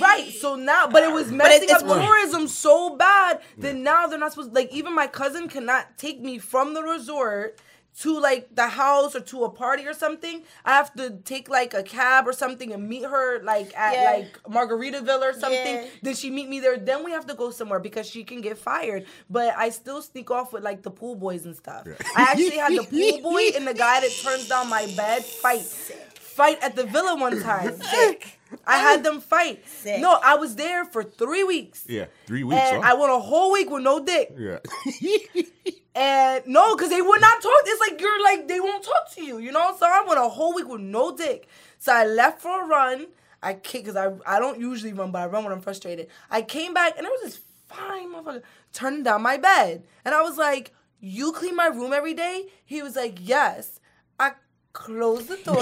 Right. 0.00 0.32
So 0.40 0.56
now, 0.56 0.86
but 0.88 1.02
it 1.02 1.12
was 1.12 1.30
messing 1.30 1.64
it's 1.64 1.72
up 1.82 1.86
more- 1.86 1.96
tourism 2.00 2.48
so 2.48 2.96
bad 2.96 3.40
that 3.58 3.74
now 3.76 4.06
they're 4.06 4.18
not 4.18 4.32
supposed. 4.32 4.54
Like 4.54 4.72
even 4.72 4.94
my 4.94 5.06
cousin 5.06 5.48
cannot 5.48 5.98
take 5.98 6.20
me 6.20 6.38
from 6.38 6.72
the 6.74 6.82
resort 6.82 7.58
to 8.00 8.18
like 8.18 8.54
the 8.54 8.68
house 8.68 9.14
or 9.14 9.20
to 9.20 9.44
a 9.44 9.50
party 9.50 9.86
or 9.86 9.92
something. 9.92 10.42
I 10.64 10.72
have 10.74 10.94
to 10.94 11.10
take 11.24 11.48
like 11.50 11.74
a 11.74 11.82
cab 11.82 12.26
or 12.26 12.32
something 12.32 12.72
and 12.72 12.88
meet 12.88 13.04
her 13.04 13.42
like 13.42 13.76
at 13.76 13.92
Yeah. 13.94 14.10
like 14.16 14.42
Margaritaville 14.44 15.20
or 15.20 15.32
something. 15.34 15.74
Yeah. 15.76 15.86
Then 16.02 16.14
she 16.14 16.30
meet 16.30 16.48
me 16.48 16.60
there. 16.60 16.78
Then 16.78 17.04
we 17.04 17.10
have 17.10 17.26
to 17.26 17.34
go 17.34 17.50
somewhere 17.50 17.80
because 17.80 18.08
she 18.08 18.24
can 18.24 18.40
get 18.40 18.56
fired. 18.56 19.04
But 19.28 19.54
I 19.56 19.68
still 19.70 20.00
sneak 20.00 20.30
off 20.30 20.52
with 20.54 20.62
like 20.62 20.82
the 20.82 20.90
pool 20.90 21.16
boys 21.16 21.44
and 21.44 21.54
stuff. 21.54 21.86
I 22.16 22.22
actually 22.30 22.56
had 22.56 22.72
the 22.72 22.84
pool 22.84 23.30
boy 23.32 23.48
and 23.54 23.66
the 23.66 23.74
guy 23.74 24.00
that 24.00 24.10
turns 24.22 24.48
down 24.48 24.68
my 24.70 24.86
bed 24.96 25.24
fight. 25.24 25.60
Fight 25.60 26.58
at 26.62 26.74
the 26.76 26.84
villa 26.84 27.14
one 27.14 27.42
time. 27.42 27.78
Sick. 27.90 28.38
I 28.66 28.78
had 28.78 29.04
them 29.04 29.20
fight. 29.20 29.68
Sick. 29.68 30.00
No, 30.00 30.18
I 30.24 30.36
was 30.36 30.56
there 30.56 30.86
for 30.86 31.04
three 31.04 31.44
weeks. 31.44 31.84
yeah, 31.86 32.06
three 32.26 32.42
weeks. 32.42 32.60
And 32.60 32.82
huh? 32.82 32.90
I 32.90 32.94
went 32.94 33.12
a 33.12 33.18
whole 33.18 33.52
week 33.52 33.68
with 33.70 33.82
no 33.82 34.02
dick. 34.02 34.34
yeah. 34.38 34.58
And 35.94 36.46
no, 36.46 36.74
because 36.74 36.90
they 36.90 37.02
would 37.02 37.20
not 37.20 37.42
talk. 37.42 37.52
It's 37.66 37.80
like 37.90 38.00
you're 38.00 38.22
like, 38.22 38.48
they 38.48 38.60
won't 38.60 38.82
talk 38.82 39.10
to 39.14 39.22
you, 39.22 39.38
you 39.38 39.52
know? 39.52 39.76
So 39.78 39.86
I 39.86 40.04
went 40.06 40.18
a 40.18 40.28
whole 40.28 40.54
week 40.54 40.68
with 40.68 40.80
no 40.80 41.14
dick. 41.14 41.48
So 41.78 41.92
I 41.92 42.06
left 42.06 42.40
for 42.40 42.64
a 42.64 42.66
run. 42.66 43.08
I 43.42 43.54
kicked, 43.54 43.84
because 43.86 43.96
I, 43.96 44.12
I 44.36 44.38
don't 44.38 44.58
usually 44.60 44.92
run, 44.92 45.10
but 45.10 45.20
I 45.22 45.26
run 45.26 45.44
when 45.44 45.52
I'm 45.52 45.60
frustrated. 45.60 46.08
I 46.30 46.42
came 46.42 46.72
back 46.72 46.96
and 46.96 47.04
there 47.04 47.10
was 47.10 47.22
this 47.22 47.40
fine 47.68 48.12
motherfucker 48.12 48.42
turning 48.72 49.02
down 49.02 49.22
my 49.22 49.36
bed. 49.36 49.84
And 50.04 50.14
I 50.14 50.22
was 50.22 50.38
like, 50.38 50.72
You 51.00 51.32
clean 51.32 51.56
my 51.56 51.66
room 51.66 51.92
every 51.92 52.14
day? 52.14 52.46
He 52.64 52.82
was 52.82 52.96
like, 52.96 53.18
Yes. 53.20 53.80
I 54.18 54.32
closed 54.72 55.28
the 55.28 55.36
door. 55.36 55.56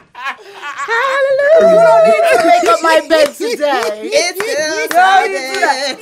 You 0.88 1.60
don't 1.60 2.04
need 2.06 2.24
to 2.30 2.46
make 2.46 2.64
up 2.64 2.82
my 2.82 3.06
bed 3.08 3.34
today. 3.34 4.10
It's 4.12 4.38
still 4.38 4.98
No, 4.98 5.24
you 5.24 5.38
do 5.38 5.60
that. 5.60 5.98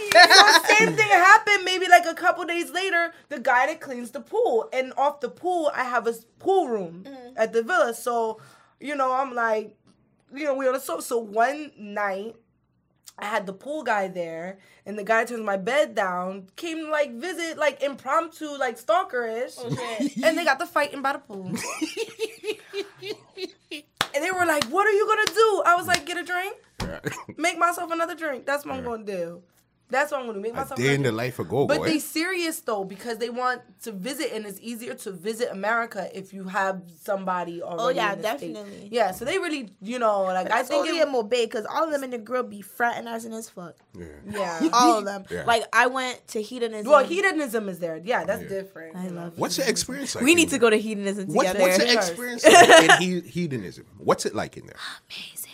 So 0.68 0.74
same 0.74 0.96
thing 0.96 1.08
happened 1.08 1.64
maybe 1.64 1.86
like 1.88 2.06
a 2.06 2.14
couple 2.14 2.44
days 2.44 2.70
later. 2.70 3.12
The 3.28 3.40
guy 3.40 3.66
that 3.66 3.80
cleans 3.80 4.10
the 4.10 4.20
pool, 4.20 4.68
and 4.72 4.92
off 4.96 5.20
the 5.20 5.28
pool, 5.28 5.70
I 5.74 5.84
have 5.84 6.06
a 6.06 6.14
pool 6.38 6.68
room 6.68 7.04
mm. 7.06 7.32
at 7.36 7.52
the 7.52 7.62
villa. 7.62 7.94
So, 7.94 8.40
you 8.80 8.94
know, 8.94 9.12
I'm 9.12 9.34
like, 9.34 9.76
you 10.34 10.44
know, 10.44 10.54
we 10.54 10.68
on 10.68 10.74
a 10.74 10.80
so 10.80 11.00
so 11.00 11.18
one 11.18 11.72
night. 11.78 12.36
I 13.16 13.26
had 13.26 13.46
the 13.46 13.52
pool 13.52 13.84
guy 13.84 14.08
there, 14.08 14.58
and 14.84 14.98
the 14.98 15.04
guy 15.04 15.24
turns 15.24 15.44
my 15.44 15.56
bed 15.56 15.94
down. 15.94 16.48
Came 16.56 16.90
like 16.90 17.14
visit, 17.14 17.56
like 17.56 17.80
impromptu, 17.80 18.58
like 18.58 18.76
stalkerish, 18.76 19.54
oh, 19.58 20.08
and 20.24 20.36
they 20.36 20.44
got 20.44 20.58
the 20.58 20.66
fighting 20.66 21.00
by 21.00 21.12
the 21.12 21.20
pool. 21.20 21.52
and 24.14 24.24
they 24.24 24.30
were 24.30 24.46
like, 24.46 24.64
"What 24.66 24.86
are 24.86 24.92
you 24.92 25.06
gonna 25.06 25.34
do?" 25.34 25.62
I 25.66 25.74
was 25.76 25.86
like, 25.86 26.04
"Get 26.06 26.16
a 26.16 26.22
drink." 26.22 26.56
make 27.36 27.58
myself 27.58 27.90
another 27.90 28.14
drink. 28.14 28.46
That's 28.46 28.64
what 28.64 28.74
I'm 28.76 28.84
gonna 28.84 29.04
do. 29.04 29.42
That's 29.90 30.10
what 30.10 30.20
I'm 30.20 30.26
gonna 30.26 30.38
do. 30.38 30.52
Make 30.52 30.56
A 30.56 30.74
day 30.74 30.94
in 30.94 31.02
the 31.02 31.12
life 31.12 31.38
of 31.38 31.48
go 31.48 31.66
But 31.66 31.78
boy. 31.78 31.84
they 31.84 31.98
serious 31.98 32.58
though 32.60 32.84
because 32.84 33.18
they 33.18 33.28
want 33.30 33.60
to 33.82 33.92
visit, 33.92 34.32
and 34.32 34.46
it's 34.46 34.58
easier 34.60 34.94
to 34.94 35.12
visit 35.12 35.50
America 35.52 36.08
if 36.12 36.32
you 36.32 36.44
have 36.44 36.82
somebody 37.02 37.62
oh, 37.62 37.66
already. 37.78 37.98
Oh, 38.00 38.02
yeah, 38.02 38.12
in 38.14 38.22
the 38.22 38.36
state. 38.38 38.54
definitely. 38.54 38.88
Yeah, 38.90 39.10
so 39.12 39.24
they 39.24 39.38
really, 39.38 39.70
you 39.82 39.98
know, 39.98 40.22
like 40.22 40.46
I 40.46 40.56
That's 40.56 40.68
think 40.68 40.86
only 40.86 40.98
it, 40.98 41.06
in 41.06 41.12
Mobay 41.14 41.44
because 41.44 41.66
all 41.66 41.84
of 41.84 41.90
them 41.90 42.02
in 42.02 42.10
Negril 42.18 42.48
be 42.48 42.62
fraternizing 42.62 43.32
as 43.34 43.50
fuck. 43.50 43.76
yeah. 43.96 44.06
yeah. 44.30 44.68
All 44.72 44.98
of 44.98 45.04
them. 45.04 45.24
Yeah. 45.30 45.44
Like 45.44 45.64
I 45.72 45.86
went 45.86 46.26
to 46.28 46.42
hedonism. 46.42 46.90
well, 46.90 47.04
hedonism 47.04 47.68
is 47.68 47.78
there. 47.78 48.00
Yeah, 48.02 48.24
that's 48.24 48.42
Yeah. 48.42 48.48
different. 48.48 48.96
I 48.96 49.08
love. 49.08 49.38
What's 49.38 49.56
the 49.56 49.68
experience 49.68 50.14
like? 50.14 50.24
We 50.24 50.34
need 50.34 50.48
to 50.50 50.58
go 50.58 50.70
to 50.70 50.76
hedonism 50.78 51.26
What's, 51.28 51.52
together. 51.52 51.60
what's 51.70 51.78
the 51.78 51.86
Yes. 51.92 52.08
experience 52.08 52.44
like 52.44 53.00
in 53.02 53.22
he- 53.22 53.28
hedonism? 53.28 53.86
What's 53.98 54.24
it 54.26 54.34
like 54.34 54.56
in 54.56 54.66
there? 54.66 54.76
Amazing. 55.10 55.50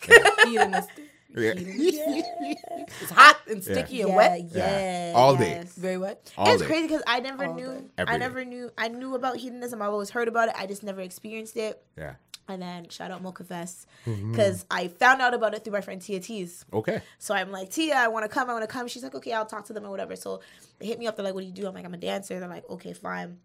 Hedonistic. 0.46 1.09
Yeah. 1.34 1.54
It's 3.02 3.10
hot 3.10 3.38
and 3.48 3.62
sticky 3.62 3.96
Yeah, 3.98 4.06
and 4.06 4.16
wet. 4.16 4.40
yeah, 4.52 5.12
All 5.14 5.36
day. 5.36 5.50
yes. 5.50 5.74
Very 5.74 5.96
wet. 5.96 6.32
All 6.36 6.48
it's 6.52 6.60
day. 6.60 6.66
crazy 6.66 6.88
because 6.88 7.02
I 7.06 7.20
never 7.20 7.46
All 7.46 7.54
knew. 7.54 7.88
I 7.98 8.16
never 8.16 8.44
knew. 8.44 8.70
I 8.76 8.88
knew 8.88 9.14
about 9.14 9.36
hedonism. 9.36 9.80
I've 9.80 9.92
always 9.92 10.10
heard 10.10 10.28
about 10.28 10.48
it. 10.48 10.54
I 10.58 10.66
just 10.66 10.82
never 10.82 11.00
experienced 11.00 11.56
it. 11.56 11.82
Yeah. 11.96 12.14
And 12.48 12.60
then 12.60 12.88
shout 12.88 13.12
out 13.12 13.22
Mocha 13.22 13.44
Fest 13.44 13.86
Mm-hmm. 14.06 14.32
because 14.32 14.66
I 14.70 14.88
found 14.88 15.22
out 15.22 15.34
about 15.34 15.54
it 15.54 15.62
through 15.62 15.74
my 15.74 15.80
friend 15.82 16.02
Tia 16.02 16.18
T's. 16.20 16.64
Okay. 16.72 17.00
So 17.18 17.32
I'm 17.32 17.52
like, 17.52 17.70
Tia, 17.70 17.94
I 17.94 18.08
want 18.08 18.24
to 18.24 18.28
come. 18.28 18.50
I 18.50 18.52
want 18.54 18.68
to 18.68 18.72
come. 18.72 18.88
She's 18.88 19.04
like, 19.04 19.14
okay, 19.14 19.32
I'll 19.32 19.46
talk 19.46 19.66
to 19.66 19.72
them 19.72 19.84
or 19.86 19.90
whatever. 19.90 20.16
So 20.16 20.40
they 20.80 20.86
hit 20.86 20.98
me 20.98 21.06
up. 21.06 21.14
They're 21.16 21.24
like, 21.24 21.34
what 21.34 21.42
do 21.42 21.46
you 21.46 21.52
do? 21.52 21.66
I'm 21.68 21.74
like, 21.74 21.84
I'm 21.84 21.94
a 21.94 21.98
dancer. 21.98 22.40
They're 22.40 22.48
like, 22.48 22.68
okay, 22.68 22.92
fine. 22.92 23.38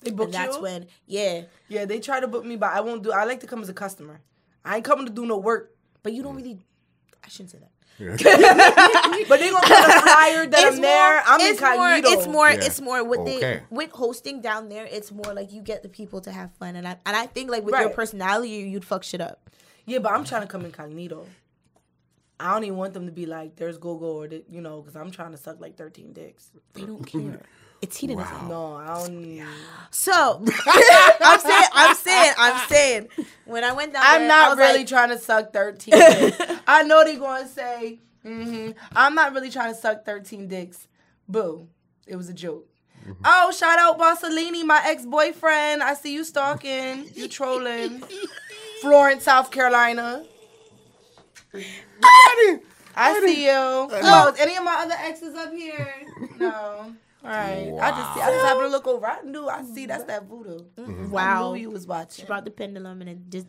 They 0.00 0.10
And 0.10 0.16
booked 0.16 0.32
that's 0.32 0.56
you. 0.56 0.62
when, 0.62 0.86
yeah. 1.06 1.42
Yeah, 1.68 1.84
they 1.84 1.98
try 1.98 2.20
to 2.20 2.28
book 2.28 2.44
me, 2.44 2.54
but 2.56 2.72
I 2.72 2.80
won't 2.80 3.02
do. 3.02 3.10
I 3.12 3.24
like 3.24 3.40
to 3.40 3.46
come 3.48 3.60
as 3.60 3.68
a 3.68 3.74
customer. 3.74 4.20
I 4.64 4.76
ain't 4.76 4.84
coming 4.84 5.06
to 5.06 5.12
do 5.12 5.26
no 5.26 5.38
work. 5.38 5.74
But 6.04 6.12
you 6.12 6.22
don't 6.22 6.36
really. 6.36 6.60
I 7.24 7.28
shouldn't 7.28 7.50
say 7.50 7.58
that. 7.58 7.70
But 9.28 9.38
they're 9.38 9.52
gonna 9.52 9.66
put 9.66 9.78
a 9.78 10.00
flyer 10.02 10.46
that 10.50 10.72
I'm 10.72 10.80
there. 10.80 11.22
I'm 11.26 11.40
it's 11.40 11.60
more, 11.60 11.70
incognito. 11.90 12.08
it's 12.18 12.26
more, 12.26 12.50
Yeah. 12.50 12.64
it's 12.66 12.80
more 12.80 13.04
what 13.04 13.20
Okay. 13.20 13.38
they 13.40 13.62
with 13.70 13.90
hosting 13.92 14.40
down 14.40 14.68
there. 14.68 14.84
It's 14.90 15.12
more 15.12 15.32
like 15.32 15.52
you 15.52 15.62
get 15.62 15.82
the 15.82 15.88
people 15.88 16.20
to 16.22 16.32
have 16.32 16.52
fun, 16.58 16.74
and 16.76 16.86
I 16.88 16.96
and 17.06 17.16
I 17.16 17.26
think 17.26 17.50
like 17.50 17.64
with 17.64 17.74
your 17.78 17.90
personality, 17.90 18.50
you'd 18.50 18.84
fuck 18.84 19.04
shit 19.04 19.20
up. 19.20 19.48
Yeah, 19.86 19.98
but 20.00 20.12
I'm 20.12 20.24
trying 20.24 20.42
to 20.42 20.48
come 20.48 20.64
incognito. 20.64 21.26
I 22.40 22.52
don't 22.52 22.64
even 22.64 22.76
want 22.78 22.94
them 22.94 23.06
to 23.06 23.12
be 23.12 23.26
like, 23.26 23.54
"There's 23.56 23.78
Gogo," 23.78 24.06
or 24.22 24.28
that, 24.28 24.46
you 24.50 24.60
know, 24.60 24.80
because 24.80 24.96
I'm 24.96 25.10
trying 25.12 25.30
to 25.30 25.36
suck 25.38 25.60
like 25.60 25.76
13 25.76 26.12
dicks. 26.12 26.50
They 26.72 26.82
don't 26.82 27.04
care. 27.04 27.40
It's 27.84 27.98
hedonism. 27.98 28.48
No, 28.48 28.76
I 28.76 28.86
don't. 28.86 29.46
So 29.90 30.42
I'm 30.66 31.38
saying, 31.38 31.68
I'm 31.74 31.94
saying, 31.94 32.32
I'm 32.38 32.68
saying, 32.68 33.08
when 33.44 33.62
I 33.62 33.72
went 33.72 33.92
down, 33.92 34.02
I'm 34.06 34.22
there, 34.22 34.32
I 34.32 34.40
not 34.40 34.48
was 34.50 34.58
really 34.58 34.78
like, 34.78 34.86
trying 34.86 35.10
to 35.10 35.18
suck 35.18 35.52
13 35.52 35.92
dicks. 35.92 36.38
I 36.66 36.82
know 36.84 37.04
they're 37.04 37.18
going 37.18 37.42
to 37.42 37.48
say, 37.48 38.00
hmm 38.22 38.70
I'm 38.96 39.14
not 39.14 39.34
really 39.34 39.50
trying 39.50 39.74
to 39.74 39.78
suck 39.78 40.06
13 40.06 40.48
dicks. 40.48 40.88
Boo. 41.28 41.68
It 42.06 42.16
was 42.16 42.30
a 42.30 42.32
joke. 42.32 42.66
Oh, 43.22 43.52
shout 43.52 43.78
out 43.78 43.98
Bossellini, 43.98 44.64
my 44.64 44.82
ex 44.86 45.04
boyfriend. 45.04 45.82
I 45.82 45.92
see 45.92 46.14
you 46.14 46.24
stalking. 46.24 47.10
You 47.14 47.28
trolling. 47.28 48.02
Florence, 48.80 49.24
South 49.24 49.50
Carolina. 49.50 50.24
I 52.96 53.20
see 53.26 53.44
you. 53.44 53.52
Oh, 53.52 54.32
is 54.34 54.40
any 54.40 54.56
of 54.56 54.64
my 54.64 54.76
other 54.76 54.94
exes 54.98 55.34
up 55.34 55.52
here? 55.52 55.92
No. 56.38 56.94
All 57.24 57.30
right. 57.30 57.72
I 57.80 57.90
just 57.90 58.14
see, 58.14 58.20
I 58.20 58.30
just 58.30 58.44
happened 58.44 58.64
to 58.66 58.68
look 58.68 58.86
over. 58.86 59.06
I 59.06 59.22
knew. 59.22 59.48
I 59.48 59.62
see. 59.64 59.86
That's 59.86 60.04
that 60.04 60.24
voodoo. 60.26 60.58
Mm-hmm. 60.76 61.10
wow. 61.10 61.52
I 61.52 61.56
knew 61.56 61.62
you 61.62 61.70
was 61.70 61.86
watching. 61.86 62.22
She 62.22 62.26
brought 62.26 62.44
the 62.44 62.50
pendulum 62.50 63.00
and 63.00 63.10
it 63.10 63.18
just 63.30 63.46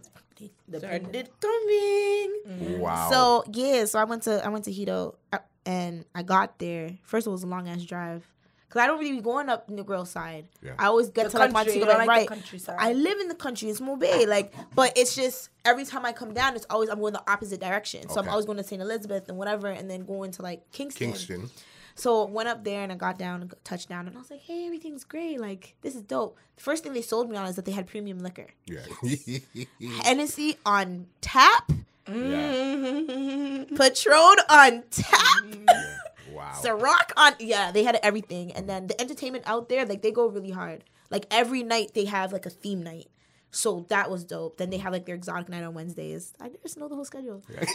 The 0.70 0.80
started 0.80 1.04
pendulum. 1.12 1.28
coming. 1.42 2.80
Wow. 2.80 3.10
So 3.12 3.44
yeah, 3.54 3.86
so 3.86 4.00
I 4.00 4.04
went 4.06 4.24
to 4.24 4.44
I 4.46 4.50
went 4.50 4.66
to 4.66 4.72
Hedo 4.72 5.16
uh, 5.34 5.40
and 5.66 6.06
I 6.14 6.24
got 6.24 6.58
there. 6.60 6.92
First, 7.04 7.28
it 7.28 7.32
was 7.32 7.44
a 7.44 7.48
long 7.48 7.68
ass 7.68 7.84
drive 7.84 8.26
because 8.68 8.82
I 8.82 8.88
don't 8.88 9.00
really 9.00 9.14
be 9.16 9.22
going 9.22 9.50
up 9.50 9.70
in 9.70 9.78
Negril 9.78 10.06
side. 10.08 10.48
Yeah. 10.62 10.74
I 10.80 10.86
always 10.86 11.10
get 11.10 11.26
The 11.26 11.30
to 11.32 11.38
like 11.40 11.54
country, 11.54 11.74
Montego 11.74 11.80
you 11.80 11.86
don't 11.86 11.94
Bay, 11.94 11.98
like 11.98 12.08
the 12.08 12.12
right? 12.20 12.28
countryside. 12.30 12.76
I 12.80 12.94
live 12.94 13.20
in 13.20 13.28
the 13.28 13.36
country. 13.36 13.70
It's 13.70 13.80
Mobay, 13.80 14.28
like, 14.28 14.54
but 14.74 14.94
it's 14.98 15.16
just 15.16 15.50
every 15.64 15.86
time 15.86 16.06
I 16.06 16.12
come 16.14 16.34
down, 16.34 16.56
it's 16.56 16.66
always 16.70 16.90
I'm 16.90 17.00
going 17.00 17.14
the 17.14 17.24
opposite 17.32 17.60
direction. 17.60 18.08
So 18.10 18.20
I'm 18.22 18.30
always 18.30 18.46
going 18.46 18.58
to 18.58 18.64
St. 18.64 18.82
Elizabeth 18.82 19.28
and 19.30 19.38
whatever, 19.38 19.68
and 19.68 19.90
then 19.90 20.06
going 20.06 20.32
to 20.32 20.42
like 20.42 20.72
Kingston. 20.72 21.08
Kingston. 21.12 21.50
So 21.96 22.26
went 22.26 22.50
up 22.50 22.64
there 22.66 22.84
and 22.84 22.92
I 22.92 22.96
got 22.96 23.18
down, 23.18 23.50
touchdown, 23.64 24.08
and 24.08 24.16
I 24.16 24.20
was 24.20 24.30
like, 24.30 24.42
"Hey, 24.42 24.66
everything's 24.66 25.04
great. 25.06 25.40
Like 25.40 25.76
this 25.82 25.96
is 25.96 26.02
dope." 26.02 26.38
The 26.58 26.62
first 26.64 26.84
thing 26.84 26.94
they 26.94 27.02
sold 27.02 27.30
me 27.30 27.38
on 27.38 27.48
is 27.48 27.56
that 27.56 27.66
they 27.66 27.72
had 27.72 27.88
premium 27.88 28.20
liquor, 28.20 28.48
Yeah. 28.66 28.82
Hennessy 30.04 30.58
on 30.66 31.08
tap, 31.22 31.72
yeah. 32.08 33.64
Patron 33.76 34.38
on 34.50 34.84
tap. 34.92 35.44
Wow. 36.34 36.52
Ciroc 36.62 37.12
on 37.16 37.32
yeah, 37.40 37.72
they 37.72 37.84
had 37.86 37.98
everything. 38.04 38.52
And 38.52 38.68
then 38.68 38.88
the 38.88 39.00
entertainment 39.00 39.46
out 39.48 39.70
there, 39.70 39.86
like 39.86 40.02
they 40.02 40.12
go 40.12 40.28
really 40.28 40.52
hard. 40.52 40.84
Like 41.10 41.28
every 41.32 41.64
night 41.64 41.94
they 41.94 42.04
have 42.06 42.34
like 42.34 42.46
a 42.46 42.50
theme 42.50 42.84
night. 42.84 43.08
So 43.52 43.86
that 43.88 44.12
was 44.12 44.26
dope. 44.26 44.58
Then 44.58 44.70
they 44.70 44.78
have 44.80 44.92
like 44.92 45.06
their 45.06 45.16
exotic 45.16 45.48
night 45.48 45.64
on 45.64 45.74
Wednesdays. 45.74 46.34
I 46.42 46.50
just 46.62 46.78
know 46.78 46.90
the 46.90 46.96
whole 46.96 47.06
schedule. 47.06 47.42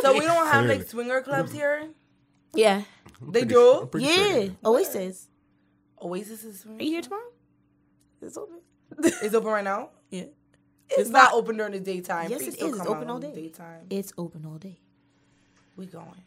So 0.00 0.14
we 0.14 0.20
don't 0.20 0.46
have 0.46 0.64
like 0.64 0.88
swinger 0.88 1.20
clubs 1.20 1.52
here. 1.52 1.90
Yeah. 2.54 2.82
They 3.20 3.40
Pretty 3.40 3.46
do. 3.46 3.72
I'm 3.82 3.88
pretty 3.88 4.06
sure 4.06 4.26
Yeah. 4.26 4.32
they 4.34 4.48
do. 4.48 4.56
Oasis. 4.64 5.28
Oasis 6.02 6.44
is. 6.44 6.66
Are 6.66 6.82
you 6.82 6.90
here 6.92 7.02
tomorrow? 7.02 7.22
It's 8.22 8.36
open. 8.36 8.56
It's 9.22 9.34
open 9.34 9.50
right 9.50 9.64
now. 9.64 9.90
Yeah. 10.10 10.24
It's, 10.90 11.10
not, 11.10 11.32
open 11.32 11.56
during 11.56 11.72
the 11.72 11.80
daytime. 11.80 12.30
Yes, 12.30 12.42
Please 12.42 12.54
it. 12.54 12.62
It's 12.64 12.80
open 12.80 13.08
all 13.08 13.20
day. 13.20 13.32
Daytime. 13.32 13.86
It's 13.90 14.12
open 14.18 14.44
all 14.44 14.58
day. 14.58 14.80
We 15.76 15.86
going. 15.86 16.24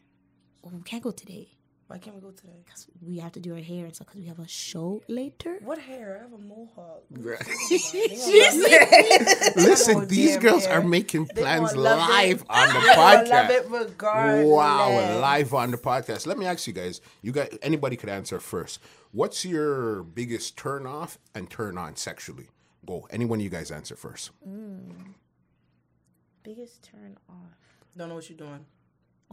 Oh, 0.63 0.69
we 0.73 0.81
can't 0.83 1.03
go 1.03 1.11
today. 1.11 1.49
Why 1.87 1.97
can't 1.99 2.15
we 2.15 2.21
go 2.21 2.31
today? 2.31 2.61
Because 2.65 2.87
we 3.01 3.17
have 3.19 3.33
to 3.33 3.39
do 3.39 3.53
our 3.53 3.59
hair 3.61 3.85
and 3.85 3.93
stuff 3.93 4.07
because 4.07 4.21
we 4.21 4.27
have 4.27 4.39
a 4.39 4.47
show 4.47 5.01
later. 5.07 5.57
What 5.63 5.77
hair? 5.77 6.17
I 6.19 6.23
have 6.23 6.33
a 6.33 6.37
mohawk. 6.37 7.03
Listen, 9.55 10.07
these 10.07 10.37
girls 10.37 10.65
hair. 10.65 10.79
are 10.79 10.83
making 10.83 11.27
plans 11.27 11.75
live 11.75 12.41
it. 12.41 12.47
on 12.49 12.67
the 12.73 12.79
They 12.79 12.87
love 12.95 13.25
podcast. 13.27 13.49
it 13.49 13.65
regardless. 13.69 14.47
Wow, 14.47 15.19
live 15.19 15.53
on 15.53 15.71
the 15.71 15.77
podcast. 15.77 16.25
Let 16.25 16.37
me 16.37 16.45
ask 16.45 16.65
you 16.67 16.73
guys. 16.73 17.01
You 17.21 17.31
got 17.31 17.49
anybody 17.61 17.95
could 17.95 18.09
answer 18.09 18.39
first. 18.39 18.79
What's 19.11 19.45
your 19.45 20.03
biggest 20.03 20.57
turn 20.57 20.87
off 20.87 21.19
and 21.35 21.49
turn 21.49 21.77
on 21.77 21.95
sexually? 21.95 22.47
Go. 22.85 23.07
Any 23.11 23.25
one 23.25 23.39
of 23.39 23.43
you 23.43 23.49
guys 23.49 23.71
answer 23.71 23.95
first. 23.95 24.31
Mm. 24.47 25.13
Biggest 26.43 26.83
turn 26.83 27.17
off. 27.29 27.57
Don't 27.95 28.09
know 28.09 28.15
what 28.15 28.29
you're 28.29 28.37
doing. 28.37 28.65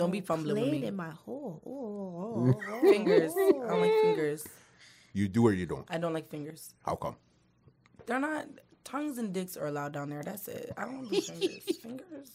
Don't 0.01 0.11
be 0.11 0.23
fumbling 0.23 0.63
with 0.63 0.73
me. 0.73 0.87
in 0.87 0.97
my 0.97 1.11
hole. 1.11 1.61
Oh, 1.67 1.71
oh, 1.71 2.59
oh, 2.59 2.61
oh. 2.73 2.81
Fingers. 2.81 3.33
I 3.37 3.69
don't 3.69 3.83
like 3.83 3.93
fingers. 4.01 4.49
You 5.13 5.29
do 5.29 5.47
or 5.47 5.53
you 5.53 5.67
don't. 5.67 5.85
I 5.91 5.99
don't 5.99 6.15
like 6.15 6.31
fingers. 6.31 6.73
How 6.87 6.95
come? 6.95 7.17
They're 8.07 8.19
not. 8.19 8.47
Tongues 8.83 9.19
and 9.19 9.35
dicks 9.35 9.59
are 9.59 9.67
allowed 9.67 9.93
down 9.93 10.09
there. 10.09 10.23
That's 10.23 10.49
it. 10.49 10.73
I 10.79 10.87
don't 10.87 11.07
do 11.11 11.21
fingers. 11.21 11.77
fingers. 11.83 12.31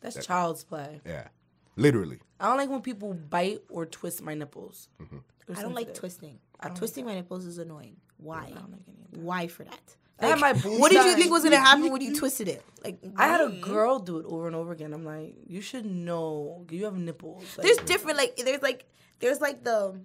That's 0.00 0.24
child's 0.24 0.62
play. 0.62 1.00
Yeah. 1.04 1.26
Literally. 1.74 2.20
I 2.38 2.46
don't 2.46 2.58
like 2.58 2.70
when 2.70 2.82
people 2.82 3.12
bite 3.12 3.62
or 3.68 3.84
twist 3.84 4.22
my 4.22 4.34
nipples. 4.34 4.88
Mm-hmm. 5.02 5.18
I 5.56 5.62
don't 5.62 5.74
like 5.74 5.94
twisting. 5.94 6.38
Don't 6.62 6.76
Twisting 6.76 7.04
my 7.04 7.14
nipples 7.16 7.44
is 7.44 7.58
annoying. 7.58 7.96
Why? 8.18 8.44
I 8.46 8.50
don't 8.50 8.70
like 8.70 8.82
any 8.86 9.02
of 9.04 9.10
that. 9.10 9.18
Why 9.20 9.48
for 9.48 9.64
that? 9.64 9.96
I 10.20 10.26
had 10.26 10.40
my 10.40 10.52
boobs 10.52 10.80
What 10.80 10.90
did 10.90 11.04
you 11.04 11.14
think 11.14 11.30
was 11.30 11.44
gonna 11.44 11.58
happen 11.60 11.90
when 11.92 12.00
you 12.00 12.14
twisted 12.14 12.48
it? 12.48 12.64
Like 12.84 12.98
I 13.16 13.28
had 13.28 13.40
a 13.40 13.50
girl 13.50 13.98
do 13.98 14.18
it 14.18 14.26
over 14.26 14.46
and 14.46 14.56
over 14.56 14.72
again. 14.72 14.92
I'm 14.92 15.04
like, 15.04 15.34
you 15.46 15.60
should 15.60 15.86
know. 15.86 16.66
You 16.70 16.84
have 16.86 16.96
nipples. 16.96 17.44
Like, 17.56 17.66
There's 17.66 17.78
different 17.78 18.18
like 18.18 18.36
there's 18.36 18.62
like 18.62 18.84
there's 19.20 19.40
like 19.40 19.62
the 19.64 19.98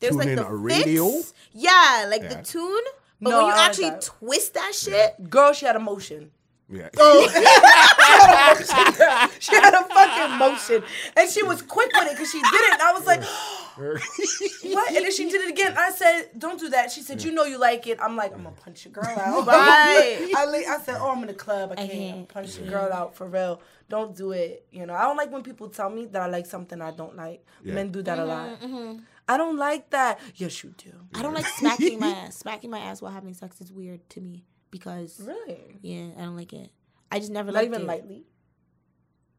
there's 0.00 0.12
Tune 0.12 0.18
like 0.20 0.28
in 0.28 0.36
the 0.36 0.46
a 0.46 0.54
radio? 0.54 1.10
fix. 1.10 1.34
Yeah, 1.52 2.06
like 2.08 2.22
Yeah. 2.22 2.34
the 2.34 2.42
tune. 2.42 2.82
But 3.20 3.30
No, 3.30 3.36
when 3.38 3.46
you 3.46 3.52
I 3.52 3.66
actually 3.66 3.90
that. 3.90 4.02
twist 4.02 4.54
that 4.54 4.74
shit, 4.74 5.30
girl, 5.30 5.52
she 5.52 5.66
had 5.66 5.76
emotion. 5.76 6.30
Yeah. 6.68 6.88
Oh. 6.98 7.26
She 9.40 9.54
had 9.54 9.74
a 9.74 9.84
fucking 9.84 10.38
motion, 10.38 10.82
and 11.16 11.30
she 11.30 11.42
was 11.42 11.62
quick 11.62 11.90
with 11.94 12.06
it 12.08 12.12
because 12.12 12.30
she 12.30 12.40
did 12.40 12.52
it. 12.52 12.72
And 12.74 12.82
I 12.82 12.92
was 12.92 13.06
like, 13.06 13.22
what? 13.76 14.88
And 14.94 15.04
then 15.04 15.12
she 15.12 15.28
did 15.28 15.42
it 15.42 15.50
again. 15.50 15.74
I 15.76 15.90
said, 15.90 16.30
don't 16.38 16.58
do 16.58 16.68
that. 16.70 16.90
She 16.90 17.00
said, 17.02 17.22
you 17.22 17.32
know 17.32 17.44
you 17.44 17.58
like 17.58 17.86
it. 17.86 17.98
I'm 18.00 18.16
like, 18.16 18.32
I'm 18.34 18.42
gonna 18.42 18.54
punch 18.56 18.84
your 18.84 18.92
girl 18.92 19.04
out. 19.06 19.46
Right. 19.46 20.30
I, 20.36 20.64
I 20.68 20.78
said, 20.82 20.96
oh, 21.00 21.10
I'm 21.10 21.20
in 21.22 21.28
the 21.28 21.34
club. 21.34 21.72
I 21.72 21.76
can't 21.76 21.90
can't. 21.90 22.28
punch 22.28 22.58
your 22.58 22.68
girl 22.68 22.92
out 22.92 23.14
for 23.16 23.26
real. 23.28 23.60
Don't 23.88 24.14
do 24.16 24.32
it. 24.32 24.66
You 24.70 24.86
know, 24.86 24.94
I 24.94 25.02
don't 25.02 25.16
like 25.16 25.30
when 25.32 25.42
people 25.42 25.68
tell 25.68 25.90
me 25.90 26.06
that 26.06 26.22
I 26.22 26.26
like 26.26 26.46
something 26.46 26.80
I 26.80 26.90
don't 26.92 27.16
like. 27.16 27.44
Yeah. 27.62 27.74
Men 27.74 27.90
do 27.92 28.02
that 28.02 28.18
a 28.18 28.24
lot. 28.24 28.60
Mm-hmm, 28.60 28.74
mm-hmm. 28.76 28.98
I 29.28 29.36
don't 29.36 29.56
like 29.56 29.90
that. 29.90 30.18
Yes, 30.36 30.62
you 30.64 30.74
do. 30.76 30.92
I 31.14 31.22
don't 31.22 31.34
like 31.34 31.46
smacking 31.46 32.00
my 32.00 32.08
ass. 32.08 32.36
Smacking 32.42 32.70
my 32.70 32.78
ass 32.78 33.00
while 33.02 33.12
having 33.12 33.34
sex 33.34 33.60
is 33.60 33.72
weird 33.72 34.08
to 34.10 34.20
me 34.20 34.44
because 34.70 35.20
Really? 35.22 35.78
yeah, 35.82 36.08
I 36.18 36.22
don't 36.22 36.36
like 36.36 36.52
it. 36.52 36.70
I 37.10 37.18
just 37.18 37.30
never 37.30 37.52
Not 37.52 37.60
liked 37.60 37.66
even 37.68 37.82
it. 37.82 37.86
lightly. 37.86 38.24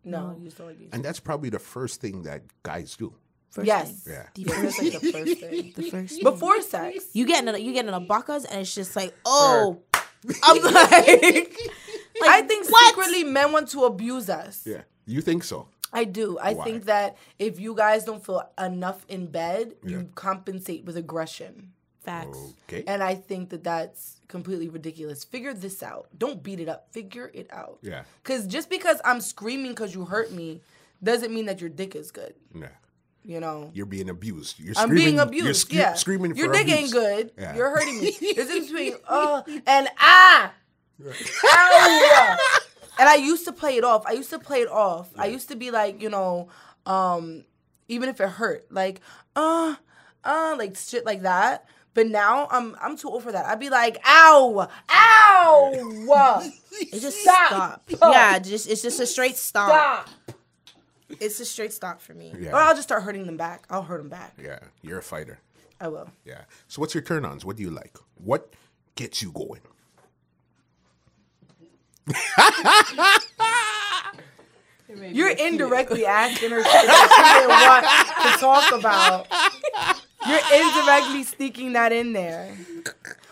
No, 0.06 0.28
No. 0.32 0.38
you 0.38 0.46
just 0.46 0.58
don't 0.58 0.68
like 0.68 0.78
these. 0.80 0.90
And 0.94 1.04
that's 1.04 1.20
probably 1.20 1.50
the 1.50 1.60
first 1.60 2.02
thing 2.02 2.24
that 2.24 2.42
guys 2.64 2.96
do. 2.96 3.14
First 3.54 3.68
Yes. 3.68 3.92
thing. 3.92 4.14
Yeah. 4.14 4.26
The 4.34 4.42
Yeah, 4.42 4.48
first 4.56 4.78
that's 4.78 4.94
like 4.94 5.02
the 5.02 5.12
first 5.12 5.40
thing. 5.42 5.74
the 5.78 5.90
first 5.92 6.14
thing. 6.16 6.24
Before 6.24 6.62
sex. 6.62 7.06
you 7.14 7.26
get 7.28 7.44
in 7.44 7.54
a, 7.54 7.58
you 7.58 7.72
get 7.72 7.86
in 7.88 7.94
a 7.94 8.00
bacchus 8.00 8.46
and 8.46 8.62
it's 8.62 8.74
just 8.74 8.96
like 8.96 9.14
oh, 9.26 9.78
I'm 10.44 10.58
like, 10.64 11.60
I 12.24 12.42
think 12.48 12.70
what? 12.72 12.96
secretly 12.96 13.24
men 13.24 13.52
want 13.52 13.68
to 13.70 13.84
abuse 13.86 14.28
us. 14.30 14.64
Yeah. 14.66 14.82
You 15.06 15.22
think 15.22 15.44
so? 15.44 15.68
I 15.92 16.06
do. 16.06 16.40
I 16.40 16.54
Why? 16.56 16.64
think 16.64 16.86
that 16.86 17.18
if 17.38 17.60
you 17.60 17.76
guys 17.76 18.06
don't 18.06 18.26
feel 18.26 18.42
enough 18.58 19.06
in 19.08 19.28
bed, 19.28 19.74
Yeah. 19.84 19.90
you 20.00 20.10
compensate 20.16 20.86
with 20.86 20.98
aggression. 20.98 21.74
facts. 22.02 22.38
Okay. 22.68 22.84
And 22.88 23.02
I 23.04 23.16
think 23.16 23.50
that 23.52 23.64
that's 23.64 24.20
completely 24.28 24.68
ridiculous. 24.68 25.24
Figure 25.24 25.54
this 25.54 25.82
out. 25.84 26.08
Don't 26.18 26.42
beat 26.44 26.60
it 26.60 26.68
up. 26.68 26.88
Figure 26.92 27.30
it 27.34 27.48
out. 27.54 27.78
Yeah. 27.82 28.04
Because 28.24 28.46
just 28.48 28.70
because 28.70 29.00
I'm 29.06 29.22
screaming 29.22 29.72
because 29.72 29.94
you 29.96 30.04
hurt 30.06 30.32
me 30.34 30.62
doesn't 31.02 31.32
mean 31.34 31.46
that 31.46 31.62
your 31.62 31.70
dick 31.70 31.96
is 31.96 32.12
good. 32.12 32.34
Yeah. 32.54 32.68
You 33.26 33.40
know? 33.40 33.72
You're 33.74 33.86
being 33.86 34.10
abused. 34.10 34.60
You're 34.60 34.74
I'm 34.78 34.94
being 34.94 35.16
You're 35.16 35.24
abused. 35.24 35.72
yeah. 35.72 35.94
screaming 35.94 36.36
Your 36.36 36.48
for 36.48 36.54
dick 36.54 36.64
abuse. 36.64 36.78
ain't 36.80 36.92
good. 36.92 37.32
Yeah. 37.38 37.56
You're 37.56 37.70
hurting 37.70 38.00
me. 38.02 38.18
There's 38.36 38.50
in 38.50 38.64
between 38.64 38.96
oh 39.08 39.44
and 39.66 39.88
ah. 40.00 40.54
Ow. 41.46 42.38
and 43.00 43.10
I 43.10 43.16
used 43.16 43.46
to 43.46 43.52
play 43.54 43.78
it 43.78 43.84
off. 43.84 44.04
I 44.06 44.12
used 44.14 44.30
to 44.32 44.40
play 44.40 44.62
it 44.62 44.70
off. 44.70 45.10
I 45.18 45.28
used 45.28 45.48
to 45.50 45.56
be 45.56 45.72
like, 45.72 46.02
you 46.02 46.10
know, 46.10 46.50
um, 46.86 47.46
even 47.88 48.10
if 48.10 48.20
it 48.22 48.30
hurt, 48.30 48.66
like, 48.72 49.02
uh, 49.36 49.76
uh, 50.24 50.56
like 50.58 50.76
shit 50.78 51.06
like 51.06 51.22
that. 51.24 51.66
But 51.96 52.08
now 52.08 52.48
I'm 52.50 52.76
I'm 52.82 52.98
too 52.98 53.08
old 53.10 53.22
for 53.24 53.32
that. 53.32 53.46
I'd 53.46 53.60
be 53.60 53.70
like, 53.70 54.00
ow, 54.06 54.68
ow, 54.90 56.42
It 56.82 57.00
just 57.00 57.22
Stop. 57.22 57.84
stop. 57.88 58.14
Yeah, 58.14 58.40
just 58.40 58.68
it's 58.68 58.82
just 58.82 59.00
a 59.00 59.06
straight 59.06 59.38
stop. 59.38 59.70
stop. 59.70 60.10
It's 61.20 61.40
a 61.40 61.46
straight 61.46 61.74
stop 61.74 62.02
for 62.02 62.14
me. 62.14 62.34
Yeah. 62.38 62.52
Or 62.52 62.58
I'll 62.58 62.76
just 62.76 62.88
start 62.88 63.04
hurting 63.04 63.26
them 63.26 63.38
back. 63.38 63.66
I'll 63.70 63.84
hurt 63.84 63.98
them 63.98 64.10
back. 64.10 64.34
Yeah. 64.42 64.60
You're 64.82 65.00
a 65.00 65.04
fighter. 65.04 65.40
I 65.80 65.88
will. 65.88 66.10
Yeah. 66.26 66.42
So 66.68 66.82
what's 66.82 66.94
your 66.94 67.04
turn 67.04 67.26
ons? 67.26 67.44
What 67.46 67.58
do 67.58 67.64
you 67.64 67.70
like? 67.70 67.98
What 68.16 68.54
gets 68.96 69.22
you 69.22 69.32
going? 69.32 69.62
You're 75.12 75.30
indirectly 75.30 76.06
asking 76.06 76.52
her 76.52 76.64
shit 76.64 76.72
that 76.72 78.38
she 78.40 78.40
didn't 78.40 78.80
want 78.80 78.80
to 78.80 78.80
talk 78.80 78.80
about. 78.80 79.28
You're 80.28 80.40
indirectly 80.62 81.24
sneaking 81.24 81.74
that 81.74 81.92
in 81.92 82.14
there. 82.14 82.56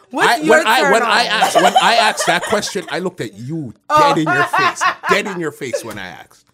What's 0.09 0.27
I, 0.27 0.43
your 0.43 0.57
when 0.57 0.67
I 0.67 0.81
turn 0.81 0.91
when 0.91 1.03
on? 1.03 1.09
I 1.09 1.23
asked 1.23 1.55
when 1.55 1.77
I 1.77 1.95
asked 1.95 2.27
that 2.27 2.43
question, 2.43 2.85
I 2.89 2.99
looked 2.99 3.21
at 3.21 3.33
you 3.33 3.73
oh. 3.89 4.13
dead 4.13 4.17
in 4.17 4.25
your 4.25 4.43
face, 4.43 4.83
dead 5.09 5.27
in 5.27 5.39
your 5.39 5.51
face 5.51 5.85
when 5.85 5.97
I 5.97 6.07
asked, 6.07 6.45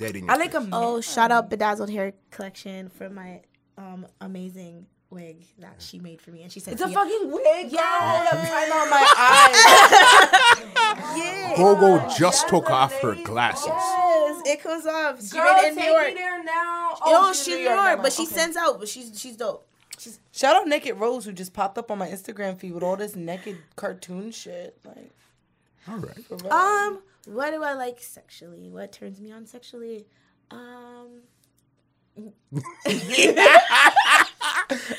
dead 0.00 0.16
in 0.16 0.24
your 0.24 0.32
I 0.32 0.36
like 0.36 0.52
face. 0.52 0.62
a 0.66 0.68
Oh, 0.72 1.00
shout 1.00 1.30
out 1.30 1.48
Bedazzled 1.50 1.90
Hair 1.90 2.14
Collection 2.30 2.88
for 2.88 3.08
my 3.10 3.42
um 3.78 4.06
amazing 4.20 4.86
wig 5.10 5.44
that 5.58 5.74
she 5.78 5.98
made 5.98 6.20
for 6.20 6.30
me, 6.30 6.42
and 6.42 6.52
she 6.52 6.60
said 6.60 6.72
It's 6.74 6.82
a 6.82 6.88
"Yeah." 6.88 6.94
fucking 6.94 7.30
wig. 7.30 7.72
Yeah. 7.72 7.80
Yeah, 7.80 8.28
I'm 8.32 8.72
on 8.72 8.90
my 8.90 9.06
eyes. 9.18 11.16
Yeah. 11.16 11.56
Gogo 11.56 12.08
just 12.16 12.48
took 12.48 12.70
off 12.70 12.92
her 13.00 13.14
glasses. 13.24 13.66
Yes, 13.66 14.42
it 14.46 14.62
comes 14.62 14.86
off. 14.86 15.20
She 15.22 15.36
Girl, 15.36 15.52
made 15.54 15.66
it 15.66 15.68
in 15.70 15.74
New 15.76 15.84
York. 15.90 16.06
me 16.08 16.14
there 16.14 16.44
now. 16.44 16.94
Oh, 17.02 17.32
she's 17.32 17.48
New 17.48 17.56
York, 17.58 17.76
never 17.84 18.02
but 18.02 18.12
she. 18.12 18.22
Okay. 18.22 18.34
sends 18.34 18.56
out. 18.56 18.78
But 18.78 18.88
she's 18.88 19.18
she's 19.20 19.36
dope. 19.36 19.66
She's 19.98 20.20
Shout 20.32 20.56
out 20.56 20.66
Naked 20.68 20.96
Rose 20.98 21.24
who 21.24 21.32
just 21.32 21.52
popped 21.52 21.76
up 21.76 21.90
on 21.90 21.98
my 21.98 22.08
Instagram 22.08 22.58
feed 22.58 22.72
with 22.72 22.82
all 22.82 22.96
this 22.96 23.16
naked 23.16 23.58
cartoon 23.76 24.30
shit. 24.30 24.78
Like, 24.84 25.10
All 25.88 25.96
right. 25.98 26.52
um. 26.52 27.00
What 27.26 27.50
do 27.52 27.62
I 27.62 27.74
like 27.74 28.00
sexually? 28.00 28.68
What 28.70 28.92
turns 28.92 29.20
me 29.20 29.30
on 29.32 29.46
sexually? 29.46 30.06
Um. 30.50 31.20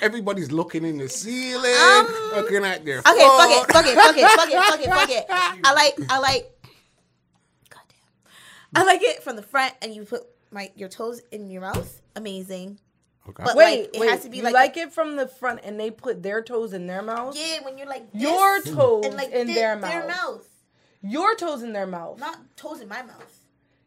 Everybody's 0.01 0.51
looking 0.51 0.83
in 0.85 0.97
the 0.97 1.07
ceiling, 1.07 1.73
Um, 1.79 2.07
looking 2.35 2.65
at 2.65 2.83
their 2.83 2.99
Okay, 2.99 3.09
phone. 3.09 3.39
fuck 3.39 3.49
it, 3.51 3.71
fuck 3.71 3.85
it, 3.87 3.95
fuck 3.95 4.17
it, 4.17 4.27
fuck 4.27 4.49
it, 4.49 4.57
fuck 4.57 4.79
it, 4.81 4.89
fuck 4.89 5.09
it. 5.09 5.25
I 5.29 5.73
like, 5.97 6.11
I 6.11 6.19
like. 6.19 6.51
Goddamn. 7.69 7.95
I 8.75 8.83
like 8.83 9.01
it 9.03 9.23
from 9.23 9.35
the 9.35 9.43
front, 9.43 9.73
and 9.81 9.93
you 9.93 10.03
put 10.03 10.23
my 10.51 10.71
your 10.75 10.89
toes 10.89 11.21
in 11.31 11.49
your 11.49 11.61
mouth. 11.61 12.01
Amazing. 12.15 12.79
Okay. 13.29 13.43
But- 13.45 13.55
wait, 13.55 13.81
like, 13.81 13.95
it 13.95 13.99
wait. 13.99 14.09
has 14.09 14.23
to 14.23 14.29
be 14.29 14.37
you 14.37 14.43
like- 14.43 14.53
like, 14.53 14.77
it 14.77 14.91
from 14.91 15.15
the 15.15 15.27
front 15.27 15.61
and 15.63 15.79
they 15.79 15.91
put 15.91 16.23
their 16.23 16.41
toes 16.41 16.73
in 16.73 16.87
their 16.87 17.01
mouth? 17.03 17.37
Yeah, 17.37 17.63
when 17.63 17.77
you're 17.77 17.87
like 17.87 18.11
this, 18.11 18.21
Your 18.23 18.61
toes 18.63 19.05
and 19.05 19.15
like 19.15 19.29
in 19.31 19.47
thi- 19.47 19.53
their 19.53 19.75
mouth. 19.77 19.89
their 19.91 20.07
mouth, 20.07 20.47
Your 21.01 21.35
toes 21.35 21.63
in 21.63 21.73
their 21.73 21.87
mouth. 21.87 22.19
not 22.19 22.37
toes 22.57 22.79
in 22.81 22.87
my 22.87 23.01
mouth. 23.01 23.37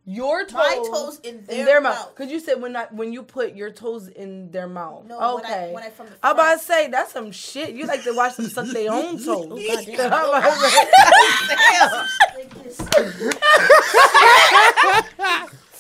Your 0.07 0.45
toes, 0.45 0.53
My 0.53 0.75
toes 0.93 1.19
in 1.21 1.47
their 1.47 1.81
mouth. 1.81 2.15
Cause 2.15 2.31
you 2.31 2.39
said 2.39 2.61
when 2.61 2.77
I, 2.77 2.85
when 2.91 3.15
you 3.15 3.23
put 3.23 3.55
your 3.55 3.71
toes 3.71 4.07
in 4.09 4.51
their 4.51 4.69
mouth. 4.69 5.07
No, 5.07 5.17
when 5.37 5.47
I- 5.47 5.55
okay. 5.55 5.73
when 5.73 5.83
I 5.83 5.89
from 5.89 6.09
the 6.09 6.13
I'm 6.23 6.35
about 6.35 6.59
to 6.59 6.65
say 6.65 6.89
that's 6.89 7.11
some 7.13 7.33
shit. 7.33 7.71
You 7.71 7.87
like 7.87 8.03
to 8.05 8.13
watch 8.15 8.37
them 8.37 8.47
suck 8.49 8.67
their 8.67 8.93
own 8.93 9.17
toes. 9.23 9.47
Oh, 9.51 9.57
God 9.57 9.85
damn. 9.87 10.13
I'm 10.13 10.29
about 10.29 10.43
to 10.63 10.71
say, 12.71 12.85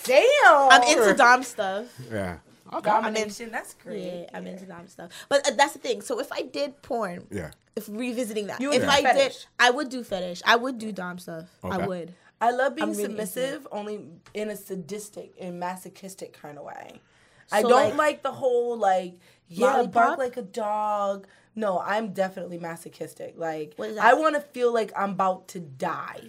Damn. 0.04 0.70
I'm 0.70 0.82
into 0.82 1.14
dom 1.14 1.42
stuff. 1.42 1.86
Yeah. 2.10 2.38
Okay. 2.72 2.90
domination. 2.90 3.50
That's 3.50 3.74
great. 3.74 4.02
Yeah, 4.04 4.10
great. 4.10 4.28
I'm 4.34 4.46
into 4.46 4.64
dom 4.66 4.88
stuff. 4.88 5.10
But 5.28 5.46
uh, 5.46 5.52
that's 5.56 5.72
the 5.74 5.78
thing. 5.78 6.00
So 6.02 6.18
if 6.20 6.30
I 6.32 6.42
did 6.42 6.80
porn, 6.82 7.26
Yeah. 7.30 7.50
If 7.76 7.88
revisiting 7.88 8.46
that, 8.48 8.60
You 8.60 8.68
would 8.70 8.76
if 8.78 8.82
do 8.84 8.88
I 8.88 9.02
did. 9.14 9.36
I 9.58 9.70
would 9.70 9.88
do 9.88 10.04
fetish. 10.04 10.42
I 10.46 10.56
would 10.56 10.78
do 10.78 10.92
dom 10.92 11.18
stuff. 11.18 11.46
I 11.62 11.86
would. 11.86 12.14
I 12.40 12.50
love 12.50 12.74
being 12.76 12.88
I'm 12.88 12.94
really 12.94 13.04
submissive, 13.04 13.66
only 13.72 14.06
in 14.34 14.50
a 14.50 14.56
sadistic 14.56 15.32
and 15.40 15.58
masochistic 15.58 16.32
kind 16.40 16.58
of 16.58 16.64
way. 16.64 17.00
I 17.52 17.62
don't 17.62 17.70
like- 17.72 17.94
like, 17.96 18.22
the 18.22 18.32
whole 18.32 18.76
like 18.76 19.14
yeah 19.48 19.72
Lollipop? 19.74 19.92
bark 19.92 20.18
like 20.18 20.36
a 20.36 20.42
dog. 20.42 21.26
No, 21.56 21.78
I'm 21.78 22.12
definitely 22.12 22.58
masochistic. 22.58 23.34
Like 23.36 23.74
What 23.76 23.90
is 23.90 23.96
that? 23.96 24.04
I 24.04 24.14
want 24.14 24.34
to 24.34 24.40
feel 24.40 24.72
like 24.72 24.92
I'm 24.96 25.10
about 25.10 25.48
to 25.48 25.60
die. 25.60 26.20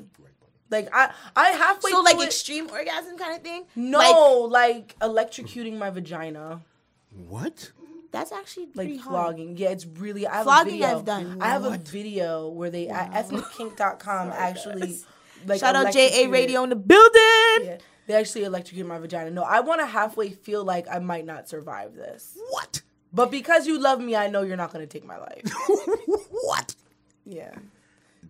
Like 0.69 0.89
I 0.93 1.11
I 1.35 1.49
halfway 1.49 1.91
So 1.91 2.01
like 2.01 2.15
it- 2.17 2.23
extreme 2.23 2.69
orgasm 2.69 3.17
kind 3.17 3.35
of 3.35 3.41
thing. 3.41 3.65
no 3.75 4.47
like, 4.49 4.97
electrocuting 4.99 5.77
my 5.77 5.89
vagina. 5.89 6.61
What? 7.27 7.71
That's 8.15 8.31
actually 8.31 8.65
like 8.67 8.75
pretty 8.75 8.97
hard. 8.97 9.11
flogging. 9.35 9.57
Yeah, 9.57 9.69
it's 9.69 9.85
really. 9.85 10.25
I 10.25 10.35
have 10.37 10.43
Flogging 10.45 10.75
a 10.75 10.85
video. 10.87 10.99
I've 10.99 11.05
done. 11.05 11.37
I 11.41 11.47
have 11.49 11.63
What? 11.63 11.75
a 11.75 11.83
video 11.83 12.47
where 12.49 12.69
they 12.69 12.87
at 12.87 13.11
ethnickink.com 13.11 14.29
actually 14.35 14.97
like 15.45 15.59
Shout 15.59 15.75
out 15.75 15.93
JA 15.93 16.27
Radio 16.29 16.63
in 16.63 16.69
the 16.69 16.75
building. 16.75 17.11
Yeah, 17.61 17.77
they 18.07 18.13
actually 18.13 18.45
electrocuted 18.45 18.87
my 18.87 18.99
vagina. 18.99 19.31
No, 19.31 19.43
I 19.43 19.59
want 19.59 19.81
to 19.81 19.85
halfway 19.85 20.29
feel 20.29 20.63
like 20.63 20.87
I 20.89 20.99
might 20.99 21.25
not 21.25 21.49
survive 21.49 21.95
this. 21.95 22.37
What? 22.49 22.81
But 23.13 23.31
because 23.31 23.67
you 23.67 23.79
love 23.79 23.99
me, 24.01 24.15
I 24.15 24.27
know 24.27 24.41
you're 24.41 24.57
not 24.57 24.73
going 24.73 24.85
to 24.85 24.91
take 24.91 25.05
my 25.05 25.17
life. 25.17 25.43
what? 26.31 26.75
Yeah. 27.25 27.51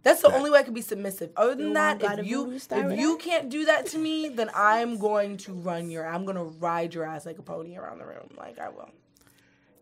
That's 0.03 0.21
the 0.21 0.31
only 0.31 0.51
way 0.51 0.59
I 0.59 0.63
can 0.63 0.75
be 0.75 0.81
submissive. 0.83 1.31
Other 1.35 1.55
than 1.55 1.69
You 1.69 1.73
that, 1.73 2.01
if 2.19 2.25
you 2.27 2.45
voodoo 2.45 2.59
style 2.59 2.91
if 2.91 2.99
you 2.99 3.13
with 3.15 3.23
can't 3.23 3.49
do 3.49 3.65
that 3.65 3.87
to 3.87 3.97
me, 3.97 4.29
then 4.29 4.51
I'm 4.53 4.97
going 5.09 5.37
to 5.37 5.53
run 5.53 5.89
your. 5.89 6.05
I'm 6.05 6.25
going 6.25 6.37
to 6.37 6.43
ride 6.43 6.93
your 6.93 7.03
ass 7.05 7.25
like 7.25 7.39
a 7.39 7.41
pony 7.41 7.75
around 7.75 7.97
the 7.97 8.05
room. 8.05 8.29
Like 8.37 8.59
I 8.59 8.69
will. 8.69 8.89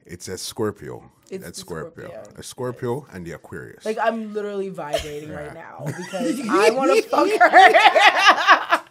It's 0.06 0.28
a 0.28 0.38
Scorpio. 0.38 1.10
It's 1.30 1.44
That's 1.44 1.60
Scorpio. 1.60 2.08
Scorpio. 2.10 2.34
A 2.40 2.44
Scorpio 2.44 3.08
and 3.12 3.26
the 3.26 3.32
Aquarius. 3.32 3.86
Like 3.86 3.98
I'm 4.02 4.34
literally 4.34 4.70
vibrating 4.70 5.32
right 5.32 5.54
now 5.54 5.84
because 5.86 6.40
I 6.50 6.70
want 6.72 6.92
to 6.96 7.02
fuck 7.10 7.30
her. 7.30 7.50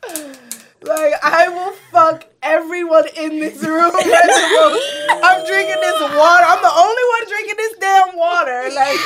like 0.83 1.15
I 1.23 1.49
will 1.49 1.73
fuck 1.93 2.27
everyone 2.43 3.05
in 3.17 3.39
this 3.39 3.63
room. 3.63 3.93
I'm 3.95 5.45
drinking 5.47 5.77
this 5.81 6.01
water. 6.01 6.45
I'm 6.49 6.63
the 6.63 6.73
only 6.75 7.03
one 7.15 7.29
drinking 7.29 7.57
this 7.57 7.75
damn 7.79 8.17
water. 8.17 8.71
Like 8.75 8.99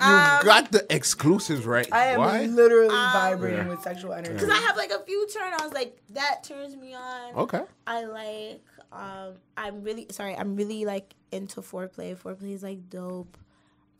you 0.00 0.44
got 0.44 0.72
the 0.72 0.84
exclusives 0.90 1.64
right. 1.66 1.86
I 1.92 2.06
am 2.06 2.18
Why? 2.18 2.46
literally 2.46 2.88
Um, 2.94 3.12
vibrating 3.12 3.68
with 3.68 3.80
sexual 3.82 4.12
energy. 4.12 4.32
Because 4.34 4.50
I 4.50 4.56
have 4.56 4.76
like 4.76 4.90
a 4.90 4.98
few 5.04 5.28
turn 5.28 5.52
ons, 5.60 5.72
like, 5.72 5.96
that 6.10 6.42
turns 6.42 6.74
me 6.76 6.94
on. 6.94 7.34
Okay. 7.36 7.62
I 7.86 8.04
like. 8.04 8.60
Um, 8.94 9.34
I'm 9.56 9.82
really 9.82 10.06
sorry. 10.10 10.36
I'm 10.36 10.56
really 10.56 10.84
like 10.84 11.14
into 11.32 11.60
foreplay. 11.60 12.16
Foreplay 12.16 12.52
is 12.54 12.62
like 12.62 12.88
dope. 12.88 13.36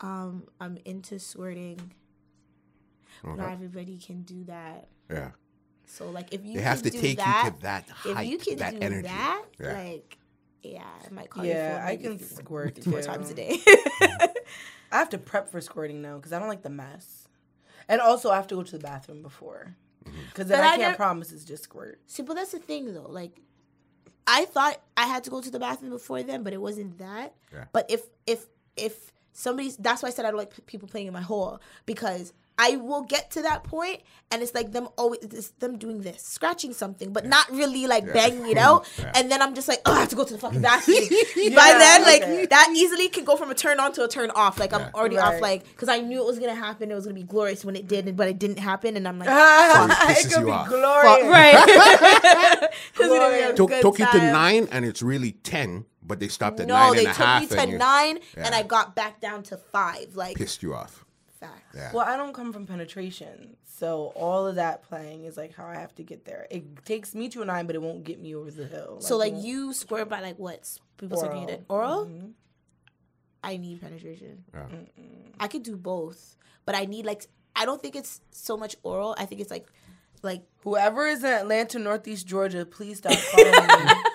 Um, 0.01 0.45
I'm 0.61 0.79
into 0.85 1.19
squirting. 1.19 1.93
Not 3.25 3.53
everybody 3.53 3.97
can 3.99 4.23
do 4.23 4.45
that. 4.45 4.89
Yeah. 5.11 5.31
So 5.87 6.11
like, 6.11 6.33
if 6.35 6.45
you 6.45 6.57
They 6.59 6.63
have 6.63 6.83
to 6.83 6.91
do 6.91 7.01
take 7.01 7.17
that, 7.19 7.45
you 7.47 7.51
to 7.53 7.63
that 7.63 7.85
if 7.89 8.15
height, 8.17 8.27
you 8.27 8.39
can 8.39 8.57
that 8.59 8.73
do 8.75 8.81
energy. 8.81 9.09
that, 9.09 9.43
Yeah. 9.61 9.73
like, 9.73 10.19
yeah, 10.63 10.83
I 11.07 11.11
might 11.13 11.31
call 11.31 11.45
Yeah, 11.45 11.73
you. 11.73 11.79
for 11.79 11.85
I 11.87 11.97
can 11.97 12.19
three- 12.19 12.37
squirt 12.37 12.79
four 12.85 13.01
too. 13.01 13.07
times 13.07 13.31
a 13.31 13.35
day. 13.35 13.61
I 14.93 14.99
have 14.99 15.11
to 15.11 15.19
prep 15.19 15.51
for 15.51 15.61
squirting 15.61 16.01
now 16.03 16.17
because 16.17 16.33
I 16.33 16.39
don't 16.39 16.49
like 16.49 16.63
the 16.63 16.71
mess, 16.71 17.29
and 17.89 18.01
also 18.01 18.31
I 18.31 18.37
have 18.37 18.47
to 18.49 18.55
go 18.55 18.63
to 18.63 18.73
the 18.73 18.79
bathroom 18.83 19.23
before 19.23 19.75
because 20.29 20.49
then 20.49 20.59
But 20.59 20.65
I 20.65 20.67
I 20.67 20.71
can't 20.71 20.81
never- 20.81 20.97
promise 20.97 21.33
it's 21.33 21.45
just 21.45 21.65
squirt. 21.65 22.01
See, 22.07 22.23
but 22.23 22.35
that's 22.35 22.53
the 22.53 22.59
thing 22.59 22.93
though. 22.95 23.09
Like, 23.09 23.41
I 24.27 24.47
thought 24.47 24.81
I 24.97 25.07
had 25.07 25.25
to 25.25 25.31
go 25.31 25.41
to 25.41 25.51
the 25.51 25.59
bathroom 25.59 25.91
before 25.91 26.23
then, 26.23 26.43
but 26.43 26.53
it 26.53 26.61
wasn't 26.61 26.99
that. 26.99 27.35
Yeah. 27.53 27.65
But 27.73 27.91
if 27.91 28.03
if 28.27 28.47
if 28.77 29.13
somebody's, 29.35 29.77
that's 29.77 30.03
why 30.03 30.09
I 30.09 30.13
said 30.13 30.25
I 30.25 30.31
don't 30.31 30.39
like 30.39 30.55
p- 30.57 30.63
people 30.63 30.89
playing 30.89 31.07
in 31.09 31.13
my 31.13 31.21
hole 31.21 31.61
because 31.85 32.33
I 32.57 32.77
will 32.77 33.03
get 33.03 33.33
to 33.33 33.43
that 33.43 33.65
point 33.65 34.01
and 34.31 34.41
it's 34.41 34.55
like 34.55 34.71
them 34.71 34.87
always 34.97 35.19
it's 35.25 35.49
them 35.59 35.77
doing 35.77 36.03
this, 36.03 36.23
scratching 36.23 36.73
something, 36.73 37.13
but 37.13 37.27
not 37.27 37.51
really 37.51 37.89
like 37.89 38.13
banging 38.13 38.49
it 38.49 38.57
out. 38.57 38.89
Yeah. 38.99 39.11
And 39.17 39.29
then 39.29 39.43
I'm 39.43 39.57
just 39.57 39.67
like, 39.67 39.81
oh, 39.87 39.93
I 39.93 39.99
have 39.99 40.09
to 40.11 40.15
go 40.17 40.23
to 40.23 40.33
the 40.33 40.39
fucking 40.39 40.61
bathroom. 40.71 40.99
By 40.99 41.75
then, 41.77 42.03
like 42.03 42.23
okay. 42.23 42.47
that 42.47 42.71
easily 42.73 43.09
can 43.09 43.25
go 43.25 43.35
from 43.37 43.51
a 43.51 43.55
turn 43.57 43.81
on 43.81 43.93
to 43.95 44.05
a 44.05 44.09
turn 44.09 44.31
off. 44.37 44.61
Like 44.61 44.73
I'm 44.73 44.83
Yeah. 44.83 44.91
already 44.95 45.19
off, 45.19 45.41
like 45.41 45.65
because 45.65 45.89
I 45.89 45.99
knew 45.99 46.21
it 46.23 46.27
was 46.27 46.39
gonna 46.39 46.55
happen. 46.55 46.93
It 46.93 46.95
was 46.95 47.05
gonna 47.07 47.15
be 47.17 47.25
glorious 47.25 47.65
when 47.65 47.75
it 47.75 47.89
did, 47.89 48.17
but 48.17 48.29
it 48.29 48.39
didn't 48.39 48.61
happen, 48.61 48.97
and 48.97 49.09
I'm 49.09 49.19
like, 49.19 49.29
pisses 49.29 50.27
it 50.27 50.33
could 50.35 50.45
be 50.47 50.51
off. 50.53 50.69
glorious. 50.69 51.27
right. 51.29 52.71
'Cause 52.95 53.11
we 53.11 53.17
Glorious. 53.19 53.47
have 53.47 53.55
Took, 53.57 53.99
you 53.99 54.07
to 54.07 54.19
nine, 54.33 54.69
and 54.71 54.85
it's 54.85 55.03
really 55.03 55.33
ten, 55.33 55.87
but 56.05 56.21
they 56.21 56.29
stopped 56.29 56.61
at 56.61 56.67
No, 56.67 56.75
nine 56.75 56.93
they 56.95 56.99
and 57.01 57.09
a 57.09 57.15
took 57.15 57.27
half, 57.27 57.41
me 57.43 57.47
to 57.49 57.61
and 57.61 57.71
you- 57.73 57.79
nine, 57.79 58.19
and 58.37 58.55
I 58.55 58.63
got 58.63 58.95
back 58.95 59.21
down 59.21 59.43
to 59.45 59.57
five. 59.57 60.15
Like 60.17 60.37
pissed 60.37 60.63
you 60.63 60.75
off. 60.75 61.05
facts. 61.41 61.75
Yeah. 61.75 61.93
Well, 61.93 62.07
I 62.07 62.17
don't 62.17 62.33
come 62.33 62.53
from 62.53 62.67
penetration, 62.67 63.57
so 63.65 64.13
all 64.15 64.47
of 64.47 64.55
that 64.57 64.83
playing 64.83 65.25
is 65.25 65.37
like 65.37 65.55
how 65.55 65.67
I 65.67 65.75
have 65.77 65.95
to 65.97 66.03
get 66.03 66.25
there. 66.25 66.47
It 66.51 66.85
takes 66.85 67.15
me 67.15 67.29
to 67.31 67.43
a 67.43 67.45
nine, 67.45 67.67
but 67.67 67.75
it 67.75 67.83
won't 67.83 68.05
get 68.05 68.21
me 68.21 68.35
over 68.35 68.51
the 68.51 68.67
hill. 68.67 69.01
So 69.01 69.17
it 69.17 69.19
like 69.19 69.33
won't- 69.35 69.45
you 69.47 69.73
squirt 69.73 70.09
by 70.09 70.21
like 70.21 70.39
what? 70.39 70.79
People 70.97 71.19
sucking 71.19 71.39
Oral. 71.45 71.51
it 71.51 71.65
oral. 71.69 72.07
Mhm. 72.07 72.33
I 73.43 73.57
need 73.59 73.81
penetration. 73.81 74.45
Yeah. 74.55 74.67
I 75.39 75.49
could 75.49 75.63
do 75.65 75.77
both, 75.77 76.37
but 76.65 76.75
I 76.75 76.85
need 76.87 77.05
like 77.05 77.27
I 77.57 77.67
don't 77.67 77.81
think 77.83 77.95
it's 77.95 78.21
so 78.31 78.57
much 78.57 78.75
oral. 78.83 79.15
I 79.19 79.27
think 79.27 79.41
it's 79.41 79.51
like 79.51 79.67
like 80.23 80.43
Whoever 80.63 81.07
is 81.07 81.23
in 81.23 81.31
Atlanta, 81.31 81.79
Northeast 81.79 82.27
Georgia, 82.27 82.65
please 82.65 82.99
stop 82.99 83.13
calling 83.33 83.53
me. 83.53 83.93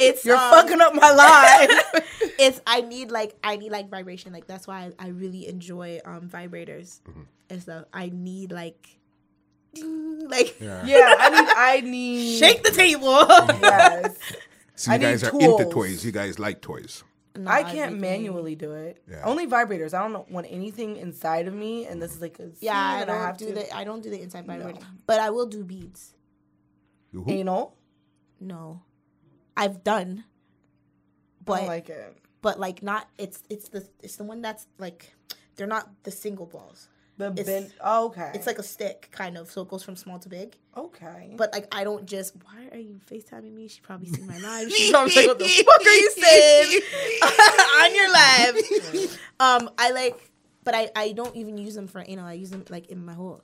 it's 0.00 0.24
You're 0.24 0.36
um, 0.36 0.50
fucking 0.52 0.80
up 0.80 0.94
my 0.94 1.12
life. 1.12 2.04
It's 2.40 2.60
I 2.66 2.82
need 2.82 3.10
like 3.10 3.34
I 3.42 3.56
need 3.56 3.72
like 3.72 3.88
vibration. 3.90 4.32
Like 4.32 4.46
that's 4.46 4.66
why 4.68 4.92
I, 4.98 5.06
I 5.06 5.08
really 5.08 5.48
enjoy 5.48 6.00
um 6.04 6.28
vibrators 6.28 7.00
and 7.50 7.60
stuff. 7.60 7.84
I 7.92 8.10
need 8.14 8.52
like 8.52 8.96
ding, 9.74 10.28
like 10.28 10.60
Yeah. 10.60 10.86
yeah, 10.86 11.14
I 11.18 11.30
need. 11.30 11.48
I 11.56 11.80
need. 11.80 12.38
shake 12.38 12.62
the 12.62 12.70
table. 12.70 13.26
Yes. 13.60 14.16
So 14.76 14.92
you 14.92 14.94
I 14.94 14.98
need 14.98 15.04
guys 15.04 15.24
are 15.24 15.32
into 15.40 15.68
toys. 15.68 16.04
You 16.04 16.12
guys 16.12 16.38
like 16.38 16.60
toys. 16.60 17.02
No, 17.36 17.50
I 17.50 17.62
can't 17.64 17.76
everything. 17.76 18.00
manually 18.00 18.54
do 18.54 18.72
it. 18.72 19.02
Yeah. 19.10 19.22
Only 19.24 19.46
vibrators. 19.48 19.92
I 19.94 20.06
don't 20.08 20.30
want 20.30 20.46
anything 20.50 20.96
inside 20.96 21.48
of 21.48 21.54
me, 21.54 21.86
and 21.86 22.00
this 22.00 22.14
is 22.14 22.20
like 22.22 22.38
a 22.38 22.50
Yeah, 22.60 22.78
I 22.78 23.04
don't 23.04 23.16
have 23.18 23.36
do 23.36 23.48
to 23.48 23.52
the 23.54 23.76
I 23.76 23.82
don't 23.82 24.02
do 24.02 24.10
the 24.10 24.20
inside 24.22 24.46
vibrator, 24.46 24.78
No. 24.78 24.86
but 25.06 25.18
I 25.18 25.30
will 25.30 25.46
do 25.46 25.64
beads. 25.64 26.14
You 27.10 27.22
who? 27.24 27.30
anal. 27.32 27.76
No, 28.40 28.82
I've 29.58 29.84
done, 29.84 30.24
but 31.44 31.58
don't 31.58 31.66
like 31.66 31.88
it. 31.90 32.16
but 32.40 32.58
like 32.58 32.82
not. 32.82 33.08
It's 33.18 33.42
it's 33.50 33.68
the 33.68 33.86
it's 34.02 34.16
the 34.16 34.24
one 34.24 34.40
that's 34.40 34.66
like 34.78 35.14
they're 35.56 35.66
not 35.66 35.90
the 36.04 36.10
single 36.10 36.46
balls. 36.46 36.88
The 37.16 37.32
It's-. 37.36 37.72
Oh, 37.82 38.06
okay. 38.06 38.30
It's 38.32 38.46
like 38.46 38.60
a 38.60 38.62
stick 38.62 39.08
kind 39.10 39.36
of, 39.36 39.50
so 39.50 39.62
it 39.62 39.68
goes 39.68 39.82
from 39.82 39.96
small 39.96 40.20
to 40.20 40.28
big. 40.28 40.56
okay. 40.76 41.34
But 41.36 41.52
like 41.52 41.66
I 41.74 41.82
don't 41.82 42.06
just. 42.06 42.34
Why 42.44 42.68
are 42.70 42.78
you 42.78 43.00
Facetiming 43.10 43.54
me? 43.54 43.66
She 43.66 43.80
probably 43.80 44.06
seen 44.08 44.26
my 44.28 44.38
live. 44.38 44.70
She's 44.72 44.92
probably 44.92 45.14
like, 45.16 45.26
"What 45.26 45.38
the 45.40 45.48
fuck 45.66 45.80
are 45.84 45.90
you 45.90 46.10
saying 46.12 46.80
on 47.82 47.94
your 47.94 48.12
live?" 48.12 49.18
Um, 49.40 49.70
I 49.76 49.90
like, 49.90 50.30
but 50.62 50.76
I 50.76 50.90
I 50.94 51.10
don't 51.12 51.34
even 51.34 51.58
use 51.58 51.74
them 51.74 51.88
for 51.88 52.04
anal. 52.06 52.24
I 52.24 52.34
use 52.34 52.50
them 52.50 52.64
like 52.70 52.86
in 52.86 53.04
my 53.04 53.14
hole, 53.14 53.42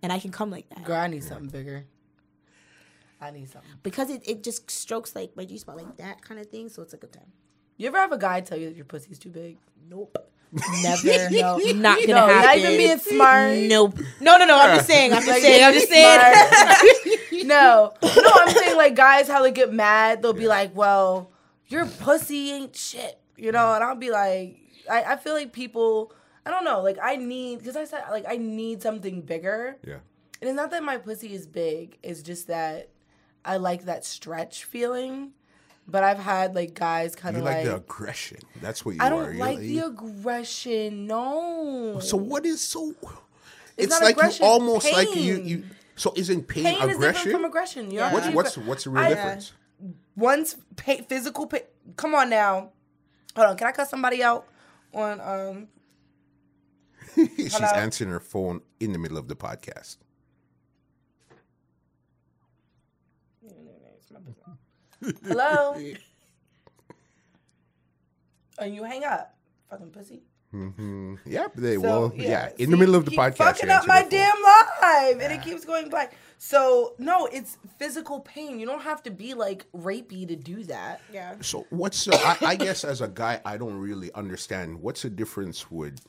and 0.00 0.12
I 0.12 0.20
can 0.20 0.30
come 0.30 0.50
like 0.52 0.68
that 0.68 0.84
Girl, 0.84 0.96
I 1.00 1.08
need 1.08 1.24
something 1.24 1.48
bigger. 1.48 1.84
I 3.20 3.30
need 3.30 3.48
something. 3.50 3.70
because 3.82 4.10
it, 4.10 4.22
it 4.28 4.42
just 4.44 4.70
strokes 4.70 5.14
like 5.16 5.36
my 5.36 5.44
G 5.44 5.58
spot 5.58 5.76
like 5.76 5.96
that 5.96 6.22
kind 6.22 6.38
of 6.40 6.46
thing. 6.46 6.68
So 6.68 6.82
it's 6.82 6.94
a 6.94 6.96
good 6.96 7.12
time. 7.12 7.32
You 7.76 7.88
ever 7.88 7.98
have 7.98 8.12
a 8.12 8.18
guy 8.18 8.40
tell 8.40 8.58
you 8.58 8.66
that 8.68 8.76
your 8.76 8.84
pussy's 8.84 9.18
too 9.18 9.30
big? 9.30 9.58
Nope. 9.88 10.16
Never. 10.82 11.30
no. 11.30 11.56
Not 11.74 11.98
gonna 12.00 12.06
No, 12.06 12.26
happen. 12.26 12.42
not 12.42 12.56
even 12.58 12.76
being 12.78 12.98
smart. 12.98 13.56
Nope. 13.58 13.98
No, 14.20 14.38
no, 14.38 14.46
no. 14.46 14.58
I'm 14.58 14.76
just 14.76 14.86
saying. 14.88 15.12
I'm 15.12 15.22
just 15.22 15.42
saying. 15.42 15.64
I'm 15.64 15.74
just 15.74 15.88
saying. 15.88 17.18
No, 17.44 17.94
no, 18.02 18.30
I'm 18.34 18.50
saying 18.50 18.76
like 18.76 18.94
guys, 18.96 19.28
how 19.28 19.42
they 19.42 19.52
get 19.52 19.72
mad, 19.72 20.20
they'll 20.22 20.32
be 20.32 20.48
like, 20.48 20.74
"Well, 20.76 21.30
your 21.68 21.86
pussy 21.86 22.50
ain't 22.50 22.74
shit," 22.76 23.18
you 23.36 23.52
know, 23.52 23.72
and 23.74 23.82
I'll 23.84 23.94
be 23.94 24.10
like, 24.10 24.58
I, 24.90 25.04
I 25.04 25.16
feel 25.16 25.34
like 25.34 25.52
people, 25.52 26.12
I 26.44 26.50
don't 26.50 26.64
know, 26.64 26.82
like 26.82 26.98
I 27.02 27.16
need 27.16 27.60
because 27.60 27.76
I 27.76 27.84
said 27.84 28.02
like 28.10 28.24
I 28.28 28.36
need 28.38 28.82
something 28.82 29.22
bigger, 29.22 29.76
Yeah. 29.86 29.98
and 30.42 30.50
it's 30.50 30.56
not 30.56 30.70
that 30.72 30.82
my 30.82 30.98
pussy 30.98 31.32
is 31.32 31.46
big, 31.46 31.96
it's 32.02 32.22
just 32.22 32.48
that 32.48 32.88
I 33.44 33.56
like 33.56 33.84
that 33.84 34.04
stretch 34.04 34.64
feeling, 34.64 35.32
but 35.86 36.04
I've 36.04 36.18
had 36.18 36.54
like 36.54 36.74
guys 36.74 37.14
kind 37.14 37.36
of 37.36 37.42
like, 37.42 37.56
like, 37.56 37.64
the 37.64 37.76
aggression. 37.76 38.38
That's 38.60 38.84
what 38.84 38.96
you 38.96 39.00
I 39.02 39.08
don't 39.08 39.34
You're 39.34 39.44
like 39.44 39.58
the 39.58 39.78
aggression, 39.80 41.06
no. 41.06 41.98
So 42.00 42.16
what 42.16 42.44
is 42.44 42.60
so? 42.60 42.94
It's, 43.76 43.90
not 43.90 44.02
like 44.02 44.16
aggression, 44.16 44.44
you 44.44 44.50
almost 44.50 44.92
like 44.92 45.14
you 45.14 45.36
you. 45.36 45.64
So 45.96 46.12
isn't 46.16 46.46
pain, 46.46 46.64
Pain 46.64 46.74
is 46.74 46.80
different 46.80 46.96
aggression? 46.96 47.32
from 47.32 47.44
aggression. 47.44 47.88
Know? 47.88 48.08
What's 48.10 48.28
what's 48.28 48.58
what's 48.58 48.84
the 48.84 48.90
real 48.90 49.04
I- 49.04 49.08
difference? 49.10 49.52
One's 50.16 50.56
pay, 50.76 51.02
physical 51.02 51.46
pain. 51.46 51.62
Come 51.96 52.14
on 52.14 52.28
now. 52.28 52.70
Hold 53.36 53.48
on. 53.50 53.56
Can 53.56 53.68
I 53.68 53.72
cut 53.72 53.88
somebody 53.88 54.22
out 54.22 54.46
on 54.92 55.20
um? 55.20 55.68
She's 57.36 57.54
Hello? 57.56 57.68
answering 57.68 58.10
her 58.10 58.20
phone 58.20 58.62
in 58.80 58.92
the 58.92 58.98
middle 58.98 59.16
of 59.16 59.28
the 59.28 59.36
podcast. 59.36 59.98
Hello. 65.26 65.74
and 68.58 68.74
you 68.74 68.84
hang 68.84 69.04
up, 69.04 69.34
fucking 69.70 69.90
pussy. 69.90 70.22
Yep. 70.52 71.52
They 71.56 71.74
So, 71.74 71.80
well, 71.82 72.12
yeah. 72.16 72.48
In 72.56 72.58
See, 72.58 72.64
the 72.66 72.76
middle 72.78 72.94
of 72.94 73.04
the 73.04 73.10
keep 73.10 73.20
podcast, 73.20 73.36
fucking 73.36 73.68
up 73.68 73.86
my 73.86 74.02
damn 74.08 74.32
live, 74.42 75.20
and 75.20 75.30
it 75.32 75.42
keeps 75.42 75.66
going 75.66 75.90
black. 75.90 76.16
So 76.38 76.94
no, 76.98 77.26
it's 77.26 77.58
physical 77.78 78.20
pain. 78.20 78.58
You 78.58 78.64
don't 78.64 78.80
have 78.82 79.02
to 79.02 79.10
be 79.10 79.34
like 79.34 79.66
rapey 79.72 80.26
to 80.26 80.36
do 80.36 80.64
that. 80.64 81.02
Yeah. 81.12 81.34
So 81.42 81.66
what's 81.68 82.08
uh, 82.08 82.12
I, 82.16 82.38
I 82.46 82.56
guess 82.56 82.82
as 82.82 83.02
a 83.02 83.08
guy, 83.08 83.42
I 83.44 83.58
don't 83.58 83.76
really 83.76 84.10
understand 84.14 84.80
what's 84.80 85.02
the 85.02 85.10
difference 85.10 85.70
with 85.70 86.00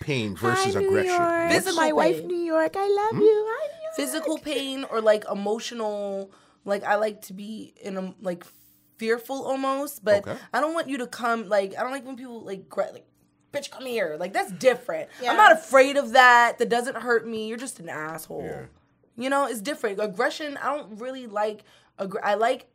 pain 0.00 0.34
versus 0.34 0.76
aggression. 0.76 1.18
What's- 1.20 1.54
Physical 1.54 1.76
my 1.76 1.92
wife. 1.92 2.24
New 2.24 2.36
York. 2.36 2.72
I 2.76 2.86
Hmm? 2.86 3.16
love 3.16 3.22
you. 3.22 3.44
Hi, 3.48 3.66
New 3.66 3.82
York. 3.82 3.96
Physical 3.96 4.38
pain 4.38 4.84
or 4.84 5.02
like 5.02 5.26
emotional. 5.30 6.30
Like 6.64 6.84
I 6.84 6.96
like 6.96 7.22
to 7.22 7.32
be 7.32 7.74
in 7.82 7.96
a 7.96 8.14
like 8.20 8.44
fearful 8.96 9.44
almost, 9.44 10.04
but 10.04 10.26
Okay. 10.26 10.36
I 10.52 10.60
don't 10.60 10.74
want 10.74 10.88
you 10.88 10.98
to 10.98 11.06
come 11.06 11.48
like 11.48 11.76
I 11.76 11.82
don't 11.82 11.92
like 11.92 12.06
when 12.06 12.16
people 12.16 12.40
like 12.44 12.68
gra- 12.68 12.90
like. 12.92 13.06
Bitch, 13.52 13.70
come 13.70 13.86
here. 13.86 14.16
Like 14.18 14.32
that's 14.32 14.50
different. 14.50 15.08
Yeah. 15.22 15.30
I'm 15.30 15.36
not 15.36 15.52
afraid 15.52 15.96
of 15.96 16.10
that. 16.14 16.58
That 16.58 16.68
doesn't 16.68 16.96
hurt 16.96 17.24
me. 17.24 17.46
You're 17.46 17.56
just 17.56 17.78
an 17.78 17.88
asshole. 17.88 18.42
Yeah. 18.42 18.64
You 19.16 19.30
know, 19.30 19.46
it's 19.46 19.60
different. 19.60 20.00
Aggression. 20.00 20.56
I 20.56 20.76
don't 20.76 20.98
really 20.98 21.28
like. 21.28 21.62
Aggr- 22.00 22.18
I 22.24 22.34
like 22.34 22.66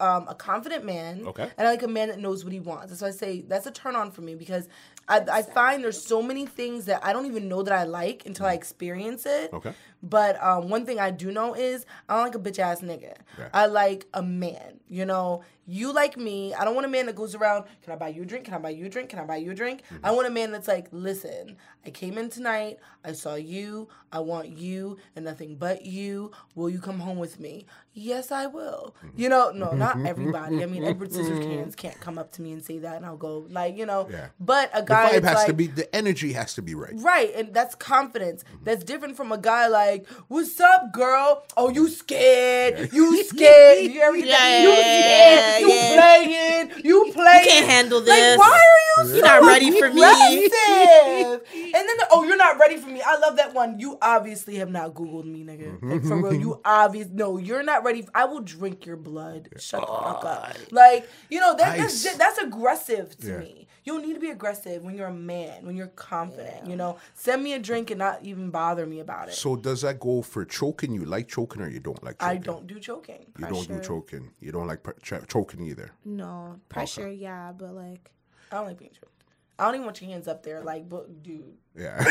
um, 0.00 0.26
a 0.28 0.34
confident 0.34 0.84
man. 0.84 1.26
Okay. 1.28 1.48
And 1.56 1.68
I 1.68 1.70
like 1.70 1.84
a 1.84 1.88
man 1.88 2.08
that 2.08 2.18
knows 2.18 2.42
what 2.42 2.52
he 2.52 2.58
wants. 2.58 2.88
That's 2.88 3.02
why 3.02 3.08
I 3.08 3.12
say 3.12 3.42
that's 3.42 3.66
a 3.66 3.70
turn 3.70 3.94
on 3.94 4.10
for 4.10 4.20
me 4.20 4.34
because 4.34 4.68
I, 5.08 5.20
I 5.30 5.42
find 5.42 5.84
there's 5.84 6.04
so 6.04 6.20
many 6.20 6.44
things 6.44 6.86
that 6.86 7.04
I 7.04 7.12
don't 7.12 7.26
even 7.26 7.48
know 7.48 7.62
that 7.62 7.72
I 7.72 7.84
like 7.84 8.26
until 8.26 8.46
I 8.46 8.54
experience 8.54 9.26
it. 9.26 9.52
Okay. 9.52 9.74
But 10.02 10.42
um, 10.42 10.68
one 10.68 10.86
thing 10.86 11.00
I 11.00 11.10
do 11.10 11.32
know 11.32 11.54
is 11.54 11.86
I 12.08 12.14
don't 12.14 12.24
like 12.24 12.34
a 12.34 12.38
bitch 12.38 12.58
ass 12.58 12.80
nigga. 12.80 13.14
I 13.52 13.66
like 13.66 14.06
a 14.14 14.22
man. 14.22 14.80
You 14.88 15.04
know, 15.04 15.42
you 15.66 15.92
like 15.92 16.16
me. 16.16 16.54
I 16.54 16.64
don't 16.64 16.74
want 16.74 16.84
a 16.84 16.90
man 16.90 17.06
that 17.06 17.16
goes 17.16 17.34
around. 17.34 17.64
Can 17.82 17.92
I 17.92 17.96
buy 17.96 18.08
you 18.08 18.22
a 18.22 18.24
drink? 18.24 18.44
Can 18.44 18.54
I 18.54 18.58
buy 18.58 18.70
you 18.70 18.86
a 18.86 18.88
drink? 18.88 19.08
Can 19.10 19.18
I 19.18 19.24
buy 19.24 19.36
you 19.36 19.50
a 19.50 19.54
drink? 19.54 19.82
Mm-hmm. 19.82 20.06
I 20.06 20.12
want 20.12 20.28
a 20.28 20.30
man 20.30 20.52
that's 20.52 20.68
like, 20.68 20.86
listen, 20.92 21.56
I 21.84 21.90
came 21.90 22.18
in 22.18 22.30
tonight. 22.30 22.78
I 23.04 23.12
saw 23.12 23.34
you. 23.34 23.88
I 24.12 24.20
want 24.20 24.56
you 24.56 24.96
and 25.16 25.24
nothing 25.24 25.56
but 25.56 25.84
you. 25.84 26.30
Will 26.54 26.70
you 26.70 26.80
come 26.80 27.00
home 27.00 27.18
with 27.18 27.40
me? 27.40 27.66
Yes, 27.92 28.30
I 28.30 28.46
will. 28.46 28.94
Mm-hmm. 29.04 29.20
You 29.20 29.28
know, 29.28 29.50
no, 29.50 29.72
not 29.72 29.98
everybody. 30.06 30.62
I 30.62 30.66
mean, 30.66 30.84
Edward 30.84 31.10
Scissorhands 31.10 31.74
can't 31.74 31.98
come 32.00 32.16
up 32.16 32.30
to 32.32 32.42
me 32.42 32.52
and 32.52 32.64
say 32.64 32.78
that, 32.78 32.96
and 32.96 33.06
I'll 33.06 33.16
go 33.16 33.46
like, 33.50 33.76
you 33.76 33.86
know. 33.86 34.08
Yeah. 34.08 34.28
But 34.38 34.70
a 34.72 34.82
guy 34.82 35.12
The 35.12 35.20
vibe 35.20 35.24
has 35.24 35.34
like, 35.34 35.46
to 35.48 35.52
be 35.52 35.66
the 35.66 35.94
energy 35.94 36.32
has 36.34 36.54
to 36.54 36.62
be 36.62 36.74
right. 36.76 36.92
Right, 36.94 37.32
and 37.34 37.52
that's 37.52 37.74
confidence. 37.74 38.44
Mm-hmm. 38.44 38.64
That's 38.64 38.84
different 38.84 39.16
from 39.16 39.32
a 39.32 39.38
guy 39.38 39.66
like, 39.66 39.85
"What's 40.28 40.58
up, 40.60 40.92
girl? 40.92 41.44
Oh, 41.56 41.68
you 41.70 41.88
scared? 41.88 42.92
You 42.92 43.22
scared? 43.24 43.90
You 43.92 44.00
ever 44.00 44.16
get? 44.16 44.26
Yeah, 44.26 44.60
You 44.62 44.68
yeah, 44.70 45.58
scared? 45.58 45.60
You 45.62 45.68
yeah. 45.68 45.94
playing? 45.96 46.84
You 46.84 47.12
playing? 47.12 47.44
can't 47.44 47.66
handle 47.70 47.98
Like, 48.00 48.06
this. 48.08 48.38
why 48.38 48.50
are 48.50 49.04
you? 49.04 49.10
You're 49.14 49.20
so 49.20 49.26
not 49.26 49.42
ready 49.42 49.70
for 49.78 49.88
me. 49.90 50.02
aggressive? 50.02 51.42
and 51.54 51.74
then, 51.74 51.96
the, 51.98 52.06
oh, 52.10 52.24
you're 52.24 52.36
not 52.36 52.58
ready 52.58 52.76
for 52.78 52.88
me. 52.88 53.00
I 53.04 53.16
love 53.18 53.36
that 53.36 53.54
one. 53.54 53.78
You 53.78 53.98
obviously 54.00 54.56
have 54.56 54.70
not 54.70 54.94
Googled 54.94 55.24
me, 55.26 55.44
nigga. 55.44 55.78
Mm-hmm. 55.78 55.90
Like, 55.92 56.02
for 56.04 56.16
real, 56.16 56.34
you 56.34 56.60
obvious. 56.64 57.08
No, 57.12 57.36
you're 57.38 57.62
not 57.62 57.84
ready. 57.84 58.06
I 58.14 58.24
will 58.24 58.40
drink 58.40 58.86
your 58.86 58.96
blood. 58.96 59.48
Shut 59.58 59.80
the 59.82 59.86
fuck 59.86 60.24
up. 60.24 60.56
Like, 60.70 61.08
you 61.30 61.40
know 61.40 61.54
that, 61.56 61.76
that's 61.76 62.16
that's 62.16 62.38
aggressive 62.38 63.16
to 63.18 63.28
Yeah. 63.28 63.38
me. 63.38 63.65
You 63.86 63.92
don't 63.92 64.04
need 64.04 64.14
to 64.14 64.20
be 64.20 64.30
aggressive 64.30 64.82
when 64.82 64.96
you're 64.96 65.06
a 65.06 65.14
man, 65.14 65.64
when 65.64 65.76
you're 65.76 65.86
confident. 65.86 66.66
You 66.66 66.74
know, 66.74 66.98
send 67.14 67.44
me 67.44 67.52
a 67.52 67.60
drink 67.60 67.92
and 67.92 68.00
not 68.00 68.20
even 68.24 68.50
bother 68.50 68.84
me 68.84 68.98
about 68.98 69.28
it. 69.28 69.34
So 69.34 69.54
does 69.54 69.82
that 69.82 70.00
go 70.00 70.22
for 70.22 70.44
choking? 70.44 70.92
You 70.92 71.04
like 71.04 71.28
choking 71.28 71.62
or 71.62 71.68
you 71.68 71.78
don't 71.78 72.02
like 72.02 72.18
choking? 72.18 72.36
I 72.36 72.38
don't 72.38 72.66
do 72.66 72.80
choking. 72.80 73.26
You 73.38 73.46
don't 73.46 73.68
do 73.68 73.80
choking. 73.80 74.32
You 74.40 74.50
don't 74.50 74.66
like 74.66 74.82
pr- 74.82 74.98
ch- 75.00 75.28
choking 75.28 75.60
either. 75.62 75.92
No 76.04 76.58
pressure. 76.68 77.08
Yeah, 77.08 77.52
but 77.56 77.74
like. 77.74 78.10
I 78.50 78.56
don't 78.56 78.66
like 78.66 78.78
being 78.78 78.90
choked. 78.90 79.12
I 79.56 79.66
don't 79.66 79.76
even 79.76 79.84
want 79.84 80.00
your 80.00 80.10
hands 80.10 80.26
up 80.26 80.42
there, 80.42 80.62
like, 80.62 80.88
but 80.88 81.22
dude. 81.22 81.54
Yeah. 81.76 82.04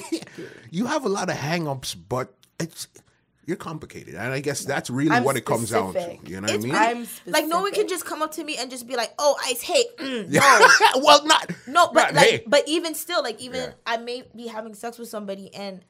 you 0.70 0.86
have 0.86 1.04
a 1.04 1.08
lot 1.08 1.28
of 1.30 1.36
hang-ups, 1.36 1.96
but 1.96 2.32
it's 2.60 2.86
you're 3.48 3.56
complicated. 3.56 4.14
And 4.14 4.30
I 4.30 4.40
guess 4.40 4.62
that's 4.66 4.90
really 4.90 5.10
I'm 5.10 5.24
what 5.24 5.38
it 5.38 5.46
comes 5.46 5.70
down 5.70 5.94
to. 5.94 6.18
You 6.22 6.42
know 6.42 6.48
what 6.48 6.50
I 6.50 6.58
mean? 6.58 6.74
I'm 6.74 7.06
Like 7.24 7.46
no 7.46 7.62
one 7.62 7.72
can 7.72 7.88
just 7.88 8.04
come 8.04 8.20
up 8.20 8.32
to 8.32 8.44
me 8.44 8.58
and 8.58 8.70
just 8.70 8.86
be 8.86 8.94
like, 8.94 9.14
"Oh, 9.18 9.36
I 9.42 9.54
hate." 9.58 9.96
mm, 9.96 10.26
Yeah. 10.28 10.68
well, 10.96 11.24
not 11.24 11.50
No, 11.66 11.86
but 11.86 12.12
not, 12.12 12.14
like, 12.14 12.28
hey. 12.28 12.42
but 12.46 12.68
even 12.68 12.94
still, 12.94 13.22
like, 13.22 13.40
even 13.40 13.60
Yeah. 13.60 13.72
I 13.86 13.96
may 13.96 14.24
be 14.36 14.48
having 14.48 14.74
sex 14.74 14.98
with 14.98 15.08
somebody 15.08 15.52
and, 15.54 15.82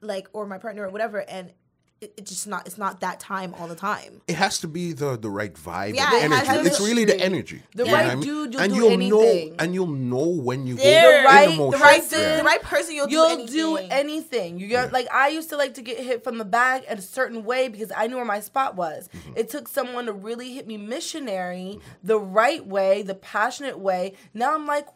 like, 0.00 0.26
or 0.32 0.46
my 0.46 0.58
partner 0.58 0.84
or 0.84 0.90
whatever, 0.90 1.18
and 1.20 1.50
it, 1.50 1.54
it's 2.00 2.30
just 2.30 2.46
not, 2.46 2.66
it's 2.66 2.76
not 2.76 3.00
that 3.00 3.18
time 3.20 3.54
all 3.58 3.66
the 3.66 3.74
time. 3.74 4.20
it 4.28 4.34
has 4.34 4.58
to 4.60 4.68
be 4.68 4.92
the 4.92 5.16
the 5.16 5.30
right 5.30 5.54
vibe 5.54 5.94
Yeah, 5.94 6.10
and 6.22 6.32
it 6.32 6.36
has 6.36 6.48
energy. 6.48 6.62
to 6.62 6.66
It's 6.68 6.78
be- 6.78 6.84
really 6.84 7.04
the 7.06 7.18
energy. 7.18 7.62
The 7.74 7.84
you 7.84 7.90
know 7.90 7.96
right 7.96 8.16
what 8.16 8.22
dude, 8.24 8.52
you'll 8.52 8.62
and 8.62 8.72
do 8.72 8.78
you'll 8.78 8.90
anything. 8.92 9.48
know 9.50 9.54
and 9.58 9.74
you'll 9.74 9.86
know 9.86 10.26
when 10.28 10.66
you 10.66 10.74
There- 10.76 11.02
go 11.02 11.18
The 11.22 11.24
right- 11.24 11.48
emotion. 11.50 11.78
the 11.80 11.84
right 11.84 12.02
The 12.10 12.16
Yeah. 12.20 12.40
right 12.42 12.62
person, 12.62 12.94
you'll, 12.94 13.08
You'll 13.08 13.46
do 13.46 13.52
do 13.52 13.76
anything. 13.76 13.92
anything. 13.92 14.58
You 14.58 14.68
got 14.68 14.92
like 14.92 15.08
I 15.10 15.28
used 15.28 15.48
to 15.50 15.56
like 15.56 15.74
to 15.74 15.82
get 15.82 15.98
hit 15.98 16.22
from 16.22 16.36
the 16.38 16.44
back 16.44 16.84
in 16.84 16.98
a 16.98 17.02
certain 17.02 17.44
way 17.44 17.68
because 17.68 17.90
I 17.96 18.06
knew 18.08 18.16
where 18.16 18.24
my 18.26 18.40
spot 18.40 18.76
was. 18.76 19.08
Mm-hmm. 19.16 19.32
It 19.36 19.48
took 19.48 19.66
someone 19.66 20.04
to 20.06 20.12
really 20.12 20.52
hit 20.52 20.66
me 20.66 20.76
missionary 20.76 21.80
the 22.04 22.18
right 22.18 22.64
way, 22.66 23.02
the 23.02 23.14
passionate 23.14 23.78
way. 23.78 24.12
Now 24.34 24.54
I'm 24.54 24.66
like, 24.66 24.86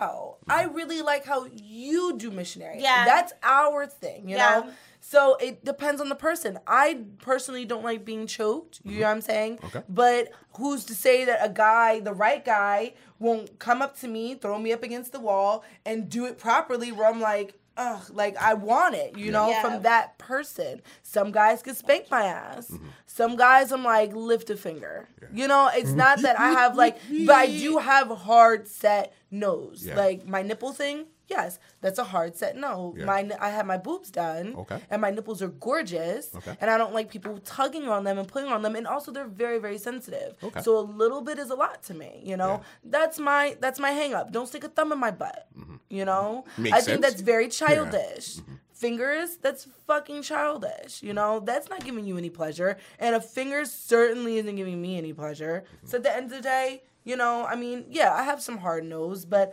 wow, 0.00 0.36
I 0.48 0.64
really 0.64 1.02
like 1.02 1.24
how 1.26 1.46
you 1.54 2.16
do 2.16 2.30
missionary. 2.30 2.80
Yeah. 2.80 3.04
that's 3.04 3.32
our 3.42 3.86
thing. 3.86 4.28
You 4.28 4.36
Yeah. 4.36 4.60
know. 4.60 4.70
So 5.10 5.36
it 5.36 5.64
depends 5.64 6.02
on 6.02 6.10
the 6.10 6.14
person. 6.14 6.58
I 6.66 6.98
personally 7.22 7.64
don't 7.64 7.82
like 7.82 8.04
being 8.04 8.26
choked. 8.26 8.80
You 8.84 9.00
know 9.00 9.06
what 9.06 9.12
I'm 9.12 9.20
saying? 9.22 9.56
Mm-hmm. 9.56 9.66
Okay. 9.78 9.82
But 9.88 10.28
who's 10.58 10.84
to 10.84 10.94
say 10.94 11.24
that 11.24 11.38
a 11.42 11.48
guy, 11.48 12.00
the 12.00 12.12
right 12.12 12.44
guy, 12.44 12.92
won't 13.18 13.58
come 13.58 13.80
up 13.80 13.98
to 14.00 14.08
me, 14.08 14.34
throw 14.34 14.58
me 14.58 14.70
up 14.70 14.82
against 14.82 15.12
the 15.12 15.20
wall, 15.20 15.64
and 15.86 16.10
do 16.10 16.26
it 16.26 16.36
properly 16.36 16.92
where 16.92 17.08
I'm 17.08 17.22
like, 17.22 17.58
ugh, 17.78 18.02
like 18.12 18.36
I 18.36 18.52
want 18.52 18.96
it, 18.96 19.16
you 19.16 19.32
know, 19.32 19.48
Yeah. 19.48 19.62
from 19.62 19.82
that 19.84 20.18
person. 20.18 20.82
Some 21.02 21.32
guys 21.32 21.62
can 21.62 21.74
spank 21.74 22.10
my 22.10 22.24
ass. 22.24 22.68
Mm-hmm. 22.68 22.88
Some 23.06 23.36
guys 23.36 23.72
I'm 23.72 23.84
like, 23.84 24.14
lift 24.14 24.50
a 24.50 24.56
finger. 24.58 25.08
You 25.32 25.48
know, 25.48 25.70
it's 25.72 25.92
not 25.92 26.20
that 26.20 26.38
I 26.38 26.50
have 26.50 26.76
like, 26.76 26.98
but 27.26 27.34
I 27.34 27.46
do 27.46 27.78
have 27.78 28.08
hard 28.08 28.68
set 28.68 29.14
nose. 29.30 29.86
Yeah. 29.86 29.96
Like 29.96 30.26
my 30.26 30.42
nipple 30.42 30.72
thing. 30.72 31.06
Yes, 31.28 31.58
that's 31.82 31.98
a 31.98 32.04
hard 32.04 32.36
set 32.36 32.56
no. 32.56 32.94
Yeah. 32.96 33.04
My 33.04 33.30
I 33.38 33.50
had 33.50 33.66
my 33.66 33.76
boobs 33.76 34.10
done, 34.10 34.54
Okay. 34.56 34.80
and 34.90 35.00
my 35.02 35.10
nipples 35.10 35.42
are 35.42 35.48
gorgeous, 35.48 36.34
Okay. 36.34 36.56
and 36.60 36.70
I 36.70 36.78
don't 36.78 36.94
like 36.94 37.10
people 37.10 37.38
tugging 37.44 37.86
on 37.88 38.04
them 38.04 38.18
and 38.18 38.26
pulling 38.26 38.50
on 38.50 38.62
them, 38.62 38.74
and 38.76 38.86
also 38.86 39.12
they're 39.12 39.26
very 39.26 39.58
very 39.58 39.78
sensitive. 39.78 40.36
Okay. 40.42 40.62
So 40.62 40.78
a 40.78 40.86
little 41.02 41.20
bit 41.20 41.38
is 41.38 41.50
a 41.50 41.54
lot 41.54 41.82
to 41.84 41.94
me, 41.94 42.22
you 42.24 42.36
know. 42.36 42.62
That's 42.82 43.18
my 43.18 43.56
that's 43.60 43.78
my 43.78 43.90
hang 43.90 44.14
up. 44.14 44.32
Don't 44.32 44.46
stick 44.46 44.64
a 44.64 44.68
thumb 44.68 44.90
in 44.92 44.98
my 44.98 45.10
butt, 45.10 45.46
you 45.90 46.04
know. 46.04 46.44
Mm-hmm. 46.52 46.62
Makes 46.62 46.72
I 46.76 46.80
think 46.80 46.84
sense. 46.86 46.94
Mm-hmm. 46.94 47.02
that's 47.02 47.20
very 47.20 47.48
childish. 47.48 48.38
Fingers, 48.72 49.38
that's 49.38 49.66
fucking 49.88 50.22
childish. 50.22 51.02
You 51.02 51.12
know, 51.12 51.40
that's 51.40 51.68
not 51.68 51.84
giving 51.84 52.04
you 52.04 52.16
any 52.16 52.30
pleasure, 52.30 52.76
and 53.00 53.14
a 53.16 53.20
finger 53.20 53.64
certainly 53.64 54.38
isn't 54.38 54.54
giving 54.56 54.80
me 54.80 54.96
any 54.96 55.12
pleasure. 55.12 55.64
So 55.84 55.96
at 55.98 56.04
the 56.04 56.14
end 56.14 56.26
of 56.26 56.30
the 56.38 56.42
day, 56.42 56.84
you 57.04 57.16
know, 57.16 57.44
I 57.44 57.56
mean, 57.56 57.86
yeah, 57.90 58.12
I 58.14 58.22
have 58.22 58.40
some 58.40 58.58
hard 58.58 58.84
nose, 58.84 59.24
but 59.24 59.52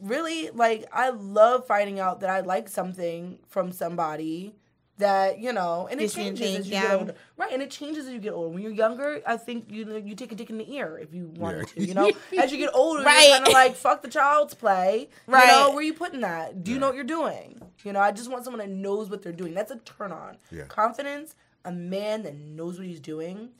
really, 0.00 0.50
like, 0.50 0.84
I 0.92 1.10
love 1.10 1.66
finding 1.66 1.98
out 2.00 2.20
that 2.20 2.30
I 2.30 2.40
like 2.40 2.68
something 2.68 3.38
from 3.48 3.72
somebody 3.72 4.54
that 4.98 5.38
you 5.40 5.52
know, 5.52 5.86
and 5.90 6.00
it 6.00 6.04
Just 6.04 6.16
changes 6.16 6.40
anything, 6.40 6.60
as 6.60 6.66
you 6.68 6.72
yeah. 6.72 6.82
get 6.82 6.92
older, 6.98 7.14
right? 7.36 7.52
And 7.52 7.60
it 7.60 7.70
changes 7.70 8.06
as 8.06 8.14
you 8.14 8.18
get 8.18 8.32
older. 8.32 8.48
When 8.48 8.62
you're 8.62 8.72
younger, 8.72 9.20
I 9.26 9.36
think 9.36 9.70
you 9.70 9.94
you 10.02 10.14
take 10.14 10.32
a 10.32 10.34
dick 10.34 10.48
in 10.48 10.56
the 10.56 10.72
ear 10.74 10.98
if 10.98 11.12
you 11.12 11.26
wanted 11.36 11.68
Yeah. 11.76 11.82
to. 11.82 11.84
You 11.88 11.92
know, 11.94 12.10
as 12.42 12.50
you 12.50 12.56
get 12.56 12.70
older, 12.72 13.02
Right. 13.02 13.26
you're 13.28 13.36
kind 13.36 13.46
of 13.46 13.52
like 13.52 13.74
fuck 13.74 14.00
the 14.00 14.08
child's 14.08 14.54
play. 14.54 15.10
You 15.28 15.34
Right. 15.34 15.48
know, 15.48 15.72
where 15.74 15.82
you 15.82 15.92
putting 15.92 16.20
that? 16.20 16.64
Do 16.64 16.72
you 16.72 16.78
know 16.78 16.86
what 16.86 16.94
you're 16.94 17.04
doing? 17.04 17.60
You 17.84 17.92
know, 17.92 18.00
I 18.00 18.10
just 18.10 18.30
want 18.30 18.44
someone 18.44 18.60
that 18.60 18.70
knows 18.74 19.10
what 19.10 19.22
they're 19.22 19.32
doing. 19.32 19.52
That's 19.52 19.70
a 19.70 19.76
turn 19.76 20.12
on. 20.12 20.38
Yeah. 20.50 20.64
Confidence, 20.64 21.34
a 21.66 21.72
man 21.72 22.22
that 22.22 22.34
knows 22.34 22.78
what 22.78 22.86
he's 22.86 23.00
doing. 23.00 23.50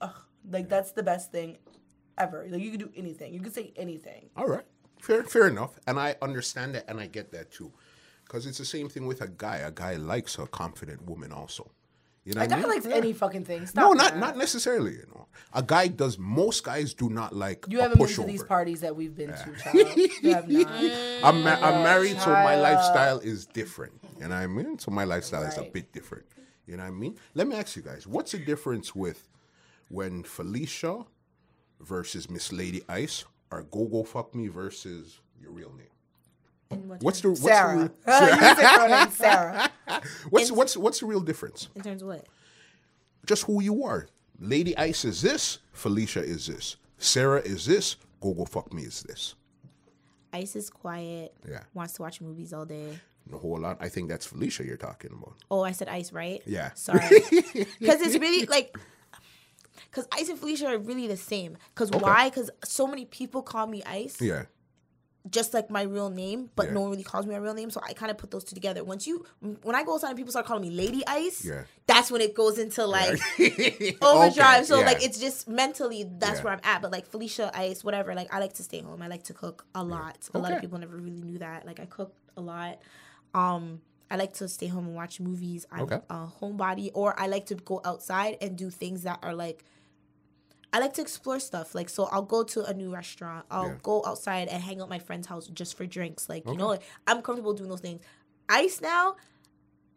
Ugh, 0.00 0.16
like 0.50 0.68
that's 0.68 0.90
the 0.90 1.04
best 1.04 1.30
thing 1.30 1.58
ever. 2.18 2.44
Like 2.50 2.60
you 2.60 2.70
can 2.70 2.80
do 2.80 2.90
anything. 2.96 3.32
You 3.34 3.40
can 3.40 3.52
say 3.52 3.72
anything. 3.76 4.30
All 4.36 4.48
right. 4.48 4.64
Fair 5.02 5.24
fair 5.24 5.46
enough. 5.48 5.72
And 5.86 5.98
I 5.98 6.14
understand 6.22 6.74
that 6.76 6.84
and 6.88 7.00
I 7.00 7.06
get 7.08 7.32
that 7.32 7.50
too. 7.50 7.70
Because 8.24 8.46
it's 8.46 8.58
the 8.58 8.64
same 8.64 8.88
thing 8.88 9.06
with 9.06 9.20
a 9.20 9.28
guy. 9.28 9.56
A 9.58 9.70
guy 9.72 9.96
likes 9.96 10.38
a 10.38 10.46
confident 10.46 11.04
woman 11.06 11.32
also. 11.32 11.70
You 12.24 12.34
know 12.34 12.40
A 12.40 12.44
what 12.44 12.52
I 12.52 12.54
guy 12.54 12.60
mean? 12.62 12.70
likes 12.70 12.86
Yeah. 12.86 12.94
any 12.94 13.12
fucking 13.12 13.44
thing. 13.44 13.66
Stop 13.66 13.82
No, 13.82 13.92
not 13.94 14.12
that. 14.12 14.18
not 14.20 14.36
necessarily, 14.38 14.92
you 14.92 15.06
know. 15.12 15.26
A 15.52 15.62
guy 15.62 15.88
does 15.88 16.18
most 16.18 16.62
guys 16.62 16.94
do 16.94 17.10
not 17.10 17.34
like 17.34 17.66
You 17.68 17.80
haven't 17.80 17.98
been 17.98 18.06
to 18.06 18.22
these 18.24 18.44
parties 18.44 18.80
that 18.82 18.94
we've 18.94 19.14
been 19.14 19.30
to, 19.32 19.52
child. 19.60 19.96
You 20.22 20.34
have 20.34 20.48
not. 20.56 20.68
I'm, 21.24 21.42
ma- 21.42 21.58
I'm 21.68 21.82
married, 21.82 22.20
so 22.20 22.30
my 22.30 22.54
lifestyle 22.54 23.18
is 23.18 23.44
different. 23.46 23.94
You 24.20 24.28
know 24.28 24.36
what 24.36 24.42
I 24.42 24.46
mean? 24.46 24.78
So 24.78 24.92
my 24.92 25.02
lifestyle 25.04 25.42
is 25.42 25.58
a 25.58 25.64
bit 25.64 25.92
different. 25.92 26.26
You 26.66 26.76
know 26.76 26.84
what 26.84 26.90
I 26.90 26.92
mean? 26.92 27.18
Let 27.34 27.48
me 27.48 27.56
ask 27.56 27.74
you 27.74 27.82
guys, 27.82 28.06
what's 28.06 28.30
the 28.32 28.38
difference 28.38 28.94
with 28.94 29.28
when 29.88 30.22
Felicia 30.22 31.04
versus 31.80 32.30
Miss 32.30 32.52
Lady 32.52 32.82
Ice 32.88 33.24
or 33.52 33.62
Go 33.64 33.84
Go 33.86 34.02
Fuck 34.02 34.34
Me 34.34 34.48
versus 34.48 35.20
your 35.40 35.52
real 35.52 35.72
name? 35.76 35.86
What 36.88 37.02
What's 37.02 37.20
the 37.20 37.28
what's 37.28 37.42
Sarah. 37.42 37.90
the 38.06 38.12
you 38.12 38.18
real, 38.20 38.38
can 38.38 38.56
say 38.56 38.64
her 38.64 38.88
name, 38.88 39.10
Sarah. 39.10 39.70
what's 40.30 40.48
In- 40.50 40.56
what's 40.56 40.76
what's 40.76 41.00
the 41.00 41.06
real 41.06 41.20
difference? 41.20 41.68
in 41.76 41.82
terms 41.82 42.02
of 42.02 42.08
what? 42.08 42.26
Just 43.26 43.44
who 43.44 43.62
you 43.62 43.84
are. 43.84 44.08
Lady 44.40 44.76
Ice 44.76 45.04
is 45.04 45.22
this, 45.22 45.58
Felicia 45.72 46.20
is 46.24 46.46
this, 46.48 46.76
Sarah 46.98 47.40
is 47.42 47.66
this, 47.66 47.96
Go 48.20 48.32
Go 48.32 48.44
Fuck 48.46 48.72
Me 48.72 48.82
is 48.82 49.02
this. 49.02 49.34
Ice 50.32 50.56
is 50.56 50.70
quiet. 50.70 51.34
Yeah. 51.48 51.62
Wants 51.74 51.92
to 51.94 52.02
watch 52.02 52.20
movies 52.22 52.52
all 52.54 52.64
day. 52.64 52.98
A 53.32 53.36
whole 53.36 53.58
lot. 53.58 53.76
I 53.80 53.88
think 53.90 54.08
that's 54.08 54.24
Felicia 54.26 54.64
you're 54.64 54.78
talking 54.78 55.10
about. 55.12 55.34
Oh, 55.50 55.62
I 55.62 55.72
said 55.72 55.88
Ice, 55.88 56.10
right? 56.12 56.42
Yeah. 56.46 56.70
Sorry. 56.74 57.00
Because 57.78 58.00
it's 58.00 58.16
really 58.18 58.46
like. 58.46 58.74
Because 59.90 60.06
Ice 60.12 60.28
and 60.28 60.38
Felicia 60.38 60.66
are 60.66 60.78
really 60.78 61.06
the 61.06 61.16
same. 61.16 61.56
Because 61.74 61.90
why? 61.90 62.28
Because 62.30 62.50
so 62.64 62.86
many 62.86 63.04
people 63.04 63.42
call 63.42 63.66
me 63.66 63.82
Ice, 63.84 64.20
Yeah. 64.20 64.44
just 65.30 65.54
like 65.54 65.70
my 65.70 65.82
real 65.82 66.10
name, 66.10 66.50
but 66.56 66.66
Yeah. 66.66 66.72
no 66.74 66.80
one 66.80 66.90
really 66.90 67.04
calls 67.04 67.26
me 67.26 67.32
my 67.32 67.38
real 67.38 67.54
name. 67.54 67.70
So 67.70 67.80
I 67.84 67.92
kind 67.92 68.10
of 68.10 68.18
put 68.18 68.30
those 68.32 68.42
two 68.44 68.54
together. 68.56 68.82
Once 68.82 69.06
you, 69.06 69.24
when 69.62 69.76
I 69.76 69.84
go 69.84 69.94
outside 69.94 70.08
and 70.08 70.16
people 70.16 70.32
start 70.32 70.46
calling 70.46 70.62
me 70.62 70.70
Lady 70.70 71.04
Ice, 71.06 71.44
Yeah. 71.44 71.62
that's 71.86 72.10
when 72.10 72.20
it 72.20 72.34
goes 72.34 72.58
into 72.58 72.84
like 72.86 73.20
Okay, 73.38 73.96
overdrive. 74.02 74.66
So 74.66 74.80
yeah. 74.80 74.86
like 74.86 75.02
it's 75.04 75.18
just 75.20 75.46
mentally 75.48 76.04
that's 76.18 76.38
Yeah. 76.38 76.44
where 76.44 76.52
I'm 76.54 76.60
at. 76.64 76.82
But 76.82 76.90
like 76.90 77.06
Felicia 77.06 77.50
Ice, 77.54 77.84
whatever. 77.84 78.14
Like 78.14 78.34
I 78.34 78.40
like 78.40 78.54
to 78.54 78.62
stay 78.64 78.80
home. 78.80 79.00
I 79.00 79.06
like 79.06 79.22
to 79.24 79.34
cook 79.34 79.64
a 79.74 79.84
lot. 79.84 80.18
Okay. 80.30 80.38
A 80.38 80.42
lot 80.42 80.52
of 80.52 80.60
people 80.60 80.78
never 80.78 80.96
really 80.96 81.22
knew 81.22 81.38
that. 81.38 81.66
Like 81.66 81.78
I 81.78 81.86
cook 81.86 82.12
a 82.36 82.40
lot. 82.40 82.80
Um, 83.34 83.80
I 84.10 84.16
like 84.16 84.34
to 84.34 84.48
stay 84.48 84.66
home 84.66 84.86
and 84.86 84.94
watch 84.94 85.20
movies. 85.20 85.66
I'm 85.70 85.82
Okay. 85.84 86.00
a 86.10 86.26
homebody, 86.40 86.90
or 86.92 87.18
I 87.18 87.28
like 87.28 87.46
to 87.46 87.54
go 87.54 87.80
outside 87.84 88.36
and 88.42 88.58
do 88.58 88.70
things 88.70 89.02
that 89.04 89.20
are 89.22 89.34
like. 89.34 89.64
I 90.72 90.78
like 90.78 90.94
to 90.94 91.02
explore 91.02 91.38
stuff. 91.38 91.74
Like 91.74 91.88
so, 91.90 92.04
I'll 92.04 92.22
go 92.22 92.42
to 92.44 92.64
a 92.64 92.72
new 92.74 92.92
restaurant. 92.92 93.44
I'll 93.50 93.68
Yeah. 93.68 93.74
go 93.82 94.02
outside 94.06 94.48
and 94.48 94.62
hang 94.62 94.80
out 94.80 94.84
at 94.84 94.88
my 94.90 94.98
friend's 94.98 95.26
house 95.26 95.46
just 95.48 95.76
for 95.76 95.84
drinks. 95.86 96.28
Like 96.28 96.46
you 96.46 96.56
know, 96.56 96.68
like, 96.68 96.82
I'm 97.06 97.20
comfortable 97.22 97.52
doing 97.54 97.68
those 97.70 97.80
things. 97.80 98.00
Ice 98.48 98.80
now. 98.80 99.16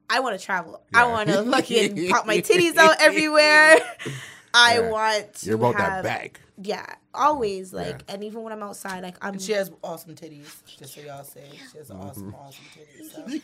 I 0.10 0.20
want 0.20 0.38
to 0.40 0.46
travel. 0.46 0.82
I 0.94 1.08
want 1.08 1.30
to 1.30 1.44
fucking 1.52 2.10
pop 2.10 2.28
my 2.28 2.38
titties 2.38 2.76
out 2.78 2.98
everywhere. 3.02 3.78
I 4.54 4.76
Yeah. 4.80 4.90
want 4.90 5.34
to 5.36 5.46
You're 5.48 5.56
about 5.56 5.78
that 5.78 6.04
bag. 6.04 6.40
Yeah, 6.62 6.86
always 7.14 7.74
like, 7.74 8.04
Yeah. 8.08 8.14
and 8.16 8.24
even 8.24 8.42
when 8.44 8.54
I'm 8.54 8.64
outside, 8.64 9.04
like 9.04 9.18
I'm. 9.22 9.38
She 9.40 9.52
has 9.54 9.72
awesome 9.84 10.16
titties, 10.16 10.62
just 10.78 10.94
so 10.94 11.02
y'all 11.02 11.24
say. 11.24 11.42
She 11.72 11.78
has 11.80 11.90
awesome, 11.92 12.32
Mm-hmm. 12.32 12.36
awesome 12.36 12.66
titties. 12.76 13.42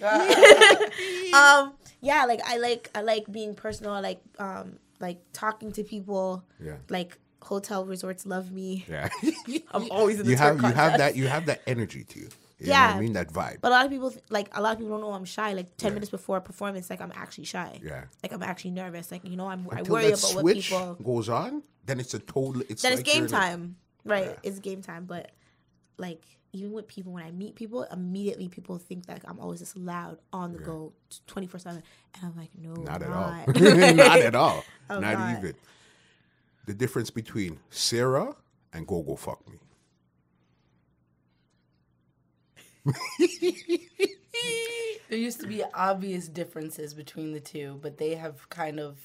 So. 1.32 1.38
um 1.38 1.74
yeah 2.02 2.26
like 2.26 2.42
i 2.46 2.58
like 2.58 2.90
i 2.96 3.02
like 3.02 3.30
being 3.32 3.54
personal 3.56 3.94
i 3.94 4.00
like 4.00 4.22
um 4.40 4.78
like 5.02 5.20
talking 5.34 5.72
to 5.74 5.84
people 5.84 6.44
Yeah. 6.64 6.78
like 6.90 7.18
hotel 7.42 7.86
resorts 7.86 8.26
love 8.26 8.52
me 8.52 8.86
Yeah. 8.88 9.10
i'm 9.74 9.90
always 9.92 10.20
in 10.20 10.26
the 10.26 10.32
you 10.32 10.38
tour 10.38 10.46
have 10.54 10.62
you 10.62 10.74
have 10.84 10.98
that 11.00 11.16
you 11.16 11.28
have 11.28 11.46
that 11.48 11.62
energy 11.68 12.04
to 12.04 12.20
you. 12.20 12.30
You 12.60 12.68
know 12.68 12.74
what 12.74 12.80
Yeah. 12.92 12.96
I 12.96 13.00
mean? 13.00 13.14
That 13.14 13.30
vibe. 13.30 13.58
but 13.62 13.70
a 13.72 13.76
lot 13.76 13.86
of 13.86 13.92
people 13.92 14.14
like 14.30 14.50
a 14.56 14.62
lot 14.62 14.74
of 14.74 14.78
people 14.80 14.92
don't 14.92 15.02
know 15.02 15.14
i'm 15.14 15.26
shy 15.26 15.54
like 15.54 15.76
10 15.78 15.96
minutes 15.96 16.12
before 16.12 16.38
a 16.38 16.42
performance 16.42 16.90
like 16.92 17.02
i'm 17.02 17.12
actually 17.16 17.46
shy 17.46 17.80
Yeah. 17.84 18.04
like 18.22 18.32
i'm 18.32 18.44
actually 18.44 18.72
nervous 18.72 19.12
like 19.12 19.26
you 19.28 19.36
know 19.36 19.48
i'm 19.48 19.68
i 19.72 19.80
Until 19.80 19.94
worry 19.96 20.04
that 20.12 20.20
about 20.20 20.36
what 20.36 20.42
switch 20.44 20.70
people 20.70 20.96
goes 21.04 21.28
on, 21.30 21.64
then 21.88 22.00
it's 22.00 22.14
a 22.14 22.20
total 22.20 22.62
it's 22.70 22.84
then 22.84 22.92
like 22.92 23.00
it's 23.02 23.10
game 23.12 23.24
you're 23.24 23.30
in 23.30 23.34
a- 23.34 23.38
time 23.46 23.76
right 24.06 24.26
Yeah. 24.26 24.36
it's 24.48 24.60
game 24.60 24.82
time 24.84 25.06
but 25.06 25.32
like 25.98 26.24
even 26.54 26.72
with 26.72 26.88
people 26.88 27.14
when 27.14 27.24
i 27.24 27.32
meet 27.32 27.56
people 27.56 27.84
immediately 27.92 28.48
people 28.50 28.78
think 28.78 29.06
that 29.06 29.22
i'm 29.28 29.40
always 29.40 29.60
just 29.60 29.76
loud 29.78 30.18
on 30.34 30.54
the 30.54 30.60
go 30.60 30.94
24 31.28 31.60
7 31.60 31.84
and 32.16 32.24
i'm 32.24 32.36
like 32.38 32.50
no 32.58 32.74
Not 32.84 33.02
at 33.02 33.10
all. 33.12 33.32
not. 33.48 33.96
not 33.96 34.20
at 34.20 34.36
all. 34.36 34.64
I'm 34.90 35.02
not, 35.02 35.18
not. 35.18 35.38
even. 35.40 35.56
The 36.66 36.74
difference 36.74 37.10
between 37.10 37.60
Sarah 37.70 38.36
and 38.74 38.86
Go 38.88 39.02
Go 39.02 39.16
Fuck 39.16 39.42
Me. 39.50 39.58
There 45.10 45.20
used 45.20 45.42
to 45.42 45.48
be 45.48 45.62
obvious 45.74 46.30
differences 46.30 46.94
between 46.94 47.34
the 47.34 47.42
two, 47.42 47.80
but 47.82 47.98
they 47.98 48.16
have 48.16 48.48
kind 48.50 48.80
of 48.80 48.98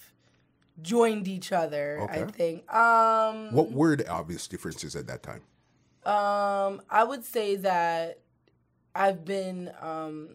joined 0.80 1.26
each 1.26 1.50
other. 1.50 2.06
I 2.08 2.24
think. 2.30 2.72
Um, 2.72 3.52
What 3.52 3.72
were 3.72 3.96
the 3.96 4.08
obvious 4.08 4.46
differences 4.46 4.94
at 4.94 5.08
that 5.08 5.24
time? 5.24 5.42
Um, 6.06 6.82
I 6.88 7.04
would 7.04 7.24
say 7.24 7.56
that 7.56 8.20
I've 8.94 9.24
been 9.24 9.70
um, 9.80 10.28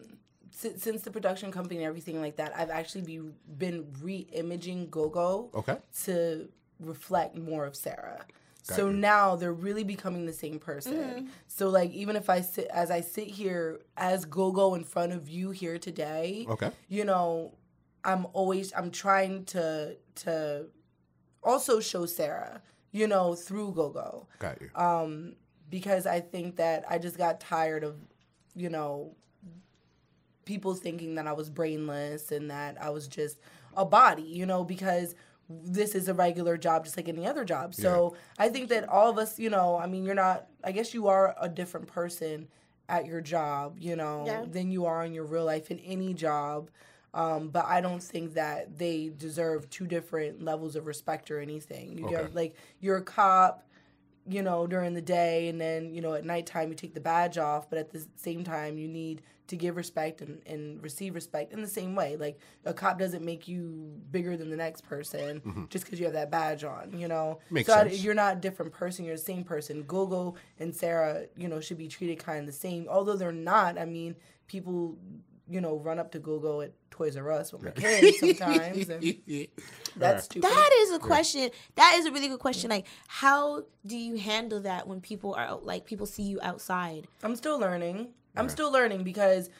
si- 0.50 0.76
since 0.76 1.02
the 1.02 1.10
production 1.10 1.50
company 1.50 1.76
and 1.78 1.86
everything 1.86 2.20
like 2.20 2.36
that. 2.36 2.52
I've 2.56 2.70
actually 2.70 3.02
be, 3.02 3.20
been 3.58 3.86
re-imaging 4.00 4.90
Gogo 4.90 5.50
Okay. 5.54 5.76
to 6.04 6.48
reflect 6.78 7.36
more 7.36 7.64
of 7.64 7.74
Sarah. 7.74 8.24
so 8.62 8.88
you. 8.88 8.92
now 8.96 9.34
they're 9.34 9.52
really 9.52 9.82
becoming 9.84 10.26
the 10.26 10.32
same 10.32 10.58
person. 10.58 11.30
So 11.48 11.68
like 11.68 11.90
even 11.92 12.16
if 12.16 12.28
I 12.30 12.42
sit 12.42 12.66
as 12.72 12.90
I 12.90 13.00
sit 13.00 13.28
here 13.28 13.80
as 13.96 14.24
Gogo 14.24 14.74
in 14.74 14.84
front 14.84 15.12
of 15.12 15.28
you 15.28 15.50
here 15.50 15.78
today, 15.78 16.46
Okay. 16.48 16.70
you 16.88 17.04
know, 17.04 17.54
I'm 18.04 18.26
always 18.34 18.72
I'm 18.76 18.90
trying 18.90 19.44
to 19.46 19.96
to 20.16 20.66
also 21.42 21.80
show 21.80 22.04
Sarah, 22.06 22.60
you 22.92 23.06
know, 23.08 23.34
through 23.34 23.72
Gogo 23.72 24.28
Got 24.38 24.60
you. 24.60 24.70
um, 24.76 25.34
because 25.72 26.06
I 26.06 26.20
think 26.20 26.56
that 26.56 26.84
I 26.86 26.98
just 26.98 27.16
got 27.16 27.40
tired 27.40 27.82
of, 27.82 27.96
you 28.54 28.68
know, 28.68 29.16
people 30.44 30.74
thinking 30.74 31.14
that 31.14 31.26
I 31.26 31.32
was 31.32 31.48
brainless 31.48 32.30
and 32.30 32.50
that 32.50 32.76
I 32.78 32.90
was 32.90 33.08
just 33.08 33.38
a 33.74 33.86
body, 33.86 34.22
you 34.22 34.44
know, 34.44 34.64
because 34.64 35.14
this 35.48 35.94
is 35.94 36.08
a 36.08 36.14
regular 36.14 36.58
job 36.58 36.84
just 36.84 36.98
like 36.98 37.08
any 37.08 37.26
other 37.26 37.42
job. 37.44 37.74
So 37.74 38.14
I 38.38 38.50
think 38.50 38.68
that 38.68 38.86
all 38.86 39.08
of 39.08 39.16
us, 39.16 39.38
you 39.38 39.48
know, 39.48 39.78
I 39.78 39.86
mean, 39.86 40.04
you're 40.04 40.14
not, 40.14 40.46
I 40.62 40.72
guess 40.72 40.92
you 40.92 41.08
are 41.08 41.34
a 41.40 41.48
different 41.48 41.86
person 41.86 42.48
at 42.90 43.06
your 43.06 43.22
job, 43.22 43.78
you 43.78 43.96
know, 43.96 44.24
Yeah. 44.26 44.44
than 44.44 44.70
you 44.70 44.84
are 44.84 45.04
in 45.06 45.14
your 45.14 45.24
real 45.24 45.46
life 45.46 45.70
in 45.70 45.78
any 45.78 46.12
job. 46.12 46.68
Um, 47.14 47.48
but 47.48 47.64
I 47.64 47.80
don't 47.80 48.02
think 48.02 48.34
that 48.34 48.76
they 48.78 49.10
deserve 49.16 49.70
two 49.70 49.86
different 49.86 50.42
levels 50.42 50.76
of 50.76 50.84
respect 50.86 51.30
or 51.30 51.40
anything. 51.40 51.98
You 51.98 52.04
Okay. 52.06 52.14
know, 52.16 52.28
like 52.34 52.56
you're 52.80 52.98
a 52.98 53.02
cop, 53.02 53.66
you 54.28 54.42
know, 54.42 54.66
during 54.66 54.94
the 54.94 55.02
day, 55.02 55.48
and 55.48 55.60
then 55.60 55.92
you 55.94 56.00
know 56.00 56.14
at 56.14 56.24
nighttime 56.24 56.68
you 56.68 56.74
take 56.74 56.94
the 56.94 57.00
badge 57.00 57.38
off. 57.38 57.68
But 57.68 57.78
at 57.78 57.92
the 57.92 58.06
same 58.16 58.44
time, 58.44 58.78
you 58.78 58.88
need 58.88 59.22
to 59.48 59.56
give 59.56 59.76
respect 59.76 60.20
and, 60.22 60.40
and 60.46 60.82
receive 60.82 61.14
respect 61.14 61.52
in 61.52 61.60
the 61.60 61.68
same 61.68 61.94
way. 61.94 62.16
Like 62.16 62.38
a 62.64 62.72
cop 62.72 62.98
doesn't 62.98 63.24
make 63.24 63.48
you 63.48 64.00
bigger 64.10 64.36
than 64.36 64.48
the 64.50 64.56
next 64.56 64.82
person 64.82 65.66
just 65.68 65.84
because 65.84 65.98
you 65.98 66.04
have 66.06 66.14
that 66.14 66.30
badge 66.30 66.62
on. 66.64 66.96
You 66.96 67.08
know, 67.08 67.40
Mm-hmm. 67.46 67.54
Makes 67.56 67.66
so 67.68 67.74
I- 67.74 67.84
you're 67.88 68.14
not 68.14 68.36
a 68.36 68.40
different 68.40 68.72
person. 68.72 69.04
You're 69.04 69.16
the 69.16 69.20
same 69.22 69.44
person. 69.44 69.82
Gogo 69.82 70.36
and 70.58 70.74
Sarah, 70.74 71.24
you 71.36 71.48
know, 71.48 71.60
should 71.60 71.76
be 71.78 71.88
treated 71.88 72.18
kind 72.20 72.40
of 72.40 72.46
the 72.46 72.52
same. 72.52 72.86
Although 72.88 73.16
they're 73.16 73.32
not. 73.32 73.76
I 73.78 73.84
mean, 73.84 74.14
people, 74.46 74.96
you 75.48 75.60
know, 75.60 75.76
run 75.76 75.98
up 75.98 76.12
to 76.12 76.18
Gogo 76.18 76.60
at 76.60 76.72
Toys 76.90 77.16
R 77.16 77.30
Us 77.32 77.52
with 77.52 77.62
my 77.62 77.70
kids 77.70 78.18
sometimes, 78.20 78.88
and 78.88 79.02
that's 79.96 80.24
stupid. 80.24 80.48
That 80.48 80.70
is 80.80 80.92
a 80.92 80.98
question. 80.98 81.50
That 81.74 81.96
is 81.98 82.06
a 82.06 82.12
really 82.12 82.28
good 82.28 82.38
question. 82.38 82.70
Like, 82.70 82.86
how 83.08 83.64
do 83.86 83.96
you 83.96 84.16
handle 84.16 84.60
that 84.60 84.86
when 84.86 85.00
people 85.00 85.34
are 85.34 85.44
out, 85.44 85.64
like 85.66 85.84
people 85.84 86.06
see 86.06 86.22
you 86.22 86.38
outside? 86.42 87.06
I'm 87.22 87.36
still 87.36 87.58
learning. 87.58 88.08
I'm 88.36 88.48
still 88.48 88.72
learning 88.72 89.04
because 89.04 89.50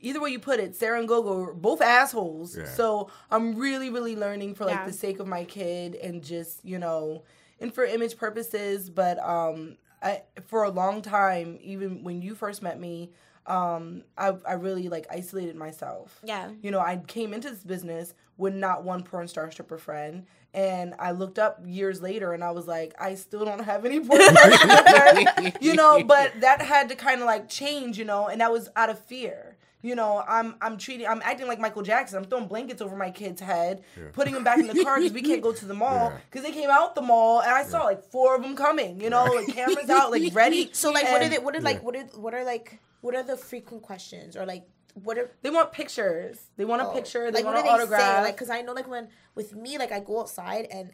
either 0.00 0.20
way 0.20 0.30
you 0.30 0.38
put 0.38 0.58
it, 0.60 0.74
Sarah 0.74 0.98
and 0.98 1.08
Gogo 1.08 1.42
are 1.42 1.52
both 1.52 1.82
assholes. 1.82 2.56
Yeah. 2.56 2.64
So 2.64 3.10
I'm 3.30 3.56
really, 3.56 3.90
really 3.90 4.16
learning 4.16 4.54
for 4.54 4.64
like 4.64 4.76
Yeah. 4.76 4.86
the 4.86 4.92
sake 4.92 5.18
of 5.18 5.26
my 5.26 5.44
kid 5.44 5.94
and 5.96 6.22
just 6.22 6.64
you 6.64 6.78
know, 6.78 7.24
and 7.60 7.74
for 7.74 7.84
image 7.84 8.16
purposes. 8.16 8.88
But 8.88 9.18
um, 9.18 9.76
I 10.02 10.22
for 10.46 10.62
a 10.64 10.70
long 10.70 11.02
time, 11.02 11.58
even 11.60 12.04
when 12.04 12.22
you 12.22 12.34
first 12.34 12.62
met 12.62 12.80
me, 12.80 13.10
um, 13.46 14.04
I 14.16 14.34
I 14.46 14.52
really 14.54 14.88
like 14.88 15.06
isolated 15.10 15.56
myself. 15.56 16.20
Yeah. 16.24 16.50
You 16.62 16.70
know, 16.70 16.80
I 16.80 16.96
came 17.06 17.34
into 17.34 17.50
this 17.50 17.64
business 17.64 18.14
with 18.36 18.54
not 18.54 18.84
one 18.84 19.02
porn 19.02 19.28
star 19.28 19.50
stripper 19.50 19.78
friend. 19.78 20.26
And 20.54 20.94
I 20.98 21.12
looked 21.12 21.38
up 21.38 21.60
years 21.64 22.02
later 22.02 22.34
and 22.34 22.44
I 22.44 22.50
was 22.50 22.66
like, 22.66 22.92
I 23.00 23.14
still 23.14 23.44
don't 23.44 23.64
have 23.64 23.86
any 23.86 24.00
porn 24.00 24.20
star. 24.20 25.52
You 25.60 25.74
know, 25.74 26.02
but 26.04 26.40
that 26.40 26.60
had 26.60 26.90
to 26.90 26.94
kind 26.94 27.20
of 27.20 27.26
like 27.26 27.48
change, 27.48 27.98
you 27.98 28.04
know, 28.04 28.28
and 28.28 28.40
that 28.40 28.52
was 28.52 28.68
out 28.76 28.90
of 28.90 28.98
fear. 28.98 29.51
You 29.82 29.96
know, 29.96 30.22
I'm 30.28 30.54
I'm 30.60 30.78
treating 30.78 31.06
I'm 31.08 31.20
acting 31.24 31.48
like 31.48 31.58
Michael 31.58 31.82
Jackson. 31.82 32.18
I'm 32.18 32.24
throwing 32.24 32.46
blankets 32.46 32.80
over 32.80 32.96
my 32.96 33.10
kid's 33.10 33.40
head, 33.40 33.82
putting 34.12 34.32
them 34.32 34.44
back 34.44 34.58
in 34.58 34.68
the 34.68 34.82
car 34.84 34.98
because 34.98 35.12
we 35.12 35.22
can't 35.22 35.42
go 35.42 35.52
to 35.52 35.66
the 35.66 35.74
mall 35.74 36.10
Yeah. 36.10 36.18
because 36.30 36.46
they 36.46 36.52
came 36.52 36.70
out 36.70 36.94
the 36.94 37.02
mall 37.02 37.40
and 37.42 37.50
I 37.50 37.64
saw 37.64 37.82
like 37.84 38.02
four 38.04 38.36
of 38.36 38.42
them 38.42 38.54
coming. 38.54 39.00
You 39.00 39.10
know, 39.10 39.24
like 39.24 39.48
cameras 39.48 39.90
out, 39.90 40.12
like 40.12 40.32
ready. 40.34 40.70
So 40.72 40.90
like, 40.92 41.04
what 41.04 41.20
are 41.20 41.24
And 41.24 41.32
they? 41.32 41.38
What 41.38 41.56
are 41.56 41.60
like? 41.60 41.82
What 41.82 41.96
are 41.96 42.04
what 42.20 42.32
are 42.32 42.44
like? 42.44 42.78
What 43.00 43.16
are 43.16 43.24
the 43.24 43.36
frequent 43.36 43.82
questions 43.82 44.36
or 44.36 44.46
like? 44.46 44.64
What 44.94 45.18
are 45.18 45.30
They 45.42 45.50
want 45.50 45.72
pictures. 45.72 46.38
They 46.56 46.64
want 46.64 46.82
a 46.82 46.86
oh. 46.86 46.92
picture. 46.92 47.30
They 47.32 47.38
like 47.42 47.44
want 47.46 47.56
what 47.56 47.66
an 47.66 47.72
do 47.80 47.86
they 47.86 47.96
say? 47.96 48.02
autograph. 48.02 48.24
Like, 48.24 48.36
cause 48.36 48.50
I 48.50 48.60
know 48.62 48.72
like 48.74 48.86
when 48.88 49.08
with 49.34 49.54
me, 49.56 49.78
like 49.78 49.90
I 49.90 49.98
go 50.00 50.20
outside 50.20 50.68
and 50.70 50.92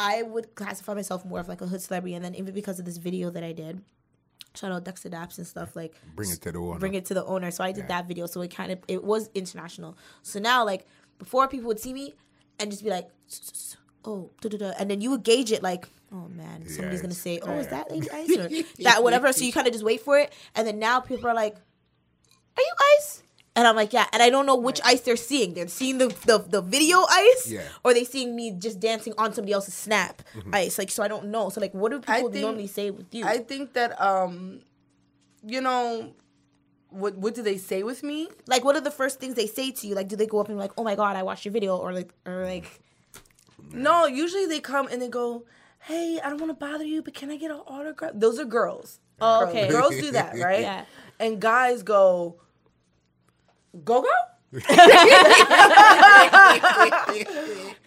I 0.00 0.22
would 0.22 0.54
classify 0.54 0.94
myself 0.94 1.24
more 1.24 1.38
of 1.40 1.48
like 1.48 1.60
a 1.60 1.66
hood 1.66 1.82
celebrity, 1.82 2.14
and 2.14 2.24
then 2.24 2.34
even 2.34 2.54
because 2.54 2.78
of 2.78 2.84
this 2.84 2.96
video 2.96 3.30
that 3.30 3.44
I 3.44 3.52
did, 3.52 3.82
shout 4.58 4.72
out 4.72 4.84
Dexta 4.84 5.10
Daps 5.10 5.38
and 5.38 5.46
stuff 5.46 5.76
like 5.76 5.94
Bring 6.14 6.30
it 6.30 6.40
to 6.42 6.52
the 6.52 6.58
owner. 6.58 6.78
bring 6.78 6.94
it 6.94 7.04
to 7.06 7.14
the 7.14 7.24
owner. 7.24 7.50
So 7.50 7.64
I 7.64 7.72
did 7.72 7.88
that 7.88 8.06
video. 8.06 8.26
So 8.26 8.40
it 8.42 8.48
kind 8.54 8.72
of 8.72 8.78
it 8.88 9.02
was 9.04 9.30
international. 9.34 9.96
So 10.22 10.38
now 10.38 10.64
like 10.64 10.86
before 11.18 11.48
people 11.48 11.68
would 11.68 11.80
see 11.80 11.92
me 11.92 12.14
and 12.58 12.70
just 12.70 12.82
be 12.84 12.90
like, 12.90 13.08
oh, 14.04 14.30
da-da-da. 14.40 14.72
and 14.78 14.90
then 14.90 15.00
you 15.00 15.10
would 15.10 15.22
gauge 15.22 15.52
it 15.52 15.62
like, 15.62 15.86
oh 16.12 16.28
man, 16.28 16.66
somebody's 16.68 17.02
gonna 17.02 17.14
say, 17.14 17.38
oh, 17.42 17.58
is 17.58 17.68
that 17.68 17.90
Lady 17.92 18.10
Ice 18.10 18.36
or 18.36 18.48
that 18.82 19.02
whatever? 19.02 19.32
So 19.32 19.44
you 19.44 19.52
kind 19.58 19.66
of 19.66 19.72
just 19.72 19.84
wait 19.84 20.00
for 20.00 20.18
it, 20.18 20.32
and 20.54 20.66
then 20.66 20.78
now 20.78 21.00
people 21.00 21.28
are 21.28 21.34
like, 21.34 21.54
are 21.54 22.62
you 22.62 22.72
Ice? 22.98 23.22
And 23.58 23.66
I'm 23.66 23.74
like, 23.74 23.92
yeah, 23.92 24.06
and 24.12 24.22
I 24.22 24.30
don't 24.30 24.46
know 24.46 24.54
which 24.56 24.80
ice 24.84 25.00
they're 25.00 25.16
seeing. 25.30 25.54
They're 25.54 25.66
seeing 25.80 25.98
the 25.98 26.08
the, 26.30 26.38
the 26.54 26.62
video 26.62 26.98
ice, 27.10 27.44
Yeah. 27.50 27.62
or 27.84 27.92
they 27.92 28.04
seeing 28.04 28.36
me 28.36 28.52
just 28.66 28.78
dancing 28.78 29.14
on 29.18 29.32
somebody 29.34 29.52
else's 29.52 29.74
snap 29.74 30.22
ice. 30.52 30.78
Like, 30.78 30.90
so 30.90 31.02
I 31.02 31.08
don't 31.08 31.26
know. 31.34 31.48
So 31.50 31.60
like, 31.60 31.74
what 31.74 31.90
do 31.92 31.98
people 31.98 32.30
think- 32.30 32.42
normally 32.46 32.68
say 32.68 32.90
with 32.98 33.12
you? 33.12 33.24
I 33.34 33.38
think 33.38 33.72
that 33.78 33.90
um, 34.00 34.60
you 35.54 35.60
know, 35.60 36.12
what 36.90 37.16
what 37.22 37.34
do 37.34 37.42
they 37.42 37.58
say 37.58 37.82
with 37.82 38.00
me? 38.10 38.28
like, 38.46 38.62
what 38.64 38.76
are 38.76 38.80
the 38.90 38.96
first 39.00 39.18
things 39.20 39.34
they 39.34 39.46
say 39.58 39.72
to 39.72 39.86
you? 39.88 39.94
Like, 39.96 40.08
do 40.08 40.14
they 40.16 40.26
go 40.26 40.38
up 40.38 40.48
and 40.48 40.56
be 40.56 40.60
like, 40.60 40.72
oh 40.78 40.84
my 40.84 40.94
god, 40.94 41.16
I 41.16 41.22
watched 41.24 41.44
your 41.44 41.52
video, 41.52 41.76
or 41.76 41.92
like, 41.92 42.10
or 42.26 42.44
like, 42.44 42.68
No, 43.72 44.06
usually 44.06 44.46
they 44.46 44.60
come 44.60 44.86
and 44.90 45.02
they 45.02 45.08
go, 45.08 45.44
"Hey, 45.80 46.20
I 46.22 46.30
don't 46.30 46.40
want 46.40 46.50
to 46.50 46.66
bother 46.66 46.84
you, 46.84 47.02
but 47.02 47.14
can 47.14 47.30
I 47.30 47.36
get 47.36 47.50
an 47.50 47.60
autograph?" 47.66 48.12
Those 48.14 48.38
are 48.38 48.44
girls. 48.60 49.00
Oh, 49.20 49.40
Girls- 49.40 49.50
okay. 49.50 49.68
Girls 49.68 49.94
do 50.04 50.10
that, 50.18 50.38
right? 50.38 50.60
Yeah. 50.60 50.84
And 51.18 51.40
guys 51.40 51.82
go, 51.82 52.40
"Go 53.84 54.02
go." 54.02 54.08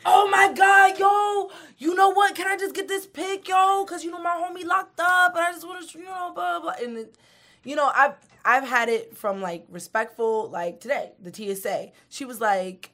oh 0.05 0.29
my 0.31 0.53
god, 0.55 0.99
yo! 0.99 1.49
You 1.79 1.95
know 1.95 2.09
what? 2.09 2.35
Can 2.35 2.45
I 2.47 2.55
just 2.55 2.75
get 2.75 2.87
this 2.87 3.07
pic, 3.07 3.47
yo? 3.47 3.83
Cause 3.85 4.03
you 4.03 4.11
know 4.11 4.21
my 4.21 4.31
homie 4.31 4.63
locked 4.65 4.99
up, 4.99 5.35
and 5.35 5.43
I 5.43 5.51
just 5.51 5.65
want 5.65 5.89
to, 5.89 5.97
you 5.97 6.05
know, 6.05 6.31
blah 6.35 6.59
blah. 6.59 6.73
And 6.81 6.97
it, 6.99 7.15
you 7.63 7.75
know, 7.75 7.91
I've 7.95 8.13
I've 8.45 8.67
had 8.67 8.89
it 8.89 9.17
from 9.17 9.41
like 9.41 9.65
respectful, 9.69 10.49
like 10.49 10.79
today, 10.79 11.13
the 11.19 11.33
TSA. 11.33 11.91
She 12.09 12.25
was 12.25 12.39
like, 12.39 12.91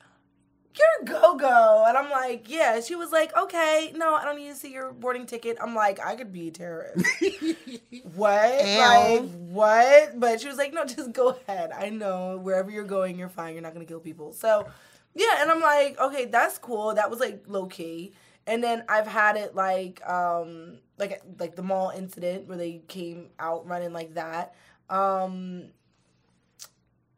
"You're 0.77 1.19
Gogo," 1.19 1.83
and 1.87 1.97
I'm 1.97 2.09
like, 2.09 2.49
"Yeah." 2.49 2.79
She 2.81 2.95
was 2.95 3.11
like, 3.11 3.35
"Okay, 3.35 3.91
no, 3.95 4.15
I 4.15 4.25
don't 4.25 4.37
need 4.37 4.49
to 4.49 4.55
see 4.55 4.71
your 4.71 4.91
boarding 4.91 5.25
ticket." 5.25 5.57
I'm 5.61 5.75
like, 5.75 5.99
"I 6.05 6.15
could 6.15 6.31
be 6.31 6.47
a 6.47 6.51
terrorist." 6.51 7.05
what? 8.15 8.65
Like 8.65 9.29
what? 9.31 10.19
But 10.19 10.41
she 10.41 10.47
was 10.47 10.57
like, 10.57 10.73
"No, 10.73 10.85
just 10.85 11.11
go 11.13 11.29
ahead. 11.47 11.71
I 11.71 11.89
know 11.89 12.37
wherever 12.37 12.69
you're 12.71 12.83
going, 12.83 13.17
you're 13.17 13.29
fine. 13.29 13.53
You're 13.53 13.63
not 13.63 13.73
gonna 13.73 13.85
kill 13.85 13.99
people." 13.99 14.33
So, 14.33 14.67
yeah, 15.15 15.41
and 15.41 15.51
I'm 15.51 15.61
like, 15.61 15.99
"Okay, 15.99 16.25
that's 16.25 16.57
cool." 16.57 16.93
That 16.95 17.09
was 17.09 17.19
like 17.19 17.43
low 17.47 17.65
key. 17.67 18.13
And 18.47 18.63
then 18.63 18.85
I've 18.87 19.07
had 19.07 19.35
it 19.35 19.55
like 19.55 20.01
um 20.07 20.77
like 20.97 21.21
like 21.37 21.55
the 21.55 21.63
mall 21.63 21.91
incident 21.95 22.47
where 22.47 22.57
they 22.57 22.81
came 22.87 23.29
out 23.39 23.67
running 23.67 23.91
like 23.93 24.13
that. 24.13 24.55
Um 24.89 25.65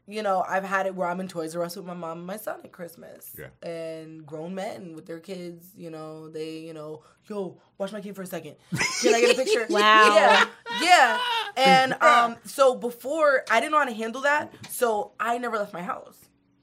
you 0.10 0.24
know, 0.24 0.44
I've 0.48 0.64
had 0.64 0.88
it 0.88 0.96
where 0.96 1.08
I'm 1.08 1.20
in 1.20 1.28
Toys 1.28 1.56
R 1.56 1.64
Us 1.64 1.76
with 1.76 1.86
my 1.86 1.94
mom 1.94 2.18
and 2.18 2.28
my 2.28 2.38
son 2.38 2.60
at 2.64 2.72
Christmas. 2.72 3.36
Yeah. 3.38 3.68
And 3.70 4.26
grown 4.26 4.56
men 4.56 4.96
with 4.96 5.06
their 5.06 5.20
kids, 5.20 5.68
you 5.78 5.92
know, 5.92 6.30
they, 6.30 6.60
you 6.60 6.74
know, 6.74 7.04
yo, 7.28 7.62
watch 7.78 7.92
my 7.92 8.02
kid 8.02 8.16
for 8.16 8.24
a 8.24 8.26
second. 8.28 8.56
Can 9.02 9.14
I 9.14 9.22
get 9.22 9.32
a 9.32 9.36
picture? 9.36 9.68
Wow. 9.70 10.16
Yeah. 10.16 10.48
Yeah. 10.82 11.20
And 11.56 11.94
um, 12.02 12.38
so 12.44 12.76
before 12.76 13.44
I 13.52 13.60
didn't 13.60 13.72
know 13.74 13.80
how 13.80 13.86
to 13.86 13.94
handle 13.94 14.22
that, 14.22 14.52
so 14.70 15.12
I 15.20 15.38
never 15.38 15.58
left 15.58 15.74
my 15.74 15.84
house. 15.84 16.18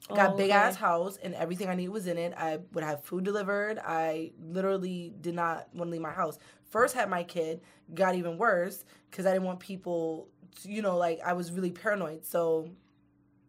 Got 0.08 0.34
Oh, 0.34 0.36
big 0.36 0.50
okay. 0.50 0.58
ass 0.58 0.76
house 0.76 1.16
and 1.16 1.34
everything 1.34 1.68
I 1.68 1.74
needed 1.74 1.90
was 1.92 2.06
in 2.06 2.16
it. 2.18 2.32
I 2.36 2.58
would 2.72 2.84
have 2.84 3.02
food 3.04 3.24
delivered. 3.24 3.78
I 3.78 4.32
literally 4.40 5.12
did 5.20 5.34
not 5.34 5.68
want 5.74 5.88
to 5.88 5.92
leave 5.92 6.00
my 6.00 6.12
house. 6.12 6.38
First 6.70 6.94
had 6.94 7.08
my 7.08 7.22
kid, 7.24 7.60
got 7.94 8.14
even 8.14 8.38
worse 8.38 8.84
because 9.10 9.26
I 9.26 9.32
didn't 9.32 9.44
want 9.44 9.60
people, 9.60 10.28
to, 10.62 10.68
you 10.70 10.82
know, 10.82 10.96
like 10.96 11.20
I 11.24 11.32
was 11.32 11.50
really 11.52 11.70
paranoid. 11.72 12.24
So 12.24 12.70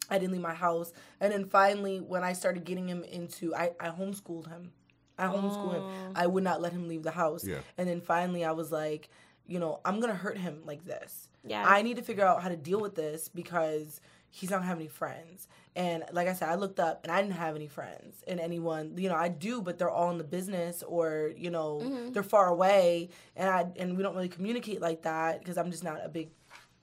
I 0.10 0.18
didn't 0.18 0.32
leave 0.34 0.42
my 0.42 0.54
house. 0.54 0.92
And 1.20 1.32
then 1.34 1.46
finally, 1.46 2.00
when 2.00 2.24
I 2.24 2.34
started 2.34 2.64
getting 2.66 2.88
him 2.88 3.04
into, 3.04 3.54
I, 3.56 3.72
I 3.80 3.90
homeschooled 3.90 4.48
him. 4.48 4.72
I 5.18 5.26
homeschooled 5.28 5.74
him. 5.74 6.14
I 6.16 6.28
would 6.28 6.44
not 6.44 6.62
let 6.62 6.72
him 6.74 6.88
leave 6.88 7.04
the 7.04 7.12
house. 7.12 7.46
Yeah. 7.46 7.60
And 7.78 7.88
then 7.90 8.02
finally, 8.02 8.46
I 8.46 8.52
was 8.52 8.72
like, 8.72 9.10
you 9.48 9.60
know, 9.60 9.80
I'm 9.86 10.00
gonna 10.00 10.14
hurt 10.14 10.38
him 10.38 10.62
like 10.66 10.86
this. 10.86 11.30
Yeah. 11.46 11.64
I 11.68 11.82
need 11.82 11.96
to 11.98 12.04
figure 12.04 12.26
out 12.26 12.44
how 12.44 12.50
to 12.50 12.58
deal 12.58 12.80
with 12.80 12.96
this 12.96 13.30
because 13.30 14.02
he's 14.30 14.50
not 14.52 14.58
gonna 14.58 14.68
have 14.68 14.78
any 14.78 14.88
friends. 14.90 15.48
And 15.76 16.04
like 16.12 16.28
I 16.28 16.34
said, 16.34 16.50
I 16.50 16.56
looked 16.56 16.80
up 16.80 17.02
and 17.04 17.12
I 17.12 17.22
didn't 17.22 17.36
have 17.36 17.56
any 17.56 17.68
friends 17.68 18.24
and 18.28 18.40
anyone, 18.40 18.94
you 18.98 19.10
know, 19.10 19.16
I 19.16 19.30
do, 19.30 19.62
but 19.62 19.78
they're 19.78 19.90
all 19.90 20.12
in 20.12 20.18
the 20.18 20.24
business 20.24 20.84
or, 20.84 21.32
you 21.38 21.50
know, 21.50 21.80
Mm-hmm. 21.84 22.12
they're 22.14 22.24
far 22.24 22.48
away 22.48 23.10
and 23.36 23.50
I 23.50 23.66
and 23.78 23.96
we 23.96 24.04
don't 24.04 24.16
really 24.16 24.28
communicate 24.30 24.82
like 24.82 25.04
that 25.04 25.40
because 25.40 25.58
I'm 25.58 25.72
just 25.72 25.84
not 25.84 26.00
a 26.04 26.10
big 26.10 26.30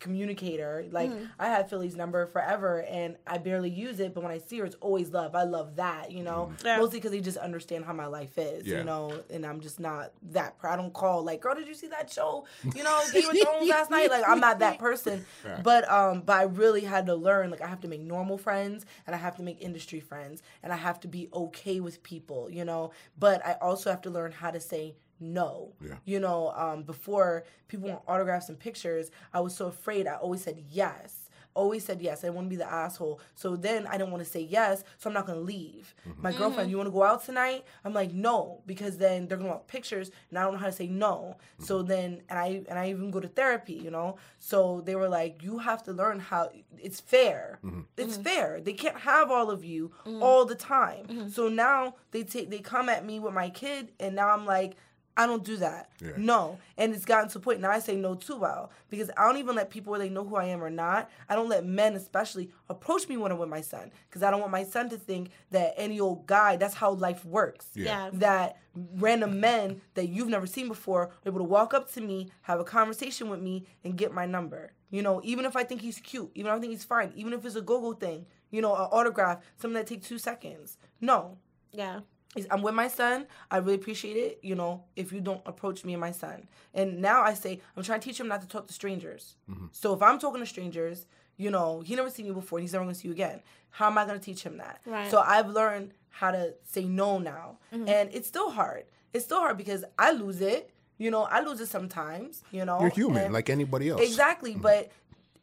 communicator. 0.04 0.84
Like 0.90 1.10
Mm-hmm. 1.10 1.24
I 1.38 1.46
had 1.48 1.68
Philly's 1.68 1.96
number 1.96 2.26
forever 2.26 2.82
and 2.88 3.16
I 3.26 3.38
barely 3.38 3.68
use 3.70 4.00
it, 4.00 4.14
but 4.14 4.22
when 4.22 4.32
I 4.32 4.38
see 4.38 4.58
her, 4.58 4.64
it's 4.64 4.76
always 4.80 5.10
love. 5.10 5.34
I 5.34 5.44
love 5.44 5.76
that, 5.76 6.10
you 6.12 6.22
know, 6.22 6.52
Yeah. 6.64 6.78
mostly 6.78 6.98
because 6.98 7.12
he 7.12 7.20
just 7.20 7.36
understand 7.36 7.84
how 7.84 7.92
my 7.92 8.06
life 8.06 8.38
is, 8.38 8.66
Yeah. 8.66 8.78
you 8.78 8.84
know, 8.84 9.22
and 9.30 9.44
I'm 9.44 9.60
just 9.60 9.78
not 9.80 10.12
that. 10.32 10.58
pr- 10.58 10.68
I 10.68 10.76
don't 10.76 10.92
call 10.92 11.22
like, 11.24 11.40
girl, 11.40 11.54
did 11.54 11.66
you 11.68 11.74
see 11.74 11.88
that 11.88 12.10
show? 12.10 12.46
You 12.74 12.82
know, 12.84 13.00
Game 13.12 13.28
of 13.28 13.36
Thrones 13.38 13.68
last 13.68 13.90
night. 13.90 14.10
Like 14.10 14.24
I'm 14.26 14.40
not 14.40 14.58
that 14.60 14.78
person, 14.78 15.24
but 15.62 15.90
um, 15.90 16.22
but 16.24 16.36
I 16.36 16.42
really 16.44 16.82
had 16.82 17.06
to 17.06 17.14
learn. 17.14 17.50
Like 17.50 17.60
I 17.60 17.66
have 17.66 17.80
to 17.82 17.88
make 17.88 18.00
normal 18.00 18.38
friends 18.38 18.86
and 19.06 19.14
I 19.14 19.18
have 19.18 19.36
to 19.36 19.42
make 19.42 19.60
industry 19.60 20.00
friends 20.00 20.42
and 20.62 20.72
I 20.72 20.76
have 20.76 21.00
to 21.00 21.08
be 21.08 21.28
okay 21.32 21.80
with 21.80 22.02
people, 22.02 22.50
you 22.50 22.64
know. 22.64 22.90
But 23.18 23.44
I 23.46 23.52
also 23.60 23.90
have 23.90 24.02
to 24.02 24.10
learn 24.10 24.32
how 24.32 24.50
to 24.50 24.60
say 24.60 24.94
no. 25.20 25.72
Yeah. 25.80 25.96
You 26.04 26.20
know, 26.20 26.52
um, 26.56 26.82
before 26.82 27.44
people 27.68 27.88
want 27.88 28.02
autographs 28.06 28.48
and 28.48 28.58
pictures, 28.58 29.10
I 29.32 29.40
was 29.40 29.54
so 29.54 29.66
afraid. 29.66 30.06
I 30.06 30.14
always 30.14 30.42
said 30.42 30.62
yes. 30.70 31.20
Always 31.56 31.84
said 31.84 32.02
yes. 32.02 32.18
I 32.18 32.26
didn't 32.26 32.34
want 32.34 32.46
to 32.46 32.50
be 32.50 32.56
the 32.56 32.68
asshole. 32.68 33.20
So 33.36 33.54
then 33.54 33.86
I 33.86 33.96
didn't 33.96 34.10
want 34.10 34.24
to 34.24 34.28
say 34.28 34.40
yes. 34.40 34.82
So 34.98 35.08
I'm 35.08 35.14
not 35.14 35.24
going 35.24 35.38
to 35.38 35.44
leave. 35.44 35.94
Mm-hmm. 36.08 36.20
My 36.20 36.32
girlfriend, 36.32 36.62
mm-hmm. 36.62 36.70
you 36.70 36.76
want 36.78 36.88
to 36.88 36.92
go 36.92 37.04
out 37.04 37.24
tonight? 37.24 37.64
I'm 37.84 37.92
like, 37.92 38.12
no, 38.12 38.62
because 38.66 38.98
then 38.98 39.28
they're 39.28 39.38
going 39.38 39.48
to 39.48 39.54
want 39.54 39.68
pictures 39.68 40.10
and 40.30 40.38
I 40.38 40.42
don't 40.42 40.54
know 40.54 40.58
how 40.58 40.66
to 40.66 40.72
say 40.72 40.88
no. 40.88 41.36
Mm-hmm. 41.36 41.64
So 41.64 41.82
then, 41.82 42.22
and 42.28 42.38
I, 42.40 42.64
and 42.68 42.76
I 42.76 42.90
even 42.90 43.12
go 43.12 43.20
to 43.20 43.28
therapy, 43.28 43.74
you 43.74 43.92
know? 43.92 44.16
So 44.40 44.82
they 44.84 44.96
were 44.96 45.08
like, 45.08 45.44
you 45.44 45.58
have 45.58 45.84
to 45.84 45.92
learn 45.92 46.18
how 46.18 46.50
it's 46.76 46.98
fair. 46.98 47.60
It's 47.96 48.16
fair. 48.16 48.60
They 48.60 48.72
can't 48.72 48.98
have 48.98 49.30
all 49.30 49.48
of 49.48 49.64
you 49.64 49.92
all 50.04 50.44
the 50.44 50.56
time. 50.56 51.30
So 51.30 51.48
now 51.48 51.94
they 52.10 52.24
take, 52.24 52.50
they 52.50 52.58
come 52.58 52.88
at 52.88 53.06
me 53.06 53.20
with 53.20 53.32
my 53.32 53.48
kid 53.48 53.92
and 54.00 54.16
now 54.16 54.30
I'm 54.30 54.44
like, 54.44 54.74
I 55.16 55.26
don't 55.26 55.44
do 55.44 55.56
that. 55.58 55.90
Yeah. 56.00 56.12
No. 56.16 56.58
And 56.76 56.92
it's 56.94 57.04
gotten 57.04 57.28
to 57.30 57.38
a 57.38 57.40
point 57.40 57.60
now 57.60 57.70
I 57.70 57.78
say 57.78 57.94
no 57.96 58.14
too 58.14 58.36
well. 58.36 58.70
Because 58.90 59.10
I 59.16 59.26
don't 59.26 59.36
even 59.36 59.54
let 59.54 59.70
people 59.70 59.92
whether 59.92 60.04
they 60.04 60.10
know 60.10 60.24
who 60.24 60.36
I 60.36 60.46
am 60.46 60.62
or 60.62 60.70
not. 60.70 61.10
I 61.28 61.36
don't 61.36 61.48
let 61.48 61.64
men 61.64 61.94
especially 61.94 62.50
approach 62.68 63.08
me 63.08 63.16
when 63.16 63.30
I'm 63.30 63.38
with 63.38 63.48
my 63.48 63.60
son. 63.60 63.92
Because 64.08 64.22
I 64.22 64.30
don't 64.30 64.40
want 64.40 64.50
my 64.52 64.64
son 64.64 64.88
to 64.90 64.96
think 64.96 65.30
that 65.50 65.74
any 65.76 66.00
old 66.00 66.26
guy, 66.26 66.56
that's 66.56 66.74
how 66.74 66.92
life 66.92 67.24
works. 67.24 67.66
Yeah. 67.74 68.10
That 68.12 68.58
random 68.74 69.38
men 69.40 69.80
that 69.94 70.08
you've 70.08 70.28
never 70.28 70.46
seen 70.46 70.66
before 70.68 71.02
are 71.02 71.10
able 71.26 71.38
to 71.38 71.44
walk 71.44 71.74
up 71.74 71.92
to 71.92 72.00
me, 72.00 72.30
have 72.42 72.58
a 72.58 72.64
conversation 72.64 73.30
with 73.30 73.40
me, 73.40 73.66
and 73.84 73.96
get 73.96 74.12
my 74.12 74.26
number. 74.26 74.72
You 74.90 75.02
know, 75.02 75.20
even 75.24 75.44
if 75.44 75.54
I 75.56 75.64
think 75.64 75.80
he's 75.80 75.98
cute, 76.00 76.30
even 76.34 76.50
if 76.52 76.56
I 76.56 76.60
think 76.60 76.72
he's 76.72 76.84
fine, 76.84 77.12
even 77.14 77.32
if 77.32 77.44
it's 77.44 77.56
a 77.56 77.60
go-go 77.60 77.92
thing, 77.92 78.26
you 78.50 78.62
know, 78.62 78.74
an 78.74 78.88
autograph, 78.92 79.38
something 79.56 79.74
that 79.74 79.86
takes 79.86 80.08
two 80.08 80.18
seconds. 80.18 80.76
No, 81.00 81.38
Yeah. 81.72 82.00
Is 82.36 82.46
I'm 82.50 82.62
with 82.62 82.74
my 82.74 82.88
son. 82.88 83.26
I 83.50 83.58
really 83.58 83.74
appreciate 83.74 84.16
it, 84.16 84.40
you 84.42 84.54
know, 84.54 84.84
if 84.96 85.12
you 85.12 85.20
don't 85.20 85.42
approach 85.46 85.84
me 85.84 85.94
and 85.94 86.00
my 86.00 86.10
son. 86.12 86.46
And 86.72 87.00
now 87.00 87.22
I 87.22 87.34
say, 87.34 87.60
I'm 87.76 87.82
trying 87.82 88.00
to 88.00 88.04
teach 88.06 88.18
him 88.18 88.28
not 88.28 88.40
to 88.42 88.48
talk 88.48 88.66
to 88.66 88.72
strangers. 88.72 89.36
Mm-hmm. 89.50 89.66
So 89.72 89.94
if 89.94 90.02
I'm 90.02 90.18
talking 90.18 90.40
to 90.40 90.46
strangers, 90.46 91.06
you 91.36 91.50
know, 91.50 91.80
he 91.80 91.96
never 91.96 92.10
seen 92.10 92.26
you 92.26 92.34
before, 92.34 92.60
he's 92.60 92.72
never 92.72 92.84
gonna 92.84 92.94
see 92.94 93.08
you 93.08 93.14
again. 93.14 93.40
How 93.70 93.86
am 93.86 93.98
I 93.98 94.06
gonna 94.06 94.18
teach 94.18 94.42
him 94.42 94.58
that? 94.58 94.80
Right. 94.86 95.10
So 95.10 95.18
I've 95.18 95.48
learned 95.48 95.92
how 96.10 96.30
to 96.30 96.54
say 96.64 96.84
no 96.84 97.18
now. 97.18 97.58
Mm-hmm. 97.72 97.88
And 97.88 98.10
it's 98.12 98.28
still 98.28 98.50
hard. 98.50 98.84
It's 99.12 99.24
still 99.24 99.40
hard 99.40 99.56
because 99.56 99.84
I 99.98 100.12
lose 100.12 100.40
it. 100.40 100.70
You 100.96 101.10
know, 101.10 101.24
I 101.24 101.40
lose 101.40 101.60
it 101.60 101.66
sometimes, 101.66 102.44
you 102.52 102.64
know. 102.64 102.80
You're 102.80 102.90
human, 102.90 103.24
and- 103.24 103.34
like 103.34 103.50
anybody 103.50 103.88
else. 103.88 104.00
Exactly, 104.00 104.52
mm-hmm. 104.52 104.62
but 104.62 104.92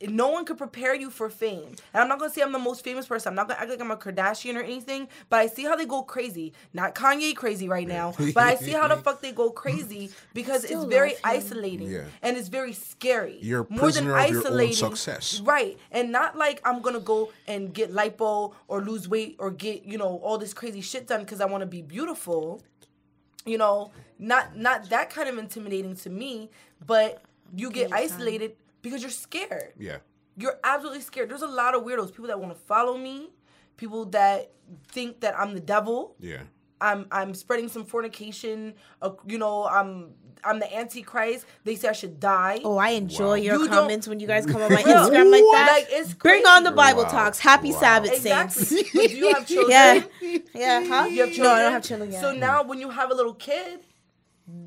no 0.08 0.30
one 0.30 0.46
could 0.46 0.58
prepare 0.58 0.96
you 0.96 1.10
for 1.10 1.30
fame. 1.30 1.76
And 1.94 2.02
I'm 2.02 2.08
not 2.08 2.20
gonna 2.20 2.32
say 2.32 2.42
I'm 2.42 2.52
the 2.52 2.60
most 2.60 2.84
famous 2.84 3.06
person. 3.06 3.30
I'm 3.30 3.36
not 3.36 3.48
gonna 3.48 3.60
act 3.60 3.70
like 3.70 3.82
I'm 3.82 3.92
a 3.92 3.98
Kardashian 3.98 4.56
or 4.56 4.62
anything. 4.62 5.08
But 5.30 5.40
I 5.40 5.48
see 5.48 5.64
how 5.64 5.76
they 5.76 5.86
go 5.86 6.04
crazy. 6.04 6.54
Not 6.74 6.96
Kanye 6.96 7.36
crazy 7.36 7.68
right 7.68 7.88
now, 7.88 8.14
but 8.18 8.44
I 8.44 8.56
see 8.56 8.72
how 8.72 8.88
the 8.88 8.98
fuck 8.98 9.22
they 9.22 9.32
go 9.32 9.52
crazy 9.52 10.12
because 10.34 10.64
it's 10.64 10.84
very 10.86 11.16
isolating 11.24 11.90
Yeah. 11.90 12.06
and 12.22 12.38
it's 12.38 12.48
very 12.48 12.74
scary. 12.74 13.38
You're 13.42 13.62
a 13.62 13.68
more 13.70 13.92
than 13.92 14.06
prisoner 14.06 14.18
of 14.18 14.30
your 14.30 14.40
own 14.40 14.46
isolating. 14.46 14.76
success. 14.76 15.40
Right, 15.42 15.78
and 15.92 16.12
not 16.12 16.38
like 16.38 16.62
I'm 16.66 16.82
gonna 16.82 17.00
go 17.00 17.32
and 17.48 17.74
get 17.74 17.94
lipo 17.94 18.54
or 18.68 18.82
lose 18.82 19.08
weight 19.08 19.36
or 19.40 19.52
get 19.52 19.86
you 19.86 19.98
know 19.98 20.20
all 20.24 20.38
this 20.38 20.54
crazy 20.54 20.82
shit 20.82 21.08
done 21.08 21.22
because 21.22 21.42
I 21.42 21.46
want 21.46 21.62
to 21.62 21.68
be 21.68 21.82
beautiful 21.82 22.62
you 23.46 23.58
know, 23.58 23.92
not 24.20 24.56
not 24.56 24.90
that 24.90 25.10
kind 25.10 25.28
of 25.28 25.38
intimidating 25.38 25.96
to 25.98 26.10
me, 26.10 26.50
but 26.86 27.24
you 27.56 27.72
get 27.72 27.92
isolated 27.92 28.56
because 28.82 29.02
you're 29.02 29.12
scared. 29.12 29.74
Yeah. 29.78 29.98
You're 30.38 30.60
absolutely 30.64 31.02
scared. 31.02 31.30
There's 31.30 31.42
a 31.42 31.48
lot 31.48 31.76
of 31.76 31.84
weirdos, 31.84 32.12
people 32.12 32.28
that 32.28 32.40
want 32.40 32.54
to 32.54 32.60
follow 32.60 32.98
me, 32.98 33.30
people 33.78 34.06
that 34.06 34.52
think 34.88 35.20
that 35.22 35.38
I'm 35.38 35.54
the 35.54 35.60
devil. 35.60 36.16
Yeah. 36.20 36.44
I'm 36.80 37.06
I'm 37.12 37.34
spreading 37.36 37.68
some 37.70 37.86
fornication. 37.86 38.74
Uh, 39.04 39.12
you 39.28 39.38
know, 39.38 39.66
I'm 39.68 40.14
I'm 40.44 40.58
the 40.60 40.76
antichrist. 40.76 41.46
They 41.64 41.76
say 41.76 41.90
I 41.90 41.92
should 41.92 42.20
die. 42.20 42.60
Oh, 42.64 42.78
I 42.78 42.90
enjoy 42.92 43.28
Wow. 43.28 43.34
your 43.36 43.54
You 43.60 43.68
don't- 43.68 43.70
comments 43.70 44.08
when 44.08 44.20
you 44.20 44.26
guys 44.26 44.48
come 44.48 44.64
on 44.64 44.74
my 44.74 44.82
Instagram 44.82 45.32
like 45.32 45.44
that. 45.52 45.70
like, 45.72 45.88
it's 45.92 46.14
Bring 46.16 46.44
on 46.48 46.64
the 46.64 46.72
Bible 46.72 47.04
Wow. 47.04 47.10
talks. 47.10 47.38
Happy 47.38 47.72
Wow. 47.72 47.80
Sabbath, 47.82 48.14
Exactly. 48.14 48.66
saints. 48.66 48.92
Do 48.94 49.02
you 49.16 49.32
have 49.34 49.46
children? 49.54 50.06
Yeah. 50.22 50.38
Yeah, 50.56 50.84
huh? 50.88 51.06
You 51.06 51.20
have 51.22 51.30
children? 51.34 51.44
No, 51.44 51.52
I 51.54 51.62
don't 51.62 51.72
have 51.74 51.84
children 51.84 52.12
yet. 52.14 52.22
So 52.22 52.34
now 52.34 52.64
when 52.64 52.80
you 52.80 52.90
have 52.90 53.12
a 53.12 53.14
little 53.14 53.36
kid, 53.36 53.82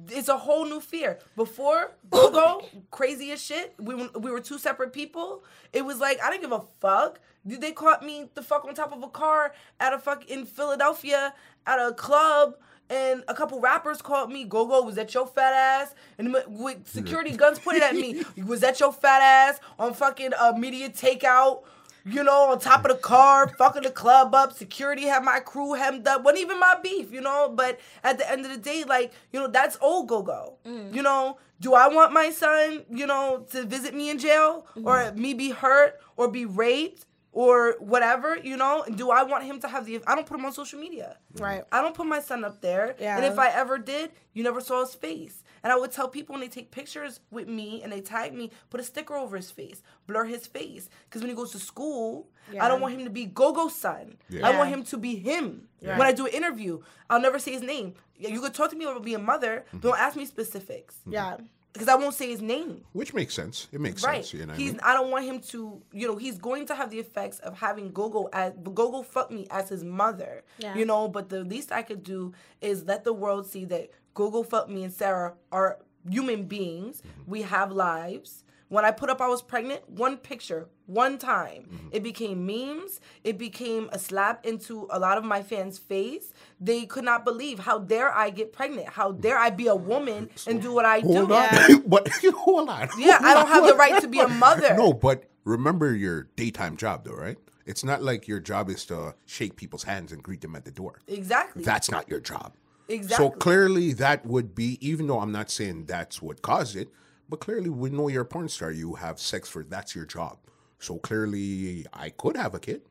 it's 0.09 0.28
a 0.28 0.36
whole 0.38 0.64
new 0.64 0.80
fear. 0.80 1.18
Before 1.36 1.92
Gogo, 2.10 2.64
crazy 2.90 3.32
as 3.32 3.42
shit. 3.42 3.74
We 3.78 3.94
were- 3.94 4.10
we 4.18 4.30
were 4.30 4.40
two 4.40 4.59
separate 4.59 4.92
people. 4.92 5.44
It 5.72 5.84
was 5.84 5.98
like 5.98 6.20
I 6.22 6.30
didn't 6.30 6.42
give 6.42 6.52
a 6.52 6.64
fuck. 6.80 7.20
They 7.44 7.72
caught 7.72 8.02
me 8.02 8.30
the 8.34 8.42
fuck 8.42 8.64
on 8.64 8.74
top 8.74 8.92
of 8.92 9.02
a 9.02 9.09
car 9.09 9.52
at 9.80 9.92
a 9.92 9.98
fuck 9.98 10.24
in 10.30 10.46
Philadelphia 10.46 11.34
at 11.66 11.78
a 11.78 11.92
club. 11.92 12.56
And 12.90 13.24
a 13.28 13.34
couple 13.34 13.60
rappers 13.60 14.02
called 14.02 14.30
me, 14.30 14.44
Gogo, 14.44 14.82
was 14.82 14.96
that 14.96 15.12
your 15.14 15.26
fat 15.26 15.55
ass? 15.55 15.94
And 16.18 16.36
with 16.46 16.86
security 16.86 17.34
guns 17.34 17.59
pointed 17.59 17.82
at 17.82 17.94
me, 17.94 18.22
was 18.46 18.60
that 18.60 18.78
your 18.78 18.92
fat 18.92 19.22
ass 19.22 19.60
on 19.78 19.94
fucking 19.94 20.32
uh, 20.38 20.52
MediaTakeOut? 20.52 21.62
You 22.06 22.22
know, 22.22 22.51
on 22.51 22.59
top 22.59 22.85
of 22.85 22.90
the 22.90 22.98
car, 22.98 23.48
fucking 23.48 23.82
the 23.82 23.90
club 23.90 24.35
up. 24.35 24.52
Security 24.52 25.05
had 25.05 25.24
my 25.24 25.40
crew 25.40 25.72
hemmed 25.72 26.06
up. 26.06 26.22
wasn't 26.22 26.43
even 26.43 26.60
my 26.60 26.76
beef, 26.82 27.10
you 27.10 27.22
know. 27.22 27.52
But 27.55 27.81
at 28.02 28.18
the 28.18 28.31
end 28.31 28.44
of 28.44 28.52
the 28.52 28.59
day, 28.59 28.85
like, 28.85 29.12
you 29.32 29.40
know, 29.40 29.48
that's 29.48 29.78
old 29.81 30.09
Gogo. 30.09 30.59
Mm. 30.66 30.94
You 30.94 31.02
know, 31.02 31.39
do 31.60 31.72
I 31.72 31.89
want 31.89 32.12
my 32.12 32.31
son, 32.31 32.82
you 32.90 33.06
know, 33.06 33.47
to 33.52 33.64
visit 33.64 33.94
me 33.94 34.10
in 34.10 34.18
jail 34.18 34.66
mm-hmm. 34.76 34.86
or 34.86 35.12
me 35.12 35.32
be 35.32 35.51
hurt 35.51 35.98
or 36.16 36.28
be 36.28 36.44
raped? 36.44 37.06
Or 37.36 37.74
whatever, 37.81 38.36
you 38.36 38.56
know. 38.56 38.85
Do 38.94 39.11
I 39.11 39.24
want 39.24 39.43
him 39.44 39.59
to 39.61 39.69
have 39.69 39.86
the? 39.86 40.01
I 40.06 40.15
don't 40.15 40.24
put 40.27 40.39
him 40.39 40.44
on 40.47 40.52
social 40.52 40.78
media. 40.78 41.16
Right. 41.36 41.65
I 41.73 41.82
don't 41.82 41.94
put 41.94 42.06
my 42.06 42.20
son 42.20 42.44
up 42.44 42.61
there. 42.61 42.94
Yeah. 43.01 43.16
And 43.16 43.24
if 43.24 43.39
I 43.40 43.48
ever 43.51 43.77
did, 43.77 44.12
you 44.35 44.44
never 44.44 44.61
saw 44.61 44.81
his 44.85 44.94
face. 44.94 45.43
And 45.65 45.73
I 45.73 45.77
would 45.77 45.90
tell 45.90 46.06
people 46.09 46.35
when 46.35 46.40
they 46.43 46.48
take 46.48 46.70
pictures 46.70 47.19
with 47.32 47.48
me 47.48 47.82
and 47.82 47.90
they 47.90 48.01
tag 48.01 48.35
me, 48.35 48.52
put 48.70 48.78
a 48.81 48.85
sticker 48.85 49.16
over 49.16 49.36
his 49.36 49.51
face, 49.51 49.82
blur 50.06 50.24
his 50.27 50.47
face. 50.47 50.89
Because 51.09 51.23
when 51.23 51.31
he 51.31 51.35
goes 51.35 51.51
to 51.52 51.59
school, 51.59 52.28
I 52.61 52.69
don't 52.69 52.81
want 52.81 52.94
him 52.94 53.02
to 53.05 53.11
be 53.11 53.24
Gogo's 53.27 53.74
son. 53.74 54.16
Yeah. 54.28 54.47
I 54.47 54.56
want 54.56 54.69
him 54.70 54.85
to 54.85 54.97
be 54.97 55.16
him. 55.16 55.66
Yeah. 55.81 55.98
When 55.98 56.06
I 56.06 56.12
do 56.12 56.27
an 56.27 56.32
interview, 56.32 56.82
I'll 57.11 57.20
never 57.20 57.39
say 57.40 57.52
his 57.52 57.62
name. 57.62 57.94
Yeah, 58.16 58.28
You 58.28 58.40
could 58.43 58.55
talk 58.55 58.70
to 58.70 58.77
me 58.77 58.85
about 58.85 59.02
being 59.02 59.16
a 59.16 59.19
mother, 59.19 59.65
Mm-hmm. 59.69 59.78
but 59.78 59.89
don't 59.89 59.98
ask 59.98 60.15
me 60.16 60.24
specifics. 60.27 60.97
Yeah. 61.09 61.39
Because 61.74 61.88
I 61.88 61.96
won't 61.96 62.14
say 62.14 62.30
his 62.30 62.40
name. 62.40 62.82
Which 62.92 63.12
makes 63.12 63.34
sense. 63.34 63.66
It 63.72 63.80
makes 63.80 64.02
Right. 64.05 64.24
sense. 64.24 64.32
You 64.32 64.46
know 64.46 64.52
what 64.52 64.60
I 64.60 64.64
mean? 64.64 64.80
I 64.82 64.94
don't 64.94 65.10
want 65.10 65.24
him 65.24 65.40
to. 65.40 65.82
You 65.92 66.06
know, 66.09 66.16
he's 66.16 66.38
going 66.38 66.66
to 66.66 66.74
have 66.74 66.88
the 66.90 67.01
effects 67.01 67.40
of 67.40 67.59
having 67.59 67.90
Gogo 67.90 68.28
as 68.32 68.52
Gogo 68.62 69.02
fuck 69.02 69.30
me 69.32 69.46
as 69.51 69.68
his 69.70 69.82
mother. 69.84 70.44
Yeah. 70.59 70.76
You 70.76 70.84
know, 70.84 71.09
but 71.09 71.28
the 71.30 71.42
least 71.42 71.72
I 71.72 71.82
could 71.82 72.05
do 72.05 72.32
is 72.60 72.84
let 72.84 73.02
the 73.02 73.12
world 73.12 73.46
see 73.46 73.64
that 73.66 73.90
Gogo 74.14 74.44
fuck 74.44 74.68
me 74.70 74.84
and 74.84 74.92
Sarah 74.92 75.34
are 75.51 75.80
human 76.09 76.44
beings. 76.44 77.02
Mm-hmm. 77.02 77.30
We 77.30 77.42
have 77.42 77.72
lives. 77.72 78.44
When 78.74 78.84
I 78.84 78.90
put 78.90 79.09
up 79.09 79.20
I 79.20 79.28
was 79.28 79.40
pregnant, 79.40 79.88
one 79.88 80.16
picture, 80.16 80.68
one 80.86 81.16
time, 81.16 81.62
Mm-hmm. 81.72 81.88
it 81.92 82.02
became 82.02 82.44
memes. 82.44 83.01
It 83.22 83.38
became 83.38 83.88
a 83.92 83.98
slap 83.98 84.44
into 84.44 84.88
a 84.90 84.98
lot 84.98 85.16
of 85.16 85.24
my 85.24 85.42
fans' 85.42 85.78
face. 85.78 86.32
They 86.60 86.84
could 86.84 87.05
not 87.05 87.24
believe 87.24 87.60
how 87.60 87.78
dare 87.78 88.12
I 88.12 88.30
get 88.30 88.52
pregnant? 88.52 88.88
How 88.88 89.12
dare 89.12 89.38
I 89.38 89.51
be 89.51 89.68
a 89.68 89.76
woman 89.76 90.28
and 90.48 90.60
do 90.60 90.72
what 90.72 90.84
I 90.84 90.98
Hold 91.01 91.28
do? 91.28 91.34
on. 91.34 91.82
but 91.86 92.09
hold 92.44 92.68
on. 92.68 92.88
Yeah, 92.98 93.18
I 93.22 93.32
don't 93.34 93.48
Hold 93.48 93.64
have 93.64 93.66
the 93.72 93.76
right 93.84 94.01
to 94.02 94.09
be 94.09 94.18
a 94.20 94.28
mother. 94.28 94.74
No, 94.84 94.92
but 94.92 95.18
remember 95.44 95.94
your 95.94 96.24
daytime 96.36 96.76
job, 96.76 97.05
though, 97.05 97.14
right? 97.14 97.38
It's 97.66 97.84
not 97.84 98.02
like 98.02 98.26
your 98.28 98.40
job 98.40 98.68
is 98.68 98.84
to 98.86 99.14
shake 99.24 99.55
people's 99.56 99.84
hands 99.84 100.10
and 100.12 100.20
greet 100.22 100.40
them 100.40 100.55
at 100.56 100.64
the 100.64 100.70
door. 100.72 101.01
Exactly. 101.06 101.62
That's 101.64 101.90
not 101.90 102.09
your 102.09 102.20
job. 102.20 102.55
Exactly. 102.88 103.24
So 103.24 103.30
clearly, 103.30 103.92
that 103.94 104.26
would 104.26 104.55
be, 104.55 104.78
even 104.86 105.06
though 105.06 105.20
I'm 105.20 105.32
not 105.32 105.48
saying 105.48 105.86
that's 105.86 106.20
what 106.20 106.42
caused 106.42 106.76
it, 106.76 106.88
but 107.28 107.40
clearly, 107.40 107.70
we 107.70 107.90
know 107.90 108.09
you're 108.09 108.22
a 108.22 108.26
porn 108.26 108.48
star. 108.48 108.70
You 108.70 108.94
have 108.94 109.18
sex 109.18 109.48
for 109.48 109.62
that's 109.64 109.94
your 109.94 110.05
job. 110.05 110.38
So 110.78 110.98
clearly, 110.98 111.86
I 111.92 112.10
could 112.10 112.36
have 112.36 112.55
a 112.55 112.60
kid. 112.60 112.82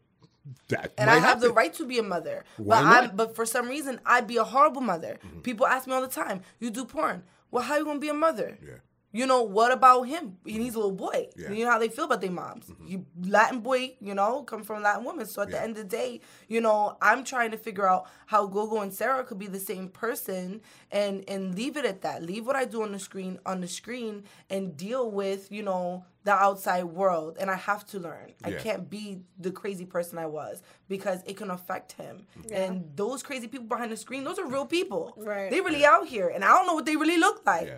That 0.67 0.91
and 0.97 1.09
I 1.09 1.19
have 1.19 1.39
the 1.39 1.51
right 1.51 1.73
to 1.75 1.85
be 1.85 1.99
a 1.99 2.03
mother. 2.03 2.43
Why 2.57 2.81
but 2.81 2.83
not? 2.83 3.03
Mm-hmm. 3.03 3.15
But 3.15 3.35
for 3.35 3.45
some 3.45 3.69
reason 3.69 4.01
I'd 4.05 4.27
be 4.27 4.37
a 4.37 4.43
horrible 4.43 4.81
mother. 4.81 5.17
People 5.41 5.65
ask 5.65 5.87
me 5.87 5.93
all 5.93 6.01
the 6.01 6.07
time, 6.07 6.41
You 6.59 6.69
do 6.69 6.83
porn. 6.83 7.23
Well, 7.49 7.63
how 7.63 7.75
are 7.75 7.79
you 7.79 7.85
gonna 7.85 7.99
be 7.99 8.09
a 8.09 8.13
mother? 8.13 8.57
Yeah. 8.61 8.73
You 9.13 9.27
know, 9.27 9.43
what 9.43 9.71
about 9.71 10.03
him? 10.03 10.37
And 10.43 10.61
he's 10.61 10.73
a 10.73 10.79
little 10.79 10.91
boy. 10.91 11.27
Yeah. 11.35 11.45
Mm-hmm. 11.45 11.53
You 11.53 11.65
know 11.65 11.71
how 11.71 11.77
they 11.77 11.87
feel 11.87 12.05
about 12.05 12.19
their 12.19 12.31
moms. 12.31 12.71
You 12.83 13.05
Latin 13.21 13.59
boy, 13.59 13.95
you 14.01 14.15
know, 14.15 14.41
come 14.41 14.63
from 14.63 14.81
Latin 14.81 15.05
women. 15.05 15.27
So 15.27 15.43
at 15.43 15.51
the 15.51 15.61
end 15.61 15.77
of 15.77 15.83
the 15.83 15.97
day, 15.97 16.19
you 16.47 16.59
know, 16.59 16.97
I'm 16.99 17.23
trying 17.23 17.51
to 17.51 17.57
figure 17.57 17.87
out 17.87 18.07
how 18.25 18.47
Gogo 18.47 18.81
and 18.81 18.91
Sarah 18.91 19.23
could 19.23 19.37
be 19.37 19.45
the 19.45 19.59
same 19.59 19.87
person 19.87 20.61
and 20.91 21.23
and 21.27 21.53
leave 21.53 21.77
it 21.77 21.85
at 21.85 22.01
that. 22.01 22.23
Leave 22.23 22.47
what 22.47 22.55
I 22.55 22.65
do 22.65 22.81
on 22.81 22.91
the 22.91 22.99
screen 22.99 23.39
on 23.45 23.61
the 23.61 23.67
screen 23.67 24.23
and 24.49 24.75
deal 24.75 25.11
with, 25.11 25.51
you 25.51 25.61
know, 25.61 26.05
the 26.23 26.33
outside 26.33 26.85
world. 26.85 27.37
And 27.39 27.51
I 27.51 27.55
have 27.55 27.85
to 27.87 27.99
learn. 27.99 28.33
I 28.43 28.53
can't 28.53 28.89
be 28.89 29.19
the 29.37 29.51
crazy 29.51 29.85
person 29.85 30.17
I 30.17 30.25
was 30.25 30.63
because 30.87 31.21
it 31.27 31.37
can 31.37 31.51
affect 31.51 31.91
him. 31.93 32.25
And 32.51 32.89
those 32.95 33.21
crazy 33.21 33.47
people 33.47 33.67
behind 33.67 33.91
the 33.91 33.97
screen, 33.97 34.23
those 34.23 34.39
are 34.39 34.47
real 34.47 34.65
people. 34.65 35.13
Right. 35.17 35.51
They 35.51 35.61
really 35.61 35.85
out 35.85 36.07
here. 36.07 36.29
And 36.29 36.43
I 36.43 36.47
don't 36.49 36.65
know 36.65 36.73
what 36.73 36.87
they 36.87 36.95
really 36.95 37.17
look 37.17 37.45
like. 37.45 37.69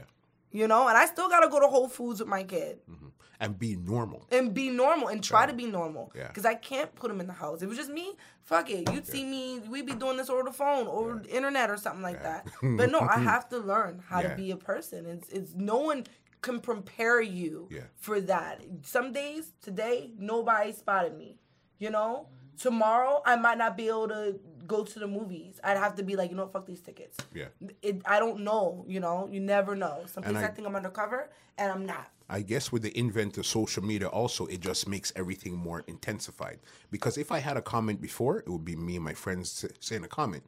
Yeah. 0.56 0.62
You 0.62 0.68
know, 0.68 0.88
and 0.88 0.98
I 0.98 1.06
still 1.06 1.30
gotta 1.30 1.50
go 1.50 1.60
to 1.60 1.68
Whole 1.68 1.88
Foods 1.90 2.20
with 2.20 2.30
my 2.30 2.44
kid 2.44 2.80
mm-hmm. 2.90 3.08
And 3.40 3.60
be 3.60 3.76
normal. 3.76 4.26
and 4.32 4.54
be 4.54 4.70
normal 4.70 5.10
and 5.10 5.22
try 5.22 5.46
to 5.46 5.54
be 5.54 5.66
normal. 5.66 6.12
Yeah. 6.16 6.28
Because 6.30 6.46
I 6.46 6.56
can't 6.56 6.94
put 6.96 7.12
him 7.12 7.20
in 7.20 7.28
the 7.28 7.34
house. 7.34 7.62
It 7.62 7.68
was 7.68 7.78
just 7.78 7.92
me, 7.92 8.14
fuck 8.44 8.70
it. 8.70 8.90
You'd 8.92 9.06
see 9.06 9.26
me, 9.26 9.60
we'd 9.70 9.86
be 9.86 9.94
doing 9.94 10.16
this 10.16 10.30
over 10.30 10.44
the 10.44 10.54
phone, 10.54 10.88
over 10.88 11.20
the 11.22 11.30
internet 11.36 11.70
or 11.70 11.76
something 11.78 12.02
like 12.02 12.24
that. 12.24 12.48
But 12.62 12.92
no, 12.92 13.02
I 13.02 13.20
have 13.20 13.50
to 13.50 13.58
learn 13.58 14.02
how 14.08 14.22
Yeah. 14.22 14.30
to 14.30 14.36
be 14.38 14.52
a 14.52 14.58
person. 14.58 15.06
It's, 15.06 15.30
it's 15.30 15.54
no 15.54 15.78
one 15.78 16.06
can 16.42 16.62
prepare 16.62 17.22
you 17.22 17.68
Yeah. 17.70 17.88
for 17.98 18.22
that. 18.22 18.62
Some 18.84 19.12
days, 19.12 19.52
today, 19.62 20.12
nobody 20.18 20.72
spotted 20.72 21.18
me. 21.18 21.38
You 21.78 21.90
know? 21.90 22.30
Tomorrow, 22.58 23.22
I 23.26 23.36
might 23.36 23.58
not 23.58 23.76
be 23.76 23.90
able 23.90 24.08
to 24.08 24.40
go 24.68 24.84
to 24.84 25.00
the 25.00 25.08
movies. 25.08 25.60
I'd 25.64 25.78
have 25.78 25.96
to 25.96 26.04
be 26.04 26.16
like, 26.16 26.30
you 26.30 26.36
know, 26.36 26.48
fuck 26.48 26.66
these 26.66 26.82
tickets. 26.82 27.18
Yeah. 27.34 27.46
It, 27.82 28.02
I 28.06 28.20
don't 28.20 28.42
know, 28.42 28.86
you 28.88 29.00
know? 29.00 29.28
You 29.32 29.40
never 29.40 29.76
know. 29.76 30.04
Some 30.08 30.24
And 30.24 30.38
I, 30.38 30.44
I- 30.44 30.48
think 30.48 30.68
I'm 30.68 30.76
undercover, 30.76 31.30
and 31.58 31.72
I'm 31.72 31.86
not. 31.86 32.10
I 32.28 32.42
guess 32.42 32.72
with 32.72 32.82
the 32.82 32.98
invent 32.98 33.38
of 33.38 33.46
social 33.46 33.84
media, 33.84 34.08
also 34.08 34.48
it 34.48 34.60
just 34.60 34.88
makes 34.88 35.14
everything 35.16 35.56
more 35.56 35.84
intensified. 35.86 36.58
Because 36.90 37.20
if 37.20 37.32
I 37.32 37.38
had 37.38 37.56
a 37.56 37.62
comment 37.62 38.02
before, 38.02 38.40
it 38.40 38.50
would 38.50 38.66
be 38.66 38.76
me 38.76 38.96
and 38.96 39.06
my 39.06 39.14
friends 39.14 39.64
saying 39.80 40.04
a 40.04 40.08
comment, 40.08 40.44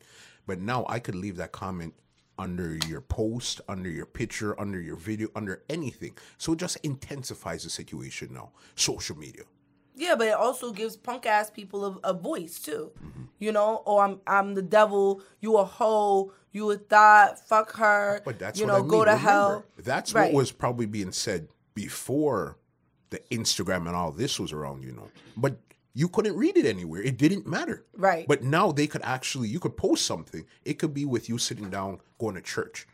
but 0.48 0.60
now 0.60 0.86
I 0.90 0.98
could 0.98 1.14
leave 1.14 1.36
that 1.38 1.52
comment 1.52 1.94
under 2.40 2.78
your 2.88 3.02
post, 3.02 3.62
under 3.68 3.90
your 3.90 4.08
picture, 4.08 4.60
under 4.60 4.80
your 4.80 4.96
video, 4.96 5.28
under 5.36 5.62
anything. 5.70 6.18
So 6.40 6.54
it 6.54 6.60
just 6.60 6.78
intensifies 6.78 7.64
the 7.64 7.70
situation 7.70 8.34
now. 8.34 8.52
Social 8.76 9.16
media. 9.16 9.44
Yeah, 9.98 10.16
but 10.16 10.28
it 10.28 10.36
also 10.36 10.72
gives 10.72 10.96
punk 10.96 11.26
ass 11.26 11.50
people 11.50 12.00
a, 12.04 12.10
a 12.12 12.14
voice 12.14 12.60
too. 12.60 12.92
Mm-hmm. 13.04 13.24
You 13.40 13.52
know, 13.52 13.84
oh, 13.86 13.98
I'm 14.00 14.22
I'm 14.28 14.54
the 14.54 14.62
devil. 14.62 15.22
You 15.42 15.58
a 15.58 15.66
hoe. 15.66 16.32
You 16.52 16.72
a 16.72 16.78
thought. 16.78 17.40
Fuck 17.48 17.74
her. 17.78 18.22
But 18.24 18.40
that's 18.40 18.60
you 18.60 18.66
what 18.66 18.72
know, 18.74 18.78
I 18.78 18.82
mean. 18.82 18.88
go 18.90 19.06
to 19.06 19.12
Remember, 19.12 19.30
hell. 19.30 19.66
That's 19.78 20.14
Right. 20.14 20.32
what 20.32 20.38
was 20.38 20.52
probably 20.52 20.86
being 20.86 21.12
said 21.12 21.48
before 21.74 22.58
the 23.10 23.20
Instagram 23.32 23.88
and 23.88 23.96
all 23.96 24.12
this 24.12 24.40
was 24.40 24.52
around, 24.54 24.84
you 24.84 24.92
know. 24.92 25.08
But 25.36 25.58
you 25.94 26.08
couldn't 26.10 26.36
read 26.36 26.58
it 26.58 26.66
anywhere. 26.66 27.02
It 27.02 27.18
didn't 27.18 27.48
matter. 27.48 27.86
Right. 27.96 28.28
But 28.28 28.44
now 28.44 28.72
they 28.72 28.88
could 28.88 29.02
actually 29.04 29.48
you 29.50 29.60
could 29.60 29.78
post 29.78 30.06
something. 30.06 30.46
It 30.66 30.76
could 30.80 30.94
be 30.94 31.06
with 31.06 31.28
you 31.30 31.38
sitting 31.38 31.70
down 31.70 32.00
going 32.20 32.36
to 32.36 32.42
church. 32.42 32.88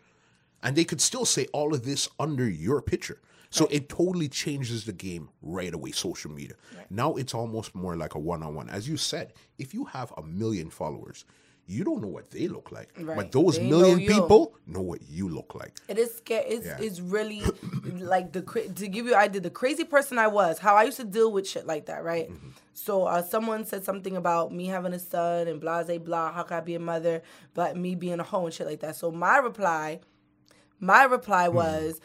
And 0.61 0.75
they 0.75 0.85
could 0.85 1.01
still 1.01 1.25
say 1.25 1.47
all 1.51 1.73
of 1.73 1.83
this 1.83 2.07
under 2.19 2.47
your 2.47 2.81
picture. 2.81 3.21
So 3.53 3.67
it 3.69 3.87
totally 3.87 4.29
changes 4.29 4.85
the 4.85 4.93
game 4.93 5.29
right 5.41 5.73
away, 5.73 5.91
social 5.91 6.31
media. 6.31 6.55
Now 6.89 7.13
it's 7.15 7.33
almost 7.33 7.75
more 7.75 7.95
like 7.95 8.15
a 8.15 8.19
one 8.19 8.41
on 8.43 8.55
one. 8.55 8.69
As 8.69 8.87
you 8.89 8.97
said, 8.97 9.33
if 9.57 9.73
you 9.73 9.85
have 9.85 10.11
a 10.17 10.23
million 10.23 10.69
followers, 10.69 11.25
you 11.65 11.83
don't 11.85 12.01
know 12.01 12.07
what 12.09 12.29
they 12.31 12.47
look 12.49 12.71
like. 12.71 12.89
Right. 12.99 13.15
But 13.15 13.31
those 13.31 13.57
They 13.57 13.69
million 13.69 13.99
you. 13.99 14.07
people 14.07 14.55
know 14.67 14.81
what 14.81 15.01
you 15.07 15.29
look 15.29 15.55
like. 15.55 15.73
It 15.87 15.97
is 15.97 16.13
scary. 16.15 16.45
It's, 16.49 16.65
Yeah. 16.65 16.77
it's 16.79 16.99
really 16.99 17.41
like 17.83 18.33
the 18.33 18.41
to 18.41 18.87
give 18.87 19.05
you 19.05 19.15
I 19.15 19.27
did 19.29 19.43
the 19.43 19.49
crazy 19.49 19.83
person 19.85 20.17
I 20.17 20.27
was. 20.27 20.57
How 20.59 20.75
I 20.75 20.83
used 20.83 20.97
to 20.97 21.05
deal 21.05 21.31
with 21.31 21.47
shit 21.47 21.65
like 21.67 21.85
that, 21.85 22.03
right? 22.03 22.29
Mm-hmm. 22.29 22.49
So 22.73 23.05
uh, 23.05 23.21
someone 23.21 23.65
said 23.65 23.85
something 23.85 24.17
about 24.17 24.51
me 24.51 24.65
having 24.65 24.93
a 24.93 24.99
son 24.99 25.47
and 25.47 25.61
blah 25.61 25.83
blah 25.83 25.99
blah. 25.99 26.31
How 26.33 26.43
can 26.43 26.57
I 26.57 26.61
be 26.61 26.75
a 26.75 26.79
mother? 26.79 27.21
But 27.53 27.77
me 27.77 27.93
being 27.95 28.19
a 28.19 28.23
hoe 28.23 28.45
and 28.45 28.53
shit 28.53 28.67
like 28.67 28.79
that. 28.81 28.95
So 28.97 29.11
my 29.11 29.37
reply, 29.37 29.99
my 30.79 31.03
reply 31.03 31.47
Hmm. 31.47 31.55
was, 31.55 32.01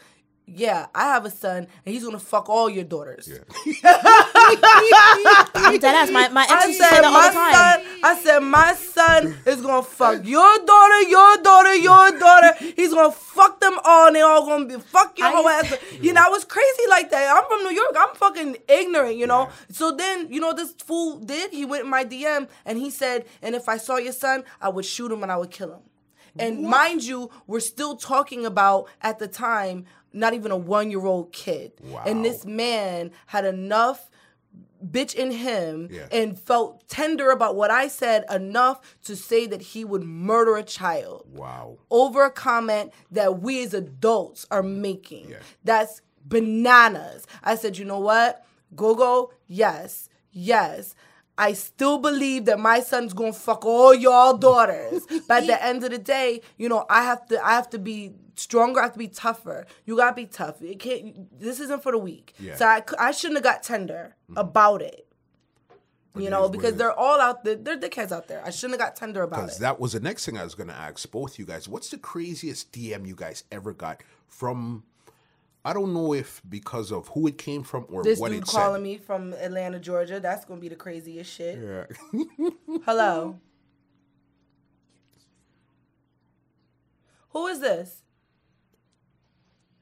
yeah, 0.55 0.87
I 0.93 1.03
have 1.13 1.25
a 1.25 1.29
son, 1.29 1.67
and 1.85 1.93
he's 1.93 2.03
gonna 2.03 2.19
fuck 2.19 2.49
all 2.49 2.69
your 2.69 2.83
daughters. 2.83 3.29
I'm 3.83 5.79
dead 5.79 5.95
ass. 5.95 6.11
My 6.11 6.29
my 6.29 6.45
ex 6.49 6.67
used 6.67 6.79
to 6.79 6.83
say 6.85 6.89
said 6.89 7.01
that 7.01 7.05
all 7.05 7.11
my 7.13 7.27
the 7.27 7.33
time. 7.33 7.53
son. 7.53 7.99
I 8.03 8.19
said 8.21 8.39
my 8.39 8.73
son 8.73 9.37
is 9.45 9.61
gonna 9.61 9.83
fuck 9.83 10.25
your 10.25 10.57
daughter, 10.65 11.01
your 11.03 11.37
daughter, 11.37 11.75
your 11.75 12.19
daughter. 12.19 12.53
He's 12.75 12.93
gonna 12.93 13.11
fuck 13.11 13.59
them 13.59 13.77
all, 13.83 14.07
and 14.07 14.15
they 14.15 14.21
all 14.21 14.45
gonna 14.45 14.65
be 14.65 14.75
fuck 14.79 15.17
your 15.17 15.27
I 15.27 15.31
whole 15.31 15.47
ass. 15.49 15.73
You 16.01 16.13
know, 16.13 16.21
I 16.25 16.29
was 16.29 16.45
crazy 16.45 16.83
like 16.89 17.11
that. 17.11 17.35
I'm 17.35 17.43
from 17.49 17.63
New 17.67 17.75
York. 17.75 17.95
I'm 17.97 18.15
fucking 18.15 18.57
ignorant, 18.67 19.17
you 19.17 19.27
know. 19.27 19.49
So 19.69 19.91
then, 19.91 20.31
you 20.31 20.39
know, 20.39 20.53
this 20.53 20.71
fool 20.71 21.19
did. 21.19 21.51
He 21.51 21.65
went 21.65 21.83
in 21.83 21.89
my 21.89 22.05
DM 22.05 22.47
and 22.65 22.77
he 22.77 22.89
said, 22.89 23.25
"And 23.41 23.53
if 23.55 23.67
I 23.67 23.77
saw 23.77 23.97
your 23.97 24.13
son, 24.13 24.43
I 24.61 24.69
would 24.69 24.85
shoot 24.85 25.11
him 25.11 25.23
and 25.23 25.31
I 25.31 25.37
would 25.37 25.51
kill 25.51 25.73
him." 25.73 25.81
And 26.37 26.61
mind 26.63 27.03
you, 27.03 27.29
we're 27.47 27.59
still 27.59 27.97
talking 27.97 28.45
about 28.45 28.87
at 29.01 29.19
the 29.19 29.27
time 29.27 29.85
not 30.13 30.33
even 30.33 30.51
a 30.51 30.57
one 30.57 30.89
year 30.91 31.05
old 31.05 31.31
kid. 31.33 31.73
And 32.05 32.23
this 32.25 32.45
man 32.45 33.11
had 33.27 33.45
enough 33.45 34.09
bitch 34.85 35.13
in 35.13 35.31
him 35.31 35.89
Yeah. 35.91 36.07
and 36.11 36.39
felt 36.39 36.87
tender 36.87 37.31
about 37.31 37.55
what 37.55 37.69
I 37.69 37.89
said 37.89 38.23
enough 38.31 38.79
to 39.03 39.15
say 39.15 39.45
that 39.45 39.61
he 39.61 39.83
would 39.83 40.03
murder 40.03 40.55
a 40.55 40.63
child 40.63 41.27
Wow. 41.33 41.79
over 41.91 42.23
a 42.23 42.31
comment 42.31 42.93
that 43.11 43.41
we 43.41 43.61
as 43.63 43.73
adults 43.73 44.45
are 44.49 44.63
making. 44.63 45.29
Yeah. 45.31 45.37
That's 45.65 46.01
bananas. 46.23 47.25
I 47.43 47.55
said, 47.55 47.77
you 47.77 47.83
know 47.85 47.99
what? 47.99 48.45
Go 48.75 48.95
go, 48.95 49.33
yes, 49.47 50.07
yes. 50.31 50.95
I 51.39 51.53
still 51.53 51.97
believe 51.99 52.45
that 52.45 52.59
my 52.59 52.81
son's 52.81 53.13
gonna 53.13 53.31
fuck 53.31 53.65
all 53.65 53.95
y'all 53.95 54.37
daughters. 54.49 55.03
but 55.27 55.43
at 55.43 55.47
the 55.47 55.63
end 55.63 55.83
of 55.85 55.91
the 55.91 55.97
day, 55.97 56.41
you 56.57 56.67
know, 56.67 56.85
I 56.89 57.03
have 57.03 57.25
to 57.29 57.43
I 57.43 57.51
have 57.51 57.69
to 57.69 57.79
be 57.79 58.11
stronger, 58.35 58.81
I 58.81 58.83
have 58.83 58.93
to 58.93 58.99
be 58.99 59.07
tougher. 59.07 59.65
You 59.85 59.95
gotta 59.95 60.15
be 60.15 60.25
tough. 60.25 60.61
It 60.61 60.79
can't 60.79 61.39
this 61.39 61.61
isn't 61.61 61.81
for 61.81 61.93
the 61.93 61.97
weak. 61.97 62.33
Yeah. 62.39 62.55
So 62.55 62.65
I, 62.65 62.83
I 62.99 63.11
shouldn't 63.11 63.37
have 63.37 63.43
got 63.43 63.63
tender 63.63 64.17
mm-hmm. 64.29 64.37
about 64.37 64.81
it. 64.81 65.07
But 66.13 66.23
you 66.23 66.29
know, 66.29 66.49
because 66.49 66.75
they're 66.75 66.97
all 66.97 67.21
out 67.21 67.45
there. 67.45 67.55
They're 67.55 67.77
dickheads 67.77 68.11
out 68.11 68.27
there. 68.27 68.43
I 68.45 68.49
shouldn't 68.49 68.79
have 68.79 68.87
got 68.87 68.95
tender 68.97 69.21
about 69.23 69.39
it. 69.39 69.41
Because 69.43 69.59
that 69.59 69.79
was 69.79 69.93
the 69.93 69.99
next 69.99 70.25
thing 70.25 70.37
I 70.37 70.43
was 70.43 70.55
going 70.55 70.67
to 70.67 70.73
ask 70.73 71.09
both 71.09 71.37
you 71.37 71.45
guys. 71.45 71.69
What's 71.69 71.89
the 71.89 71.99
craziest 71.99 72.71
DM 72.73 73.07
you 73.07 73.15
guys 73.15 73.43
ever 73.51 73.73
got 73.73 74.01
from? 74.27 74.83
I 75.63 75.73
don't 75.73 75.93
know 75.93 76.13
if 76.13 76.41
because 76.47 76.91
of 76.91 77.09
who 77.09 77.27
it 77.27 77.37
came 77.37 77.63
from 77.63 77.85
or 77.89 78.03
this 78.03 78.19
what 78.19 78.31
dude 78.31 78.43
it 78.43 78.47
calling 78.47 78.79
said. 78.79 78.83
me 78.83 78.97
from 78.97 79.33
Atlanta, 79.33 79.79
Georgia. 79.79 80.19
That's 80.19 80.45
gonna 80.45 80.61
be 80.61 80.69
the 80.69 80.75
craziest 80.75 81.31
shit. 81.31 81.59
Yeah. 81.59 82.19
Hello. 82.85 83.39
Who 87.31 87.47
is 87.47 87.59
this? 87.59 88.03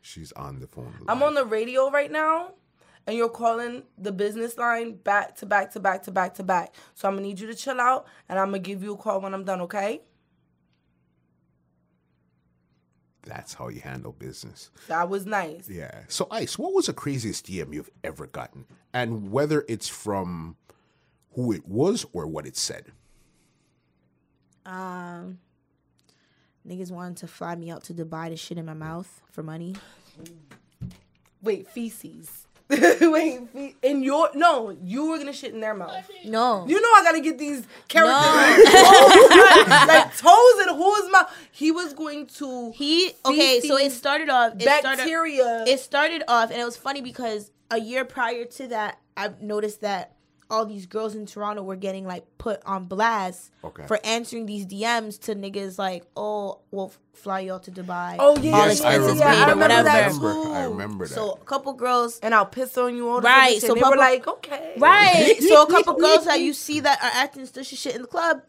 She's 0.01 0.31
on 0.33 0.59
the 0.59 0.67
phone. 0.67 0.93
I'm 1.07 1.21
on 1.21 1.35
the 1.35 1.45
radio 1.45 1.89
right 1.91 2.11
now, 2.11 2.53
and 3.05 3.15
you're 3.15 3.29
calling 3.29 3.83
the 3.97 4.11
business 4.11 4.57
line 4.57 4.95
back 4.95 5.35
to 5.37 5.45
back 5.45 5.71
to 5.73 5.79
back 5.79 6.03
to 6.03 6.11
back 6.11 6.33
to 6.35 6.43
back. 6.43 6.73
So 6.95 7.07
I'm 7.07 7.15
gonna 7.15 7.27
need 7.27 7.39
you 7.39 7.47
to 7.47 7.55
chill 7.55 7.79
out, 7.79 8.07
and 8.27 8.39
I'm 8.39 8.47
gonna 8.47 8.59
give 8.59 8.81
you 8.81 8.93
a 8.93 8.97
call 8.97 9.21
when 9.21 9.33
I'm 9.33 9.43
done. 9.43 9.61
Okay? 9.61 10.01
That's 13.27 13.53
how 13.53 13.67
you 13.67 13.81
handle 13.81 14.13
business. 14.13 14.71
That 14.87 15.09
was 15.09 15.25
nice. 15.25 15.69
Yeah. 15.69 16.01
So, 16.07 16.27
Ice, 16.31 16.57
what 16.57 16.73
was 16.73 16.87
the 16.87 16.93
craziest 16.93 17.47
DM 17.47 17.73
you've 17.73 17.89
ever 18.03 18.27
gotten? 18.27 18.65
And 18.93 19.31
whether 19.31 19.65
it's 19.67 19.87
from 19.87 20.55
who 21.33 21.51
it 21.51 21.67
was 21.67 22.05
or 22.13 22.25
what 22.25 22.47
it 22.47 22.57
said. 22.57 22.85
Um, 24.65 25.37
niggas 26.67 26.91
wanted 26.91 27.17
to 27.17 27.27
fly 27.27 27.55
me 27.55 27.69
out 27.69 27.83
to 27.85 27.93
Dubai 27.93 28.29
to 28.29 28.35
shit 28.35 28.57
in 28.57 28.65
my 28.65 28.73
mouth 28.73 29.21
for 29.31 29.43
money. 29.43 29.75
Wait, 31.43 31.67
feces. 31.67 32.46
Wait, 33.01 33.75
in 33.81 34.03
your 34.03 34.29
no, 34.35 34.75
you 34.83 35.07
were 35.07 35.17
gonna 35.17 35.31
shit 35.31 35.53
in 35.53 35.61
their 35.61 35.73
mouth. 35.73 36.09
No, 36.25 36.65
You 36.67 36.81
know 36.81 36.87
I 36.89 37.01
gotta 37.03 37.21
get 37.21 37.37
these 37.37 37.65
characters 37.87 38.73
No. 38.73 39.27
like 39.87 40.17
toes 40.17 40.67
in 40.67 40.75
whose 40.75 41.11
mouth. 41.11 41.31
He 41.51 41.71
was 41.71 41.93
going 41.93 42.27
to 42.37 42.71
he 42.75 43.11
okay. 43.25 43.61
So 43.61 43.77
it 43.77 43.91
started 43.91 44.29
off. 44.29 44.53
It 44.55 44.63
started, 44.63 44.83
bacteria. 44.97 45.63
it 45.65 45.79
started 45.79 46.23
off, 46.27 46.51
and 46.51 46.59
it 46.59 46.65
was 46.65 46.75
funny 46.77 47.01
because 47.01 47.51
a 47.71 47.79
year 47.79 48.03
prior 48.05 48.45
to 48.45 48.67
that, 48.67 48.99
I've 49.15 49.41
noticed 49.41 49.81
that 49.81 50.16
all 50.49 50.65
these 50.65 50.85
girls 50.85 51.15
in 51.15 51.25
Toronto 51.25 51.61
were 51.63 51.75
getting 51.75 52.05
like 52.05 52.25
put 52.37 52.61
on 52.65 52.85
blast 52.85 53.51
Okay. 53.63 53.85
for 53.87 53.99
answering 54.05 54.45
these 54.45 54.65
DMs 54.65 55.19
to 55.21 55.35
niggas 55.35 55.77
like, 55.77 56.05
oh, 56.15 56.59
we'll 56.71 56.93
fly 57.13 57.41
y'all 57.41 57.59
to 57.59 57.71
Dubai. 57.71 58.15
Oh, 58.19 58.37
yeah, 58.39 58.51
all 58.51 58.67
yes, 58.67 58.81
I 58.81 58.95
remember. 58.95 59.21
paid 59.23 59.23
I 59.23 59.49
remember 59.49 59.67
that 59.67 60.11
whatever. 60.13 60.27
remember. 60.27 60.53
I 60.53 60.63
remember 60.63 61.07
that. 61.07 61.13
So 61.13 61.31
a 61.33 61.45
couple 61.45 61.73
girls 61.73 62.19
and 62.19 62.33
I'll 62.33 62.45
piss 62.45 62.77
on 62.77 62.95
you 62.95 63.09
all 63.09 63.21
the 63.21 63.27
Right, 63.27 63.37
right. 63.53 63.61
so 63.61 63.67
So 63.67 63.73
they 63.75 63.81
were 63.81 63.95
like, 63.97 64.27
okay, 64.27 64.73
Right. 64.77 65.37
So 65.41 65.63
a 65.63 65.67
couple 65.67 65.95
girls 65.95 66.25
that 66.25 66.39
you 66.39 66.53
see 66.53 66.79
that 66.81 67.01
are 67.03 67.11
acting 67.13 67.45
such 67.45 67.67
shit 67.67 67.95
in 67.95 68.01
the 68.03 68.07
club, 68.07 68.41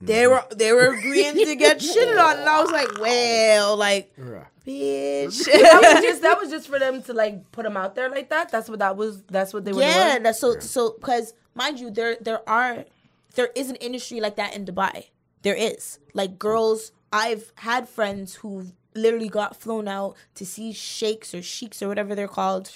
they 0.00 0.24
mm-hmm. 0.24 0.32
were 0.32 0.54
they 0.54 0.72
were 0.72 0.94
agreeing 0.94 1.34
to 1.36 1.56
get 1.56 1.78
shitted 1.78 2.22
on, 2.22 2.38
and 2.38 2.48
I 2.48 2.60
was 2.60 2.70
like, 2.70 2.98
well, 3.00 3.76
like, 3.76 4.12
Yeah. 4.18 4.44
Bitch. 4.66 5.44
that 5.52 5.80
was 5.82 6.02
just 6.02 6.22
that 6.22 6.40
was 6.40 6.50
just 6.50 6.68
for 6.68 6.78
them 6.78 7.02
to 7.02 7.12
like 7.12 7.50
put 7.52 7.64
them 7.64 7.76
out 7.76 7.94
there 7.94 8.08
like 8.10 8.30
that. 8.30 8.50
That's 8.50 8.68
what 8.68 8.78
that 8.80 8.96
was. 8.96 9.22
That's 9.24 9.52
what 9.52 9.64
they 9.64 9.72
were 9.72 9.82
yeah, 9.82 10.12
doing. 10.12 10.22
that's 10.24 10.40
so 10.40 10.58
so 10.60 10.94
because 10.98 11.34
mind 11.54 11.80
you, 11.80 11.90
there 11.90 12.16
there 12.20 12.48
are 12.48 12.84
there 13.34 13.50
is 13.54 13.70
an 13.70 13.76
industry 13.76 14.20
like 14.20 14.36
that 14.36 14.54
in 14.54 14.64
Dubai. 14.64 15.06
There 15.42 15.54
is 15.54 15.98
like 16.14 16.38
girls. 16.38 16.92
I've 17.12 17.52
had 17.56 17.88
friends 17.88 18.36
who 18.36 18.66
literally 18.94 19.28
got 19.28 19.56
flown 19.56 19.88
out 19.88 20.16
to 20.36 20.46
see 20.46 20.72
sheiks 20.72 21.34
or 21.34 21.42
sheiks 21.42 21.82
or 21.82 21.88
whatever 21.88 22.14
they're 22.14 22.28
called, 22.28 22.70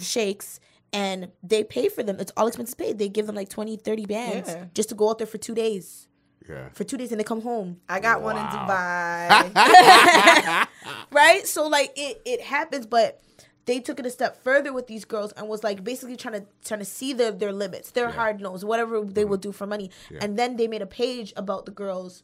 sheiks. 0.00 0.60
And 0.92 1.28
they 1.42 1.64
pay 1.64 1.88
for 1.90 2.02
them. 2.02 2.16
It's 2.18 2.32
all 2.36 2.46
expenses 2.46 2.74
paid. 2.74 2.98
They 2.98 3.08
give 3.10 3.26
them 3.26 3.36
like 3.36 3.50
20, 3.50 3.76
30 3.76 4.06
bands 4.06 4.48
Yeah. 4.48 4.64
just 4.74 4.88
to 4.88 4.94
go 4.94 5.10
out 5.10 5.18
there 5.18 5.26
for 5.26 5.36
two 5.36 5.54
days. 5.54 6.08
Yeah. 6.48 6.70
For 6.72 6.84
two 6.84 6.96
days 6.96 7.10
and 7.12 7.20
they 7.20 7.24
come 7.24 7.42
home. 7.42 7.80
I 7.90 8.00
got 8.00 8.22
one 8.22 8.38
in 8.38 8.44
Dubai. 8.44 9.28
right? 11.10 11.46
So 11.46 11.66
like 11.66 11.92
it 11.96 12.20
it 12.24 12.40
happens, 12.40 12.86
but 12.86 13.22
they 13.66 13.80
took 13.80 14.00
it 14.00 14.06
a 14.06 14.10
step 14.10 14.42
further 14.42 14.72
with 14.72 14.86
these 14.86 15.04
girls 15.04 15.32
and 15.32 15.46
was 15.46 15.62
like 15.62 15.84
basically 15.84 16.16
trying 16.16 16.40
to 16.40 16.46
trying 16.64 16.80
to 16.80 16.86
see 16.86 17.12
their 17.12 17.32
their 17.32 17.52
limits, 17.52 17.90
their 17.90 18.10
hard 18.10 18.40
nose, 18.40 18.64
whatever 18.64 19.00
they 19.04 19.22
mm-hmm. 19.22 19.30
will 19.30 19.36
do 19.36 19.52
for 19.52 19.66
money. 19.66 19.90
And 20.20 20.38
then 20.38 20.56
they 20.56 20.68
made 20.68 20.82
a 20.82 20.86
page 20.86 21.32
about 21.36 21.66
the 21.66 21.72
girls 21.72 22.22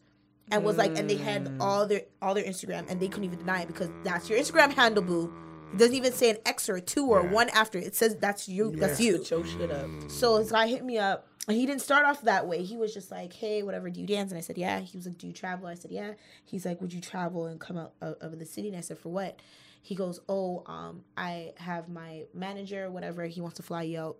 and 0.51 0.65
was 0.65 0.77
like 0.77 0.97
and 0.98 1.09
they 1.09 1.16
had 1.16 1.47
mm. 1.47 1.56
all 1.61 1.86
their 1.86 2.02
all 2.20 2.35
their 2.35 2.44
Instagram 2.44 2.89
and 2.89 3.01
they 3.01 3.09
couldn't 3.09 3.24
even 3.24 3.39
deny 3.39 3.62
it 3.62 3.69
because 3.69 3.90
that's 4.02 4.28
your 4.28 4.39
Instagram 4.39 4.73
handle 4.73 5.02
boo. 5.02 5.32
It 5.73 5.78
doesn't 5.78 5.94
even 5.94 6.12
say 6.12 6.31
an 6.31 6.36
X 6.47 6.69
or 6.69 6.77
a 6.77 6.81
two 6.81 7.06
or 7.06 7.23
Yeah. 7.23 7.32
one 7.32 7.48
after. 7.51 7.78
It 7.78 7.97
says 7.97 8.16
that's 8.16 8.48
you. 8.48 8.70
That's 8.77 9.01
you. 9.01 9.19
Put 9.19 9.31
your 9.31 9.44
shit 9.44 9.70
up. 9.70 9.86
Mm. 9.86 10.11
So 10.11 10.39
this 10.39 10.52
guy 10.52 10.69
hit 10.69 10.85
me 10.85 10.98
up. 10.98 11.27
He 11.49 11.66
didn't 11.66 11.83
start 11.83 12.07
off 12.07 12.23
that 12.23 12.47
way. 12.47 12.62
He 12.62 12.77
was 12.77 12.95
just 12.95 13.11
like, 13.11 13.33
"Hey, 13.33 13.62
whatever, 13.62 13.91
do 13.91 14.01
you 14.01 14.07
dance?" 14.07 14.31
And 14.31 14.39
I 14.39 14.41
said, 14.41 14.57
"Yeah." 14.57 14.81
He 14.81 14.97
was 14.97 15.07
like, 15.07 15.19
"Do 15.19 15.27
you 15.27 15.33
travel?" 15.33 15.66
I 15.66 15.75
said, 15.75 15.91
"Yeah." 15.91 16.12
He's 16.45 16.65
like, 16.65 16.81
"Would 16.81 16.93
you 16.93 17.01
travel 17.01 17.47
and 17.47 17.61
come 17.61 17.77
out 17.77 17.93
of, 18.01 18.16
of 18.21 18.39
the 18.39 18.47
city?" 18.47 18.69
And 18.69 18.77
I 18.77 18.81
said, 18.81 18.99
"For 18.99 19.11
what?" 19.11 19.41
He 19.83 19.95
goes, 19.95 20.21
"Oh, 20.29 20.62
um, 20.66 21.05
I 21.16 21.53
have 21.59 21.89
my 21.89 22.25
manager, 22.33 22.91
whatever. 22.91 23.27
He 23.27 23.41
wants 23.41 23.57
to 23.57 23.62
fly 23.62 23.83
you 23.83 24.01
out." 24.01 24.16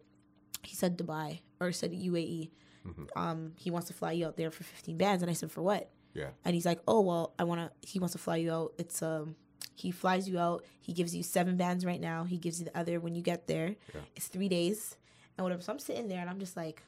He 0.63 0.75
said 0.75 0.99
Dubai 0.99 1.41
or 1.61 1.73
said 1.73 1.93
UAE. 1.93 2.51
Um, 3.17 3.53
he 3.57 3.71
wants 3.71 3.89
to 3.89 3.95
fly 3.95 4.13
you 4.13 4.27
out 4.27 4.37
there 4.37 4.51
for 4.51 4.65
fifteen 4.65 4.99
bands, 4.99 5.23
and 5.23 5.31
I 5.31 5.35
said, 5.35 5.51
"For 5.51 5.63
what?" 5.63 5.91
Yeah. 6.13 6.31
And 6.45 6.55
he's 6.55 6.67
like, 6.67 6.81
"Oh 6.87 7.01
well, 7.01 7.33
I 7.39 7.45
wanna." 7.45 7.73
He 7.81 7.99
wants 7.99 8.13
to 8.13 8.19
fly 8.19 8.37
you 8.37 8.53
out. 8.53 8.75
It's 8.77 9.03
um, 9.03 9.37
he 9.75 9.91
flies 9.91 10.29
you 10.29 10.39
out. 10.39 10.65
He 10.81 10.93
gives 10.93 11.15
you 11.17 11.23
seven 11.23 11.57
bands 11.57 11.85
right 11.85 12.01
now. 12.01 12.25
He 12.25 12.37
gives 12.37 12.59
you 12.61 12.67
the 12.67 12.79
other 12.79 13.01
when 13.01 13.15
you 13.15 13.23
get 13.23 13.47
there. 13.47 13.77
It's 14.15 14.29
three 14.29 14.49
days 14.49 14.97
and 15.37 15.45
whatever. 15.45 15.63
So 15.63 15.73
I'm 15.73 15.79
sitting 15.79 16.09
there 16.09 16.21
and 16.21 16.31
I'm 16.31 16.39
just 16.39 16.57
like, 16.57 16.83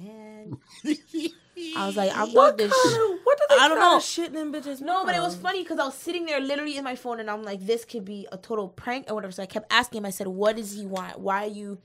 man. 0.00 0.56
I 1.76 1.86
was 1.86 1.96
like, 1.96 2.10
I'm 2.14 2.30
What 2.32 2.50
not 2.50 2.56
this. 2.58 2.72
kind 2.72 2.94
sh- 2.94 2.96
of, 2.96 3.18
what 3.24 3.38
do 3.38 3.44
they 3.50 3.56
I 3.62 3.68
don't 3.68 3.78
know. 3.78 4.00
Shit 4.00 4.34
in 4.34 4.52
bitches. 4.52 4.80
no, 4.80 5.04
but 5.04 5.14
it 5.14 5.20
was 5.20 5.36
funny 5.36 5.62
because 5.62 5.78
I 5.78 5.84
was 5.84 5.94
sitting 5.94 6.24
there 6.26 6.40
literally 6.40 6.76
in 6.76 6.84
my 6.84 6.94
phone 6.96 7.20
and 7.20 7.30
I'm 7.30 7.42
like, 7.42 7.60
this 7.66 7.84
could 7.84 8.04
be 8.04 8.26
a 8.32 8.38
total 8.38 8.68
prank 8.68 9.10
or 9.10 9.14
whatever. 9.14 9.32
So 9.32 9.42
I 9.42 9.46
kept 9.46 9.70
asking 9.72 9.98
him. 9.98 10.06
I 10.06 10.10
said, 10.10 10.26
what 10.26 10.56
does 10.56 10.72
he 10.74 10.86
want? 10.86 11.20
Why 11.20 11.44
are 11.44 11.48
you, 11.50 11.78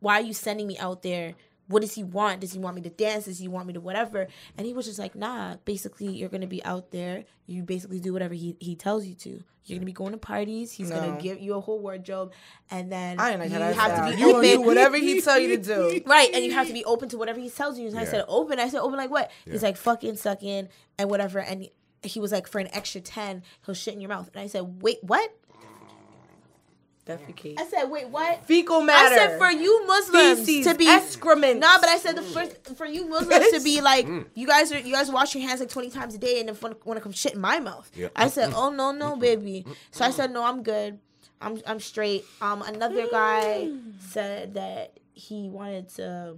why 0.00 0.14
are 0.20 0.22
you 0.22 0.32
sending 0.34 0.66
me 0.68 0.78
out 0.78 1.02
there? 1.02 1.34
What 1.66 1.82
does 1.82 1.94
he 1.94 2.04
want? 2.04 2.40
Does 2.40 2.52
he 2.52 2.58
want 2.58 2.76
me 2.76 2.82
to 2.82 2.90
dance? 2.90 3.24
Does 3.26 3.38
he 3.38 3.48
want 3.48 3.66
me 3.66 3.72
to 3.74 3.80
whatever? 3.80 4.26
And 4.56 4.66
he 4.66 4.72
was 4.72 4.86
just 4.86 4.98
like, 4.98 5.14
nah. 5.14 5.56
Basically, 5.66 6.06
you're 6.08 6.30
gonna 6.30 6.46
be 6.46 6.64
out 6.64 6.92
there. 6.92 7.24
You 7.46 7.62
basically 7.62 8.00
do 8.00 8.12
whatever 8.14 8.32
he, 8.34 8.56
he 8.60 8.74
tells 8.74 9.04
you 9.04 9.14
to. 9.16 9.42
You're 9.68 9.78
gonna 9.78 9.86
be 9.86 9.92
going 9.92 10.12
to 10.12 10.18
parties. 10.18 10.72
He's 10.72 10.90
No. 10.90 10.96
gonna 10.96 11.20
give 11.20 11.40
you 11.40 11.54
a 11.54 11.60
whole 11.60 11.78
wardrobe, 11.78 12.32
and 12.70 12.90
then 12.90 13.18
I 13.20 13.30
ain't 13.32 13.40
like 13.40 13.50
you 13.50 13.56
have 13.58 13.96
to 14.10 14.16
be 14.16 14.20
You 14.20 14.32
gonna 14.32 14.48
do 14.48 14.60
whatever 14.62 14.96
he 14.96 15.20
tell 15.20 15.38
you 15.38 15.56
to 15.56 15.62
do. 15.62 16.00
Right, 16.06 16.30
and 16.34 16.44
you 16.44 16.52
have 16.52 16.66
to 16.68 16.72
be 16.72 16.84
open 16.84 17.08
to 17.10 17.18
whatever 17.18 17.38
he 17.40 17.50
tells 17.50 17.78
you. 17.78 17.88
And 17.88 17.98
I 17.98 18.04
said, 18.04 18.24
open. 18.28 18.58
I 18.58 18.68
said, 18.68 18.80
open 18.80 18.96
like 18.96 19.10
what? 19.10 19.30
He's 19.44 19.62
like, 19.62 19.76
fucking 19.76 20.16
suck 20.16 20.42
in 20.42 20.68
and 20.98 21.10
whatever. 21.10 21.38
And 21.40 21.62
he, 21.62 21.72
he 22.02 22.20
was 22.20 22.32
like, 22.32 22.46
for 22.46 22.58
an 22.60 22.68
extra 22.72 23.00
10, 23.00 23.42
he'll 23.66 23.74
shit 23.74 23.94
in 23.94 24.00
your 24.00 24.08
mouth. 24.08 24.30
And 24.34 24.42
I 24.42 24.46
said, 24.46 24.82
wait, 24.82 24.98
what? 25.02 25.34
Defecate. 27.08 27.58
I 27.58 27.66
said, 27.66 27.84
wait, 27.84 28.08
what? 28.08 28.44
Fecal 28.44 28.82
matter. 28.82 29.14
I 29.14 29.16
said, 29.16 29.38
for 29.38 29.50
you 29.50 29.86
Muslims 29.86 30.44
Feces, 30.44 30.66
to 30.66 30.74
be. 30.74 30.86
excrement. 30.88 31.58
Nah, 31.60 31.78
but 31.80 31.88
I 31.88 31.96
said 31.96 32.16
the 32.16 32.22
mm. 32.22 32.32
first 32.34 32.76
for 32.76 32.86
you 32.86 33.08
Muslims 33.08 33.50
to 33.50 33.60
be 33.60 33.80
like 33.92 34.06
mm. 34.06 34.26
you 34.34 34.46
guys 34.46 34.70
are 34.72 34.78
you 34.78 34.92
guys 34.92 35.10
wash 35.10 35.34
your 35.34 35.46
hands 35.48 35.60
like 35.60 35.70
twenty 35.70 35.88
times 35.88 36.14
a 36.14 36.18
day 36.18 36.40
and 36.40 36.48
then 36.48 36.56
want 36.84 36.98
to 36.98 37.00
come 37.00 37.12
shit 37.12 37.34
in 37.34 37.40
my 37.40 37.60
mouth. 37.60 37.90
Yeah. 37.94 38.08
I 38.14 38.28
said, 38.28 38.52
oh 38.54 38.70
no 38.70 38.92
no 38.92 39.16
baby. 39.16 39.64
So 39.90 40.04
I 40.04 40.10
said 40.10 40.32
no, 40.32 40.44
I'm 40.44 40.62
good. 40.62 40.98
I'm 41.40 41.60
I'm 41.66 41.80
straight. 41.80 42.24
Um, 42.40 42.62
another 42.62 43.08
guy 43.10 43.68
mm. 43.68 43.92
said 44.00 44.54
that 44.54 44.98
he 45.14 45.48
wanted 45.48 45.88
to. 45.96 46.36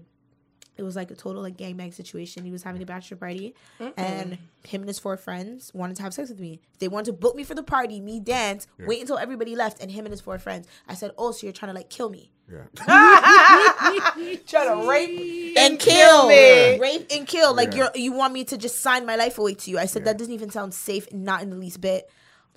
It 0.77 0.83
was 0.83 0.97
like 0.97 1.11
a 1.11 1.15
total 1.15 1.43
like 1.43 1.57
gangbang 1.59 1.93
situation. 1.93 2.45
He 2.45 2.51
was 2.51 2.63
having 2.63 2.83
a 2.83 2.87
bachelor 2.87 3.19
party, 3.19 3.55
and 3.97 4.39
him 4.65 4.81
and 4.83 4.89
his 4.89 4.99
four 4.99 5.17
friends 5.19 5.71
wanted 5.75 5.97
to 5.97 6.03
have 6.03 6.15
sex 6.15 6.31
with 6.31 6.41
me. 6.41 6.61
They 6.79 6.89
wanted 6.89 7.07
to 7.07 7.13
book 7.19 7.37
me 7.37 7.45
for 7.45 7.55
the 7.55 7.63
party, 7.63 8.01
me 8.01 8.19
dance, 8.21 8.67
wait 8.79 9.01
until 9.01 9.19
everybody 9.19 9.55
left, 9.57 9.81
and 9.83 9.91
him 9.91 10.07
and 10.07 10.13
his 10.13 10.21
four 10.23 10.39
friends. 10.39 10.67
I 10.89 10.95
said, 10.95 11.11
"Oh, 11.19 11.33
so 11.33 11.47
you're 11.47 11.53
trying 11.53 11.71
to 11.73 11.77
like 11.79 11.91
kill 11.91 12.09
me 12.09 12.31
Yeah. 12.51 12.65
Try 14.47 14.65
to 14.67 14.89
rape 14.89 15.57
and 15.59 15.79
kill, 15.79 16.29
me. 16.29 16.79
rape 16.79 17.07
and 17.11 17.27
kill? 17.27 17.55
Like 17.55 17.73
Yeah. 17.73 17.91
you're 17.95 18.03
you 18.03 18.13
want 18.13 18.33
me 18.33 18.45
to 18.45 18.57
just 18.57 18.81
sign 18.81 19.07
my 19.07 19.17
life 19.17 19.39
away 19.39 19.55
to 19.55 19.71
you?" 19.71 19.79
I 19.79 19.87
said, 19.87 20.05
"That 20.05 20.19
doesn't 20.19 20.33
even 20.33 20.51
sound 20.51 20.75
safe, 20.75 21.13
not 21.13 21.43
in 21.43 21.51
the 21.51 21.57
least 21.57 21.81
bit." 21.81 22.11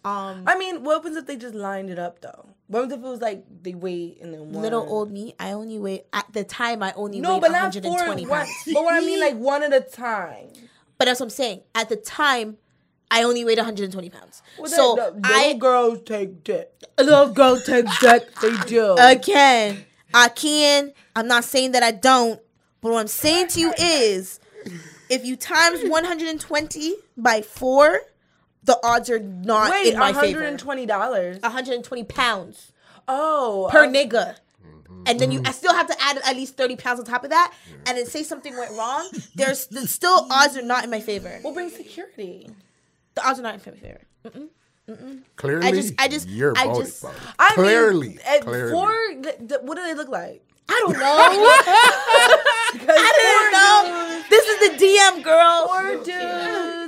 Um, 0.05 0.43
I 0.45 0.57
mean, 0.57 0.83
what 0.83 0.95
happens 0.95 1.15
if 1.15 1.25
they 1.27 1.37
just 1.37 1.55
lined 1.55 1.89
it 1.89 1.97
up 1.99 2.19
though? 2.21 2.49
What 2.67 2.81
happens 2.81 2.99
if 2.99 3.05
it 3.05 3.09
was 3.09 3.21
like 3.21 3.45
they 3.61 3.73
wait 3.73 4.19
and 4.21 4.33
then 4.33 4.51
one? 4.51 4.61
little 4.61 4.81
old 4.87 5.11
me, 5.11 5.33
I 5.39 5.51
only 5.53 5.79
weigh 5.79 6.03
at 6.11 6.25
the 6.33 6.43
time. 6.43 6.83
I 6.83 6.91
only 6.93 7.19
No, 7.21 7.33
weighed 7.33 7.41
but 7.41 7.51
not 7.51 7.73
120 7.75 8.23
for 8.25 8.29
one. 8.29 8.39
pounds. 8.45 8.51
But 8.73 8.83
what 8.83 8.93
I 8.95 8.99
mean, 9.05 9.19
like 9.19 9.35
one 9.37 9.63
at 9.63 9.73
a 9.73 9.79
time. 9.81 10.47
But 10.97 11.05
that's 11.05 11.19
what 11.19 11.27
I'm 11.27 11.29
saying. 11.31 11.61
At 11.73 11.87
the 11.89 11.95
time, 11.95 12.57
I 13.11 13.23
only 13.23 13.45
weighed 13.45 13.57
120 13.57 14.09
pounds. 14.09 14.41
Well, 14.57 14.67
so 14.69 14.95
then, 14.95 15.21
the- 15.21 15.27
I 15.27 15.43
little 15.47 15.57
girls 15.59 16.01
take 16.03 16.43
dick. 16.43 16.71
Little 16.97 17.29
girls 17.29 17.63
take 17.65 17.85
dick. 18.01 18.33
They 18.41 18.55
do. 18.65 18.95
again, 18.99 19.85
I 20.13 20.27
can. 20.29 20.93
I'm 21.15 21.27
not 21.27 21.43
saying 21.45 21.71
that 21.73 21.83
I 21.83 21.91
don't, 21.91 22.41
but 22.81 22.91
what 22.91 22.99
I'm 22.99 23.07
saying 23.07 23.47
to 23.49 23.59
you 23.59 23.73
is, 23.77 24.39
if 25.09 25.23
you 25.25 25.35
times 25.35 25.87
120 25.89 26.95
by 27.17 27.41
four, 27.41 28.01
the 28.65 28.79
odds 28.83 29.09
are 29.09 29.19
not 29.19 29.71
Wait, 29.71 29.93
in 29.93 29.99
my 29.99 30.07
one 30.07 30.13
hundred 30.15 30.27
favor. 30.27 30.43
and 30.43 30.59
twenty 30.59 30.85
dollars. 30.85 31.39
120 31.41 32.03
pounds 32.05 32.71
Oh, 33.07 33.67
per 33.71 33.85
uh, 33.85 33.87
nigga. 33.87 34.35
And 35.05 35.19
then 35.19 35.31
you, 35.33 35.41
I 35.43 35.51
still 35.51 35.73
have 35.73 35.87
to 35.87 35.95
add 36.01 36.17
at 36.23 36.35
least 36.37 36.55
30 36.55 36.77
pounds 36.77 36.99
on 36.99 37.05
top 37.05 37.25
of 37.25 37.31
that. 37.31 37.53
And 37.87 37.97
then 37.97 38.05
say 38.05 38.23
something 38.23 38.55
went 38.55 38.71
wrong. 38.77 39.09
There's 39.35 39.67
the, 39.67 39.85
still 39.87 40.27
odds 40.31 40.55
are 40.55 40.61
not 40.61 40.85
in 40.85 40.89
my 40.89 41.01
favor. 41.01 41.41
We'll 41.43 41.53
bring 41.53 41.69
security. 41.69 42.49
The 43.15 43.27
odds 43.27 43.37
are 43.39 43.41
not 43.43 43.55
in 43.55 43.59
my 43.59 43.77
favor. 43.81 44.47
Clearly, 45.35 45.67
I 45.67 45.71
just- 45.71 45.93
I 45.99 46.07
just- 46.07 46.29
you're 46.29 46.53
I 46.57 46.67
just- 46.77 47.01
for. 47.01 47.11
I 47.37 47.51
clearly, 47.55 48.09
mean, 48.09 48.19
at 48.25 48.41
clearly. 48.43 48.71
four. 48.71 48.93
th- 49.21 49.37
th- 49.49 49.61
what 49.63 49.75
do 49.77 49.83
they 49.83 49.93
look 49.93 50.07
like? 50.09 50.41
I 50.69 50.79
don't 50.85 50.93
know. 50.97 50.99
I 52.93 53.11
don't 53.19 53.51
know. 53.51 54.23
This 54.29 54.45
is 54.47 54.59
the 54.59 54.85
DM 54.85 55.23
girl. 55.23 55.67
Four 55.67 56.03
dudes. 56.03 56.82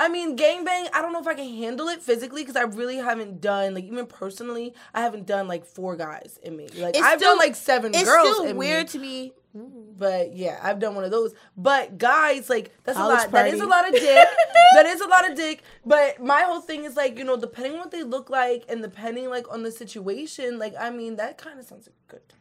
I 0.00 0.08
mean, 0.08 0.36
gangbang. 0.36 0.88
I 0.94 1.02
don't 1.02 1.12
know 1.12 1.20
if 1.20 1.26
I 1.26 1.34
can 1.34 1.48
handle 1.56 1.88
it 1.88 2.02
physically 2.02 2.42
because 2.42 2.56
I 2.56 2.62
really 2.62 2.96
haven't 2.96 3.40
done 3.40 3.74
like 3.74 3.84
even 3.84 4.06
personally. 4.06 4.74
I 4.94 5.02
haven't 5.02 5.26
done 5.26 5.46
like 5.46 5.64
four 5.66 5.94
guys 5.94 6.38
in 6.42 6.56
me. 6.56 6.68
Like 6.76 6.96
It's 6.96 7.04
I've 7.06 7.18
still- 7.20 7.32
done 7.32 7.38
like 7.38 7.54
seven 7.54 7.94
It's 7.94 8.04
girls. 8.04 8.28
still 8.34 8.44
in 8.46 8.56
weird 8.56 8.86
me. 8.86 8.92
to 8.92 8.98
me. 8.98 9.32
But 9.52 10.34
yeah, 10.34 10.58
I've 10.62 10.78
done 10.78 10.94
one 10.94 11.04
of 11.04 11.10
those. 11.10 11.34
But 11.56 11.98
guys, 11.98 12.48
like 12.48 12.72
that's 12.84 12.96
College 12.96 13.18
a 13.18 13.22
lot. 13.24 13.30
That 13.32 13.48
is 13.48 13.60
a 13.60 13.66
lot 13.66 13.86
of 13.86 13.92
dick. 13.92 14.28
that 14.74 14.86
is 14.86 15.00
a 15.00 15.06
lot 15.08 15.28
of 15.28 15.36
dick. 15.36 15.62
But 15.84 16.22
my 16.22 16.42
whole 16.42 16.60
thing 16.60 16.84
is 16.84 16.96
like, 16.96 17.18
you 17.18 17.24
know, 17.24 17.36
depending 17.36 17.72
on 17.74 17.78
what 17.80 17.90
they 17.90 18.02
look 18.04 18.30
like 18.30 18.64
and 18.68 18.80
depending 18.80 19.28
like 19.28 19.52
on 19.52 19.62
the 19.64 19.72
situation, 19.72 20.58
like 20.58 20.74
I 20.78 20.90
mean, 20.90 21.16
that 21.16 21.36
kind 21.36 21.58
of 21.60 21.66
sounds 21.66 21.88
like 21.88 21.96
a 22.08 22.10
good 22.12 22.28
time. 22.28 22.39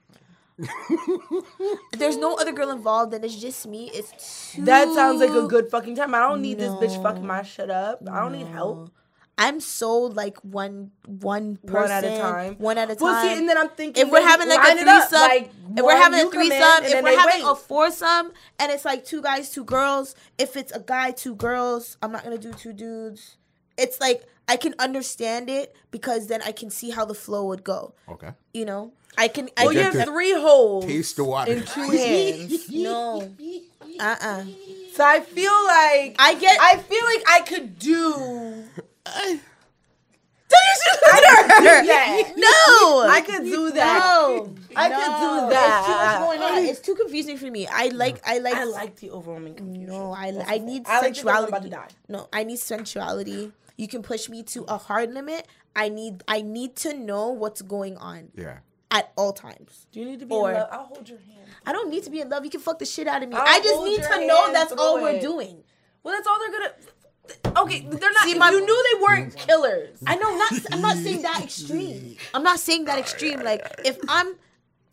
There's 1.98 2.18
no 2.18 2.36
other 2.36 2.52
girl 2.52 2.70
involved, 2.72 3.14
and 3.14 3.24
it's 3.24 3.36
just 3.36 3.68
me. 3.68 3.90
It's 3.94 4.54
too. 4.54 4.66
That 4.66 4.94
sounds 4.94 5.22
like 5.22 5.32
a 5.32 5.48
good 5.48 5.70
fucking 5.70 5.96
time. 5.96 6.14
I 6.14 6.20
don't 6.20 6.42
need 6.42 6.60
this 6.60 6.72
bitch 6.74 6.96
No. 6.98 7.04
fucking 7.04 7.26
my 7.26 7.44
shit 7.44 7.70
up. 7.70 8.00
I 8.10 8.20
don't 8.20 8.34
need 8.34 8.48
help. 8.48 8.92
I'm 9.38 9.62
so 9.62 9.98
like 10.02 10.38
one 10.44 10.92
one 11.06 11.56
person, 11.66 11.74
One 11.84 11.92
at 11.92 12.04
a 12.04 12.18
time. 12.18 12.56
one 12.58 12.78
at 12.78 12.92
a 12.92 12.96
time. 12.96 13.02
Well, 13.06 13.22
see, 13.24 13.38
and 13.40 13.48
then 13.48 13.58
I'm 13.58 13.70
thinking 13.70 14.06
if 14.06 14.12
we're 14.12 14.22
having 14.22 14.50
like 14.50 14.60
a 14.68 14.72
it 14.82 14.86
up, 14.88 15.10
threesome, 15.10 15.28
like, 15.30 15.52
if 15.78 15.86
we're 15.86 15.96
having 15.96 16.20
a 16.20 16.24
come 16.30 16.42
in, 16.42 16.50
threesome, 16.50 16.84
if 16.84 17.04
we're 17.04 17.18
having 17.18 17.46
wait. 17.46 17.50
a 17.52 17.56
foursome, 17.56 18.34
and 18.60 18.70
it's 18.72 18.84
like 18.84 19.06
two 19.06 19.22
guys, 19.22 19.50
two 19.50 19.64
girls. 19.64 20.14
If 20.38 20.58
it's 20.58 20.74
a 20.74 20.82
guy, 20.82 21.12
two 21.12 21.36
girls, 21.36 21.98
I'm 22.02 22.12
not 22.12 22.24
gonna 22.26 22.38
do 22.38 22.52
two 22.52 22.74
dudes. 22.74 23.38
It's 23.78 24.02
like 24.02 24.26
I 24.50 24.58
can 24.58 24.76
understand 24.78 25.50
it 25.50 25.74
because 25.90 26.28
then 26.28 26.42
I 26.42 26.52
can 26.52 26.70
see 26.70 26.90
how 26.90 27.06
the 27.06 27.14
flow 27.14 27.46
would 27.46 27.64
go. 27.64 27.94
Okay. 28.10 28.32
You 28.54 28.66
know, 28.66 28.92
I 29.18 29.28
can. 29.28 29.50
I 29.58 29.66
well, 29.66 29.74
you 29.74 29.82
have 29.82 29.94
to 29.94 30.06
three 30.06 30.34
holes 30.34 30.86
Taste 30.86 31.16
the 31.18 31.24
water. 31.26 31.52
in 31.52 31.64
two 31.66 31.90
hands. 31.90 32.70
no, 32.72 33.30
uh, 34.00 34.16
uh 34.22 34.44
So 34.94 35.04
I 35.06 35.20
feel 35.20 35.52
like 35.68 36.16
I 36.20 36.36
get. 36.40 36.58
I 36.62 36.78
feel 36.78 37.04
like 37.06 37.24
I 37.28 37.42
could 37.42 37.80
do. 37.80 38.64
Yeah. 41.62 42.22
no, 42.36 43.08
I 43.08 43.22
could 43.26 43.44
do 43.44 43.72
that. 43.72 44.00
No, 44.00 44.56
I 44.76 44.90
no. 44.90 44.96
could 44.96 45.20
do 45.20 45.46
It's 45.46 45.54
that. 45.54 45.84
too 45.86 45.92
much 46.26 46.40
going 46.40 46.42
on. 46.58 46.66
It's 46.66 46.80
too 46.80 46.96
confusing 46.96 47.38
for 47.38 47.50
me. 47.52 47.68
I 47.68 47.88
like. 47.90 48.20
I 48.26 48.40
like. 48.40 48.56
I 48.56 48.64
like 48.64 48.96
the 48.98 49.12
overwhelming 49.12 49.56
confusion. 49.56 49.88
No, 49.88 50.12
I, 50.12 50.34
I 50.48 50.58
need 50.60 50.84
I 50.88 51.02
like 51.02 51.14
to 51.14 51.22
think 51.22 51.28
I'm 51.28 51.46
sensuality. 51.46 51.48
about 51.50 51.64
to 51.64 51.70
die. 51.70 51.88
No, 52.08 52.30
I 52.34 52.44
need 52.44 52.58
sensuality. 52.60 53.52
You 53.78 53.88
can 53.88 54.02
push 54.02 54.28
me 54.30 54.44
to 54.44 54.64
a 54.68 54.78
hard 54.78 55.14
limit. 55.14 55.48
I 55.76 55.90
need. 55.90 56.24
I 56.28 56.42
need 56.42 56.76
to 56.78 56.94
know 56.94 57.30
what's 57.30 57.62
going 57.62 57.98
on 57.98 58.30
Yeah. 58.36 58.60
At 58.92 59.12
all 59.16 59.34
times. 59.34 59.88
Do 59.92 60.00
you 60.00 60.06
need 60.06 60.20
to 60.20 60.26
be 60.26 60.34
Or- 60.34 60.50
in 60.50 60.56
love? 60.56 60.70
I'll 60.72 60.86
hold 60.86 61.10
your 61.10 61.20
hand. 61.20 61.48
I 61.66 61.72
don't 61.72 61.90
need 61.90 62.04
to 62.04 62.10
be 62.10 62.22
in 62.22 62.30
love. 62.30 62.44
You 62.46 62.52
can 62.52 62.60
fuck 62.60 62.80
the 62.80 62.86
shit 62.86 63.08
out 63.08 63.22
of 63.22 63.30
me. 63.30 63.36
I'll 63.36 63.48
I 63.48 63.60
just 63.60 63.84
need 63.84 64.02
to 64.02 64.28
know 64.28 64.52
that's 64.52 64.72
all 64.72 64.98
through 64.98 65.04
we're 65.04 65.20
doing. 65.20 65.64
Well, 66.04 66.16
that's 66.16 66.28
all 66.28 66.40
they're 66.40 66.52
gonna. 66.52 67.62
Okay, 67.62 67.82
they're 67.82 68.12
not. 68.12 68.24
See, 68.24 68.34
my- 68.36 68.50
you 68.50 68.66
knew 68.66 68.84
they 68.94 69.02
weren't 69.04 69.36
mm-hmm. 69.36 69.46
killers. 69.46 70.02
I 70.08 70.16
know. 70.16 70.36
Not. 70.36 70.54
I'm 70.72 70.82
not 70.82 70.98
saying 70.98 71.22
that 71.22 71.44
extreme. 71.44 72.18
I'm 72.34 72.44
not 72.44 72.60
saying 72.60 72.86
that 72.86 72.98
extreme. 72.98 73.42
Like 73.42 73.82
if 73.86 73.98
I'm, 74.08 74.36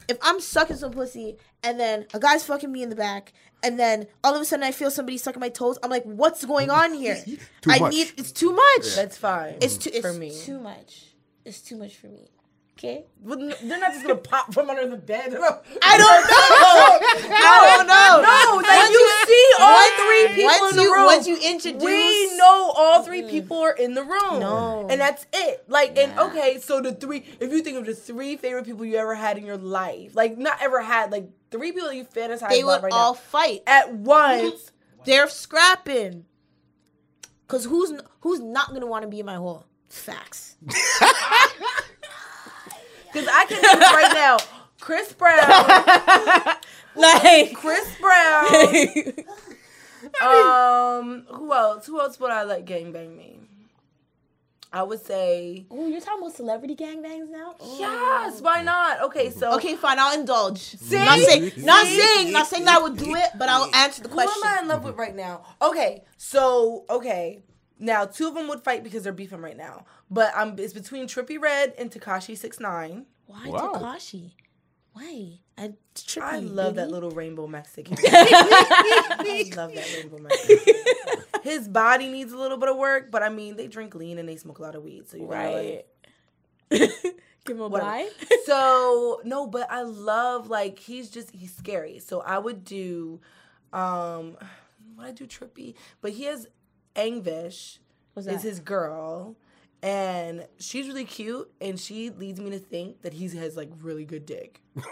if 0.08 0.18
I'm 0.20 0.40
sucking 0.40 0.76
some 0.76 0.92
pussy 0.92 1.38
and 1.62 1.80
then 1.80 2.06
a 2.12 2.18
guy's 2.18 2.44
fucking 2.44 2.70
me 2.70 2.82
in 2.82 2.90
the 2.90 2.96
back. 2.96 3.32
And 3.62 3.80
then 3.80 4.06
all 4.22 4.34
of 4.34 4.40
a 4.40 4.44
sudden, 4.44 4.62
I 4.64 4.70
feel 4.70 4.90
somebody 4.90 5.16
sucking 5.16 5.40
my 5.40 5.48
toes. 5.48 5.78
I'm 5.82 5.90
like, 5.90 6.04
"What's 6.04 6.44
going 6.44 6.70
on 6.70 6.92
here? 6.92 7.16
Too 7.62 7.70
I 7.70 7.78
much. 7.78 7.92
need. 7.92 8.12
It's 8.18 8.30
too 8.30 8.52
much. 8.52 8.94
That's 8.94 9.16
fine. 9.16 9.54
It's 9.62 9.78
too. 9.78 9.90
It's 9.92 10.06
for 10.06 10.12
me. 10.12 10.38
too 10.38 10.60
much. 10.60 11.06
It's 11.44 11.62
too 11.62 11.76
much 11.76 11.96
for 11.96 12.08
me. 12.08 12.28
Okay. 12.78 13.06
They're 13.24 13.80
not 13.80 13.92
just 13.92 14.02
gonna 14.02 14.16
pop 14.16 14.52
from 14.52 14.68
under 14.68 14.86
the 14.86 14.98
bed. 14.98 15.28
I 15.32 15.32
don't 15.32 15.40
know. 15.40 17.36
I 17.36 17.74
don't 17.76 17.86
know. 17.86 18.20
No, 18.20 18.56
like 18.56 18.76
Once 18.76 18.90
you 18.90 19.12
see 19.26 19.50
all 19.60 19.90
three 20.04 20.44
people 20.44 20.68
in 20.68 20.76
the 20.76 20.82
you- 20.82 20.94
room. 20.94 21.06
once 21.06 21.26
you 21.26 21.38
introduce- 21.38 21.82
we 21.82 22.36
know 22.36 22.72
all 22.76 23.02
three 23.02 23.22
mm. 23.22 23.30
people 23.30 23.58
are 23.58 23.72
in 23.72 23.94
the 23.94 24.02
room. 24.02 24.40
No. 24.40 24.86
and 24.90 25.00
that's 25.00 25.26
it. 25.32 25.64
Like, 25.68 25.96
and 25.96 26.18
okay, 26.18 26.60
so 26.60 26.82
the 26.82 26.92
three. 26.92 27.24
If 27.40 27.50
you 27.50 27.62
think 27.62 27.78
of 27.78 27.86
the 27.86 27.94
three 27.94 28.36
favorite 28.36 28.66
people 28.66 28.84
you 28.84 28.96
ever 28.96 29.14
had 29.14 29.38
in 29.38 29.46
your 29.46 29.56
life, 29.56 30.14
like 30.14 30.36
not 30.36 30.58
ever 30.60 30.82
had, 30.82 31.10
like 31.10 31.30
three 31.50 31.72
people 31.72 31.90
you 31.90 32.04
fantasize 32.04 32.50
They 32.50 32.60
about 32.60 32.82
would 32.82 32.84
right 32.84 32.92
all 32.92 33.14
now 33.14 33.18
fight. 33.18 33.62
at 33.66 33.94
once. 33.94 34.70
They're 35.06 35.28
scrapping. 35.28 36.26
Cause 37.48 37.64
who's 37.64 37.98
who's 38.20 38.40
not 38.40 38.74
gonna 38.74 38.86
want 38.86 39.02
to 39.04 39.08
be 39.08 39.20
in 39.20 39.26
my 39.26 39.36
hole? 39.36 39.64
Facts. 39.88 40.56
Because 43.16 43.30
I 43.32 43.44
can 43.46 43.56
think 43.62 43.80
right 43.80 44.12
now, 44.12 44.36
Chris 44.78 45.12
Brown, 45.14 46.56
Like 46.96 47.54
Chris 47.54 47.96
Brown. 47.98 49.24
um, 50.22 51.24
who 51.30 51.52
else? 51.52 51.86
Who 51.86 51.98
else 51.98 52.20
would 52.20 52.30
I 52.30 52.44
let 52.44 52.66
gangbang 52.66 53.16
me? 53.16 53.40
I 54.70 54.82
would 54.82 55.02
say 55.02 55.64
Oh, 55.70 55.88
you're 55.88 56.00
talking 56.02 56.20
about 56.22 56.36
celebrity 56.36 56.76
gangbangs 56.76 57.30
now? 57.30 57.54
yes. 57.78 58.42
Why 58.42 58.60
not? 58.62 59.00
Okay, 59.04 59.30
so 59.30 59.54
Okay, 59.54 59.76
fine. 59.76 59.98
I'll 59.98 60.18
indulge. 60.18 60.76
Not 60.90 61.18
saying, 61.18 61.52
not 61.58 61.86
saying, 61.86 62.32
not 62.32 62.46
saying 62.46 62.64
that 62.66 62.78
I 62.78 62.82
would 62.82 62.98
do 62.98 63.14
it, 63.14 63.30
but 63.38 63.48
I'll 63.48 63.74
answer 63.74 64.02
the 64.02 64.10
question. 64.10 64.34
Who 64.42 64.46
am 64.48 64.58
I 64.58 64.60
in 64.62 64.68
love 64.68 64.84
with 64.84 64.96
right 64.96 65.14
now? 65.16 65.42
Okay, 65.62 66.02
so 66.18 66.84
okay, 66.90 67.42
now 67.78 68.04
two 68.06 68.28
of 68.28 68.34
them 68.34 68.48
would 68.48 68.62
fight 68.62 68.82
because 68.84 69.02
they're 69.04 69.12
beefing 69.12 69.40
right 69.40 69.56
now. 69.56 69.84
But 70.10 70.32
I'm 70.36 70.58
it's 70.58 70.72
between 70.72 71.06
Trippie 71.06 71.40
Redd 71.40 71.74
and 71.78 71.90
Tekashi 71.90 72.36
Six 72.36 72.60
Nine. 72.60 73.06
Why 73.26 73.48
Wow. 73.48 73.72
Tekashi? 73.74 74.32
Why? 74.92 75.40
I 75.58 75.72
Trippie. 75.94 76.22
I 76.22 76.38
love 76.38 76.76
that 76.76 76.90
little 76.90 77.10
rainbow 77.10 77.46
Mexican. 77.46 77.96
I 78.06 79.50
love 79.56 79.74
that 79.74 79.94
rainbow 79.94 80.18
Mexican. 80.18 80.74
His 81.42 81.68
body 81.68 82.08
needs 82.08 82.32
a 82.32 82.38
little 82.38 82.56
bit 82.58 82.68
of 82.68 82.76
work, 82.76 83.10
but 83.10 83.22
I 83.22 83.28
mean 83.28 83.56
they 83.56 83.66
drink 83.68 83.94
lean 83.94 84.18
and 84.18 84.28
they 84.28 84.36
smoke 84.36 84.58
a 84.58 84.62
lot 84.62 84.74
of 84.74 84.82
weed, 84.82 85.08
so 85.08 85.16
you 85.16 85.26
gotta, 85.26 85.50
like, 85.50 85.86
Right. 86.70 86.90
Give 87.44 87.56
him 87.56 87.62
a 87.62 87.68
whatever. 87.68 87.90
bye. 87.90 88.08
so 88.44 89.20
no, 89.24 89.46
but 89.46 89.70
I 89.70 89.82
love 89.82 90.48
like 90.50 90.78
he's 90.80 91.08
just 91.10 91.30
he's 91.30 91.54
scary. 91.54 91.98
So 92.00 92.20
I 92.20 92.38
would 92.38 92.64
do 92.64 93.20
um 93.72 94.36
what 94.96 95.06
I 95.06 95.12
do 95.12 95.26
Trippie, 95.26 95.74
but 96.00 96.12
he 96.12 96.24
has 96.24 96.48
Angvish 96.96 97.78
What's 98.14 98.26
is 98.26 98.42
that? 98.42 98.48
his 98.48 98.60
girl. 98.60 99.36
And 99.82 100.46
she's 100.58 100.88
really 100.88 101.04
cute, 101.04 101.48
and 101.60 101.78
she 101.78 102.10
leads 102.10 102.40
me 102.40 102.50
to 102.50 102.58
think 102.58 103.02
that 103.02 103.12
he 103.12 103.28
has 103.36 103.56
like 103.56 103.70
really 103.80 104.04
good 104.04 104.26
dick. 104.26 104.60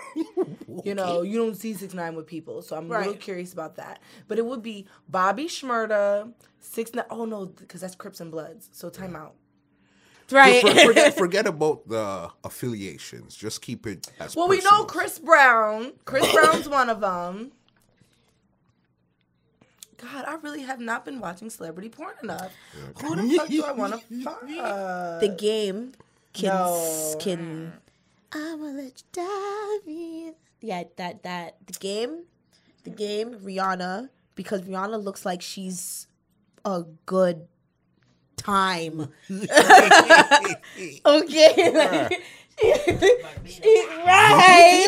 You 0.83 0.95
know, 0.95 1.23
you 1.23 1.39
don't 1.39 1.55
see 1.55 1.73
six 1.73 1.95
nine 1.95 2.17
with 2.17 2.27
people, 2.27 2.61
so 2.61 2.77
I'm 2.77 2.87
a 2.87 2.89
little 2.99 3.13
Right. 3.13 3.21
curious 3.21 3.53
about 3.53 3.77
that. 3.77 4.01
But 4.27 4.39
it 4.39 4.45
would 4.45 4.61
be 4.61 4.87
Bobby 5.09 5.45
Shmurda, 5.47 6.33
six 6.59 6.93
nine. 6.93 7.05
Oh 7.11 7.25
no, 7.25 7.47
because 7.47 7.81
that's 7.81 7.95
Crips 7.95 8.21
and 8.21 8.31
Bloods. 8.31 8.69
So 8.73 8.91
time 8.91 9.15
out. 9.15 9.35
Right. 10.33 10.61
For- 10.61 10.73
for- 10.75 10.85
forget, 10.87 11.15
forget 11.19 11.47
about 11.47 11.89
the 11.89 12.29
affiliations. 12.43 13.35
Just 13.37 13.63
keep 13.63 13.87
it 13.87 14.09
as 14.19 14.35
Well, 14.35 14.49
we 14.49 14.57
know 14.59 14.63
personal. 14.63 14.85
Chris 14.87 15.19
Brown. 15.21 15.93
Chris 16.05 16.33
Brown's 16.35 16.69
one 16.69 16.91
of 16.91 17.01
them. 17.01 17.53
God, 20.05 20.25
I 20.27 20.35
really 20.37 20.63
have 20.63 20.81
not 20.81 21.05
been 21.05 21.21
watching 21.21 21.49
celebrity 21.51 21.89
porn 21.89 22.15
enough. 22.23 22.53
Who 23.01 23.17
the 23.17 23.37
fuck 23.37 23.49
do 23.49 23.65
I 23.65 23.73
want 23.73 23.95
to 23.95 24.23
fuck? 24.23 24.41
the 25.21 25.35
game 25.37 25.93
can 26.33 26.49
No. 26.49 27.15
can 27.19 27.73
I 28.33 28.55
will 28.55 28.75
let 28.75 28.85
you 28.85 29.05
dive 29.13 29.87
in. 29.87 30.35
Yeah, 30.61 30.85
that 30.97 31.23
that 31.23 31.57
the 31.67 31.73
game, 31.75 32.25
the 32.83 32.91
game 32.91 33.35
Rihanna 33.35 34.09
because 34.35 34.63
Rihanna 34.63 35.03
looks 35.03 35.25
like 35.25 35.41
she's 35.41 36.07
a 36.65 36.85
good 37.07 37.47
time. 38.37 39.09
okay, 39.31 39.47
like, 41.07 42.23
she's 43.45 43.87
right. 44.05 44.87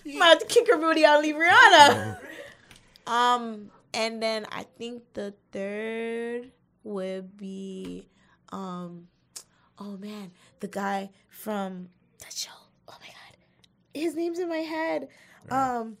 I'm 0.06 0.16
about 0.16 0.40
to 0.40 0.46
kick 0.48 0.68
her 0.70 0.78
booty 0.78 1.04
out, 1.04 1.22
leave 1.22 1.34
Rihanna. 1.36 2.18
Um, 3.08 3.70
and 3.94 4.22
then 4.22 4.46
I 4.52 4.66
think 4.76 5.02
the 5.14 5.34
third 5.50 6.52
would 6.84 7.36
be, 7.36 8.06
um, 8.52 9.08
oh 9.78 9.96
man, 9.96 10.30
the 10.60 10.68
guy 10.68 11.10
from 11.28 11.88
that 12.20 12.34
show. 12.34 12.50
Oh 12.86 12.96
my 13.00 13.06
god, 13.06 13.36
his 13.94 14.14
name's 14.14 14.38
in 14.38 14.48
my 14.48 14.58
head. 14.58 15.08
Um, 15.50 15.96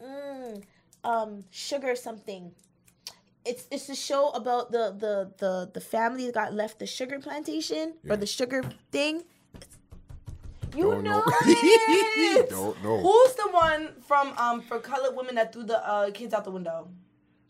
mm, 0.00 0.62
um, 1.02 1.44
sugar 1.50 1.96
something. 1.96 2.52
It's 3.44 3.66
it's 3.70 3.88
a 3.88 3.96
show 3.96 4.30
about 4.30 4.70
the 4.70 4.94
the 4.96 5.32
the 5.38 5.70
the 5.74 5.80
family 5.80 6.26
that 6.26 6.34
got 6.34 6.54
left 6.54 6.78
the 6.78 6.86
sugar 6.86 7.18
plantation 7.18 7.94
or 8.08 8.16
the 8.16 8.26
sugar 8.26 8.62
thing. 8.92 9.24
You 10.76 10.82
Don't 10.90 11.04
know 11.04 11.18
know. 11.18 11.24
it. 11.46 12.50
Don't 12.50 12.82
know. 12.84 12.98
Who's 12.98 13.34
the 13.34 13.48
one 13.50 13.88
from 14.06 14.34
um 14.36 14.60
for 14.62 14.78
colored 14.78 15.16
women 15.16 15.34
that 15.36 15.52
threw 15.52 15.64
the 15.64 15.78
uh, 15.88 16.10
kids 16.10 16.34
out 16.34 16.44
the 16.44 16.50
window? 16.50 16.88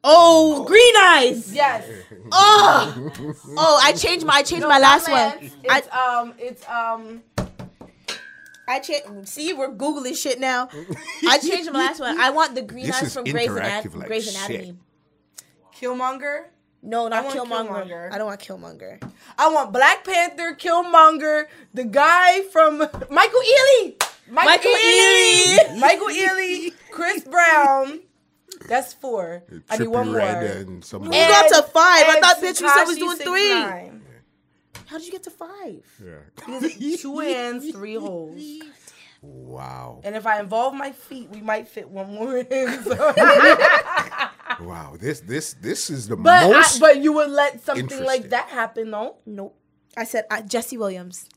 Oh, 0.05 0.65
green 0.65 0.95
eyes. 0.97 1.53
Yes. 1.53 1.85
Oh, 2.33 3.13
oh! 3.57 3.81
I 3.83 3.93
changed 3.93 4.25
my 4.27 4.35
I 4.35 4.43
changed 4.43 4.63
No, 4.63 4.69
my 4.69 4.79
not 4.79 4.83
last 5.03 5.09
one. 5.09 5.17
Lance. 5.19 5.57
I 5.69 5.79
It's 5.79 5.89
um 5.93 6.35
it's 6.39 6.69
um 6.69 7.23
I 8.69 8.81
changed. 8.81 9.29
See, 9.29 9.53
we're 9.53 9.71
googling 9.73 10.17
shit 10.17 10.39
now. 10.41 10.69
I 11.29 11.39
changed 11.39 11.71
my 11.73 11.79
last 11.81 12.01
one. 12.01 12.19
I 12.21 12.31
want 12.31 12.55
the 12.55 12.63
green 12.63 12.87
This 12.87 12.97
eyes 12.97 13.03
is 13.09 13.15
from 13.15 13.25
Grey's, 13.25 13.49
Anat- 13.51 13.85
interactive 13.85 13.95
like 13.97 14.07
Grey's 14.09 14.25
shit. 14.33 14.51
Anatomy. 14.51 14.79
Killmonger. 15.75 16.45
No, 16.87 17.09
not 17.09 17.25
want 17.25 17.37
Killmonger. 17.37 17.85
Killmonger. 17.85 18.13
I 18.13 18.19
don't 18.19 18.27
want 18.29 18.41
Killmonger. 18.41 19.11
I 19.37 19.49
want 19.49 19.73
Black 19.73 20.05
Panther, 20.05 20.55
Killmonger, 20.55 21.47
the 21.75 21.83
guy 21.85 22.43
from 22.43 22.79
Michael 23.11 23.41
Ealy. 23.41 24.03
Michael 24.31 24.71
Ealy. 24.71 25.79
Michael 25.81 26.07
Ealy, 26.09 26.73
Chris 26.93 27.25
Brown. 27.25 28.01
That's 28.69 28.95
four. 28.95 29.43
I 29.69 29.79
need 29.79 29.87
Trippie 29.87 29.91
one 29.91 30.07
more. 30.07 30.17
Redd 30.17 30.69
and 30.69 30.85
some 30.85 31.05
You 31.05 31.11
got 31.11 31.49
to 31.49 31.63
five. 31.65 32.07
I 32.09 32.21
thought 32.21 32.37
bitch 32.37 32.61
you 32.61 32.69
said 32.69 32.85
was 32.85 32.97
Tekashi 32.97 33.01
doing 33.01 33.17
three. 33.19 33.49
69. 33.49 34.03
How 34.87 34.99
did 34.99 35.07
you 35.07 35.13
get 35.13 35.25
to 35.25 35.31
five? 35.31 35.85
Yeah. 36.03 36.97
Two 36.99 37.19
hands, 37.19 37.71
three 37.73 37.97
holes. 37.97 38.41
Wow. 39.23 40.01
And 40.05 40.15
if 40.15 40.25
I 40.25 40.39
involve 40.39 40.75
my 40.75 40.93
feet, 40.93 41.29
we 41.31 41.41
might 41.41 41.67
fit 41.67 41.91
one 41.91 42.15
more 42.15 42.37
in. 42.39 42.83
So. 42.85 43.13
Wow. 44.61 44.97
This 44.99 45.21
this 45.21 45.55
this 45.55 45.91
is 45.91 46.09
the 46.09 46.17
but 46.17 46.45
I, 46.45 46.49
most 46.49 46.81
but 46.81 47.03
you 47.03 47.13
would 47.13 47.31
let 47.31 47.63
something 47.65 48.05
like 48.05 48.31
that 48.31 48.49
happen, 48.49 48.91
though. 48.91 49.17
Nope. 49.27 49.57
I 49.97 50.05
said 50.05 50.25
uh, 50.31 50.43
Jesse 50.43 50.77
Williams. 50.79 51.29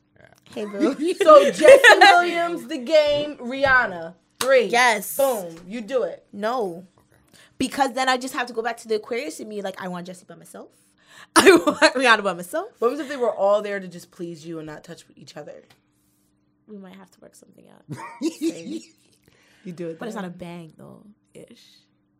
Hey 0.53 0.65
boo. 0.65 0.95
So 1.21 1.51
Jesse 1.51 1.99
Williams, 1.99 2.67
the 2.67 2.77
game, 2.79 3.37
Rihanna, 3.37 4.15
three. 4.39 4.65
Yes. 4.65 5.15
Boom. 5.17 5.55
You 5.67 5.81
do 5.81 6.03
it. 6.03 6.25
no. 6.33 6.85
Because 7.57 7.91
then 7.91 8.07
I 8.07 8.15
just 8.15 8.33
have 8.35 8.47
to 8.47 8.53
go 8.53 8.61
back 8.61 8.77
to 8.77 8.87
the 8.87 8.95
Aquarius 8.95 9.41
in 9.41 9.49
me. 9.49 9.61
Like 9.61 9.81
I 9.81 9.89
want 9.89 10.07
Jesse 10.07 10.25
by 10.25 10.35
myself. 10.35 10.69
I 11.35 11.51
want 11.51 11.93
Rihanna 11.93 12.23
by 12.23 12.33
myself. 12.33 12.69
What 12.79 12.89
was 12.89 12.99
if 13.01 13.09
they 13.09 13.17
were 13.17 13.33
all 13.33 13.61
there 13.61 13.79
to 13.81 13.87
just 13.87 14.11
please 14.11 14.45
you 14.45 14.59
and 14.59 14.65
not 14.65 14.83
touch 14.85 15.03
each 15.15 15.35
other? 15.35 15.63
We 16.67 16.77
might 16.77 16.95
have 16.95 17.11
to 17.11 17.19
work 17.19 17.35
something 17.35 17.65
out. 17.69 17.83
You 18.21 19.73
do 19.73 19.89
it. 19.89 19.99
But 19.99 20.07
it's 20.07 20.15
not 20.15 20.25
a 20.25 20.29
bang 20.29 20.73
though. 20.77 21.05
Ish. 21.33 21.65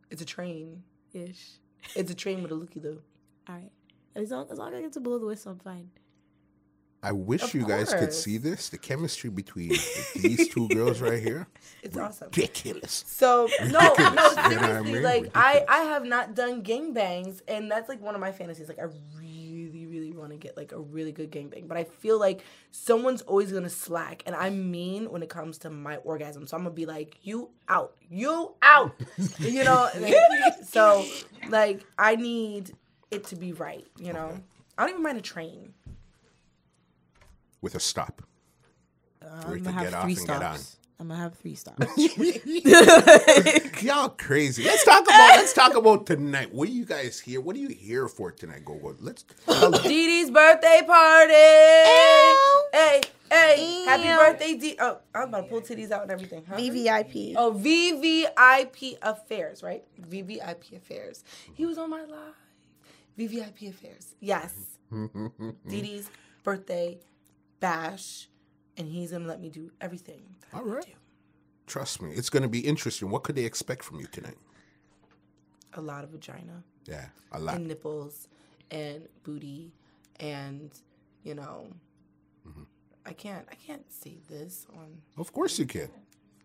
It's 0.10 0.22
a 0.22 0.26
train. 0.26 0.84
Ish. 1.14 1.52
It's 1.96 2.12
a 2.12 2.16
train 2.16 2.42
with 2.44 2.52
a 2.52 2.56
looky 2.56 2.80
loo. 2.80 3.02
All 3.48 3.56
right. 3.56 3.72
As 4.16 4.32
long 4.32 4.48
as 4.52 4.58
long 4.58 4.74
as 4.74 4.80
I 4.80 4.82
get 4.82 4.94
to 4.94 5.00
blow 5.00 5.20
the 5.20 5.26
whistle, 5.28 5.52
I'm 5.54 5.60
fine. 5.60 5.90
I 7.02 7.14
wish 7.14 7.44
Of 7.44 7.54
you 7.54 7.66
guys 7.66 7.94
could 7.94 8.12
see 8.12 8.38
this. 8.38 8.68
The 8.68 8.78
chemistry 8.78 9.30
between 9.30 9.70
these 10.18 10.50
two 10.50 10.68
girls 10.68 11.00
right 11.00 11.22
here. 11.22 11.48
It's 11.82 11.96
awesome. 11.98 12.28
Ridiculous. 12.28 13.06
So 13.08 13.48
no, 13.62 13.68
no, 13.70 13.94
You 13.98 14.04
know 14.04 14.18
I 14.18 14.84
seriously, 14.84 14.92
mean? 14.92 15.04
like 15.04 15.32
I, 15.34 15.64
I 15.70 15.78
have 15.84 16.04
not 16.04 16.36
done 16.36 16.62
gangbangs, 16.62 17.42
and 17.48 17.72
that's 17.72 17.88
like 17.88 18.02
one 18.02 18.16
of 18.16 18.22
my 18.22 18.34
fantasies. 18.34 18.68
Like 18.68 18.80
I 18.80 18.88
really, 19.18 19.29
want 20.30 20.42
to 20.42 20.48
get 20.48 20.58
like 20.58 20.72
a 20.72 20.80
really 20.80 21.12
good 21.12 21.32
gangbang, 21.32 21.68
but 21.68 21.78
I 21.78 21.84
feel 21.84 22.20
like 22.20 22.44
someone's 22.72 23.22
always 23.24 23.52
gonna 23.52 23.70
slack, 23.70 24.24
and 24.26 24.36
I'm 24.36 24.72
mean 24.72 25.12
when 25.12 25.24
it 25.24 25.30
comes 25.30 25.58
to 25.60 25.70
my 25.70 25.98
orgasm. 25.98 26.48
So 26.48 26.58
I'm 26.58 26.64
gonna 26.64 26.76
be 26.76 26.86
like, 26.86 27.18
you 27.24 27.50
out, 27.68 27.96
you 28.10 28.54
out, 28.62 28.96
you 29.40 29.64
know. 29.64 29.90
like, 30.00 30.16
so 30.64 31.06
like 31.50 31.84
I 31.98 32.16
need 32.16 32.72
it 33.12 33.26
to 33.26 33.36
be 33.36 33.54
right, 33.54 33.86
you 33.98 34.14
know. 34.14 34.40
I 34.78 34.84
don't 34.84 34.92
even 34.92 35.04
mind 35.04 35.18
a 35.18 35.22
train. 35.22 35.74
With 37.62 37.76
a 37.76 37.80
stop. 37.80 38.22
Uh, 39.22 39.42
For 39.42 39.56
it 39.58 39.68
I'm 39.68 39.76
to 39.76 39.84
get 39.84 39.94
off 39.94 40.06
and 40.06 40.28
get 40.28 40.44
on. 40.44 40.58
Stops. 41.00 41.02
I'm 41.02 41.08
gonna 41.08 41.22
have 41.22 41.34
three 41.36 41.56
stops. 41.56 41.86
Y'all 43.84 44.10
crazy. 44.10 44.64
Let's 44.64 44.84
talk 44.84 45.04
about 45.04 45.38
let's 45.38 45.54
talk 45.54 45.76
about 45.76 46.06
tonight. 46.06 46.54
What 46.54 46.70
are 46.70 46.72
you 46.72 46.86
guys 46.86 47.20
here? 47.20 47.42
What 47.42 47.56
are 47.56 47.60
you 47.60 47.70
here 47.70 48.08
for 48.08 48.32
tonight? 48.32 48.66
Go 48.66 48.76
go. 48.76 48.96
Let's 49.00 49.26
tell 49.46 49.76
us. 49.76 49.84
Dee 49.84 49.90
Dee's 49.90 50.32
birthday 50.32 50.82
party. 50.86 51.34
Hey, 51.34 53.02
hey, 53.32 53.84
happy 53.86 54.04
birthday, 54.04 54.56
D. 54.56 54.76
Oh, 54.80 55.00
I'm 55.16 55.30
about 55.30 55.42
to 55.42 55.48
pull 55.48 55.62
titties 55.62 55.92
out 55.92 56.04
and 56.04 56.12
everything. 56.12 56.44
Huh? 56.48 56.58
VVIP. 56.58 57.34
Oh, 57.36 57.54
VVIP 57.54 58.98
Affairs, 59.02 59.64
right? 59.64 59.84
VVIP 60.02 60.78
Affairs. 60.78 61.24
He 61.54 61.66
was 61.66 61.78
on 61.78 61.90
my 61.90 62.02
live. 62.02 62.36
VVIP 63.18 63.70
Affairs. 63.70 64.16
Yes. 64.20 64.54
Dee 64.92 65.82
Dee's 65.82 66.10
birthday 66.44 67.00
bash, 67.60 68.29
and 68.80 68.88
he's 68.88 69.12
gonna 69.12 69.28
let 69.28 69.40
me 69.42 69.50
do 69.50 69.70
everything. 69.82 70.22
All 70.54 70.64
right. 70.64 70.96
Trust 71.68 72.02
me, 72.02 72.12
it's 72.14 72.30
gonna 72.32 72.48
be 72.48 72.62
interesting. 72.62 73.12
What 73.12 73.22
could 73.24 73.36
they 73.36 73.46
expect 73.46 73.84
from 73.84 74.00
you 74.00 74.08
tonight? 74.08 74.38
A 75.74 75.82
lot 75.82 76.04
of 76.04 76.10
vagina 76.10 76.64
Yeah, 76.88 77.10
a 77.32 77.40
lot. 77.40 77.56
and 77.56 77.68
nipples 77.68 78.28
and 78.72 79.08
booty 79.24 79.72
and 80.20 80.72
you 81.24 81.36
know. 81.36 81.68
Mm-hmm. 82.48 82.64
I 83.06 83.14
can't. 83.14 83.46
I 83.52 83.56
can't 83.56 83.86
say 83.92 84.18
this 84.28 84.66
on. 84.76 84.88
Of 85.18 85.32
course 85.34 85.60
you 85.60 85.66
can. 85.66 85.90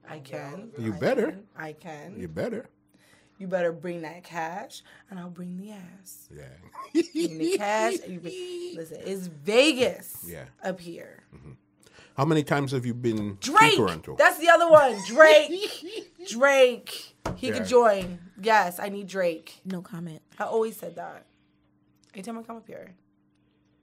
I 0.09 0.19
can. 0.19 0.71
You 0.79 0.93
I 0.93 0.99
better. 0.99 1.27
can, 1.31 1.45
I 1.57 1.73
can. 1.73 2.19
You 2.19 2.29
better. 2.29 2.69
You 3.39 3.49
better 3.49 3.73
bring 3.73 4.03
that 4.03 4.23
cash, 4.23 4.83
and 5.11 5.19
I'll 5.19 5.31
bring 5.31 5.57
the 5.57 5.73
ass. 5.73 6.29
Yeah. 6.31 6.45
Bring 6.93 7.39
the 7.39 7.57
cash. 7.59 7.95
And 8.05 8.13
you 8.13 8.21
bring, 8.21 8.73
listen, 8.77 8.99
it's 9.05 9.27
Vegas. 9.27 10.25
Yeah. 10.27 10.45
Up 10.63 10.79
here. 10.79 11.25
How 12.17 12.25
many 12.25 12.43
times 12.45 12.73
have 12.73 12.87
you 12.87 12.95
been 12.95 13.39
Drake. 13.41 13.77
Toronto? 13.77 14.17
That's 14.17 14.39
the 14.39 14.49
other 14.49 14.69
one. 14.71 14.97
Drake. 15.07 16.11
Drake. 16.31 17.15
He 17.37 17.49
Yeah. 17.49 17.55
could 17.59 17.67
join. 17.67 18.19
Yes, 18.41 18.79
I 18.79 18.89
need 18.89 19.07
Drake. 19.09 19.61
No 19.65 19.83
comment. 19.83 20.23
I 20.39 20.45
always 20.45 20.77
said 20.77 20.97
that. 20.97 21.27
Anytime 22.15 22.39
I 22.39 22.43
come 22.43 22.57
up 22.57 22.67
here. 22.67 22.95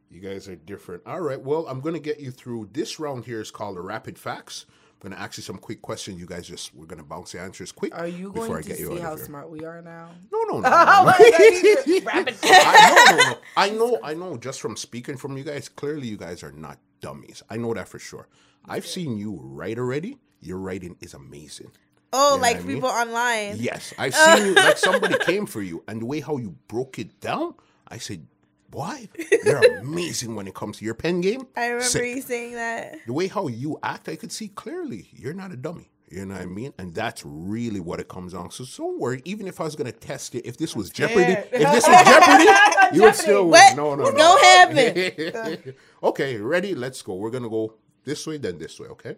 You 0.10 0.20
guys 0.20 0.48
are 0.48 0.56
different. 0.56 1.04
All 1.06 1.22
right. 1.22 1.42
Well, 1.42 1.66
I'm 1.68 1.80
going 1.82 1.94
to 1.96 2.00
get 2.00 2.20
you 2.20 2.32
through. 2.32 2.70
This 2.74 3.00
round 3.00 3.26
here 3.26 3.40
is 3.42 3.52
called 3.52 3.78
the 3.78 3.82
rapid 3.82 4.18
facts. 4.18 4.66
I'm 4.70 5.10
going 5.10 5.18
to 5.18 5.22
ask 5.24 5.38
you 5.38 5.44
some 5.44 5.58
quick 5.58 5.82
questions. 5.82 6.20
You 6.20 6.26
guys 6.28 6.48
just, 6.48 6.76
we're 6.76 6.86
going 6.86 7.00
to 7.00 7.04
bounce 7.06 7.32
the 7.32 7.40
answers 7.40 7.72
quick. 7.72 7.98
Are 7.98 8.08
you 8.08 8.32
before 8.32 8.48
going 8.48 8.60
I 8.60 8.62
to 8.62 8.68
get 8.70 8.80
you 8.80 8.88
see 8.88 8.94
out 8.94 9.02
how 9.02 9.16
here. 9.16 9.26
smart 9.26 9.50
we 9.50 9.64
are 9.66 9.82
now? 9.82 10.10
No, 10.32 10.44
no, 10.44 10.60
no. 10.60 10.70
No, 10.70 10.70
no. 10.70 10.70
I 10.70 11.84
need 11.86 12.02
to- 12.02 12.06
Rapid 12.06 12.36
I 12.44 13.16
know, 13.16 13.18
no, 13.18 13.32
no. 13.32 13.38
I 13.58 13.70
know, 13.70 14.00
I 14.04 14.14
know. 14.14 14.38
Just 14.38 14.62
from 14.62 14.76
speaking 14.76 15.18
from 15.18 15.38
you 15.38 15.44
guys, 15.44 15.70
clearly 15.70 16.08
you 16.08 16.18
guys 16.18 16.44
are 16.44 16.52
not 16.52 16.78
dummies. 17.02 17.44
I 17.50 17.58
know 17.58 17.74
that 17.74 17.88
for 17.88 18.00
sure. 18.00 18.28
I've 18.66 18.86
seen 18.86 19.18
you 19.18 19.40
write 19.42 19.78
already. 19.78 20.18
Your 20.40 20.58
writing 20.58 20.96
is 21.02 21.14
amazing. 21.14 21.72
Oh, 22.14 22.36
know 22.36 22.42
like 22.42 22.58
I 22.58 22.60
mean? 22.62 22.78
people 22.78 22.90
online. 22.90 23.56
Yes, 23.58 23.94
I've 23.98 24.16
seen 24.16 24.46
you 24.46 24.54
like 24.54 24.78
somebody 24.78 25.16
came 25.20 25.46
for 25.46 25.62
you, 25.62 25.84
and 25.88 26.02
the 26.02 26.06
way 26.06 26.20
how 26.20 26.38
you 26.38 26.56
broke 26.68 27.00
it 27.00 27.20
down, 27.20 27.56
I 27.88 27.98
said, 27.98 28.26
"Why? 28.72 29.08
you're 29.46 29.78
amazing 29.80 30.36
when 30.36 30.48
it 30.48 30.54
comes 30.54 30.78
to 30.80 30.86
your 30.86 30.94
pen 30.96 31.22
game." 31.22 31.48
I 31.56 31.68
remember 31.68 31.84
Sick. 31.86 32.16
you 32.16 32.22
saying 32.22 32.56
that. 32.56 32.98
The 33.06 33.14
way 33.14 33.28
how 33.28 33.48
you 33.48 33.78
act, 33.84 34.10
I 34.10 34.16
could 34.16 34.32
see 34.32 34.50
clearly 34.50 35.08
you're 35.14 35.34
not 35.34 35.52
a 35.52 35.58
dummy. 35.58 35.90
You 36.12 36.26
know 36.26 36.34
what 36.34 36.44
I 36.44 36.46
mean? 36.46 36.74
And 36.78 36.94
that's 36.94 37.24
really 37.26 37.80
what 37.80 38.02
it 38.02 38.10
comes 38.10 38.34
on. 38.34 38.52
So 38.52 38.66
don't 38.66 39.00
worry. 39.00 39.22
Even 39.24 39.48
if 39.48 39.62
I 39.62 39.64
was 39.64 39.78
gonna 39.78 39.94
test 39.94 40.36
it, 40.36 40.46
if 40.46 40.58
this 40.58 40.76
was 40.76 40.90
Jeopardy, 40.90 41.32
if 41.52 41.52
this 41.52 41.88
was 41.88 42.06
Jeopardy, 42.06 42.96
you 42.96 43.04
would 43.04 43.16
still 43.16 43.44
win. 43.44 43.52
What? 43.52 43.78
No, 43.78 43.96
no, 43.96 44.10
no. 44.10 44.18
Don't 44.18 44.44
happen. 44.44 45.74
okay, 46.04 46.38
ready? 46.38 46.76
Let's 46.76 47.02
go. 47.02 47.16
We're 47.16 47.30
gonna 47.30 47.50
go 47.50 47.76
this 48.04 48.28
way, 48.28 48.38
then 48.38 48.58
this 48.58 48.78
way. 48.78 48.88
Okay. 48.88 49.16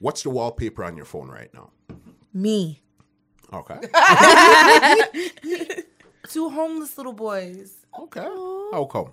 What's 0.00 0.22
the 0.22 0.30
wallpaper 0.30 0.84
on 0.84 0.96
your 0.96 1.06
phone 1.06 1.28
right 1.28 1.52
now? 1.54 1.70
Me. 2.34 2.82
Okay. 3.50 3.74
Two 6.28 6.50
homeless 6.50 6.98
little 6.98 7.12
boys. 7.14 7.86
Okay. 7.98 8.20
How 8.20 8.86
come? 8.90 9.12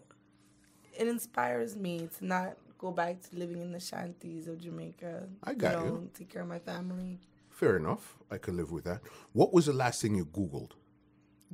It 0.97 1.07
inspires 1.07 1.77
me 1.77 2.09
to 2.17 2.25
not 2.25 2.57
go 2.79 2.91
back 2.91 3.21
to 3.21 3.35
living 3.37 3.61
in 3.61 3.71
the 3.71 3.79
shanties 3.79 4.47
of 4.47 4.59
Jamaica. 4.59 5.27
I 5.43 5.53
got 5.53 5.83
you. 5.83 5.91
know, 5.91 6.07
Take 6.17 6.29
care 6.29 6.41
of 6.41 6.47
my 6.47 6.59
family. 6.59 7.19
Fair 7.51 7.77
enough. 7.77 8.15
I 8.31 8.37
could 8.37 8.55
live 8.55 8.71
with 8.71 8.85
that. 8.85 9.01
What 9.33 9.53
was 9.53 9.67
the 9.67 9.73
last 9.73 10.01
thing 10.01 10.15
you 10.15 10.25
Googled? 10.25 10.71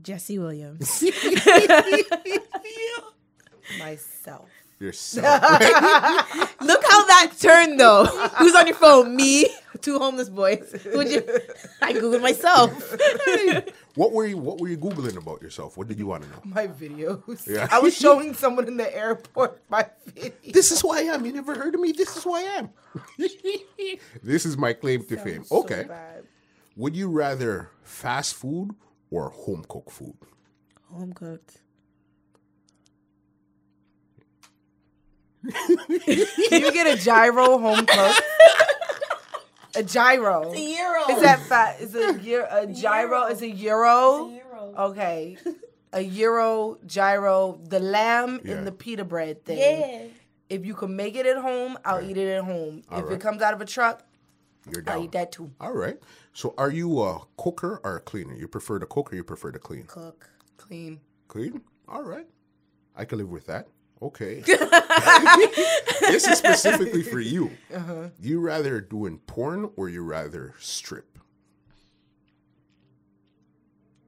Jesse 0.01 0.39
Williams. 0.39 1.03
Myself. 3.79 4.49
Yourself. 4.79 5.41
Look 6.61 6.83
how 6.89 7.05
that 7.07 7.31
turned 7.39 7.79
though. 7.79 8.05
Who's 8.37 8.55
on 8.55 8.67
your 8.67 8.75
phone? 8.75 9.15
Me. 9.15 9.47
Two 9.85 9.99
homeless 9.99 10.29
boys. 10.29 10.71
Who'd 10.81 11.09
you? 11.09 11.21
I 11.79 11.93
googled 11.93 12.23
myself. 12.23 12.71
what 13.95 14.11
were 14.13 14.25
you 14.25 14.35
What 14.35 14.59
were 14.59 14.67
you 14.67 14.79
googling 14.79 15.15
about 15.15 15.43
yourself? 15.43 15.77
What 15.77 15.87
did 15.87 15.99
you 15.99 16.07
want 16.07 16.23
to 16.23 16.29
know? 16.29 16.41
My 16.43 16.65
videos. 16.65 17.45
Yeah. 17.45 17.67
I 17.71 17.77
was 17.77 17.95
showing 17.95 18.33
someone 18.33 18.67
in 18.67 18.77
the 18.77 18.89
airport 18.97 19.61
my 19.69 19.85
video. 20.07 20.31
This 20.51 20.71
is 20.71 20.81
who 20.81 20.89
I 20.89 21.01
am. 21.01 21.23
You 21.23 21.33
never 21.33 21.53
heard 21.53 21.75
of 21.75 21.81
me. 21.81 21.91
This 21.91 22.17
is 22.17 22.23
who 22.23 22.33
I 22.33 22.39
am. 22.57 22.69
this 24.23 24.47
is 24.47 24.57
my 24.57 24.73
claim 24.73 25.03
to 25.05 25.17
fame. 25.17 25.43
So 25.43 25.57
Okay. 25.57 25.83
bad. 25.83 26.23
Would 26.75 26.95
you 26.95 27.07
rather 27.07 27.69
fast 27.83 28.33
food 28.33 28.73
or 29.11 29.29
home 29.29 29.63
cooked 29.69 29.91
food? 29.91 30.17
Home 30.89 31.13
cooked. 31.13 31.61
Can 35.45 35.85
you 36.65 36.71
get 36.73 36.87
a 36.87 36.97
gyro 36.97 37.59
home 37.59 37.85
cooked? 37.85 38.21
A 39.77 39.83
gyro. 39.83 40.51
It's 40.51 40.59
a 40.59 40.63
euro. 40.63 41.01
Is 41.09 41.21
that 41.21 41.39
fat? 41.41 41.79
Is 41.81 41.95
a 41.95 42.19
year 42.19 42.47
a 42.49 42.65
gyro? 42.67 43.19
Euro. 43.19 43.27
Is 43.31 43.41
a 43.41 43.49
euro? 43.49 44.29
Euro. 44.29 44.73
Okay. 44.77 45.37
A 45.93 46.01
euro 46.01 46.77
gyro, 46.85 47.59
the 47.63 47.79
lamb 47.79 48.41
Yeah. 48.43 48.55
and 48.55 48.67
the 48.67 48.71
pita 48.71 49.03
bread 49.05 49.43
thing. 49.45 49.57
Yeah. 49.59 50.07
If 50.49 50.65
you 50.65 50.75
can 50.75 50.95
make 50.95 51.15
it 51.15 51.25
at 51.25 51.37
home, 51.37 51.77
I'll 51.85 52.03
eat 52.03 52.17
it 52.17 52.29
at 52.37 52.43
home. 52.43 52.83
if 52.85 52.91
Alright. 52.91 53.13
it 53.13 53.21
comes 53.21 53.41
out 53.41 53.53
of 53.53 53.61
a 53.61 53.65
truck, 53.65 54.03
You're 54.69 54.83
I'll 54.87 55.03
eat 55.03 55.11
that 55.13 55.31
too. 55.31 55.51
All 55.59 55.73
right. 55.73 55.97
So, 56.33 56.53
are 56.57 56.69
you 56.71 57.01
a 57.01 57.19
cooker 57.37 57.79
or 57.83 57.95
a 57.97 57.99
cleaner? 58.01 58.33
You 58.35 58.47
prefer 58.47 58.77
to 58.79 58.85
cook 58.85 59.11
or 59.13 59.15
you 59.15 59.23
prefer 59.23 59.51
to 59.51 59.59
clean? 59.59 59.85
Cook. 59.87 60.29
Clean. 60.57 60.99
Clean? 61.27 61.61
All 61.87 62.03
right. 62.03 62.27
I 62.95 63.05
can 63.05 63.17
live 63.19 63.29
with 63.29 63.45
that. 63.47 63.67
Okay. 64.01 64.41
this 66.01 66.27
is 66.27 66.37
specifically 66.37 67.01
for 67.01 67.19
you. 67.19 67.51
Uh-huh. 67.73 68.09
You 68.19 68.39
rather 68.39 68.81
doing 68.81 69.19
porn 69.25 69.69
or 69.77 69.89
you 69.89 70.03
rather 70.03 70.53
strip? 70.59 71.17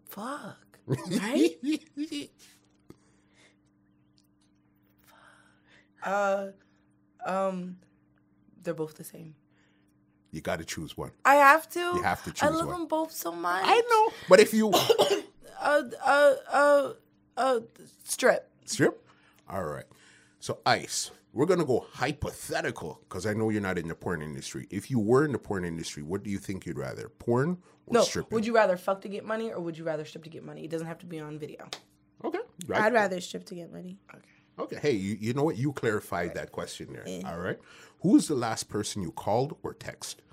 Fuck. 0.06 0.58
Right? 0.88 1.58
uh 6.04 6.48
um 7.26 7.78
they're 8.64 8.74
both 8.74 8.96
the 8.96 9.04
same. 9.04 9.36
you 10.32 10.42
got 10.42 10.60
to 10.60 10.66
choose 10.66 10.96
one. 10.98 11.12
I 11.26 11.36
have 11.36 11.70
to. 11.70 11.80
You 11.80 12.02
have 12.04 12.24
to 12.26 12.46
I 12.46 12.50
love 12.50 12.68
one. 12.68 12.80
them 12.80 12.88
both 12.88 13.12
so 13.12 13.32
much. 13.32 13.64
I 13.66 13.82
know. 13.90 14.14
But 14.30 14.40
if 14.40 14.54
you 14.54 14.72
Uh 15.62 15.84
uh 16.06 16.34
uh 16.52 16.94
uh 17.38 17.60
strip. 18.04 18.50
strip, 18.66 19.07
all 19.50 19.64
right. 19.64 19.86
So 20.40 20.60
ice. 20.66 21.12
We're 21.34 21.46
gonna 21.46 21.66
go 21.66 21.86
hypothetical 21.92 23.00
because 23.08 23.26
I 23.26 23.34
know 23.34 23.50
you're 23.50 23.62
not 23.62 23.78
in 23.78 23.88
the 23.88 23.96
porn 23.96 24.22
industry. 24.22 24.68
If 24.72 24.90
you 24.90 24.98
were 25.00 25.24
in 25.26 25.32
the 25.34 25.38
porn 25.40 25.66
industry, 25.66 26.02
what 26.04 26.24
do 26.24 26.30
you 26.32 26.38
think 26.40 26.66
you'd 26.66 26.78
rather, 26.80 27.10
porn 27.10 27.58
or 27.86 27.94
No, 27.94 28.02
stripping? 28.04 28.36
would 28.36 28.46
you 28.46 28.56
rather 28.56 28.76
fuck 28.78 29.02
to 29.02 29.10
get 29.10 29.24
money 29.26 29.52
or 29.52 29.60
would 29.60 29.78
you 29.78 29.84
rather 29.84 30.04
strip 30.06 30.24
to 30.24 30.30
get 30.30 30.44
money? 30.44 30.64
It 30.64 30.72
doesn't 30.72 30.88
have 30.88 31.00
to 31.00 31.06
be 31.06 31.20
on 31.20 31.38
video. 31.38 31.68
Okay. 32.24 32.40
Right. 32.66 32.82
I'd 32.82 32.94
rather 32.94 33.22
strip 33.22 33.46
to 33.46 33.56
get 33.56 33.72
money. 33.72 34.00
Okay. 34.14 34.24
Okay. 34.60 34.80
Hey, 34.82 34.92
you, 34.94 35.18
you 35.20 35.34
know 35.34 35.44
what? 35.44 35.58
You 35.58 35.72
clarified 35.74 36.34
that 36.34 36.52
question 36.52 36.92
there. 36.92 37.06
All 37.32 37.38
right. 37.40 37.60
Who's 38.02 38.28
the 38.28 38.36
last 38.36 38.70
person 38.70 39.04
you 39.04 39.12
called 39.12 39.56
or 39.64 39.74
text? 39.74 40.22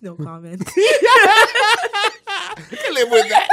No 0.00 0.14
comment. 0.14 0.62
I 2.26 2.62
can 2.70 2.94
live 2.94 3.10
with 3.10 3.28
that. 3.28 3.48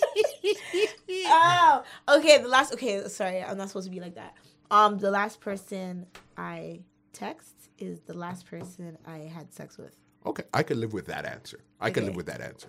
oh, 1.10 1.82
okay. 2.08 2.38
The 2.38 2.48
last. 2.48 2.72
Okay, 2.74 3.06
sorry, 3.08 3.42
I'm 3.42 3.56
not 3.58 3.68
supposed 3.68 3.86
to 3.86 3.90
be 3.90 4.00
like 4.00 4.14
that. 4.16 4.34
Um, 4.70 4.98
the 4.98 5.10
last 5.10 5.40
person 5.40 6.06
I 6.36 6.80
text 7.12 7.54
is 7.78 8.00
the 8.00 8.14
last 8.14 8.46
person 8.46 8.98
I 9.06 9.18
had 9.32 9.52
sex 9.52 9.78
with. 9.78 9.94
okay. 10.24 10.42
I 10.52 10.62
can 10.62 10.80
live 10.80 10.92
with 10.92 11.06
that 11.06 11.24
answer. 11.24 11.60
I 11.80 11.90
can 11.90 12.02
Okay. 12.02 12.08
live 12.08 12.16
with 12.16 12.26
that 12.26 12.40
answer. 12.40 12.68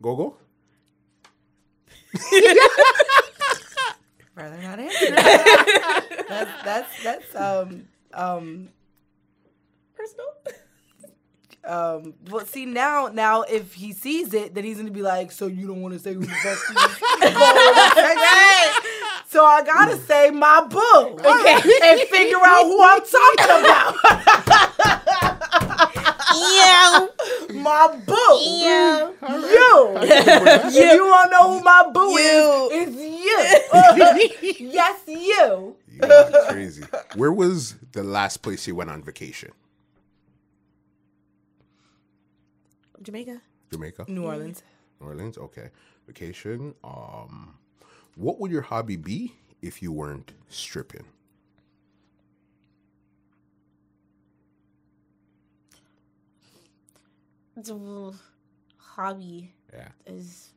Go 0.00 0.16
go. 0.16 0.36
Rather 4.34 4.56
not 4.62 4.78
answer. 4.78 5.14
that's 6.28 6.64
that's 6.64 7.02
that's 7.02 7.34
um 7.34 7.88
um 8.14 8.68
Personal. 9.96 10.26
Um 11.68 12.14
well 12.30 12.44
see 12.46 12.64
now 12.66 13.08
now 13.12 13.42
if 13.42 13.74
he 13.74 13.92
sees 13.92 14.32
it 14.32 14.54
then 14.54 14.64
he's 14.64 14.78
gonna 14.78 14.90
be 14.90 15.02
like 15.02 15.30
so 15.30 15.46
you 15.46 15.66
don't 15.66 15.82
want 15.82 15.92
to 15.94 16.00
say 16.00 16.14
who 16.14 16.20
the 16.20 16.26
best 16.42 16.62
is? 16.70 16.76
So 19.30 19.44
I 19.44 19.62
gotta 19.62 19.98
say 19.98 20.30
my 20.30 20.64
boo 20.66 21.18
okay. 21.20 21.60
And 21.82 22.00
figure 22.08 22.38
out 22.42 22.64
who 22.64 22.82
I'm 22.82 23.00
talking 23.00 23.60
about. 23.60 23.94
Yeah. 26.34 27.06
my 27.62 27.88
boo 28.06 28.38
Yeah. 28.40 29.10
you. 29.28 29.96
If 30.00 30.94
you 30.94 31.04
want 31.06 31.30
to 31.30 31.36
know 31.36 31.58
who 31.58 31.62
my 31.62 31.90
boo 31.92 32.18
You. 32.18 32.70
is 32.72 32.88
it's 32.88 32.96
you. 34.60 34.68
Yes 34.72 35.00
you. 35.06 35.76
Yeah, 36.00 36.30
crazy. 36.48 36.84
Where 37.14 37.32
was 37.32 37.74
the 37.92 38.02
last 38.04 38.38
place 38.38 38.66
you 38.66 38.74
went 38.76 38.88
on 38.90 39.02
vacation? 39.02 39.52
Jamaica. 43.08 43.40
Jamaica, 43.72 44.04
New 44.06 44.26
Orleans 44.26 44.62
New 45.00 45.06
Orleans. 45.06 45.38
Okay, 45.38 45.70
vacation. 46.06 46.74
Um, 46.84 47.56
what 48.16 48.38
would 48.38 48.50
your 48.50 48.60
hobby 48.60 48.96
be 48.96 49.32
if 49.62 49.80
you 49.82 49.92
weren't 49.92 50.32
stripping? 50.50 51.06
The 57.56 58.12
hobby 58.76 59.52
Yeah. 59.72 59.88
is 60.06 60.50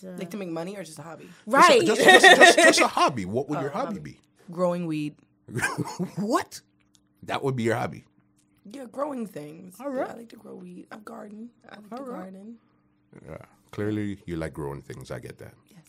to, 0.00 0.10
like 0.12 0.30
to 0.30 0.36
make 0.36 0.48
money 0.48 0.76
or 0.76 0.82
just 0.84 0.98
a 0.98 1.02
hobby 1.02 1.28
right. 1.46 1.84
Just, 1.84 2.00
just, 2.02 2.24
just, 2.36 2.58
just 2.58 2.80
a 2.80 2.86
hobby. 2.88 3.24
What 3.24 3.48
would 3.48 3.60
your 3.60 3.70
hobby 3.78 3.98
be? 4.00 4.18
growing 4.50 4.86
weed 4.86 5.14
what? 6.16 6.60
That 7.24 7.44
would 7.44 7.54
be 7.54 7.62
your 7.64 7.76
hobby. 7.76 8.04
Yeah, 8.64 8.84
growing 8.90 9.26
things. 9.26 9.76
All 9.80 9.88
right. 9.90 10.06
Yeah, 10.06 10.12
I 10.12 10.16
like 10.16 10.28
to 10.30 10.36
grow 10.36 10.54
weed. 10.54 10.86
I 10.92 10.96
garden. 10.98 11.50
I 11.70 11.76
like 11.76 11.88
to 11.90 11.96
All 11.96 12.04
right. 12.04 12.20
garden. 12.22 12.56
Yeah. 13.28 13.38
Clearly, 13.72 14.18
you 14.26 14.36
like 14.36 14.52
growing 14.52 14.82
things. 14.82 15.10
I 15.10 15.18
get 15.18 15.38
that. 15.38 15.54
Yes. 15.68 15.84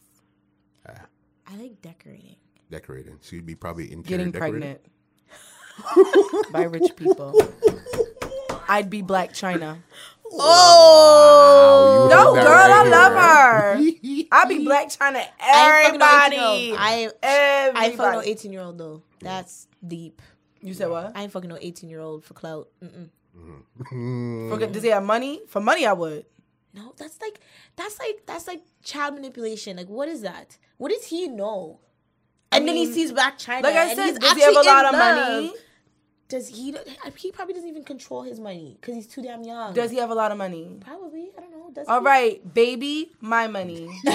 I 1.48 1.56
like 1.58 1.82
decorating. 1.82 2.38
Decorating. 2.70 3.18
So 3.22 3.36
you'd 3.36 3.46
be 3.46 3.56
probably 3.56 3.92
interior 3.92 4.18
Getting 4.20 4.32
decorating. 4.32 4.78
pregnant 5.82 6.48
by 6.52 6.64
rich 6.64 6.96
people. 6.96 7.36
I'd 8.70 8.90
be 8.90 9.02
Blac 9.04 9.32
Chyna. 9.32 9.80
Oh, 10.34 11.90
you 11.92 12.10
No, 12.10 12.34
girl, 12.34 12.44
that 12.46 12.72
I 12.72 12.84
right 12.84 12.90
love 12.90 13.14
her. 13.14 13.74
I'd 14.32 14.48
be 14.50 14.66
Blac 14.66 14.98
Chyna. 14.98 15.26
I 15.42 15.84
ain't 15.92 16.00
fucking 16.00 16.00
no 16.00 16.06
18 16.06 16.32
year 16.32 16.42
Everybody. 16.42 16.72
old. 16.72 16.80
I 16.80 17.10
I 17.22 17.68
Everybody. 17.68 17.86
ain't 17.88 17.98
fucking 17.98 18.14
no 18.14 18.22
18 18.22 18.54
year 18.54 18.62
old 18.62 18.78
though. 18.78 19.04
That's 19.20 19.68
deep. 19.86 20.22
You 20.62 20.74
said 20.74 20.90
what? 20.90 21.12
I 21.16 21.24
ain't 21.24 21.32
fucking 21.32 21.50
no 21.50 21.58
18 21.60 21.90
year 21.90 22.00
old 22.00 22.24
for 22.24 22.34
clout. 22.34 22.70
Mm-mm. 22.84 23.10
Mm-hmm. 23.38 24.50
For, 24.50 24.68
does 24.68 24.84
he 24.84 24.90
have 24.90 25.04
money? 25.04 25.42
For 25.48 25.60
money, 25.60 25.86
I 25.86 25.94
would. 25.94 26.26
No, 26.74 26.94
that's 26.98 27.20
like 27.20 27.40
that's 27.76 28.00
like 28.00 28.24
that's 28.26 28.48
like 28.48 28.62
child 28.84 29.16
manipulation. 29.16 29.78
Like, 29.78 29.90
what 29.90 30.08
is 30.08 30.22
that? 30.22 30.58
What 30.78 30.92
does 30.92 31.06
he 31.06 31.28
know? 31.28 31.80
And 32.52 32.68
then 32.68 32.76
he 32.76 32.92
sees 32.92 33.12
Blac 33.12 33.44
Chyna. 33.44 33.64
Like 33.64 33.76
I 33.76 33.94
said, 33.94 34.10
he's 34.10 34.20
does 34.20 34.34
he 34.34 34.42
have 34.42 34.56
a 34.56 34.62
lot 34.62 34.86
of 34.86 34.94
love. 34.94 35.16
money? 35.16 35.54
Does 36.30 36.48
he? 36.48 36.74
He 37.18 37.32
probably 37.32 37.54
doesn't 37.54 37.68
even 37.68 37.84
control 37.84 38.22
his 38.24 38.40
money 38.40 38.78
because 38.80 38.96
he's 38.96 39.08
too 39.08 39.22
damn 39.22 39.44
young. 39.44 39.74
Does 39.74 39.92
he 39.92 39.98
have 39.98 40.12
a 40.12 40.16
lot 40.16 40.32
of 40.32 40.38
money? 40.38 40.78
Probably. 40.80 41.30
I 41.38 41.42
don't 41.42 41.52
know. 41.52 41.72
Does 41.74 41.88
All 41.90 42.00
he? 42.00 42.06
right, 42.06 42.54
baby, 42.54 43.12
my 43.20 43.48
money. 43.48 43.90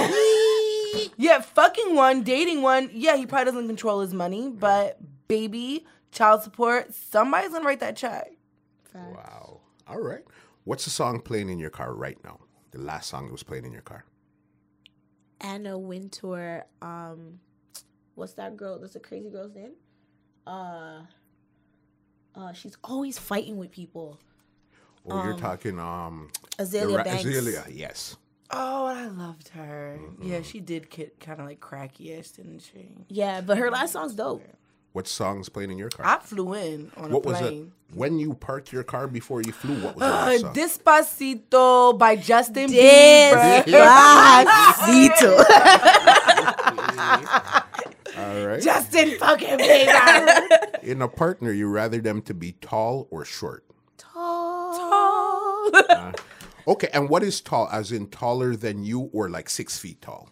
yeah, 1.18 1.40
fucking 1.40 1.94
one, 1.94 2.23
dating 2.23 2.62
one. 2.62 2.89
Yeah, 2.93 3.16
he 3.16 3.27
probably 3.27 3.52
doesn't 3.52 3.66
control 3.66 4.01
his 4.01 4.14
money, 4.14 4.48
but 4.48 4.98
baby, 5.28 5.85
child 6.10 6.42
support, 6.42 6.94
somebody's 6.94 7.50
gonna 7.50 7.64
write 7.64 7.80
that 7.80 7.96
check. 7.96 8.32
Facts. 8.92 9.14
Wow. 9.14 9.60
All 9.88 10.00
right. 10.00 10.24
What's 10.64 10.84
the 10.84 10.90
song 10.90 11.20
playing 11.20 11.48
in 11.48 11.58
your 11.58 11.70
car 11.70 11.94
right 11.94 12.18
now? 12.24 12.40
The 12.72 12.80
last 12.80 13.08
song 13.08 13.26
that 13.26 13.32
was 13.32 13.42
playing 13.42 13.64
in 13.64 13.72
your 13.72 13.82
car. 13.82 14.04
Anna 15.40 15.78
Wintour. 15.78 16.64
Um, 16.82 17.40
what's 18.14 18.32
that 18.34 18.56
girl? 18.56 18.78
That's 18.78 18.96
a 18.96 19.00
crazy 19.00 19.30
girl's 19.30 19.54
name. 19.54 19.72
Uh, 20.46 21.02
uh, 22.34 22.52
she's 22.52 22.76
always 22.82 23.18
fighting 23.18 23.56
with 23.56 23.70
people. 23.70 24.18
Oh, 25.08 25.22
you're 25.24 25.38
talking 25.38 25.78
um 25.78 26.30
Azealia 26.58 26.98
ra- 26.98 27.04
Banks. 27.04 27.24
Azealia, 27.24 27.64
yes. 27.70 28.16
Oh, 28.50 28.86
I 28.86 29.06
loved 29.06 29.48
her. 29.50 29.98
Yeah, 30.22 30.42
she 30.42 30.60
did 30.60 30.90
get 30.90 31.18
kind 31.20 31.40
of 31.40 31.46
like 31.46 31.60
cracky-ish, 31.60 32.30
didn't 32.30 32.60
she? 32.60 32.90
Yeah, 33.08 33.40
but 33.40 33.58
her 33.58 33.70
last 33.70 33.92
song's 33.92 34.14
dope. 34.14 34.42
What 34.97 35.06
song's 35.06 35.51
playing 35.51 35.70
in 35.70 35.77
your 35.77 35.90
car? 35.90 36.06
I 36.06 36.18
flew 36.20 36.55
in 36.55 36.90
on 36.97 37.10
what 37.10 37.27
a 37.27 37.28
was 37.28 37.36
it? 37.36 37.40
plane. 37.43 37.73
When 37.93 38.18
you 38.18 38.32
parked 38.32 38.73
your 38.73 38.82
car 38.82 39.06
before 39.06 39.43
you 39.43 39.52
flew, 39.52 39.74
what 39.85 39.94
was 39.94 40.01
the 40.01 40.06
Uh, 40.06 40.24
last 40.24 40.40
song? 40.40 40.55
Despacito 40.55 41.98
by 41.98 42.16
Justin 42.16 42.70
Bieber. 42.70 43.62
Despacito. 43.64 45.36
All 48.16 48.47
right. 48.47 48.62
Justin 48.62 49.18
fucking 49.18 49.59
Bieber. 49.59 50.48
In 50.82 51.02
a 51.02 51.09
partner, 51.09 51.52
you 51.52 51.68
rather 51.68 52.01
them 52.01 52.23
to 52.23 52.32
be 52.32 52.52
tall 52.62 53.06
or 53.10 53.27
short? 53.27 53.64
Tall. 53.98 55.70
Okay, 56.66 56.89
and 56.94 57.10
what 57.10 57.23
is 57.23 57.43
tall? 57.43 57.68
As 57.70 57.93
in 57.93 58.06
taller 58.09 58.56
than 58.56 58.82
you 58.82 59.10
or 59.12 59.28
like 59.28 59.51
six 59.51 59.78
feet 59.78 60.01
tall? 60.01 60.31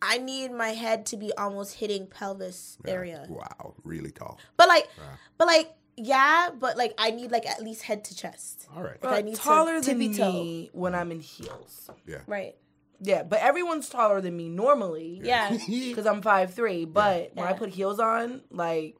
I 0.00 0.18
need 0.18 0.52
my 0.52 0.68
head 0.70 1.06
to 1.06 1.16
be 1.16 1.32
almost 1.36 1.74
hitting 1.74 2.06
pelvis 2.06 2.78
area. 2.86 3.26
Wow, 3.28 3.74
really 3.84 4.10
tall. 4.10 4.38
But 4.56 4.68
like, 4.68 4.88
but 5.36 5.46
like, 5.46 5.72
yeah, 5.96 6.50
but 6.58 6.76
like, 6.76 6.94
I 6.98 7.10
need 7.10 7.30
like 7.32 7.46
at 7.46 7.62
least 7.62 7.82
head 7.82 8.04
to 8.04 8.14
chest. 8.16 8.68
All 8.74 8.82
right. 8.82 9.02
Like, 9.02 9.18
I 9.18 9.22
need 9.22 9.36
taller 9.36 9.80
to 9.80 9.86
than 9.86 9.98
tippy 9.98 10.14
toe. 10.14 10.32
me 10.32 10.70
when 10.72 10.94
I'm 10.94 11.10
in 11.10 11.20
heels. 11.20 11.90
Yeah. 12.06 12.18
Right. 12.26 12.54
Yeah, 13.00 13.22
but 13.22 13.40
everyone's 13.40 13.88
taller 13.88 14.20
than 14.20 14.36
me 14.36 14.48
normally. 14.48 15.20
Yeah. 15.22 15.56
Because 15.68 16.06
I'm 16.06 16.22
5'3". 16.22 16.92
But 16.92 17.30
when 17.34 17.46
I 17.46 17.52
put 17.52 17.70
heels 17.70 17.98
on, 18.00 18.42
like, 18.50 18.96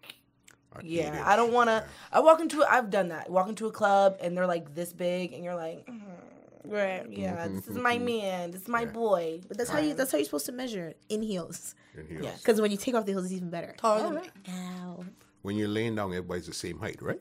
I 0.74 0.80
yeah. 0.84 1.22
I 1.24 1.34
don't 1.36 1.52
want 1.52 1.68
to. 1.70 1.84
I 2.12 2.20
walk 2.20 2.40
into, 2.40 2.62
I've 2.64 2.90
done 2.90 3.08
that. 3.08 3.30
Walk 3.30 3.48
into 3.48 3.66
a 3.66 3.72
club 3.72 4.18
and 4.20 4.36
they're 4.36 4.46
like 4.46 4.74
this 4.74 4.92
big, 4.92 5.32
and 5.32 5.42
you're 5.42 5.56
like, 5.56 5.86
"Mhm, 5.86 6.02
right, 6.68 7.06
yeah, 7.10 7.46
mm-hmm, 7.46 7.56
this 7.56 7.68
is 7.68 7.76
my 7.76 7.96
mm-hmm. 7.96 8.04
man, 8.04 8.50
this 8.50 8.62
is 8.62 8.68
my 8.68 8.84
boy. 8.84 9.40
But 9.48 9.58
that's 9.58 9.70
how 9.70 9.78
you. 9.78 9.94
That's 9.94 10.12
how 10.12 10.18
you're 10.18 10.24
supposed 10.24 10.46
to 10.46 10.52
measure 10.52 10.88
it, 10.88 11.00
in 11.08 11.22
heels. 11.22 11.74
In 11.96 12.06
heels. 12.06 12.24
Yes. 12.24 12.40
Because 12.40 12.60
when 12.60 12.70
you 12.70 12.76
take 12.76 12.94
off 12.94 13.06
the 13.06 13.12
heels, 13.12 13.24
it's 13.24 13.34
even 13.34 13.50
better. 13.50 13.74
Taller 13.78 14.02
than 14.02 14.14
me. 14.22 14.30
Ow. 14.50 15.04
When 15.42 15.56
you're 15.56 15.68
laying 15.68 15.94
down, 15.94 16.10
everybody's 16.10 16.46
the 16.46 16.54
same 16.54 16.78
height, 16.78 17.00
right? 17.00 17.20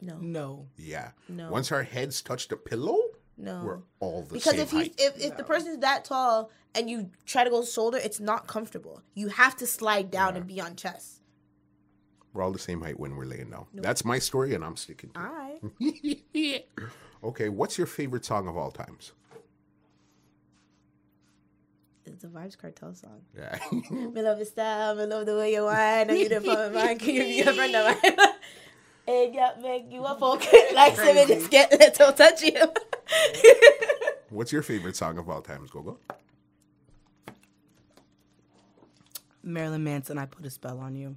No. 0.00 0.16
No. 0.20 0.66
Yeah. 0.76 1.10
No. 1.28 1.50
Once 1.50 1.70
our 1.72 1.82
heads 1.82 2.22
touch 2.22 2.48
the 2.48 2.56
pillow, 2.56 2.98
No. 3.38 3.62
we're 3.64 3.78
all 4.00 4.22
the 4.22 4.28
same. 4.28 4.34
because 4.38 4.52
same 4.52 4.60
if 4.60 4.70
he's 4.70 4.80
height. 4.80 4.94
if, 4.98 5.20
if 5.20 5.36
the 5.36 5.44
person's 5.44 5.78
that 5.78 6.04
tall 6.04 6.50
and 6.74 6.90
you 6.90 7.10
try 7.24 7.44
to 7.44 7.50
go 7.50 7.64
shoulder, 7.64 7.98
it's 7.98 8.20
not 8.20 8.46
comfortable. 8.46 9.02
You 9.14 9.28
have 9.28 9.56
to 9.56 9.66
slide 9.66 10.10
down 10.10 10.36
and 10.36 10.46
be 10.46 10.60
on 10.60 10.76
chest. 10.76 11.21
We're 12.32 12.42
all 12.42 12.52
the 12.52 12.58
same 12.58 12.80
height 12.80 12.98
when 12.98 13.16
we're 13.16 13.26
laying 13.26 13.50
down. 13.50 13.66
That's 13.74 14.04
my 14.04 14.18
story, 14.18 14.54
and 14.54 14.64
I'm 14.64 14.76
sticking 14.76 15.10
to 15.10 15.20
All 15.20 15.26
right. 15.26 15.60
it. 15.80 16.68
okay, 17.24 17.48
what's 17.50 17.76
your 17.76 17.86
favorite 17.86 18.24
song 18.24 18.48
of 18.48 18.56
all 18.56 18.70
times? 18.70 19.12
It's 22.06 22.24
a 22.24 22.28
Vybz 22.28 22.56
Kartel 22.56 22.94
song. 22.96 23.20
Yeah. 23.36 23.58
Me 23.90 24.22
love 24.22 24.38
your 24.38 24.46
style, 24.46 24.94
me 24.94 25.04
love 25.04 25.26
the 25.26 25.36
way 25.36 25.52
you 25.54 25.64
whine, 25.64 26.10
and 26.10 26.18
you 26.18 26.28
the 26.28 26.40
fun 26.40 26.72
man, 26.74 26.98
can 26.98 27.14
you 27.14 27.22
be 27.22 27.40
a 27.42 27.52
friend 27.54 27.74
of 27.76 28.02
mine? 28.02 28.16
And 29.06 29.34
yeah, 29.34 29.52
make 29.60 29.90
you 29.90 30.04
a 30.04 30.16
folk 30.18 30.44
like 30.74 30.96
seven 30.96 31.26
just 31.26 31.50
get 31.50 31.70
little 31.72 32.12
touch 32.12 32.42
him. 32.42 32.68
what's 34.30 34.52
your 34.52 34.62
favorite 34.62 34.96
song 34.96 35.18
of 35.18 35.28
all 35.28 35.42
times, 35.42 35.70
Gogo? 35.70 35.98
Marilyn 39.42 39.82
Manson, 39.82 40.18
I 40.18 40.26
put 40.26 40.46
a 40.46 40.50
spell 40.50 40.78
on 40.78 40.94
you. 40.94 41.16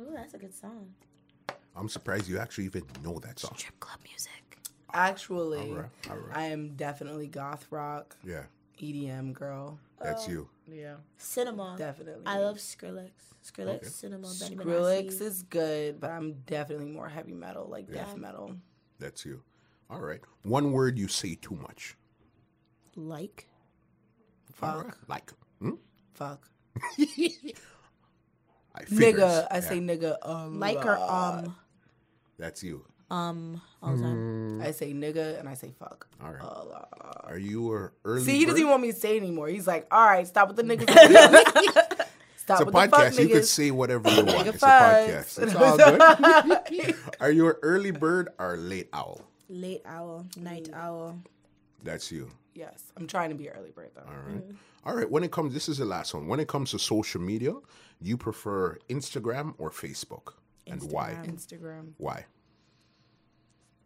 Oh, 0.00 0.12
that's 0.14 0.34
a 0.34 0.38
good 0.38 0.54
song. 0.54 0.94
I'm 1.76 1.88
surprised 1.88 2.26
you 2.28 2.38
actually 2.38 2.64
even 2.64 2.82
know 3.04 3.18
that 3.20 3.38
song. 3.38 3.52
Strip 3.56 3.78
club 3.80 3.98
music. 4.04 4.30
Actually, 4.92 5.70
Alright, 5.70 5.90
alright. 6.10 6.36
I 6.36 6.44
am 6.46 6.70
definitely 6.74 7.28
goth 7.28 7.66
rock, 7.70 8.16
Yeah, 8.24 8.42
EDM 8.80 9.32
girl. 9.34 9.78
that's 10.02 10.26
you. 10.26 10.48
Yeah, 10.66 10.96
Cinema. 11.16 11.76
definitely. 11.78 12.24
I 12.26 12.38
love 12.38 12.56
Skrillex. 12.56 13.10
Skrillex, 13.44 13.84
Cinema, 13.86 14.28
Benny 14.40 14.56
Skrillex 14.56 15.06
Benassi. 15.06 15.20
is 15.22 15.42
good, 15.44 16.00
but 16.00 16.10
I'm 16.10 16.32
definitely 16.46 16.86
more 16.90 17.08
heavy 17.08 17.32
metal, 17.34 17.66
like 17.68 17.90
death 17.92 18.16
metal. 18.16 18.56
That's 18.98 19.24
you. 19.24 19.42
All 19.88 20.00
right. 20.00 20.20
One 20.42 20.72
word 20.72 20.98
you 20.98 21.06
say 21.08 21.36
too 21.40 21.54
much. 21.56 21.96
like. 22.96 23.46
All 24.62 24.82
right. 24.82 24.94
Like. 25.08 25.32
Hmm? 25.60 25.74
Fuck. 26.14 26.48
I 28.82 28.84
figures. 28.84 29.22
Nigga, 29.22 29.46
I 29.50 29.54
Yeah, 29.56 29.60
say 29.60 29.80
nigga 29.80 30.16
a 30.22 30.48
Like 30.48 30.84
or 30.84 30.96
uh, 30.96 31.38
um 31.44 31.56
That's 32.38 32.62
you. 32.62 32.84
um 33.10 33.60
all 33.82 33.96
the 33.96 34.02
time. 34.02 34.58
Hmm. 34.58 34.62
I 34.62 34.70
say 34.72 34.92
nigga 34.92 35.38
and 35.38 35.48
I 35.48 35.54
say 35.54 35.72
fuck. 35.78 36.06
All 36.22 36.32
right. 36.32 36.42
a. 36.42 37.26
Are 37.26 37.38
you 37.38 37.72
a 37.74 37.90
early 38.04 38.24
See, 38.24 38.38
he 38.38 38.44
doesn't 38.44 38.54
bird? 38.54 38.58
even 38.60 38.70
want 38.70 38.82
me 38.82 38.92
to 38.92 38.98
say 38.98 39.16
anymore. 39.16 39.48
He's 39.48 39.66
like, 39.66 39.86
all 39.90 40.06
right, 40.06 40.26
stop 40.26 40.48
with 40.48 40.56
the 40.56 40.62
niggas. 40.62 40.88
stop 42.36 42.60
It's 42.60 42.60
a 42.60 42.64
with 42.64 42.74
the 42.74 42.88
fuck 42.88 42.90
podcast. 42.90 43.18
You 43.18 43.28
could 43.28 43.36
niggas. 43.42 43.46
say 43.46 43.70
whatever 43.70 44.10
you 44.10 44.24
want. 44.24 44.48
It's 44.48 44.62
a 44.62 44.66
podcast. 44.66 45.42
It's 45.42 45.54
all 45.56 45.76
good. 45.76 46.96
Are 47.20 47.30
you 47.30 47.48
an 47.48 47.56
early 47.62 47.90
bird 47.90 48.30
or 48.38 48.56
late 48.56 48.88
owl? 48.92 49.22
Late 49.48 49.82
owl, 49.84 50.26
night 50.36 50.70
mm. 50.70 50.74
owl. 50.74 51.18
That's 51.82 52.10
you. 52.12 52.30
Yes, 52.54 52.92
I'm 52.96 53.06
trying 53.06 53.30
to 53.30 53.34
be 53.36 53.48
early 53.50 53.70
bird 53.70 53.90
though. 53.94 54.02
All 54.02 54.22
right. 54.26 54.48
Mm. 54.48 54.56
All 54.84 54.94
right. 54.94 55.10
When 55.10 55.22
it 55.24 55.30
comes, 55.30 55.52
this 55.54 55.68
is 55.68 55.78
the 55.78 55.84
last 55.84 56.14
one. 56.14 56.26
When 56.26 56.40
it 56.40 56.48
comes 56.48 56.70
to 56.70 56.78
social 56.78 57.20
media, 57.20 57.54
you 58.00 58.16
prefer 58.16 58.78
Instagram 58.88 59.54
or 59.58 59.70
Facebook, 59.70 60.34
and 60.66 60.82
why? 60.90 61.16
Instagram. 61.24 61.92
Why? 61.98 62.24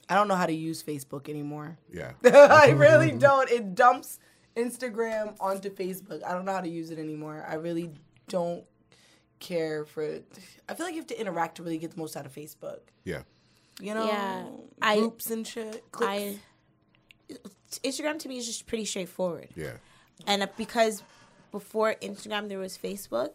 I 0.08 0.14
don't 0.16 0.28
know 0.28 0.34
how 0.36 0.46
to 0.46 0.52
use 0.52 0.82
Facebook 0.82 1.28
anymore. 1.28 1.78
Yeah. 1.92 2.12
I 2.24 2.70
really 2.70 3.10
don't. 3.10 3.50
It 3.50 3.74
dumps 3.74 4.18
Instagram 4.54 5.34
onto 5.40 5.70
Facebook. 5.70 6.22
I 6.22 6.32
don't 6.32 6.44
know 6.44 6.52
how 6.52 6.60
to 6.60 6.68
use 6.68 6.90
it 6.90 6.98
anymore. 6.98 7.44
I 7.48 7.54
really 7.54 7.90
don't 8.28 8.64
care 9.40 9.84
for 9.84 10.02
it. 10.02 10.26
I 10.68 10.74
feel 10.74 10.86
like 10.86 10.94
you 10.94 11.00
have 11.00 11.08
to 11.08 11.20
interact 11.20 11.56
to 11.56 11.62
really 11.62 11.78
get 11.78 11.90
the 11.92 11.98
most 11.98 12.16
out 12.16 12.26
of 12.26 12.34
Facebook. 12.34 12.80
Yeah. 13.04 13.22
You 13.80 13.94
know, 13.94 14.06
Yeah, 14.06 14.46
I- 14.80 14.98
groups 14.98 15.30
and 15.30 15.46
shit. 15.46 15.90
Clicks. 15.90 16.10
I 16.12 16.38
Instagram 17.82 18.18
to 18.20 18.28
me 18.28 18.36
is 18.38 18.46
just 18.46 18.66
pretty 18.66 18.84
straightforward. 18.84 19.48
Yeah. 19.56 19.72
And 20.26 20.42
uh, 20.42 20.46
because 20.56 21.02
before 21.52 21.94
Instagram 22.02 22.48
there 22.48 22.58
was 22.58 22.76
Facebook 22.78 23.30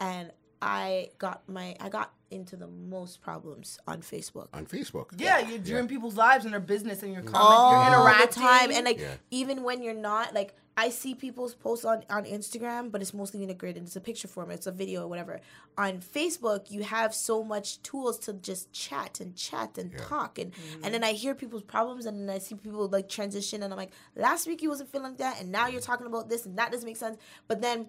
and 0.00 0.30
I 0.62 1.10
got 1.18 1.42
my 1.48 1.76
I 1.80 1.88
got 1.88 2.12
into 2.30 2.54
the 2.56 2.68
most 2.68 3.20
problems 3.22 3.78
on 3.88 4.02
Facebook. 4.02 4.48
On 4.54 4.64
Facebook. 4.66 5.06
yeah, 5.18 5.38
you're 5.40 5.58
doing 5.58 5.88
people's 5.88 6.16
lives 6.16 6.44
and 6.44 6.52
their 6.54 6.60
business 6.60 7.02
and 7.02 7.12
your 7.12 7.22
comments. 7.22 7.40
all 7.42 7.72
you're 7.90 7.90
the 8.04 8.10
interacting. 8.12 8.42
time 8.42 8.70
and 8.70 8.84
like 8.84 8.98
Yeah. 9.00 9.14
even 9.30 9.62
when 9.62 9.82
you're 9.82 9.94
not 9.94 10.32
like 10.34 10.54
i 10.76 10.88
see 10.88 11.14
people's 11.14 11.54
posts 11.54 11.84
on 11.84 12.02
on 12.08 12.24
instagram 12.24 12.90
but 12.90 13.00
it's 13.00 13.14
mostly 13.14 13.42
in 13.42 13.50
a 13.50 13.54
grid 13.54 13.76
it's 13.76 13.96
a 13.96 14.00
picture 14.00 14.28
format 14.28 14.56
it's 14.56 14.66
a 14.66 14.72
video 14.72 15.02
or 15.02 15.08
whatever. 15.08 15.40
On 15.78 15.98
facebook 15.98 16.70
you 16.70 16.82
have 16.82 17.14
so 17.14 17.42
much 17.42 17.82
tools 17.82 18.18
to 18.20 18.34
just 18.34 18.72
chat 18.72 19.20
and 19.20 19.34
chat 19.34 19.78
and 19.78 19.96
talk 19.96 20.38
and 20.38 20.52
mm-hmm. 20.52 20.84
and 20.84 20.92
then 20.92 21.02
i 21.02 21.12
hear 21.12 21.34
people's 21.34 21.62
problems 21.62 22.06
and 22.06 22.28
then 22.28 22.34
i 22.34 22.38
see 22.38 22.54
people 22.54 22.86
like 22.88 23.08
transition 23.08 23.62
and 23.62 23.72
i'm 23.72 23.78
like 23.78 23.92
last 24.14 24.46
week 24.46 24.62
you 24.62 24.68
wasn't 24.68 24.90
feeling 24.90 25.08
like 25.12 25.18
that 25.18 25.40
and 25.40 25.50
now 25.50 25.68
you're 25.68 25.80
mm. 25.80 25.86
talking 25.86 26.06
about 26.06 26.28
this 26.28 26.44
and 26.46 26.58
that 26.58 26.70
doesn't 26.70 26.86
make 26.86 26.96
sense. 26.96 27.18
But 27.48 27.62
then 27.62 27.86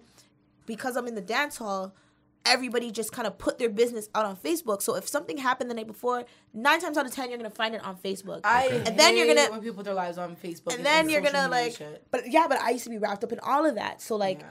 because 0.66 0.96
i'm 0.96 1.06
in 1.06 1.14
the 1.14 1.20
dance 1.20 1.56
hall 1.56 1.94
everybody 2.44 2.90
just 2.90 3.12
kind 3.12 3.26
of 3.26 3.38
put 3.38 3.58
their 3.58 3.68
business 3.68 4.08
out 4.14 4.24
on 4.26 4.36
Facebook. 4.36 4.82
So 4.82 4.96
if 4.96 5.08
something 5.08 5.36
happened 5.36 5.70
the 5.70 5.74
night 5.74 5.86
before, 5.86 6.24
nine 6.52 6.80
times 6.80 6.96
out 6.98 7.06
of 7.06 7.12
ten 7.14 7.28
you're 7.30 7.38
gonna 7.38 7.50
find 7.50 7.74
it 7.74 7.84
on 7.84 7.96
Facebook. 7.96 8.40
I 8.44 8.66
and 8.86 8.98
then 8.98 9.16
you're 9.16 9.26
hate 9.26 9.36
gonna 9.36 9.50
when 9.52 9.60
people 9.60 9.76
put 9.76 9.84
their 9.84 9.94
lives 9.94 10.18
on 10.18 10.36
Facebook, 10.36 10.74
and 10.74 10.84
then 10.84 11.08
you're 11.08 11.20
gonna 11.20 11.48
like 11.48 11.76
shit. 11.76 12.04
but 12.10 12.30
yeah 12.30 12.46
but 12.48 12.58
i 12.60 12.70
used 12.70 12.84
to 12.84 12.90
be 12.90 12.98
wrapped 12.98 13.22
up 13.24 13.32
in 13.32 13.38
all 13.40 13.64
of 13.66 13.74
that 13.76 14.00
so 14.02 14.16
like 14.16 14.40
Yeah. 14.40 14.46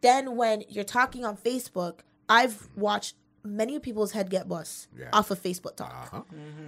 then 0.00 0.36
when 0.36 0.64
you're 0.68 0.84
talking 0.84 1.24
on 1.24 1.36
facebook 1.36 2.00
i've 2.28 2.68
watched 2.76 3.16
many 3.42 3.78
people's 3.78 4.12
head 4.12 4.30
get 4.30 4.48
bust 4.48 4.88
Yeah. 4.98 5.08
off 5.12 5.30
of 5.30 5.42
facebook 5.42 5.76
talk 5.76 6.08
Uh-huh. 6.12 6.22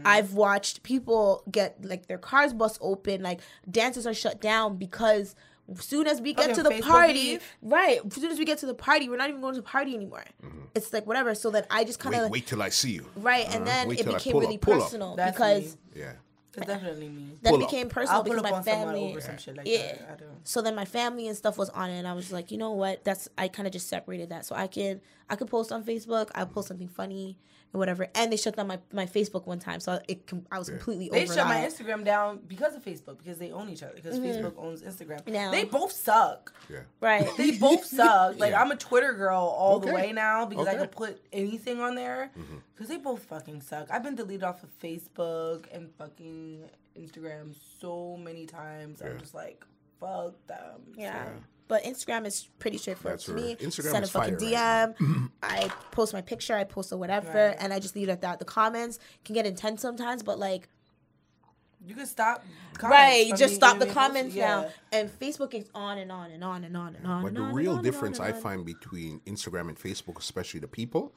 i've 0.05 0.35
watched 0.35 0.83
people 0.83 1.43
get 1.51 1.85
like 1.85 2.07
their 2.07 2.19
cars 2.19 2.53
bust 2.53 2.79
open 2.81 3.23
like 3.23 3.41
dances 3.71 4.07
are 4.07 4.15
shut 4.15 4.41
down 4.41 4.77
because 4.77 5.29
as 5.29 5.35
soon 5.79 6.07
as 6.07 6.21
we 6.21 6.33
get 6.33 6.47
Okay, 6.47 6.55
to 6.55 6.63
the 6.63 6.71
Facebook 6.71 6.83
party 6.83 7.13
beef? 7.37 7.57
right 7.63 8.01
as 8.07 8.15
soon 8.15 8.31
as 8.31 8.39
we 8.39 8.45
get 8.45 8.59
to 8.59 8.67
the 8.67 8.75
party 8.75 9.09
we're 9.09 9.17
not 9.17 9.29
even 9.29 9.41
going 9.41 9.55
to 9.55 9.61
the 9.61 9.67
party 9.67 9.95
anymore 9.95 10.25
it's 10.75 10.93
like 10.93 11.07
whatever 11.07 11.35
so 11.35 11.51
then 11.51 11.65
i 11.71 11.83
just 11.85 11.99
kind 11.99 12.15
Wait, 12.15 12.23
of 12.25 12.31
wait 12.31 12.47
till 12.47 12.63
I 12.63 12.69
see 12.69 12.93
you. 12.93 13.07
right 13.17 13.47
and 13.53 13.63
Uh, 13.63 13.67
then 13.67 13.89
wait 13.89 14.01
it 14.01 14.07
became 14.07 14.39
really 14.39 14.55
up, 14.57 14.61
personal 14.61 15.17
because 15.17 15.77
me. 15.95 16.03
Yeah. 16.03 16.13
That's 16.53 16.69
definitely 16.69 17.09
me. 17.11 17.33
Then 17.43 17.53
Pull 17.53 17.61
it 17.61 17.65
up. 17.65 17.71
became 17.71 17.89
personal 17.91 18.17
I'll 18.19 18.23
because 18.25 18.43
my 18.43 18.63
family. 18.63 19.11
over 19.11 19.21
some 19.21 19.37
shit 19.37 19.59
like 19.59 19.67
yeah. 19.69 19.93
that. 19.93 20.11
I 20.13 20.17
do. 20.17 20.25
So 20.45 20.63
then 20.63 20.75
my 20.75 20.87
family 20.87 21.29
and 21.29 21.37
stuff 21.37 21.59
was 21.59 21.69
on 21.69 21.91
it, 21.91 21.99
and 21.99 22.09
I 22.09 22.15
was 22.15 22.33
like, 22.33 22.51
you 22.51 22.57
know 22.57 22.71
what? 22.73 23.05
That's 23.05 23.29
I 23.37 23.49
kind 23.49 23.67
of 23.67 23.75
just 23.75 23.89
separated 23.91 24.31
that, 24.31 24.47
so 24.47 24.55
I 24.55 24.67
can 24.67 25.03
I 25.29 25.37
could 25.37 25.49
post 25.49 25.71
on 25.71 25.85
Facebook. 25.85 26.31
I 26.35 26.47
post 26.47 26.69
something 26.69 26.89
funny 26.89 27.39
and 27.73 27.79
whatever, 27.79 28.07
and 28.15 28.33
they 28.33 28.37
shut 28.37 28.57
down 28.57 28.67
my, 28.69 28.79
my 28.93 29.07
Facebook 29.07 29.47
one 29.47 29.59
time, 29.59 29.81
so 29.81 30.01
it 30.09 30.27
com- 30.27 30.47
I 30.51 30.59
was 30.59 30.71
completely 30.71 31.09
They 31.11 31.25
over 31.25 31.35
shut 31.35 31.47
my. 31.47 31.57
Instagram 31.57 32.05
down 32.05 32.41
because 32.47 32.75
of 32.75 32.85
Facebook 32.85 33.19
because 33.19 33.39
they 33.39 33.51
own 33.53 33.69
each 33.69 33.83
other 33.83 33.93
because 33.95 34.19
Facebook 34.19 34.55
owns 34.57 34.83
Instagram. 34.83 35.21
Mm-hmm. 35.23 35.33
Now- 35.33 35.51
They 35.51 35.65
both 35.65 35.93
suck. 35.93 36.55
Yeah. 36.71 36.81
Right. 37.01 37.29
They 37.37 37.53
both 37.59 37.85
suck. 37.99 38.39
Like 38.39 38.53
Yeah. 38.53 38.63
I'm 38.63 38.71
a 38.71 38.77
Twitter 38.77 39.13
girl 39.13 39.41
all 39.43 39.79
the 39.81 39.93
way 39.93 40.13
now 40.13 40.47
because 40.47 40.67
I 40.67 40.71
Okay. 40.71 40.79
can 40.81 40.89
put 40.89 41.21
anything 41.33 41.81
on 41.81 41.95
there 41.95 42.31
Mm-hmm. 42.39 42.57
because 42.75 42.89
they 42.89 42.97
both 42.99 43.23
fucking 43.25 43.61
suck. 43.63 43.89
I've 43.91 44.03
been 44.03 44.15
deleted 44.15 44.45
off 44.45 44.63
of 44.63 44.71
Facebook 44.81 45.67
and 45.73 45.91
fucking 45.99 46.63
Instagram 46.99 47.55
so 47.81 48.17
many 48.17 48.47
times. 48.47 49.01
Yeah. 49.03 49.11
I'm 49.11 49.19
just 49.21 49.35
like, 49.35 49.65
fuck 50.01 50.35
them. 50.47 50.81
Yeah. 50.97 51.25
Yeah. 51.25 51.29
But 51.69 51.83
Instagram 51.85 52.27
is 52.27 52.49
pretty 52.61 52.79
straightforward 52.79 53.19
That's 53.19 53.27
to 53.27 53.33
me. 53.35 53.57
Instagram 53.57 53.91
Send 53.91 54.05
a 54.05 54.09
fucking 54.09 54.39
fire 54.39 54.87
right 54.89 54.97
DM. 54.99 55.31
I 55.43 55.69
post 55.91 56.13
my 56.13 56.21
picture. 56.21 56.55
I 56.55 56.63
post 56.65 56.93
a 56.93 56.97
whatever, 56.97 57.49
Right. 57.49 57.57
and 57.59 57.73
I 57.73 57.81
just 57.81 57.97
leave 57.97 58.09
it 58.09 58.13
at 58.13 58.21
that. 58.21 58.39
The 58.39 58.45
comments 58.45 58.99
can 59.25 59.35
get 59.35 59.47
intense 59.47 59.83
sometimes, 59.83 60.23
but 60.23 60.39
like, 60.39 60.69
You 61.85 61.95
can 61.97 62.07
stop. 62.07 62.45
comments 62.79 62.97
right, 62.97 63.29
from 63.31 63.39
just 63.39 63.55
stop 63.57 63.79
being 63.79 63.89
the 63.89 63.95
comments 63.95 64.35
Yeah. 64.35 64.47
now. 64.63 64.69
And 64.93 65.11
Facebook 65.21 65.55
is 65.55 65.69
on 65.75 65.99
and 65.99 66.13
on 66.13 66.31
and 66.31 66.45
on 66.45 66.63
and 66.65 66.77
on 66.77 66.95
and 66.95 67.07
on. 67.07 67.23
But 67.23 67.29
and 67.29 67.37
the 67.37 67.41
on 67.43 67.49
and 67.49 67.57
real 67.57 67.71
on 67.73 67.77
and 67.79 67.85
difference 67.85 68.21
on 68.21 68.27
I 68.27 68.29
and 68.29 68.37
on. 68.37 68.43
find 68.43 68.65
between 68.65 69.21
Instagram 69.27 69.69
and 69.69 69.77
Facebook, 69.79 70.19
especially 70.19 70.61
the 70.61 70.69
people, 70.69 71.13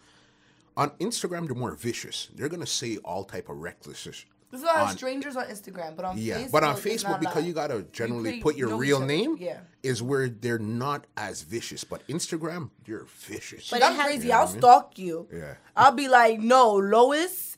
on 0.76 0.90
Instagram 1.00 1.46
they're 1.46 1.56
more 1.56 1.76
vicious. 1.76 2.30
They're 2.34 2.50
gonna 2.50 2.66
say 2.66 2.98
all 2.98 3.24
type 3.24 3.50
of 3.50 3.58
reckless. 3.58 4.08
Sh- 4.50 4.52
There's 4.52 4.64
a 4.64 4.66
lot 4.66 4.78
on- 4.78 4.90
of 4.90 4.98
strangers 4.98 5.36
on 5.36 5.46
Instagram, 5.46 5.96
but 5.96 6.06
on 6.06 6.18
Yeah, 6.18 6.40
Facebook, 6.40 6.52
but 6.52 6.64
on 6.64 6.76
Facebook 6.76 7.04
not 7.10 7.20
because 7.20 7.36
lot. 7.36 7.44
you 7.46 7.54
gotta 7.54 7.84
generally 7.92 8.24
pretty- 8.24 8.42
put 8.42 8.56
your 8.58 8.76
real 8.76 9.00
name. 9.00 9.38
Yeah. 9.40 9.60
is 9.82 10.02
where 10.04 10.28
they're 10.28 10.60
not 10.60 11.06
as 11.16 11.42
vicious. 11.44 11.84
But 11.86 12.06
Instagram, 12.08 12.70
you're 12.86 13.06
vicious. 13.20 13.70
But 13.70 13.82
I'm 13.84 13.96
crazy. 13.98 14.24
You 14.28 14.34
know 14.34 14.40
I'll 14.40 14.48
I 14.48 14.52
mean? 14.52 14.60
stalk 14.62 15.00
you. 15.00 15.28
Yeah. 15.34 15.54
I'll 15.76 15.94
be 15.94 16.10
like, 16.10 16.40
no, 16.42 16.74
Lois, 16.74 17.56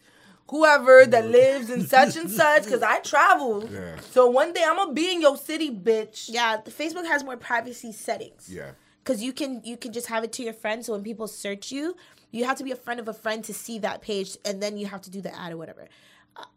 whoever 0.49 1.05
that 1.05 1.27
lives 1.27 1.69
in 1.69 1.87
such 1.87 2.15
and 2.17 2.29
such, 2.29 2.65
because 2.65 2.83
I 2.83 2.99
travel. 2.99 3.67
Yeah. 3.71 3.95
So 4.11 4.27
one 4.29 4.53
day 4.53 4.63
I'm 4.67 4.75
gonna 4.75 4.93
be 4.93 5.11
in 5.13 5.21
your 5.21 5.37
city, 5.37 5.71
bitch. 5.71 6.25
Yeah, 6.29 6.57
Facebook 6.61 7.05
has 7.07 7.23
more 7.23 7.37
privacy 7.37 7.91
settings. 7.91 8.47
yeah, 8.49 8.71
Cause 9.03 9.21
you 9.21 9.33
can 9.33 9.61
you 9.63 9.77
can 9.77 9.91
just 9.93 10.07
have 10.07 10.23
it 10.23 10.31
to 10.33 10.43
your 10.43 10.53
friends. 10.53 10.85
So 10.85 10.93
when 10.93 11.03
people 11.03 11.27
search 11.27 11.71
you, 11.71 11.95
you 12.31 12.45
have 12.45 12.57
to 12.57 12.63
be 12.63 12.71
a 12.71 12.75
friend 12.75 12.99
of 12.99 13.07
a 13.07 13.13
friend 13.13 13.43
to 13.45 13.53
see 13.53 13.79
that 13.79 14.01
page, 14.01 14.37
and 14.45 14.61
then 14.61 14.77
you 14.77 14.85
have 14.85 15.01
to 15.01 15.09
do 15.09 15.21
the 15.21 15.33
ad 15.35 15.53
or 15.53 15.57
whatever. 15.57 15.87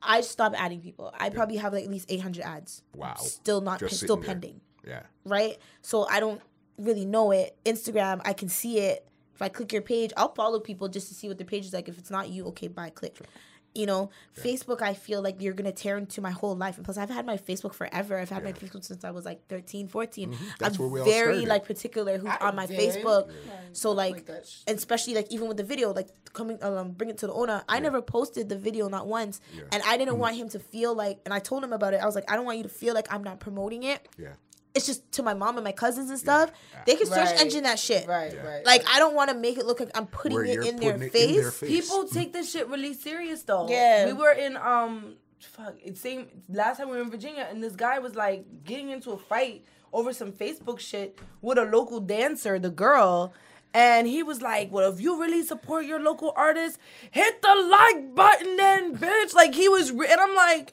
I- 0.03 0.21
stopped 0.21 0.57
adding 0.59 0.81
people. 0.81 1.13
I 1.19 1.31
probably 1.31 1.57
have 1.57 1.73
like 1.73 1.85
at 1.85 1.91
least 1.91 2.07
eight 2.11 2.21
hundred 2.21 2.45
ads. 2.45 2.83
Wow. 2.95 3.15
Still 3.17 3.61
not 3.61 3.81
Just 3.81 3.97
still 4.01 4.17
there. 4.17 4.27
pending. 4.27 4.61
yeah. 4.87 5.03
right? 5.25 5.59
So 5.83 6.07
I 6.09 6.21
don't 6.21 6.41
really 6.79 7.05
know 7.05 7.31
it. 7.33 7.57
Instagram, 7.65 8.21
I 8.25 8.33
can 8.33 8.49
see 8.49 8.79
it. 8.81 9.07
If 9.35 9.43
I 9.43 9.49
click 9.49 9.73
your 9.73 9.83
page, 9.83 10.13
I'll 10.17 10.33
follow 10.35 10.61
people 10.61 10.89
just 10.89 11.09
to 11.09 11.15
see 11.15 11.27
what 11.29 11.39
their 11.39 11.47
page 11.47 11.65
is 11.67 11.73
like. 11.73 11.89
If 11.89 11.99
it's 11.99 12.11
not 12.11 12.29
you, 12.29 12.47
okay, 12.47 12.69
bye, 12.69 12.91
click. 12.91 13.19
You 13.75 13.87
know, 13.87 14.11
Facebook, 14.41 14.83
I 14.83 14.95
feel 14.95 15.21
like 15.21 15.43
you're 15.43 15.53
gonna 15.55 15.73
tear 15.73 15.97
into 15.99 16.21
my 16.21 16.31
whole 16.31 16.55
life. 16.57 16.77
And 16.77 16.85
plus, 16.85 16.97
I've 16.97 17.11
had 17.11 17.27
my 17.27 17.37
Facebook 17.39 17.75
forever. 17.75 18.19
I've 18.19 18.31
had 18.31 18.45
my 18.45 18.53
Facebook 18.53 18.85
since 18.85 19.05
I 19.05 19.11
was 19.11 19.25
like 19.25 19.47
13, 19.49 19.89
14. 19.89 20.31
Mm-hmm. 20.31 20.45
That's 20.61 20.77
I'm 20.77 20.81
where 20.83 20.89
we 20.89 21.01
all 21.01 21.07
very 21.07 21.35
started. 21.35 21.49
like 21.49 21.65
particular 21.67 22.19
who's 22.19 22.31
I 22.31 22.47
on 22.49 22.55
my 22.57 22.67
did. 22.67 22.79
Facebook. 22.79 23.29
Yeah. 23.47 23.53
So 23.73 23.91
like, 23.91 24.29
like 24.29 24.45
and 24.69 24.79
especially 24.79 25.15
like 25.15 25.27
even 25.33 25.49
with 25.49 25.57
the 25.57 25.65
video, 25.65 25.93
like 25.93 26.09
coming 26.33 26.63
um 26.63 26.93
bring 26.93 27.11
it 27.11 27.19
to 27.19 27.27
the 27.27 27.33
owner. 27.33 27.65
I 27.69 27.81
never 27.81 28.01
posted 28.01 28.49
the 28.49 28.57
video 28.57 28.89
not 28.89 29.07
once, 29.09 29.41
and 29.73 29.83
I 29.83 29.95
Mm-hmm. 29.95 29.99
didn't 29.99 30.19
want 30.19 30.37
him 30.37 30.49
to 30.51 30.59
feel 30.61 30.95
like. 30.95 31.19
And 31.25 31.35
I 31.35 31.41
told 31.41 31.65
him 31.65 31.73
about 31.73 31.95
it. 31.95 32.01
I 32.01 32.07
was 32.07 32.15
like, 32.15 32.31
I 32.31 32.37
don't 32.37 32.45
want 32.45 32.59
you 32.59 32.65
to 32.65 32.69
feel 32.69 32.95
like 32.95 33.13
I'm 33.13 33.25
not 33.25 33.41
promoting 33.41 33.83
it 33.83 34.09
Yeah. 34.19 34.35
It's 34.75 34.87
just 34.87 35.11
to 35.13 35.23
my 35.23 35.35
mom 35.35 35.57
and 35.57 35.65
my 35.65 35.73
cousins 35.73 36.11
and 36.11 36.19
stuff. 36.19 36.51
They 36.87 36.97
can 36.97 37.07
search 37.07 37.31
Right. 37.31 37.41
engine 37.41 37.63
that 37.63 37.79
shit. 37.79 38.07
Right, 38.09 38.33
Yeah. 38.33 38.43
right. 38.47 38.67
Like 38.67 38.85
I 38.93 38.99
don't 38.99 39.15
want 39.15 39.31
to 39.31 39.37
make 39.37 39.57
it 39.59 39.67
look 39.67 39.81
like 39.81 39.91
I'm 39.95 40.07
putting 40.07 40.37
Where 40.37 40.45
it 40.45 40.67
in 40.67 40.77
their, 40.77 40.93
putting 40.95 41.09
it 41.09 41.13
face. 41.13 41.37
in 41.37 41.43
their 41.43 41.51
face. 41.51 41.71
people 41.71 42.09
take 42.09 42.33
this 42.33 42.51
shit 42.51 42.69
really 42.69 42.93
serious 42.95 43.43
though. 43.43 43.69
Yeah. 43.69 44.07
We 44.07 44.13
were 44.15 44.33
in 44.33 44.57
um 44.57 45.17
fuck 45.41 45.75
it's 45.85 46.01
same 46.01 46.27
last 46.49 46.79
time 46.79 46.89
we 46.89 46.97
were 46.97 47.03
in 47.03 47.11
Virginia 47.11 47.47
and 47.51 47.63
this 47.63 47.77
guy 47.77 47.99
was 47.99 48.15
like 48.17 48.47
getting 48.65 48.91
into 48.91 49.11
a 49.11 49.19
fight 49.19 49.65
over 49.93 50.13
some 50.13 50.33
Facebook 50.33 50.81
shit 50.81 51.19
with 51.41 51.57
a 51.59 51.65
local 51.65 52.01
dancer, 52.01 52.59
the 52.59 52.71
girl. 52.71 53.33
And 53.73 54.07
he 54.07 54.23
was 54.23 54.41
like, 54.41 54.73
Well, 54.73 54.91
if 54.93 55.01
you 55.01 55.21
really 55.21 55.43
support 55.45 55.85
your 55.85 56.01
local 56.01 56.33
artist, 56.37 56.79
hit 57.11 57.43
the 57.43 57.55
like 57.55 58.15
button 58.15 58.57
then, 58.57 58.97
bitch. 58.97 59.35
Like 59.35 59.55
he 59.55 59.69
was 59.69 59.93
re- 59.93 60.09
and 60.11 60.21
I'm 60.21 60.35
like, 60.35 60.73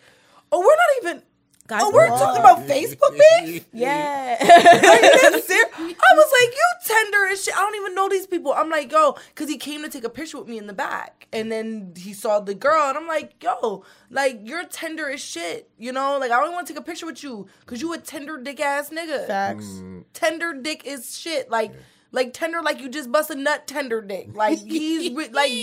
Oh, 0.51 0.59
we're 0.59 0.65
not 0.65 1.03
even 1.13 1.23
Guys, 1.71 1.81
Oh, 1.85 1.91
we're 1.91 2.09
whoa. 2.09 2.17
talking 2.17 2.41
about 2.41 2.67
Facebook 2.67 3.17
beef? 3.45 3.65
Yeah. 3.71 4.35
Like, 4.41 5.01
that's 5.01 5.47
ser- 5.47 5.69
I 5.77 6.15
was 6.15 6.31
like, 6.41 6.53
you 6.53 6.67
tender 6.85 7.25
as 7.27 7.41
shit. 7.45 7.55
I 7.55 7.61
don't 7.61 7.75
even 7.75 7.95
know 7.95 8.09
these 8.09 8.27
people. 8.27 8.51
I'm 8.53 8.69
like, 8.69 8.91
yo, 8.91 9.15
because 9.29 9.47
he 9.47 9.57
came 9.57 9.81
to 9.83 9.89
take 9.89 10.03
a 10.03 10.09
picture 10.09 10.37
with 10.37 10.49
me 10.49 10.57
in 10.57 10.67
the 10.67 10.73
back. 10.73 11.27
And 11.31 11.49
then 11.49 11.93
he 11.95 12.11
saw 12.11 12.41
the 12.41 12.53
girl, 12.53 12.89
and 12.89 12.97
I'm 12.97 13.07
like, 13.07 13.41
yo, 13.41 13.85
like, 14.09 14.41
you're 14.43 14.65
tender 14.65 15.09
as 15.09 15.21
shit. 15.21 15.69
You 15.77 15.93
know, 15.93 16.17
like, 16.19 16.29
I 16.31 16.41
don't 16.41 16.51
want 16.51 16.67
to 16.67 16.73
take 16.73 16.81
a 16.81 16.83
picture 16.85 17.05
with 17.05 17.23
you 17.23 17.47
because 17.61 17.81
you 17.81 17.93
a 17.93 17.97
tender 17.97 18.37
dick 18.37 18.59
ass 18.59 18.89
nigga. 18.89 19.25
Facts. 19.27 19.65
Mm. 19.67 20.03
Tender 20.11 20.53
dick 20.53 20.85
is 20.85 21.17
shit. 21.17 21.49
Like, 21.49 21.71
like 22.11 22.33
tender, 22.33 22.61
like 22.61 22.81
you 22.81 22.89
just 22.89 23.09
bust 23.13 23.29
a 23.29 23.35
nut 23.35 23.65
tender 23.65 24.01
dick. 24.01 24.35
Like, 24.35 24.59
he's 24.59 25.09
like, 25.31 25.53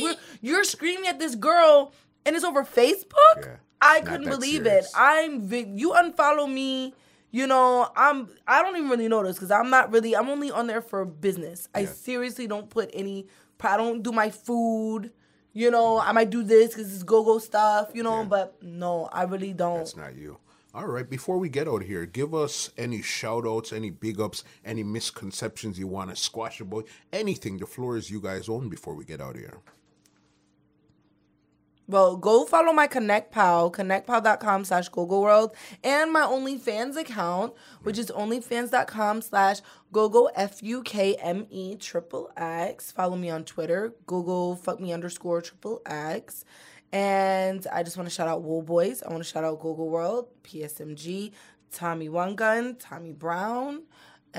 you're 0.40 0.64
screaming 0.64 1.06
at 1.06 1.18
this 1.18 1.35
girl, 1.35 1.93
and 2.24 2.35
it's 2.35 2.47
over 2.47 2.64
Facebook? 2.64 3.05
Yeah. 3.43 3.56
I 3.80 4.00
couldn't 4.00 4.28
believe 4.28 4.64
serious. 4.64 4.86
it. 4.86 4.92
I'm 4.96 5.40
vi- 5.42 5.72
you 5.74 5.90
unfollow 5.92 6.52
me. 6.52 6.94
You 7.30 7.46
know, 7.46 7.90
I'm 7.94 8.28
I 8.46 8.62
don't 8.62 8.76
even 8.76 8.88
really 8.88 9.09
this 9.24 9.36
because 9.36 9.50
I'm 9.50 9.70
not 9.70 9.92
really 9.92 10.16
I'm 10.16 10.28
only 10.28 10.50
on 10.50 10.66
there 10.66 10.80
for 10.80 11.05
business. 11.05 11.68
I 11.74 11.84
seriously 11.84 12.46
don't 12.46 12.70
put 12.70 12.90
any 12.92 13.26
I 13.60 13.76
don't 13.76 14.02
do 14.02 14.12
my 14.12 14.30
food. 14.30 15.12
You 15.52 15.70
know, 15.70 15.98
I 15.98 16.12
might 16.12 16.30
do 16.30 16.42
this 16.42 16.74
because 16.74 16.92
it's 16.94 17.02
go 17.02 17.22
go 17.24 17.38
stuff. 17.38 17.90
You 17.94 18.02
know, 18.02 18.20
Yeah. 18.20 18.28
but 18.28 18.62
no, 18.62 19.09
I 19.12 19.24
really 19.24 19.52
don't. 19.52 19.78
That's 19.78 19.96
not 19.96 20.14
you. 20.16 20.38
All 20.74 20.86
right, 20.86 21.09
before 21.09 21.38
we 21.38 21.48
get 21.48 21.66
out 21.66 21.80
of 21.82 21.88
here, 21.88 22.05
give 22.06 22.34
us 22.34 22.70
any 22.76 23.02
shout 23.02 23.46
outs, 23.46 23.72
any 23.72 23.90
big 23.90 24.20
ups, 24.20 24.44
any 24.64 24.84
misconceptions 24.84 25.78
you 25.78 25.86
want 25.88 26.10
to 26.10 26.16
squash 26.16 26.60
about, 26.60 26.86
anything. 27.12 27.56
The 27.59 27.66
floor 27.66 27.96
is 27.96 28.10
you 28.10 28.20
guys 28.20 28.48
own 28.48 28.68
before 28.68 28.94
we 28.94 29.05
get 29.05 29.20
out 29.20 29.34
of 29.34 29.40
here. 29.40 29.59
Well, 31.90 32.19
go 32.19 32.44
follow 32.44 32.74
my 32.74 32.86
Connect 32.86 33.32
Pal, 33.32 33.73
connectpal.com 33.73 34.66
slash 34.66 34.90
GoGo 34.90 35.23
World, 35.23 35.56
and 35.82 36.12
my 36.12 36.20
OnlyFans 36.20 36.98
account, 36.98 37.55
which 37.82 37.97
is 37.97 38.10
onlyfans.com 38.10 39.23
slash 39.23 39.60
GoGo 39.90 40.27
F-U-K-M-E 40.35 41.77
triple 41.77 42.31
X. 42.36 42.93
Follow 42.93 43.16
me 43.16 43.31
on 43.31 43.43
Twitter, 43.44 43.94
GoGo 44.05 44.56
fuck 44.56 44.81
me 44.81 44.93
underscore 44.93 45.40
triple 45.40 45.81
X. 45.86 46.44
And 46.93 47.66
I 47.73 47.82
just 47.85 47.97
want 47.97 48.06
to 48.06 48.15
shout 48.15 48.28
out 48.28 48.43
Wool 48.43 48.60
Boys. 48.60 49.02
I 49.02 49.09
want 49.09 49.23
to 49.23 49.28
shout 49.28 49.44
out 49.44 49.59
GoGo 49.59 49.85
World, 49.85 50.28
PSMG, 50.44 51.32
Tommy 51.73 52.10
One 52.10 52.35
Gun, 52.35 52.77
Tommy 52.77 53.12
Brown, 53.12 53.85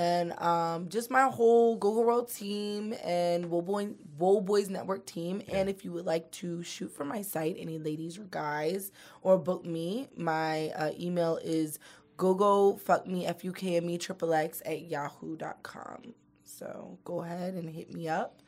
and 0.00 0.32
um, 0.40 0.88
just 0.88 1.10
my 1.10 1.24
whole 1.24 1.76
GoGo 1.76 2.00
World 2.00 2.32
team 2.32 2.94
and 3.04 3.50
Wool, 3.50 3.60
Boy, 3.60 3.90
Wool 4.18 4.40
Boys 4.40 4.70
Network 4.70 5.04
team. 5.04 5.42
And 5.52 5.68
if 5.68 5.84
you 5.84 5.92
would 5.92 6.06
like 6.06 6.30
to 6.32 6.62
shoot 6.62 6.90
for 6.90 7.04
my 7.04 7.20
site, 7.20 7.56
any 7.58 7.78
ladies 7.78 8.16
or 8.16 8.24
guys, 8.24 8.92
or 9.20 9.36
book 9.36 9.66
me, 9.66 10.08
my 10.16 10.70
uh, 10.70 10.92
email 10.98 11.38
is 11.44 11.78
gogo 12.16 12.76
fuck 12.76 13.06
me 13.06 13.26
f 13.26 13.44
u 13.44 13.52
k 13.52 13.76
m 13.76 13.90
e 13.90 13.98
triple 13.98 14.32
x 14.32 14.62
at 14.64 14.80
yahoo.com. 14.88 16.14
So 16.44 16.98
go 17.04 17.22
ahead 17.22 17.52
and 17.54 17.68
hit 17.68 17.92
me 17.92 18.08
up 18.08 18.40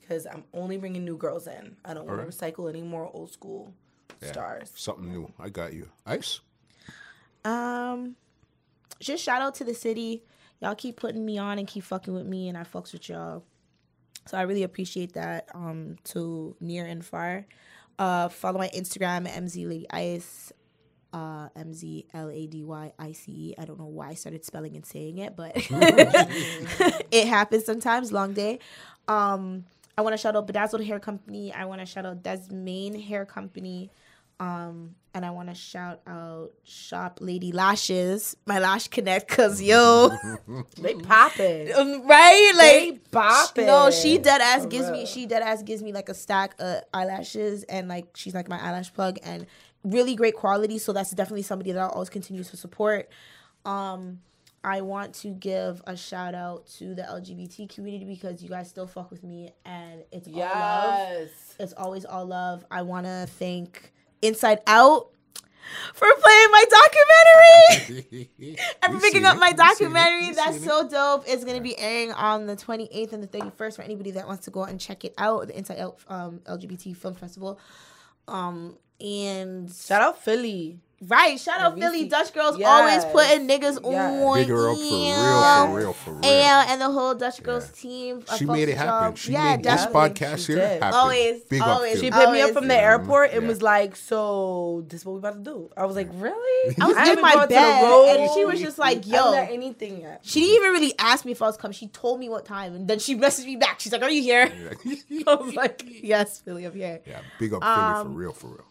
because 0.00 0.26
I'm 0.26 0.44
only 0.54 0.76
bringing 0.76 1.04
new 1.04 1.16
girls 1.16 1.48
in. 1.48 1.74
I 1.84 1.92
don't 1.92 2.06
want 2.06 2.20
to 2.20 2.26
recycle 2.26 2.68
any 2.68 2.82
more 2.82 3.10
old 3.12 3.32
school 3.32 3.74
stars. 4.22 4.70
Something 4.76 5.12
new. 5.12 5.32
I 5.40 5.48
got 5.48 5.72
you. 5.72 5.88
Ice? 6.06 6.38
Um, 7.44 8.14
just 9.00 9.24
shout 9.24 9.42
out 9.42 9.56
to 9.56 9.64
the 9.64 9.74
city. 9.74 10.22
Y'all 10.60 10.74
keep 10.74 10.96
putting 10.96 11.24
me 11.24 11.38
on 11.38 11.58
and 11.58 11.66
keep 11.66 11.84
fucking 11.84 12.12
with 12.14 12.26
me, 12.26 12.48
and 12.48 12.58
I 12.58 12.62
fucks 12.62 12.92
with 12.92 13.08
y'all. 13.08 13.44
So 14.26 14.36
I 14.36 14.42
really 14.42 14.62
appreciate 14.62 15.14
that. 15.14 15.48
Um, 15.54 15.96
to 16.04 16.56
near 16.60 16.86
and 16.86 17.04
far. 17.04 17.46
Uh, 17.98 18.28
follow 18.28 18.58
my 18.58 18.68
Instagram 18.68 19.26
mz 19.28 19.68
lady 19.68 19.86
ice. 19.90 20.52
Uh, 21.12 21.48
M 21.56 21.74
Z 21.74 22.06
L 22.14 22.30
A 22.30 22.46
D 22.46 22.62
Y 22.62 22.92
I 22.98 23.12
C 23.12 23.32
E. 23.32 23.54
I 23.58 23.64
don't 23.64 23.80
know 23.80 23.86
why 23.86 24.10
I 24.10 24.14
started 24.14 24.44
spelling 24.44 24.76
and 24.76 24.86
saying 24.86 25.18
it, 25.18 25.34
but 25.34 25.52
it 27.10 27.26
happens 27.26 27.64
sometimes. 27.64 28.12
Long 28.12 28.32
day. 28.32 28.60
Um, 29.08 29.64
I 29.98 30.02
want 30.02 30.14
to 30.14 30.18
shout 30.18 30.36
out 30.36 30.46
Bedazzled 30.46 30.84
Hair 30.84 31.00
Company. 31.00 31.52
I 31.52 31.64
want 31.64 31.80
to 31.80 31.86
shout 31.86 32.06
out 32.06 32.22
Desmain 32.22 33.04
Hair 33.04 33.26
Company. 33.26 33.90
Um, 34.38 34.94
and 35.14 35.24
I 35.26 35.30
want 35.30 35.48
to 35.48 35.54
shout 35.54 36.00
out 36.06 36.52
Shop 36.64 37.18
Lady 37.20 37.52
Lashes, 37.52 38.36
my 38.46 38.58
Lash 38.58 38.88
Connect, 38.88 39.28
cause 39.28 39.60
yo, 39.60 40.10
They 40.78 40.94
popping. 40.94 41.72
um, 41.76 42.06
right? 42.06 42.52
They 42.56 42.90
Like, 42.92 43.10
bopping. 43.10 43.66
no, 43.66 43.90
she 43.90 44.18
dead 44.18 44.40
ass 44.40 44.62
For 44.62 44.68
gives 44.68 44.90
me, 44.90 45.06
she 45.06 45.26
dead 45.26 45.42
ass 45.42 45.62
gives 45.62 45.82
me 45.82 45.92
like 45.92 46.08
a 46.08 46.14
stack 46.14 46.54
of 46.58 46.82
eyelashes, 46.94 47.64
and 47.64 47.88
like 47.88 48.06
she's 48.16 48.34
like 48.34 48.48
my 48.48 48.60
eyelash 48.62 48.92
plug, 48.94 49.18
and 49.22 49.46
really 49.84 50.14
great 50.14 50.34
quality. 50.36 50.78
So 50.78 50.92
that's 50.92 51.10
definitely 51.10 51.42
somebody 51.42 51.72
that 51.72 51.80
I'll 51.80 51.88
always 51.90 52.10
continue 52.10 52.44
to 52.44 52.56
support. 52.56 53.08
Um, 53.64 54.20
I 54.62 54.82
want 54.82 55.14
to 55.16 55.28
give 55.28 55.82
a 55.86 55.96
shout 55.96 56.34
out 56.34 56.66
to 56.78 56.94
the 56.94 57.00
LGBT 57.02 57.74
community 57.74 58.04
because 58.04 58.42
you 58.42 58.48
guys 58.50 58.68
still 58.68 58.86
fuck 58.86 59.10
with 59.10 59.22
me 59.24 59.54
and 59.64 60.02
it's 60.12 60.28
all 60.28 60.34
love. 60.34 61.28
It's 61.58 61.72
always 61.72 62.04
all 62.04 62.26
love. 62.26 62.62
I 62.70 62.82
want 62.82 63.06
to 63.06 63.26
thank 63.38 63.90
Inside 64.22 64.60
Out 64.66 65.10
for 65.94 66.08
playing 66.20 66.50
my 66.50 66.64
documentary 66.70 68.28
and 68.82 68.94
for 68.94 69.00
picking 69.00 69.24
up 69.24 69.38
my 69.38 69.52
documentary. 69.52 70.32
That's 70.32 70.64
so 70.64 70.88
dope. 70.88 71.24
It's 71.26 71.44
gonna 71.44 71.60
be 71.60 71.78
airing 71.78 72.12
on 72.12 72.46
the 72.46 72.56
28th 72.56 73.12
and 73.12 73.22
the 73.22 73.28
31st 73.28 73.76
for 73.76 73.82
anybody 73.82 74.10
that 74.12 74.26
wants 74.26 74.44
to 74.46 74.50
go 74.50 74.62
out 74.62 74.70
and 74.70 74.80
check 74.80 75.04
it 75.04 75.14
out. 75.18 75.48
The 75.48 75.56
Inside 75.56 75.78
Out 75.78 75.98
um, 76.08 76.40
LGBT 76.44 76.96
Film 76.96 77.14
Festival. 77.14 77.58
Um, 78.28 78.76
and 79.00 79.72
Shout 79.72 80.02
out 80.02 80.22
Philly. 80.22 80.78
Right, 81.02 81.38
shout 81.40 81.60
out 81.60 81.78
Philly 81.78 82.04
Dutch 82.08 82.32
girls 82.32 82.58
Yes. 82.58 82.68
always 82.68 83.04
putting 83.12 83.48
niggas 83.48 83.78
Yes. 83.82 84.22
on. 84.24 84.34
Big 84.38 84.48
her 84.48 84.70
up 84.70 84.76
for 84.76 84.82
real, 84.82 85.00
yeah. 85.02 85.66
for 85.66 85.78
real, 85.78 85.92
for 85.92 86.10
real. 86.12 86.24
And, 86.24 86.70
and 86.70 86.80
the 86.80 86.90
whole 86.90 87.14
Dutch 87.14 87.42
girls 87.42 87.70
Yeah. 87.74 87.80
team. 87.90 88.24
She 88.38 88.44
made 88.44 88.68
it 88.68 88.76
happen. 88.76 89.04
y'all. 89.08 89.14
She 89.14 89.32
yeah, 89.32 89.56
made 89.56 89.64
this 89.64 89.86
podcast 89.86 90.46
She 90.46 90.52
here 90.52 90.56
did. 90.62 90.82
happen. 90.82 90.98
Always, 90.98 91.42
Big 91.44 91.62
always. 91.62 91.94
up 91.96 92.00
She 92.04 92.10
picked 92.10 92.26
you. 92.26 92.32
me 92.32 92.40
up 92.42 92.50
from 92.52 92.68
the 92.68 92.76
airport 92.76 93.32
and 93.32 93.42
Yeah. 93.42 93.48
was 93.48 93.62
like, 93.62 93.96
"So 93.96 94.84
this 94.88 95.00
is 95.00 95.06
what 95.06 95.12
we 95.14 95.18
about 95.20 95.34
to 95.44 95.50
do." 95.50 95.70
I 95.76 95.86
was 95.86 95.96
like, 95.96 96.08
"Really?" 96.12 96.76
I 96.80 96.86
was 96.86 96.96
in 97.08 97.20
my 97.22 97.32
gone 97.34 97.42
to 97.42 97.48
the 97.48 97.54
bed, 97.54 98.20
and 98.20 98.30
she 98.34 98.44
was 98.44 98.60
just 98.60 98.78
like, 98.78 99.06
"Yo." 99.06 99.32
anything 99.32 100.00
yet. 100.02 100.20
She 100.22 100.40
didn't 100.40 100.56
even 100.56 100.72
really 100.72 100.94
ask 100.98 101.24
me 101.24 101.32
if 101.32 101.40
I 101.42 101.46
was 101.46 101.56
coming. 101.56 101.74
She 101.74 101.88
told 101.88 102.20
me 102.20 102.28
what 102.28 102.44
time, 102.44 102.74
and 102.74 102.86
then 102.86 102.98
she 102.98 103.16
messaged 103.16 103.46
me 103.46 103.56
back. 103.56 103.80
She's 103.80 103.92
like, 103.92 104.02
"Are 104.02 104.10
you 104.10 104.22
here?" 104.22 104.50
I 105.26 105.34
was 105.34 105.54
like, 105.54 105.82
"Yes, 105.86 106.40
Philly, 106.40 106.64
I'm 106.66 106.72
here." 106.74 107.00
yeah, 107.06 107.20
big 107.38 107.52
up 107.54 107.62
Philly 107.62 107.74
Um, 107.74 108.06
for 108.12 108.18
real, 108.18 108.32
for 108.32 108.46
real. 108.48 108.64